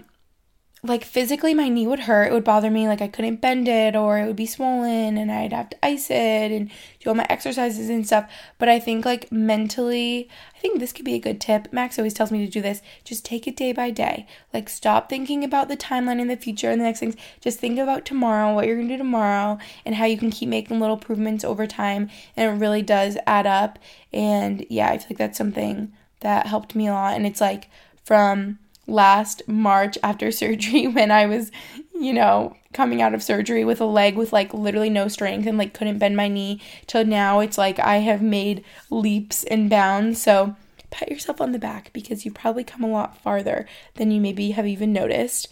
like 0.84 1.04
physically 1.04 1.56
my 1.56 1.70
knee 1.70 1.88
would 1.88 2.02
hurt. 2.02 2.28
It 2.28 2.34
would 2.34 2.44
bother 2.44 2.70
me 2.70 2.88
like 2.88 3.02
I 3.02 3.08
couldn't 3.08 3.42
bend 3.42 3.68
it 3.68 3.96
or 3.96 4.20
it 4.20 4.28
would 4.28 4.36
be 4.36 4.46
swollen 4.46 5.18
and 5.18 5.32
I'd 5.32 5.52
have 5.52 5.72
to 5.72 5.86
ice 5.86 6.12
it 6.12 6.52
and 6.52 6.70
do 7.00 7.10
all 7.10 7.16
my 7.16 7.26
exercises 7.30 7.90
and 7.90 8.06
stuff. 8.06 8.32
But 8.60 8.70
I 8.70 8.80
think 8.80 9.04
like 9.04 9.32
mentally, 9.32 10.30
I 10.56 10.60
think 10.60 10.80
this 10.80 10.94
could 10.94 11.06
be 11.06 11.16
a 11.16 11.20
good 11.20 11.42
tip. 11.42 11.74
Max 11.74 11.98
always 11.98 12.14
tells 12.14 12.32
me 12.32 12.46
to 12.46 12.52
do 12.52 12.62
this. 12.62 12.84
Just 13.04 13.26
take 13.26 13.48
it 13.48 13.58
day 13.58 13.74
by 13.74 13.90
day. 13.90 14.28
Like 14.54 14.70
stop 14.70 15.10
thinking 15.10 15.44
about 15.44 15.68
the 15.68 15.78
timeline 15.78 16.22
in 16.22 16.28
the 16.28 16.38
future 16.38 16.70
and 16.70 16.80
the 16.80 16.86
next 16.86 17.00
things. 17.00 17.16
Just 17.42 17.58
think 17.60 17.80
about 17.80 18.06
tomorrow, 18.06 18.54
what 18.54 18.68
you're 18.68 18.76
going 18.76 18.88
to 18.88 18.94
do 18.94 19.00
tomorrow 19.00 19.58
and 19.84 19.96
how 19.96 20.06
you 20.06 20.18
can 20.18 20.30
keep 20.30 20.48
making 20.48 20.80
little 20.80 20.98
improvements 20.98 21.44
over 21.44 21.66
time 21.66 22.10
and 22.36 22.56
it 22.56 22.62
really 22.62 22.84
does 22.84 23.18
add 23.26 23.48
up. 23.48 23.80
And 24.14 24.64
yeah, 24.70 24.90
I 24.90 25.00
feel 25.00 25.08
like 25.10 25.18
that's 25.18 25.38
something 25.40 25.92
that 26.20 26.46
helped 26.46 26.76
me 26.76 26.88
a 26.88 26.94
lot 26.94 27.16
and 27.16 27.26
it's 27.26 27.42
like 27.42 27.70
from 28.04 28.60
last 28.88 29.42
March 29.48 29.98
after 30.02 30.32
surgery 30.32 30.88
when 30.88 31.12
I 31.12 31.26
was, 31.26 31.52
you 31.94 32.14
know, 32.14 32.56
coming 32.74 33.02
out 33.02 33.14
of 33.14 33.24
surgery 33.24 33.64
with 33.64 33.82
a 33.82 33.86
leg 33.86 34.16
with 34.16 34.34
like 34.34 34.54
literally 34.54 34.90
no 34.90 35.08
strength 35.08 35.48
and 35.48 35.58
like 35.58 35.74
couldn't 35.74 36.00
bend 36.00 36.16
my 36.16 36.28
knee 36.28 36.62
till 36.86 37.06
now 37.06 37.40
it's 37.40 37.58
like 37.58 37.80
I 37.80 37.98
have 37.98 38.22
made 38.22 38.64
leaps 38.90 39.44
and 39.46 39.70
bounds. 39.70 40.22
So 40.22 40.56
pat 40.90 41.10
yourself 41.10 41.42
on 41.42 41.52
the 41.52 41.60
back 41.60 41.92
because 41.94 42.26
you 42.26 42.32
probably 42.32 42.64
come 42.64 42.84
a 42.84 42.88
lot 42.88 43.18
farther 43.22 43.68
than 43.96 44.12
you 44.12 44.22
maybe 44.22 44.52
have 44.52 44.68
even 44.68 44.94
noticed. 44.94 45.48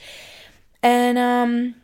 And 0.83 1.17
um 1.17 1.75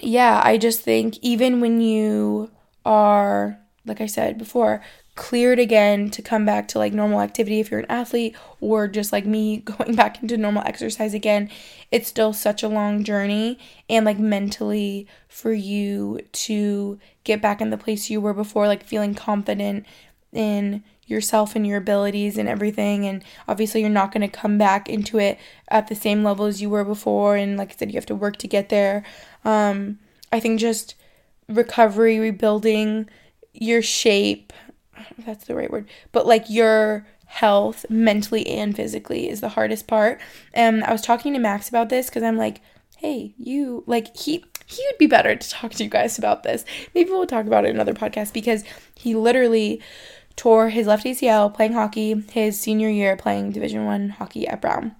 yeah, 0.00 0.40
I 0.42 0.56
just 0.56 0.80
think 0.80 1.18
even 1.20 1.60
when 1.60 1.80
you 1.80 2.50
are 2.84 3.58
like 3.84 4.00
I 4.00 4.06
said 4.06 4.38
before, 4.38 4.82
cleared 5.20 5.58
again 5.58 6.08
to 6.08 6.22
come 6.22 6.46
back 6.46 6.66
to 6.66 6.78
like 6.78 6.94
normal 6.94 7.20
activity 7.20 7.60
if 7.60 7.70
you're 7.70 7.80
an 7.80 7.90
athlete 7.90 8.34
or 8.58 8.88
just 8.88 9.12
like 9.12 9.26
me 9.26 9.58
going 9.58 9.94
back 9.94 10.22
into 10.22 10.34
normal 10.38 10.62
exercise 10.64 11.12
again. 11.12 11.50
It's 11.90 12.08
still 12.08 12.32
such 12.32 12.62
a 12.62 12.68
long 12.68 13.04
journey 13.04 13.58
and 13.90 14.06
like 14.06 14.18
mentally 14.18 15.06
for 15.28 15.52
you 15.52 16.20
to 16.32 16.98
get 17.22 17.42
back 17.42 17.60
in 17.60 17.68
the 17.68 17.76
place 17.76 18.08
you 18.08 18.18
were 18.18 18.32
before 18.32 18.66
like 18.66 18.82
feeling 18.82 19.14
confident 19.14 19.84
in 20.32 20.82
yourself 21.04 21.54
and 21.54 21.66
your 21.66 21.76
abilities 21.76 22.38
and 22.38 22.48
everything. 22.48 23.04
And 23.04 23.22
obviously 23.46 23.82
you're 23.82 23.90
not 23.90 24.12
going 24.12 24.22
to 24.22 24.38
come 24.38 24.56
back 24.56 24.88
into 24.88 25.18
it 25.18 25.38
at 25.68 25.88
the 25.88 25.94
same 25.94 26.24
level 26.24 26.46
as 26.46 26.62
you 26.62 26.70
were 26.70 26.84
before. 26.84 27.36
And 27.36 27.58
like 27.58 27.72
I 27.72 27.76
said 27.76 27.90
you 27.90 27.98
have 27.98 28.06
to 28.06 28.14
work 28.14 28.38
to 28.38 28.48
get 28.48 28.70
there. 28.70 29.04
Um 29.44 29.98
I 30.32 30.40
think 30.40 30.60
just 30.60 30.94
recovery 31.46 32.18
rebuilding 32.18 33.10
your 33.52 33.82
shape 33.82 34.54
that's 35.18 35.44
the 35.46 35.54
right 35.54 35.70
word, 35.70 35.88
but 36.12 36.26
like 36.26 36.48
your 36.48 37.06
health 37.26 37.86
mentally 37.88 38.46
and 38.48 38.74
physically 38.74 39.28
is 39.28 39.40
the 39.40 39.50
hardest 39.50 39.86
part. 39.86 40.20
And 40.52 40.82
I 40.82 40.92
was 40.92 41.00
talking 41.00 41.32
to 41.32 41.38
Max 41.38 41.68
about 41.68 41.88
this 41.88 42.08
because 42.08 42.24
I'm 42.24 42.36
like, 42.36 42.60
hey, 42.96 43.34
you 43.38 43.84
like 43.86 44.16
he 44.16 44.44
he 44.66 44.84
would 44.86 44.98
be 44.98 45.06
better 45.06 45.34
to 45.34 45.50
talk 45.50 45.72
to 45.72 45.84
you 45.84 45.90
guys 45.90 46.18
about 46.18 46.42
this. 46.42 46.64
Maybe 46.94 47.10
we'll 47.10 47.26
talk 47.26 47.46
about 47.46 47.64
it 47.64 47.68
in 47.68 47.76
another 47.76 47.94
podcast 47.94 48.32
because 48.32 48.64
he 48.94 49.14
literally 49.14 49.80
tore 50.36 50.70
his 50.70 50.86
left 50.86 51.04
ACL 51.04 51.52
playing 51.52 51.72
hockey 51.72 52.24
his 52.30 52.58
senior 52.58 52.88
year 52.88 53.16
playing 53.16 53.52
Division 53.52 53.84
1 53.84 54.10
hockey 54.10 54.46
at 54.46 54.60
Brown. 54.60 54.94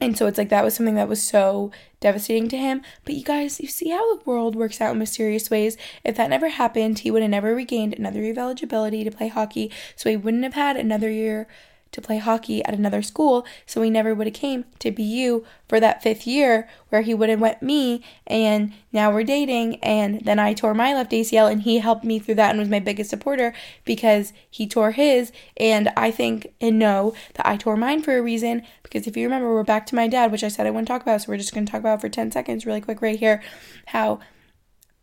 And 0.00 0.16
so 0.16 0.26
it's 0.26 0.38
like 0.38 0.48
that 0.48 0.64
was 0.64 0.74
something 0.74 0.94
that 0.94 1.08
was 1.08 1.22
so 1.22 1.70
devastating 2.00 2.48
to 2.48 2.56
him. 2.56 2.82
But 3.04 3.14
you 3.14 3.22
guys, 3.22 3.60
you 3.60 3.68
see 3.68 3.90
how 3.90 4.16
the 4.16 4.22
world 4.24 4.56
works 4.56 4.80
out 4.80 4.92
in 4.92 4.98
mysterious 4.98 5.50
ways. 5.50 5.76
If 6.04 6.16
that 6.16 6.30
never 6.30 6.48
happened, 6.48 7.00
he 7.00 7.10
would 7.10 7.22
have 7.22 7.30
never 7.30 7.54
regained 7.54 7.94
another 7.94 8.20
year 8.20 8.32
of 8.32 8.38
eligibility 8.38 9.04
to 9.04 9.10
play 9.10 9.28
hockey. 9.28 9.70
So 9.96 10.08
he 10.08 10.16
wouldn't 10.16 10.44
have 10.44 10.54
had 10.54 10.76
another 10.76 11.10
year 11.10 11.46
to 11.92 12.00
play 12.00 12.18
hockey 12.18 12.64
at 12.64 12.74
another 12.74 13.02
school, 13.02 13.46
so 13.66 13.82
he 13.82 13.90
never 13.90 14.14
would 14.14 14.26
have 14.26 14.34
came 14.34 14.64
to 14.78 14.90
BU 14.90 15.44
for 15.70 15.78
that 15.80 16.02
fifth 16.02 16.26
year 16.26 16.68
where 16.88 17.02
he 17.02 17.14
would 17.14 17.28
have 17.28 17.40
went 17.40 17.62
me 17.62 18.02
and 18.26 18.72
now 18.92 19.12
we're 19.12 19.22
dating 19.22 19.76
and 19.76 20.20
then 20.24 20.38
I 20.38 20.52
tore 20.52 20.74
my 20.74 20.92
left 20.92 21.12
ACL 21.12 21.50
and 21.50 21.62
he 21.62 21.78
helped 21.78 22.04
me 22.04 22.18
through 22.18 22.34
that 22.34 22.50
and 22.50 22.58
was 22.58 22.68
my 22.68 22.80
biggest 22.80 23.08
supporter 23.08 23.54
because 23.84 24.32
he 24.50 24.66
tore 24.66 24.90
his 24.90 25.30
and 25.56 25.90
I 25.96 26.10
think 26.10 26.52
and 26.60 26.78
know 26.78 27.14
that 27.34 27.46
I 27.46 27.56
tore 27.56 27.76
mine 27.76 28.02
for 28.02 28.18
a 28.18 28.22
reason 28.22 28.62
because 28.82 29.06
if 29.06 29.16
you 29.16 29.24
remember 29.24 29.54
we're 29.54 29.62
back 29.62 29.86
to 29.86 29.94
my 29.94 30.08
dad 30.08 30.32
which 30.32 30.42
I 30.42 30.48
said 30.48 30.66
I 30.66 30.70
wouldn't 30.70 30.88
talk 30.88 31.02
about 31.02 31.22
so 31.22 31.26
we're 31.28 31.38
just 31.38 31.54
going 31.54 31.66
to 31.66 31.70
talk 31.70 31.80
about 31.80 32.00
for 32.00 32.08
10 32.08 32.32
seconds 32.32 32.66
really 32.66 32.80
quick 32.80 33.00
right 33.00 33.18
here 33.18 33.40
how 33.86 34.18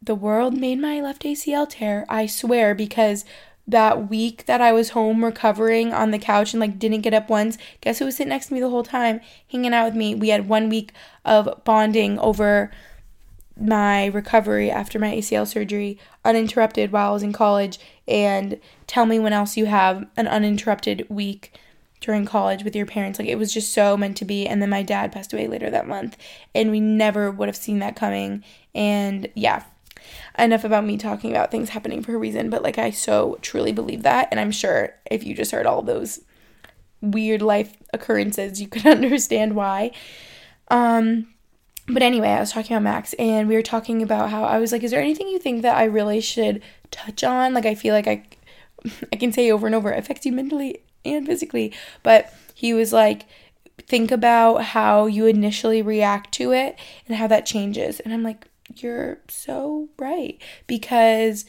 the 0.01 0.15
world 0.15 0.53
made 0.53 0.79
my 0.79 0.99
left 0.99 1.23
ACL 1.23 1.67
tear 1.69 2.05
I 2.09 2.25
swear 2.25 2.75
because 2.75 3.23
that 3.67 4.09
week 4.09 4.45
that 4.45 4.61
I 4.61 4.71
was 4.71 4.91
home 4.91 5.23
recovering 5.23 5.93
on 5.93 6.11
the 6.11 6.19
couch 6.19 6.53
and 6.53 6.61
like 6.61 6.79
didn't 6.79 7.01
get 7.01 7.13
up 7.13 7.29
once, 7.29 7.57
guess 7.81 7.99
who 7.99 8.05
was 8.05 8.15
sitting 8.15 8.29
next 8.29 8.47
to 8.47 8.53
me 8.53 8.59
the 8.59 8.69
whole 8.69 8.83
time, 8.83 9.19
hanging 9.51 9.73
out 9.73 9.85
with 9.85 9.95
me? 9.95 10.15
We 10.15 10.29
had 10.29 10.47
one 10.47 10.69
week 10.69 10.93
of 11.25 11.63
bonding 11.65 12.17
over 12.19 12.71
my 13.59 14.05
recovery 14.07 14.69
after 14.69 14.99
my 14.99 15.15
ACL 15.15 15.47
surgery 15.47 15.99
uninterrupted 16.23 16.91
while 16.91 17.09
I 17.09 17.13
was 17.13 17.23
in 17.23 17.33
college 17.33 17.79
and 18.07 18.59
tell 18.85 19.05
me 19.05 19.19
when 19.19 19.33
else 19.33 19.57
you 19.57 19.65
have 19.65 20.05
an 20.15 20.27
uninterrupted 20.27 21.05
week 21.09 21.53
during 21.99 22.25
college 22.25 22.63
with 22.63 22.75
your 22.75 22.85
parents. 22.85 23.19
Like 23.19 23.27
it 23.27 23.37
was 23.37 23.53
just 23.53 23.73
so 23.73 23.97
meant 23.97 24.17
to 24.17 24.25
be. 24.25 24.45
And 24.45 24.61
then 24.61 24.69
my 24.69 24.83
dad 24.83 25.11
passed 25.11 25.33
away 25.33 25.47
later 25.47 25.69
that 25.69 25.87
month 25.87 26.17
and 26.53 26.71
we 26.71 26.79
never 26.79 27.31
would 27.31 27.47
have 27.47 27.55
seen 27.55 27.79
that 27.79 27.95
coming. 27.95 28.43
And 28.75 29.27
yeah, 29.33 29.63
enough 30.37 30.63
about 30.63 30.85
me 30.85 30.97
talking 30.97 31.31
about 31.31 31.51
things 31.51 31.69
happening 31.69 32.01
for 32.01 32.13
a 32.13 32.17
reason, 32.17 32.49
but 32.49 32.63
like 32.63 32.77
I 32.77 32.91
so 32.91 33.37
truly 33.41 33.71
believe 33.71 34.03
that. 34.03 34.27
And 34.31 34.39
I'm 34.39 34.51
sure 34.51 34.93
if 35.09 35.23
you 35.23 35.33
just 35.33 35.51
heard 35.51 35.65
all 35.65 35.81
those 35.81 36.21
weird 37.01 37.41
life 37.41 37.75
occurrences, 37.93 38.61
you 38.61 38.67
could 38.67 38.85
understand 38.85 39.55
why. 39.55 39.91
Um, 40.69 41.27
but 41.87 42.03
anyway, 42.03 42.29
I 42.29 42.39
was 42.39 42.51
talking 42.51 42.75
about 42.75 42.83
Max 42.83 43.13
and 43.13 43.47
we 43.47 43.55
were 43.55 43.61
talking 43.61 44.03
about 44.03 44.29
how 44.29 44.43
I 44.43 44.59
was 44.59 44.71
like, 44.71 44.83
is 44.83 44.91
there 44.91 45.01
anything 45.01 45.27
you 45.27 45.39
think 45.39 45.61
that 45.61 45.77
I 45.77 45.85
really 45.85 46.19
should 46.19 46.61
touch 46.91 47.23
on? 47.23 47.53
Like, 47.53 47.65
I 47.65 47.75
feel 47.75 47.93
like 47.93 48.07
I, 48.07 48.23
I 49.13 49.15
can 49.15 49.31
say 49.31 49.51
over 49.51 49.65
and 49.65 49.75
over, 49.75 49.91
it 49.91 49.99
affects 49.99 50.25
you 50.25 50.33
mentally 50.33 50.81
and 51.05 51.25
physically. 51.25 51.73
But 52.03 52.33
he 52.53 52.73
was 52.73 52.91
like, 52.91 53.25
think 53.77 54.11
about 54.11 54.63
how 54.63 55.05
you 55.05 55.27
initially 55.27 55.81
react 55.81 56.33
to 56.33 56.51
it 56.51 56.77
and 57.07 57.15
how 57.15 57.27
that 57.27 57.45
changes. 57.45 57.99
And 58.01 58.13
I'm 58.13 58.23
like, 58.23 58.47
you're 58.75 59.19
so 59.27 59.89
right 59.97 60.39
because 60.67 61.45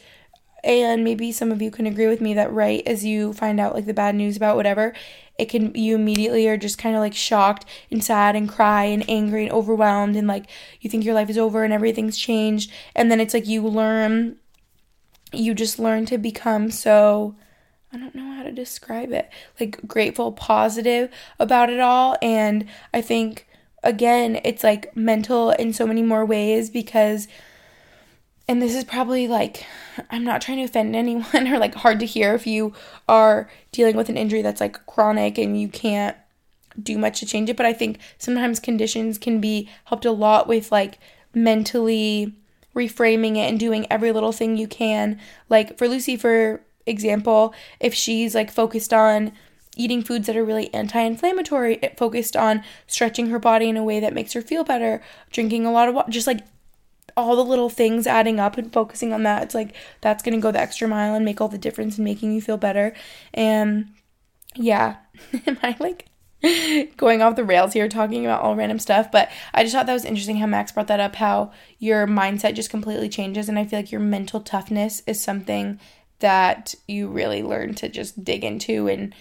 and 0.63 1.03
maybe 1.03 1.31
some 1.31 1.51
of 1.51 1.61
you 1.61 1.71
can 1.71 1.85
agree 1.85 2.07
with 2.07 2.21
me 2.21 2.33
that 2.33 2.51
right 2.51 2.83
as 2.85 3.05
you 3.05 3.33
find 3.33 3.59
out 3.59 3.73
like 3.73 3.85
the 3.85 3.93
bad 3.93 4.15
news 4.15 4.37
about 4.37 4.55
whatever 4.55 4.93
it 5.37 5.47
can 5.47 5.73
you 5.73 5.95
immediately 5.95 6.47
are 6.47 6.57
just 6.57 6.77
kind 6.77 6.95
of 6.95 6.99
like 6.99 7.13
shocked 7.13 7.65
and 7.89 8.03
sad 8.03 8.35
and 8.35 8.49
cry 8.49 8.83
and 8.83 9.09
angry 9.09 9.43
and 9.43 9.51
overwhelmed 9.51 10.15
and 10.15 10.27
like 10.27 10.49
you 10.81 10.89
think 10.89 11.05
your 11.05 11.13
life 11.13 11.29
is 11.29 11.37
over 11.37 11.63
and 11.63 11.73
everything's 11.73 12.17
changed 12.17 12.71
and 12.95 13.09
then 13.09 13.19
it's 13.19 13.33
like 13.33 13.47
you 13.47 13.61
learn 13.65 14.37
you 15.31 15.53
just 15.53 15.79
learn 15.79 16.05
to 16.05 16.17
become 16.17 16.69
so 16.71 17.35
I 17.93 17.97
don't 17.97 18.15
know 18.15 18.33
how 18.33 18.43
to 18.43 18.51
describe 18.51 19.11
it 19.11 19.29
like 19.59 19.79
grateful 19.87 20.31
positive 20.31 21.09
about 21.39 21.69
it 21.69 21.79
all 21.79 22.17
and 22.21 22.65
I 22.93 23.01
think 23.01 23.47
again, 23.83 24.39
it's 24.43 24.63
like 24.63 24.95
mental 24.95 25.51
in 25.51 25.73
so 25.73 25.85
many 25.85 26.01
more 26.01 26.25
ways 26.25 26.69
because 26.69 27.27
and 28.47 28.61
this 28.63 28.73
is 28.73 28.83
probably 28.83 29.27
like 29.27 29.65
I'm 30.09 30.23
not 30.23 30.41
trying 30.41 30.57
to 30.57 30.63
offend 30.63 30.95
anyone 30.95 31.47
or 31.47 31.59
like 31.59 31.75
hard 31.75 31.99
to 31.99 32.05
hear 32.05 32.33
if 32.33 32.47
you 32.47 32.73
are 33.07 33.49
dealing 33.71 33.95
with 33.95 34.09
an 34.09 34.17
injury 34.17 34.41
that's 34.41 34.59
like 34.59 34.85
chronic 34.87 35.37
and 35.37 35.59
you 35.59 35.67
can't 35.67 36.17
do 36.81 36.97
much 36.97 37.19
to 37.19 37.25
change 37.25 37.49
it, 37.49 37.57
but 37.57 37.65
I 37.65 37.73
think 37.73 37.99
sometimes 38.17 38.59
conditions 38.59 39.17
can 39.17 39.39
be 39.39 39.69
helped 39.85 40.05
a 40.05 40.11
lot 40.11 40.47
with 40.47 40.71
like 40.71 40.97
mentally 41.33 42.33
reframing 42.75 43.35
it 43.35 43.49
and 43.49 43.59
doing 43.59 43.85
every 43.91 44.11
little 44.11 44.31
thing 44.31 44.57
you 44.57 44.67
can. 44.67 45.19
Like 45.47 45.77
for 45.77 45.87
Lucy 45.87 46.15
for 46.15 46.61
example, 46.85 47.53
if 47.79 47.93
she's 47.93 48.33
like 48.33 48.51
focused 48.51 48.93
on 48.93 49.31
eating 49.75 50.03
foods 50.03 50.27
that 50.27 50.37
are 50.37 50.43
really 50.43 50.73
anti 50.73 50.99
inflammatory, 51.01 51.79
it 51.81 51.97
focused 51.97 52.35
on 52.35 52.63
stretching 52.87 53.27
her 53.27 53.39
body 53.39 53.69
in 53.69 53.77
a 53.77 53.83
way 53.83 53.99
that 53.99 54.13
makes 54.13 54.33
her 54.33 54.41
feel 54.41 54.63
better, 54.63 55.01
drinking 55.31 55.65
a 55.65 55.71
lot 55.71 55.87
of 55.87 55.95
water, 55.95 56.11
just 56.11 56.27
like 56.27 56.41
all 57.15 57.35
the 57.35 57.43
little 57.43 57.69
things 57.69 58.07
adding 58.07 58.39
up 58.39 58.57
and 58.57 58.71
focusing 58.71 59.13
on 59.13 59.23
that. 59.23 59.43
It's 59.43 59.55
like 59.55 59.75
that's 60.01 60.23
going 60.23 60.35
to 60.35 60.41
go 60.41 60.51
the 60.51 60.59
extra 60.59 60.87
mile 60.87 61.15
and 61.15 61.25
make 61.25 61.41
all 61.41 61.47
the 61.47 61.57
difference 61.57 61.97
in 61.97 62.03
making 62.03 62.33
you 62.33 62.41
feel 62.41 62.57
better. 62.57 62.93
And 63.33 63.89
yeah, 64.55 64.97
am 65.47 65.57
I 65.61 65.75
like 65.79 66.05
going 66.97 67.21
off 67.21 67.35
the 67.35 67.43
rails 67.43 67.73
here 67.73 67.89
talking 67.89 68.25
about 68.25 68.41
all 68.41 68.55
random 68.55 68.79
stuff? 68.79 69.11
But 69.11 69.29
I 69.53 69.63
just 69.63 69.75
thought 69.75 69.85
that 69.85 69.93
was 69.93 70.05
interesting 70.05 70.37
how 70.37 70.47
Max 70.47 70.71
brought 70.71 70.87
that 70.87 70.99
up 70.99 71.15
how 71.15 71.51
your 71.77 72.07
mindset 72.07 72.55
just 72.55 72.69
completely 72.69 73.09
changes. 73.09 73.49
And 73.49 73.59
I 73.59 73.65
feel 73.65 73.79
like 73.79 73.91
your 73.91 74.01
mental 74.01 74.39
toughness 74.39 75.03
is 75.05 75.21
something 75.21 75.79
that 76.19 76.75
you 76.87 77.07
really 77.07 77.43
learn 77.43 77.73
to 77.75 77.89
just 77.89 78.23
dig 78.23 78.43
into 78.43 78.87
and 78.87 79.13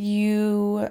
you 0.00 0.90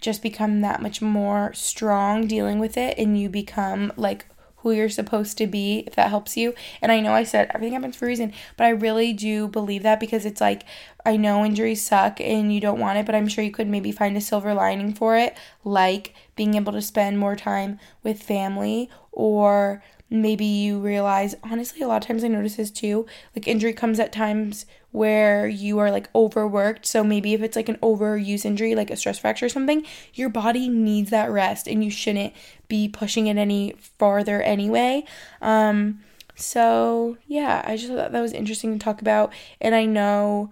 just 0.00 0.22
become 0.22 0.60
that 0.60 0.80
much 0.80 1.02
more 1.02 1.52
strong 1.52 2.26
dealing 2.26 2.58
with 2.58 2.76
it 2.76 2.96
and 2.98 3.20
you 3.20 3.28
become 3.28 3.92
like 3.96 4.26
who 4.62 4.72
you're 4.72 4.90
supposed 4.90 5.38
to 5.38 5.46
be 5.46 5.84
if 5.86 5.94
that 5.94 6.10
helps 6.10 6.36
you. 6.36 6.54
And 6.82 6.92
I 6.92 7.00
know 7.00 7.12
I 7.12 7.24
said 7.24 7.50
everything 7.54 7.74
happens 7.74 7.96
for 7.96 8.04
a 8.04 8.08
reason, 8.08 8.32
but 8.56 8.64
I 8.64 8.70
really 8.70 9.12
do 9.12 9.48
believe 9.48 9.82
that 9.82 10.00
because 10.00 10.26
it's 10.26 10.40
like 10.40 10.64
I 11.04 11.16
know 11.16 11.44
injuries 11.44 11.82
suck 11.82 12.20
and 12.20 12.52
you 12.52 12.60
don't 12.60 12.80
want 12.80 12.98
it, 12.98 13.06
but 13.06 13.14
I'm 13.14 13.28
sure 13.28 13.42
you 13.42 13.50
could 13.50 13.68
maybe 13.68 13.92
find 13.92 14.16
a 14.16 14.20
silver 14.20 14.52
lining 14.52 14.92
for 14.92 15.16
it, 15.16 15.36
like 15.64 16.14
being 16.36 16.54
able 16.54 16.72
to 16.72 16.82
spend 16.82 17.18
more 17.18 17.36
time 17.36 17.78
with 18.02 18.22
family 18.22 18.90
or 19.12 19.82
maybe 20.10 20.44
you 20.44 20.80
realize 20.80 21.36
honestly 21.44 21.80
a 21.80 21.88
lot 21.88 22.02
of 22.02 22.08
times 22.08 22.24
I 22.24 22.28
notice 22.28 22.56
this 22.56 22.70
too, 22.70 23.06
like 23.34 23.46
injury 23.46 23.72
comes 23.72 24.00
at 24.00 24.12
times 24.12 24.66
where 24.90 25.46
you 25.46 25.78
are 25.78 25.90
like 25.90 26.08
overworked. 26.14 26.84
So 26.84 27.04
maybe 27.04 27.32
if 27.32 27.42
it's 27.42 27.54
like 27.54 27.68
an 27.68 27.76
overuse 27.76 28.44
injury, 28.44 28.74
like 28.74 28.90
a 28.90 28.96
stress 28.96 29.20
fracture 29.20 29.46
or 29.46 29.50
something, 29.50 29.86
your 30.12 30.28
body 30.28 30.68
needs 30.68 31.10
that 31.10 31.30
rest 31.30 31.68
and 31.68 31.84
you 31.84 31.90
shouldn't 31.90 32.34
be 32.66 32.88
pushing 32.88 33.28
it 33.28 33.36
any 33.36 33.74
farther 33.98 34.42
anyway. 34.42 35.04
Um, 35.40 36.00
so 36.34 37.16
yeah, 37.28 37.62
I 37.64 37.76
just 37.76 37.92
thought 37.92 38.10
that 38.10 38.20
was 38.20 38.32
interesting 38.32 38.72
to 38.72 38.84
talk 38.84 39.00
about. 39.00 39.32
And 39.60 39.76
I 39.76 39.84
know, 39.84 40.50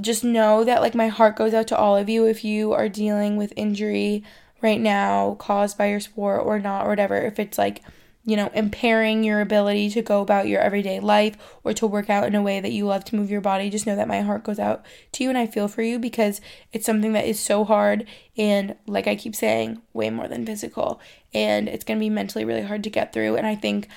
just 0.00 0.22
know 0.22 0.64
that 0.64 0.82
like 0.82 0.94
my 0.94 1.08
heart 1.08 1.36
goes 1.36 1.54
out 1.54 1.66
to 1.68 1.76
all 1.76 1.96
of 1.96 2.10
you 2.10 2.26
if 2.26 2.44
you 2.44 2.72
are 2.74 2.88
dealing 2.90 3.38
with 3.38 3.54
injury 3.56 4.22
right 4.60 4.80
now 4.80 5.34
caused 5.38 5.78
by 5.78 5.88
your 5.88 6.00
sport 6.00 6.42
or 6.44 6.58
not 6.58 6.84
or 6.84 6.90
whatever. 6.90 7.16
If 7.16 7.38
it's 7.38 7.56
like, 7.56 7.82
you 8.24 8.36
know, 8.36 8.50
impairing 8.54 9.24
your 9.24 9.40
ability 9.40 9.90
to 9.90 10.02
go 10.02 10.20
about 10.20 10.46
your 10.46 10.60
everyday 10.60 11.00
life 11.00 11.36
or 11.64 11.72
to 11.72 11.86
work 11.86 12.08
out 12.08 12.24
in 12.24 12.34
a 12.36 12.42
way 12.42 12.60
that 12.60 12.70
you 12.70 12.86
love 12.86 13.04
to 13.04 13.16
move 13.16 13.30
your 13.30 13.40
body, 13.40 13.68
just 13.68 13.86
know 13.86 13.96
that 13.96 14.06
my 14.06 14.20
heart 14.20 14.44
goes 14.44 14.60
out 14.60 14.84
to 15.12 15.24
you 15.24 15.28
and 15.28 15.38
I 15.38 15.46
feel 15.46 15.66
for 15.66 15.82
you 15.82 15.98
because 15.98 16.40
it's 16.72 16.86
something 16.86 17.12
that 17.14 17.26
is 17.26 17.40
so 17.40 17.64
hard 17.64 18.06
and, 18.36 18.76
like 18.86 19.08
I 19.08 19.16
keep 19.16 19.34
saying, 19.34 19.82
way 19.92 20.08
more 20.10 20.28
than 20.28 20.46
physical. 20.46 21.00
And 21.34 21.68
it's 21.68 21.84
going 21.84 21.98
to 21.98 22.04
be 22.04 22.10
mentally 22.10 22.44
really 22.44 22.62
hard 22.62 22.84
to 22.84 22.90
get 22.90 23.12
through. 23.12 23.36
And 23.36 23.46
I 23.46 23.56
think 23.56 23.88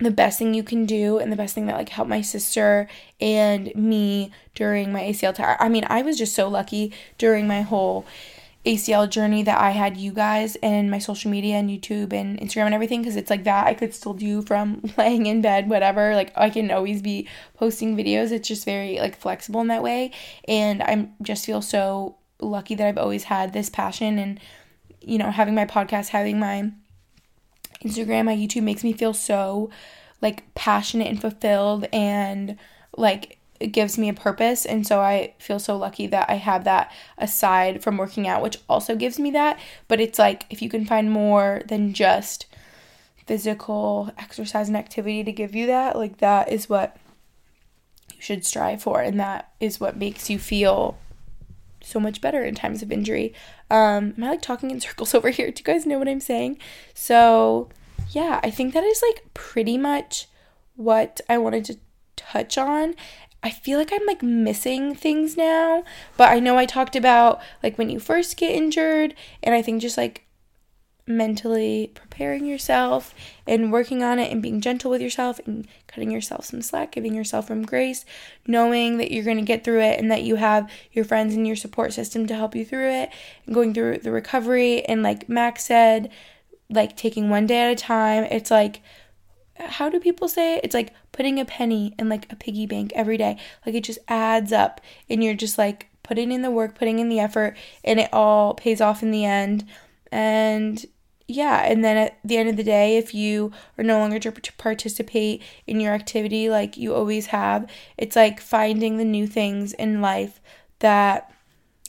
the 0.00 0.10
best 0.10 0.38
thing 0.38 0.54
you 0.54 0.62
can 0.62 0.86
do 0.86 1.18
and 1.18 1.30
the 1.30 1.36
best 1.36 1.54
thing 1.54 1.66
that 1.66 1.76
like 1.76 1.88
helped 1.88 2.10
my 2.10 2.20
sister 2.20 2.88
and 3.20 3.74
me 3.74 4.32
during 4.54 4.92
my 4.92 5.00
ACL 5.00 5.34
time. 5.34 5.56
I 5.60 5.68
mean, 5.68 5.84
I 5.88 6.02
was 6.02 6.18
just 6.18 6.34
so 6.34 6.48
lucky 6.48 6.92
during 7.16 7.46
my 7.46 7.62
whole 7.62 8.04
ACL 8.64 9.08
journey 9.08 9.42
that 9.42 9.60
I 9.60 9.70
had 9.70 9.96
you 9.96 10.12
guys 10.12 10.56
and 10.56 10.90
my 10.90 10.98
social 10.98 11.30
media 11.30 11.56
and 11.56 11.68
YouTube 11.68 12.12
and 12.12 12.38
Instagram 12.40 12.66
and 12.66 12.74
everything 12.74 13.02
because 13.02 13.16
it's 13.16 13.28
like 13.28 13.44
that 13.44 13.66
I 13.66 13.74
could 13.74 13.94
still 13.94 14.14
do 14.14 14.40
from 14.42 14.82
laying 14.98 15.26
in 15.26 15.42
bed, 15.42 15.68
whatever. 15.68 16.14
Like 16.14 16.32
I 16.34 16.48
can 16.48 16.70
always 16.70 17.02
be 17.02 17.28
posting 17.54 17.96
videos. 17.96 18.32
It's 18.32 18.48
just 18.48 18.64
very 18.64 18.98
like 18.98 19.16
flexible 19.16 19.60
in 19.60 19.68
that 19.68 19.82
way. 19.82 20.12
And 20.48 20.82
I'm 20.82 21.12
just 21.20 21.44
feel 21.44 21.60
so 21.60 22.16
lucky 22.40 22.74
that 22.74 22.86
I've 22.86 22.98
always 22.98 23.24
had 23.24 23.52
this 23.52 23.68
passion 23.68 24.18
and 24.18 24.40
you 25.00 25.18
know, 25.18 25.30
having 25.30 25.54
my 25.54 25.66
podcast, 25.66 26.08
having 26.08 26.38
my 26.38 26.70
Instagram, 27.84 28.24
my 28.24 28.36
YouTube 28.36 28.62
makes 28.62 28.82
me 28.82 28.94
feel 28.94 29.12
so 29.12 29.70
like 30.22 30.54
passionate 30.54 31.08
and 31.08 31.20
fulfilled 31.20 31.86
and 31.92 32.56
like 32.96 33.38
it 33.64 33.72
gives 33.72 33.98
me 33.98 34.08
a 34.08 34.14
purpose 34.14 34.64
and 34.64 34.86
so 34.86 35.00
I 35.00 35.34
feel 35.38 35.58
so 35.58 35.76
lucky 35.76 36.06
that 36.08 36.28
I 36.30 36.34
have 36.34 36.64
that 36.64 36.92
aside 37.18 37.82
from 37.82 37.96
working 37.96 38.28
out 38.28 38.42
which 38.42 38.58
also 38.68 38.94
gives 38.94 39.18
me 39.18 39.30
that 39.32 39.58
but 39.88 40.00
it's 40.00 40.18
like 40.18 40.46
if 40.50 40.62
you 40.62 40.68
can 40.68 40.84
find 40.84 41.10
more 41.10 41.62
than 41.66 41.92
just 41.92 42.46
physical 43.26 44.10
exercise 44.18 44.68
and 44.68 44.76
activity 44.76 45.24
to 45.24 45.32
give 45.32 45.54
you 45.54 45.66
that 45.66 45.96
like 45.96 46.18
that 46.18 46.50
is 46.50 46.68
what 46.68 46.96
you 48.12 48.20
should 48.20 48.44
strive 48.44 48.82
for. 48.82 49.00
And 49.00 49.18
that 49.20 49.52
is 49.60 49.80
what 49.80 49.96
makes 49.96 50.28
you 50.28 50.38
feel 50.38 50.98
so 51.82 52.00
much 52.00 52.20
better 52.20 52.42
in 52.42 52.54
times 52.54 52.82
of 52.82 52.92
injury. 52.92 53.34
Um, 53.70 54.14
am 54.16 54.24
I 54.24 54.30
like 54.30 54.42
talking 54.42 54.70
in 54.70 54.80
circles 54.80 55.14
over 55.14 55.30
here? 55.30 55.50
Do 55.50 55.60
you 55.60 55.64
guys 55.64 55.86
know 55.86 55.98
what 55.98 56.08
I'm 56.08 56.20
saying? 56.20 56.58
So, 56.94 57.68
yeah, 58.10 58.40
I 58.42 58.50
think 58.50 58.74
that 58.74 58.84
is 58.84 59.02
like 59.08 59.24
pretty 59.34 59.78
much 59.78 60.28
what 60.76 61.20
I 61.28 61.38
wanted 61.38 61.64
to 61.66 61.78
touch 62.16 62.58
on. 62.58 62.94
I 63.44 63.50
feel 63.50 63.78
like 63.78 63.92
I'm 63.92 64.06
like 64.06 64.22
missing 64.22 64.94
things 64.94 65.36
now, 65.36 65.84
but 66.16 66.30
I 66.30 66.40
know 66.40 66.56
I 66.56 66.64
talked 66.64 66.96
about 66.96 67.42
like 67.62 67.76
when 67.76 67.90
you 67.90 68.00
first 68.00 68.38
get 68.38 68.54
injured, 68.54 69.14
and 69.42 69.54
I 69.54 69.60
think 69.60 69.82
just 69.82 69.98
like 69.98 70.22
mentally 71.06 71.92
preparing 71.94 72.46
yourself 72.46 73.14
and 73.46 73.70
working 73.70 74.02
on 74.02 74.18
it 74.18 74.32
and 74.32 74.40
being 74.40 74.62
gentle 74.62 74.90
with 74.90 75.02
yourself 75.02 75.38
and 75.44 75.68
cutting 75.86 76.10
yourself 76.10 76.46
some 76.46 76.62
slack, 76.62 76.92
giving 76.92 77.14
yourself 77.14 77.48
some 77.48 77.62
grace, 77.62 78.06
knowing 78.46 78.96
that 78.96 79.10
you're 79.10 79.24
going 79.24 79.36
to 79.36 79.42
get 79.42 79.62
through 79.62 79.82
it 79.82 80.00
and 80.00 80.10
that 80.10 80.22
you 80.22 80.36
have 80.36 80.70
your 80.92 81.04
friends 81.04 81.34
and 81.34 81.46
your 81.46 81.56
support 81.56 81.92
system 81.92 82.26
to 82.26 82.34
help 82.34 82.54
you 82.54 82.64
through 82.64 82.88
it 82.88 83.10
and 83.44 83.54
going 83.54 83.74
through 83.74 83.98
the 83.98 84.10
recovery. 84.10 84.82
And 84.86 85.02
like 85.02 85.28
Max 85.28 85.64
said, 85.64 86.10
like 86.70 86.96
taking 86.96 87.28
one 87.28 87.46
day 87.46 87.60
at 87.60 87.72
a 87.72 87.76
time, 87.76 88.24
it's 88.24 88.50
like, 88.50 88.80
how 89.56 89.88
do 89.88 90.00
people 90.00 90.28
say 90.28 90.56
it? 90.56 90.60
It's 90.64 90.74
like 90.74 90.92
putting 91.12 91.38
a 91.38 91.44
penny 91.44 91.94
in 91.98 92.08
like 92.08 92.30
a 92.32 92.36
piggy 92.36 92.66
bank 92.66 92.92
every 92.94 93.16
day. 93.16 93.38
Like 93.64 93.74
it 93.74 93.84
just 93.84 93.98
adds 94.08 94.52
up 94.52 94.80
and 95.08 95.22
you're 95.22 95.34
just 95.34 95.58
like 95.58 95.88
putting 96.02 96.32
in 96.32 96.42
the 96.42 96.50
work, 96.50 96.74
putting 96.74 96.98
in 96.98 97.08
the 97.08 97.20
effort, 97.20 97.56
and 97.82 97.98
it 97.98 98.10
all 98.12 98.54
pays 98.54 98.80
off 98.80 99.02
in 99.02 99.10
the 99.10 99.24
end. 99.24 99.66
And 100.12 100.84
yeah, 101.26 101.64
and 101.64 101.84
then 101.84 101.96
at 101.96 102.18
the 102.24 102.36
end 102.36 102.48
of 102.48 102.56
the 102.56 102.62
day, 102.64 102.98
if 102.98 103.14
you 103.14 103.52
are 103.78 103.84
no 103.84 103.98
longer 103.98 104.18
to 104.18 104.32
participate 104.58 105.42
in 105.66 105.80
your 105.80 105.94
activity 105.94 106.50
like 106.50 106.76
you 106.76 106.94
always 106.94 107.26
have, 107.26 107.68
it's 107.96 108.16
like 108.16 108.40
finding 108.40 108.98
the 108.98 109.04
new 109.04 109.26
things 109.26 109.72
in 109.72 110.00
life 110.00 110.40
that 110.80 111.32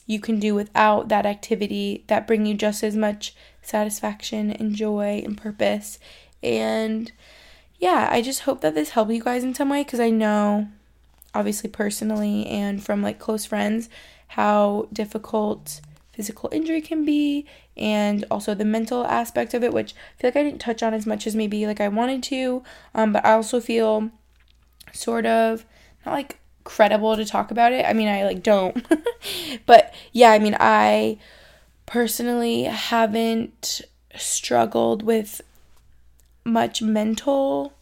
you 0.07 0.20
can 0.20 0.39
do 0.39 0.55
without 0.55 1.09
that 1.09 1.26
activity 1.26 2.05
that 2.07 2.28
bring 2.28 2.45
you 2.45 2.53
just 2.53 2.84
as 2.84 2.95
much 2.95 3.36
satisfaction 3.61 4.51
and 4.51 4.76
joy 4.76 5.22
and 5.26 5.38
purpose. 5.38 5.99
And 6.41 7.11
yeah, 7.80 8.07
I 8.11 8.21
just 8.21 8.41
hope 8.41 8.61
that 8.61 8.76
this 8.76 8.91
helped 8.91 9.11
you 9.11 9.21
guys 9.21 9.43
in 9.43 9.53
some 9.53 9.69
way 9.69 9.84
because 9.84 9.99
I 9.99 10.09
know, 10.09 10.67
obviously, 11.34 11.69
personally 11.69 12.45
and 12.47 12.84
from 12.84 13.01
like 13.01 13.19
close 13.19 13.45
friends, 13.45 13.89
how 14.30 14.88
difficult 14.93 15.82
physical 16.13 16.49
injury 16.53 16.82
can 16.82 17.03
be 17.03 17.45
and 17.76 18.23
also 18.32 18.55
the 18.55 18.63
mental 18.63 19.05
aspect 19.05 19.53
of 19.53 19.61
it 19.65 19.73
which 19.73 19.93
i 19.93 20.21
feel 20.21 20.30
like 20.30 20.38
i 20.38 20.43
didn't 20.43 20.61
touch 20.61 20.82
on 20.82 20.93
as 20.93 21.05
much 21.05 21.28
as 21.28 21.36
maybe 21.36 21.67
like 21.67 21.82
i 21.82 21.89
wanted 21.89 22.23
to. 22.23 22.63
Um, 22.93 23.11
but 23.11 23.26
i 23.26 23.34
also 23.34 23.59
feel 23.59 24.09
sort 24.93 25.26
of 25.26 25.65
not 26.05 26.13
like 26.13 26.39
credible 26.63 27.15
to 27.15 27.26
talk 27.26 27.51
about 27.51 27.73
it. 27.73 27.86
I 27.86 27.93
mean 27.93 28.07
i 28.07 28.23
like 28.23 28.41
don't. 28.41 28.86
But 29.65 29.93
yeah 30.13 30.32
i 30.32 30.39
mean 30.39 30.55
i 30.59 31.17
personally 31.86 32.63
haven't 32.63 33.82
struggled 34.15 35.03
with 35.03 35.41
much 36.46 36.82
mental 36.82 37.74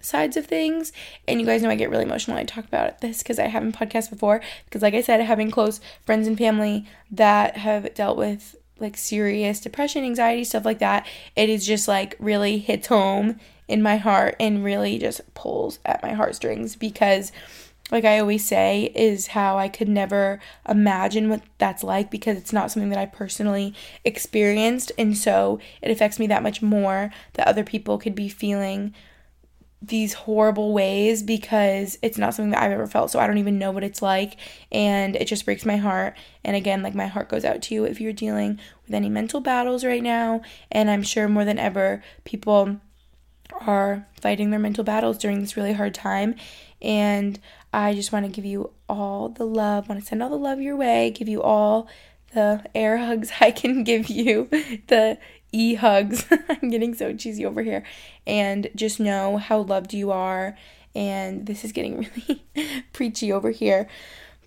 sides 0.00 0.36
of 0.36 0.46
things. 0.46 0.92
And 1.26 1.40
you 1.40 1.46
guys 1.46 1.62
know 1.62 1.70
I 1.70 1.76
get 1.76 1.90
really 1.90 2.04
emotional 2.04 2.36
when 2.36 2.42
I 2.42 2.46
talk 2.46 2.64
about 2.64 3.00
this 3.00 3.22
because 3.22 3.38
I 3.38 3.46
haven't 3.46 3.76
podcast 3.76 4.10
before. 4.10 4.40
Because, 4.66 4.82
like 4.82 4.94
I 4.94 5.00
said, 5.00 5.20
having 5.20 5.50
close 5.50 5.80
friends 6.04 6.26
and 6.26 6.38
family 6.38 6.86
that 7.10 7.56
have 7.56 7.92
dealt 7.94 8.18
with 8.18 8.56
like 8.78 8.96
serious 8.96 9.60
depression, 9.60 10.04
anxiety, 10.04 10.44
stuff 10.44 10.64
like 10.64 10.80
that, 10.80 11.06
it 11.36 11.48
is 11.48 11.66
just 11.66 11.88
like 11.88 12.16
really 12.18 12.58
hits 12.58 12.88
home 12.88 13.40
in 13.66 13.82
my 13.82 13.96
heart 13.96 14.36
and 14.38 14.62
really 14.62 14.98
just 14.98 15.22
pulls 15.34 15.78
at 15.86 16.02
my 16.02 16.12
heartstrings 16.12 16.76
because 16.76 17.32
like 17.90 18.04
I 18.04 18.18
always 18.18 18.44
say, 18.44 18.92
is 18.94 19.28
how 19.28 19.58
I 19.58 19.68
could 19.68 19.88
never 19.88 20.40
imagine 20.68 21.28
what 21.28 21.42
that's 21.58 21.84
like 21.84 22.10
because 22.10 22.38
it's 22.38 22.52
not 22.52 22.70
something 22.70 22.88
that 22.90 22.98
I 22.98 23.06
personally 23.06 23.74
experienced. 24.04 24.90
And 24.96 25.16
so 25.16 25.60
it 25.82 25.90
affects 25.90 26.18
me 26.18 26.26
that 26.28 26.42
much 26.42 26.62
more 26.62 27.10
that 27.34 27.46
other 27.46 27.64
people 27.64 27.98
could 27.98 28.14
be 28.14 28.28
feeling 28.28 28.94
these 29.88 30.14
horrible 30.14 30.72
ways 30.72 31.22
because 31.22 31.98
it's 32.00 32.16
not 32.16 32.34
something 32.34 32.52
that 32.52 32.62
I've 32.62 32.72
ever 32.72 32.86
felt. 32.86 33.10
So 33.10 33.18
I 33.18 33.26
don't 33.26 33.38
even 33.38 33.58
know 33.58 33.70
what 33.70 33.84
it's 33.84 34.00
like. 34.00 34.38
And 34.72 35.14
it 35.16 35.26
just 35.26 35.44
breaks 35.44 35.66
my 35.66 35.76
heart. 35.76 36.16
And 36.42 36.56
again, 36.56 36.82
like 36.82 36.94
my 36.94 37.06
heart 37.06 37.28
goes 37.28 37.44
out 37.44 37.60
to 37.62 37.74
you 37.74 37.84
if 37.84 38.00
you're 38.00 38.12
dealing 38.12 38.58
with 38.86 38.94
any 38.94 39.10
mental 39.10 39.40
battles 39.40 39.84
right 39.84 40.02
now. 40.02 40.40
And 40.70 40.90
I'm 40.90 41.02
sure 41.02 41.28
more 41.28 41.44
than 41.44 41.58
ever, 41.58 42.02
people 42.24 42.80
are 43.60 44.06
fighting 44.20 44.50
their 44.50 44.58
mental 44.58 44.84
battles 44.84 45.18
during 45.18 45.40
this 45.40 45.56
really 45.56 45.74
hard 45.74 45.94
time. 45.94 46.34
And 46.80 47.38
I 47.74 47.92
just 47.92 48.12
want 48.12 48.24
to 48.24 48.30
give 48.30 48.44
you 48.44 48.70
all 48.88 49.28
the 49.28 49.44
love, 49.44 49.88
want 49.88 50.00
to 50.00 50.06
send 50.06 50.22
all 50.22 50.30
the 50.30 50.36
love 50.36 50.60
your 50.60 50.76
way, 50.76 51.10
give 51.10 51.28
you 51.28 51.42
all 51.42 51.88
the 52.32 52.64
air 52.74 52.98
hugs 52.98 53.32
I 53.40 53.50
can 53.50 53.82
give 53.82 54.08
you, 54.08 54.48
the 54.86 55.18
e 55.50 55.74
hugs. 55.74 56.24
I'm 56.48 56.70
getting 56.70 56.94
so 56.94 57.14
cheesy 57.14 57.44
over 57.44 57.62
here. 57.62 57.84
And 58.26 58.68
just 58.76 59.00
know 59.00 59.38
how 59.38 59.60
loved 59.60 59.92
you 59.92 60.12
are. 60.12 60.56
And 60.94 61.46
this 61.46 61.64
is 61.64 61.72
getting 61.72 62.08
really 62.28 62.44
preachy 62.92 63.32
over 63.32 63.50
here. 63.50 63.88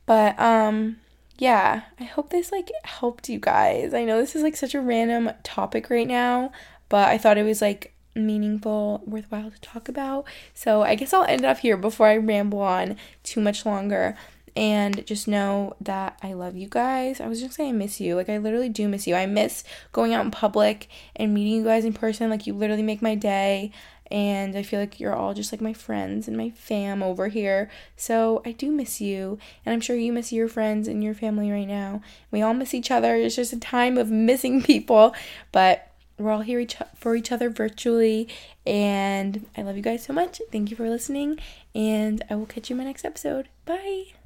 But 0.06 0.40
um 0.40 0.98
yeah, 1.38 1.84
I 2.00 2.06
hope 2.06 2.30
this 2.30 2.52
like 2.52 2.72
helped 2.86 3.28
you 3.28 3.40
guys. 3.40 3.94
I 3.94 4.06
know 4.06 4.20
this 4.20 4.36
is 4.38 4.42
like 4.42 4.56
such 4.56 4.74
a 4.74 4.82
random 4.82 5.32
topic 5.44 5.90
right 5.90 6.08
now, 6.08 6.52
but 6.88 7.10
I 7.10 7.18
thought 7.18 7.38
it 7.38 7.44
was 7.44 7.62
like 7.62 7.94
meaningful, 8.18 9.04
worthwhile 9.06 9.52
to 9.52 9.62
talk 9.62 9.88
about. 9.88 10.26
So 10.54 10.82
I 10.82 10.96
guess 10.96 11.14
I'll 11.14 11.24
end 11.26 11.46
up 11.46 11.60
here 11.60 11.78
before 11.78 12.08
I 12.08 12.18
ramble 12.18 12.62
on 12.62 12.98
too 13.24 13.42
much 13.42 13.66
longer. 13.66 14.18
And 14.56 15.06
just 15.06 15.28
know 15.28 15.76
that 15.82 16.18
I 16.24 16.34
love 16.34 16.56
you 16.56 16.68
guys. 16.68 17.22
I 17.22 17.28
was 17.28 17.40
just 17.40 17.54
saying 17.54 17.70
I 17.70 17.78
miss 17.78 18.02
you. 18.02 18.16
Like 18.16 18.28
I 18.28 18.40
literally 18.40 18.70
do 18.70 18.88
miss 18.88 19.06
you. 19.06 19.14
I 19.14 19.28
miss 19.28 19.64
going 19.92 20.16
out 20.16 20.26
in 20.26 20.32
public 20.32 20.90
and 21.16 21.32
meeting 21.32 21.54
you 21.54 21.64
guys 21.64 21.86
in 21.86 21.94
person. 21.94 22.32
Like 22.32 22.48
you 22.48 22.54
literally 22.54 22.82
make 22.82 23.00
my 23.00 23.14
day. 23.14 23.72
And 24.10 24.56
I 24.56 24.64
feel 24.64 24.80
like 24.80 25.00
you're 25.00 25.16
all 25.16 25.34
just 25.34 25.52
like 25.52 25.62
my 25.62 25.74
friends 25.74 26.28
and 26.28 26.38
my 26.38 26.50
fam 26.52 27.04
over 27.04 27.28
here. 27.28 27.70
So 27.96 28.42
I 28.46 28.54
do 28.54 28.72
miss 28.72 29.02
you. 29.02 29.38
And 29.66 29.74
I'm 29.74 29.82
sure 29.82 29.96
you 29.96 30.14
miss 30.14 30.32
your 30.32 30.48
friends 30.48 30.88
and 30.88 31.04
your 31.04 31.14
family 31.14 31.52
right 31.52 31.68
now. 31.68 32.02
We 32.32 32.42
all 32.42 32.54
miss 32.54 32.74
each 32.74 32.90
other. 32.90 33.16
It's 33.16 33.36
just 33.36 33.54
a 33.54 33.60
time 33.60 33.98
of 33.98 34.10
missing 34.10 34.62
people. 34.64 35.14
But 35.52 35.87
we're 36.18 36.32
all 36.32 36.42
here 36.42 36.60
each, 36.60 36.76
for 36.96 37.16
each 37.16 37.32
other 37.32 37.50
virtually. 37.50 38.28
And 38.66 39.46
I 39.56 39.62
love 39.62 39.78
you 39.78 39.84
guys 39.84 40.04
so 40.04 40.14
much. 40.14 40.42
Thank 40.52 40.72
you 40.72 40.78
for 40.78 40.90
listening. 40.90 41.40
And 41.76 42.24
I 42.30 42.36
will 42.36 42.46
catch 42.46 42.70
you 42.70 42.74
in 42.74 42.80
my 42.80 42.84
next 42.84 43.06
episode. 43.06 43.50
Bye. 43.66 44.17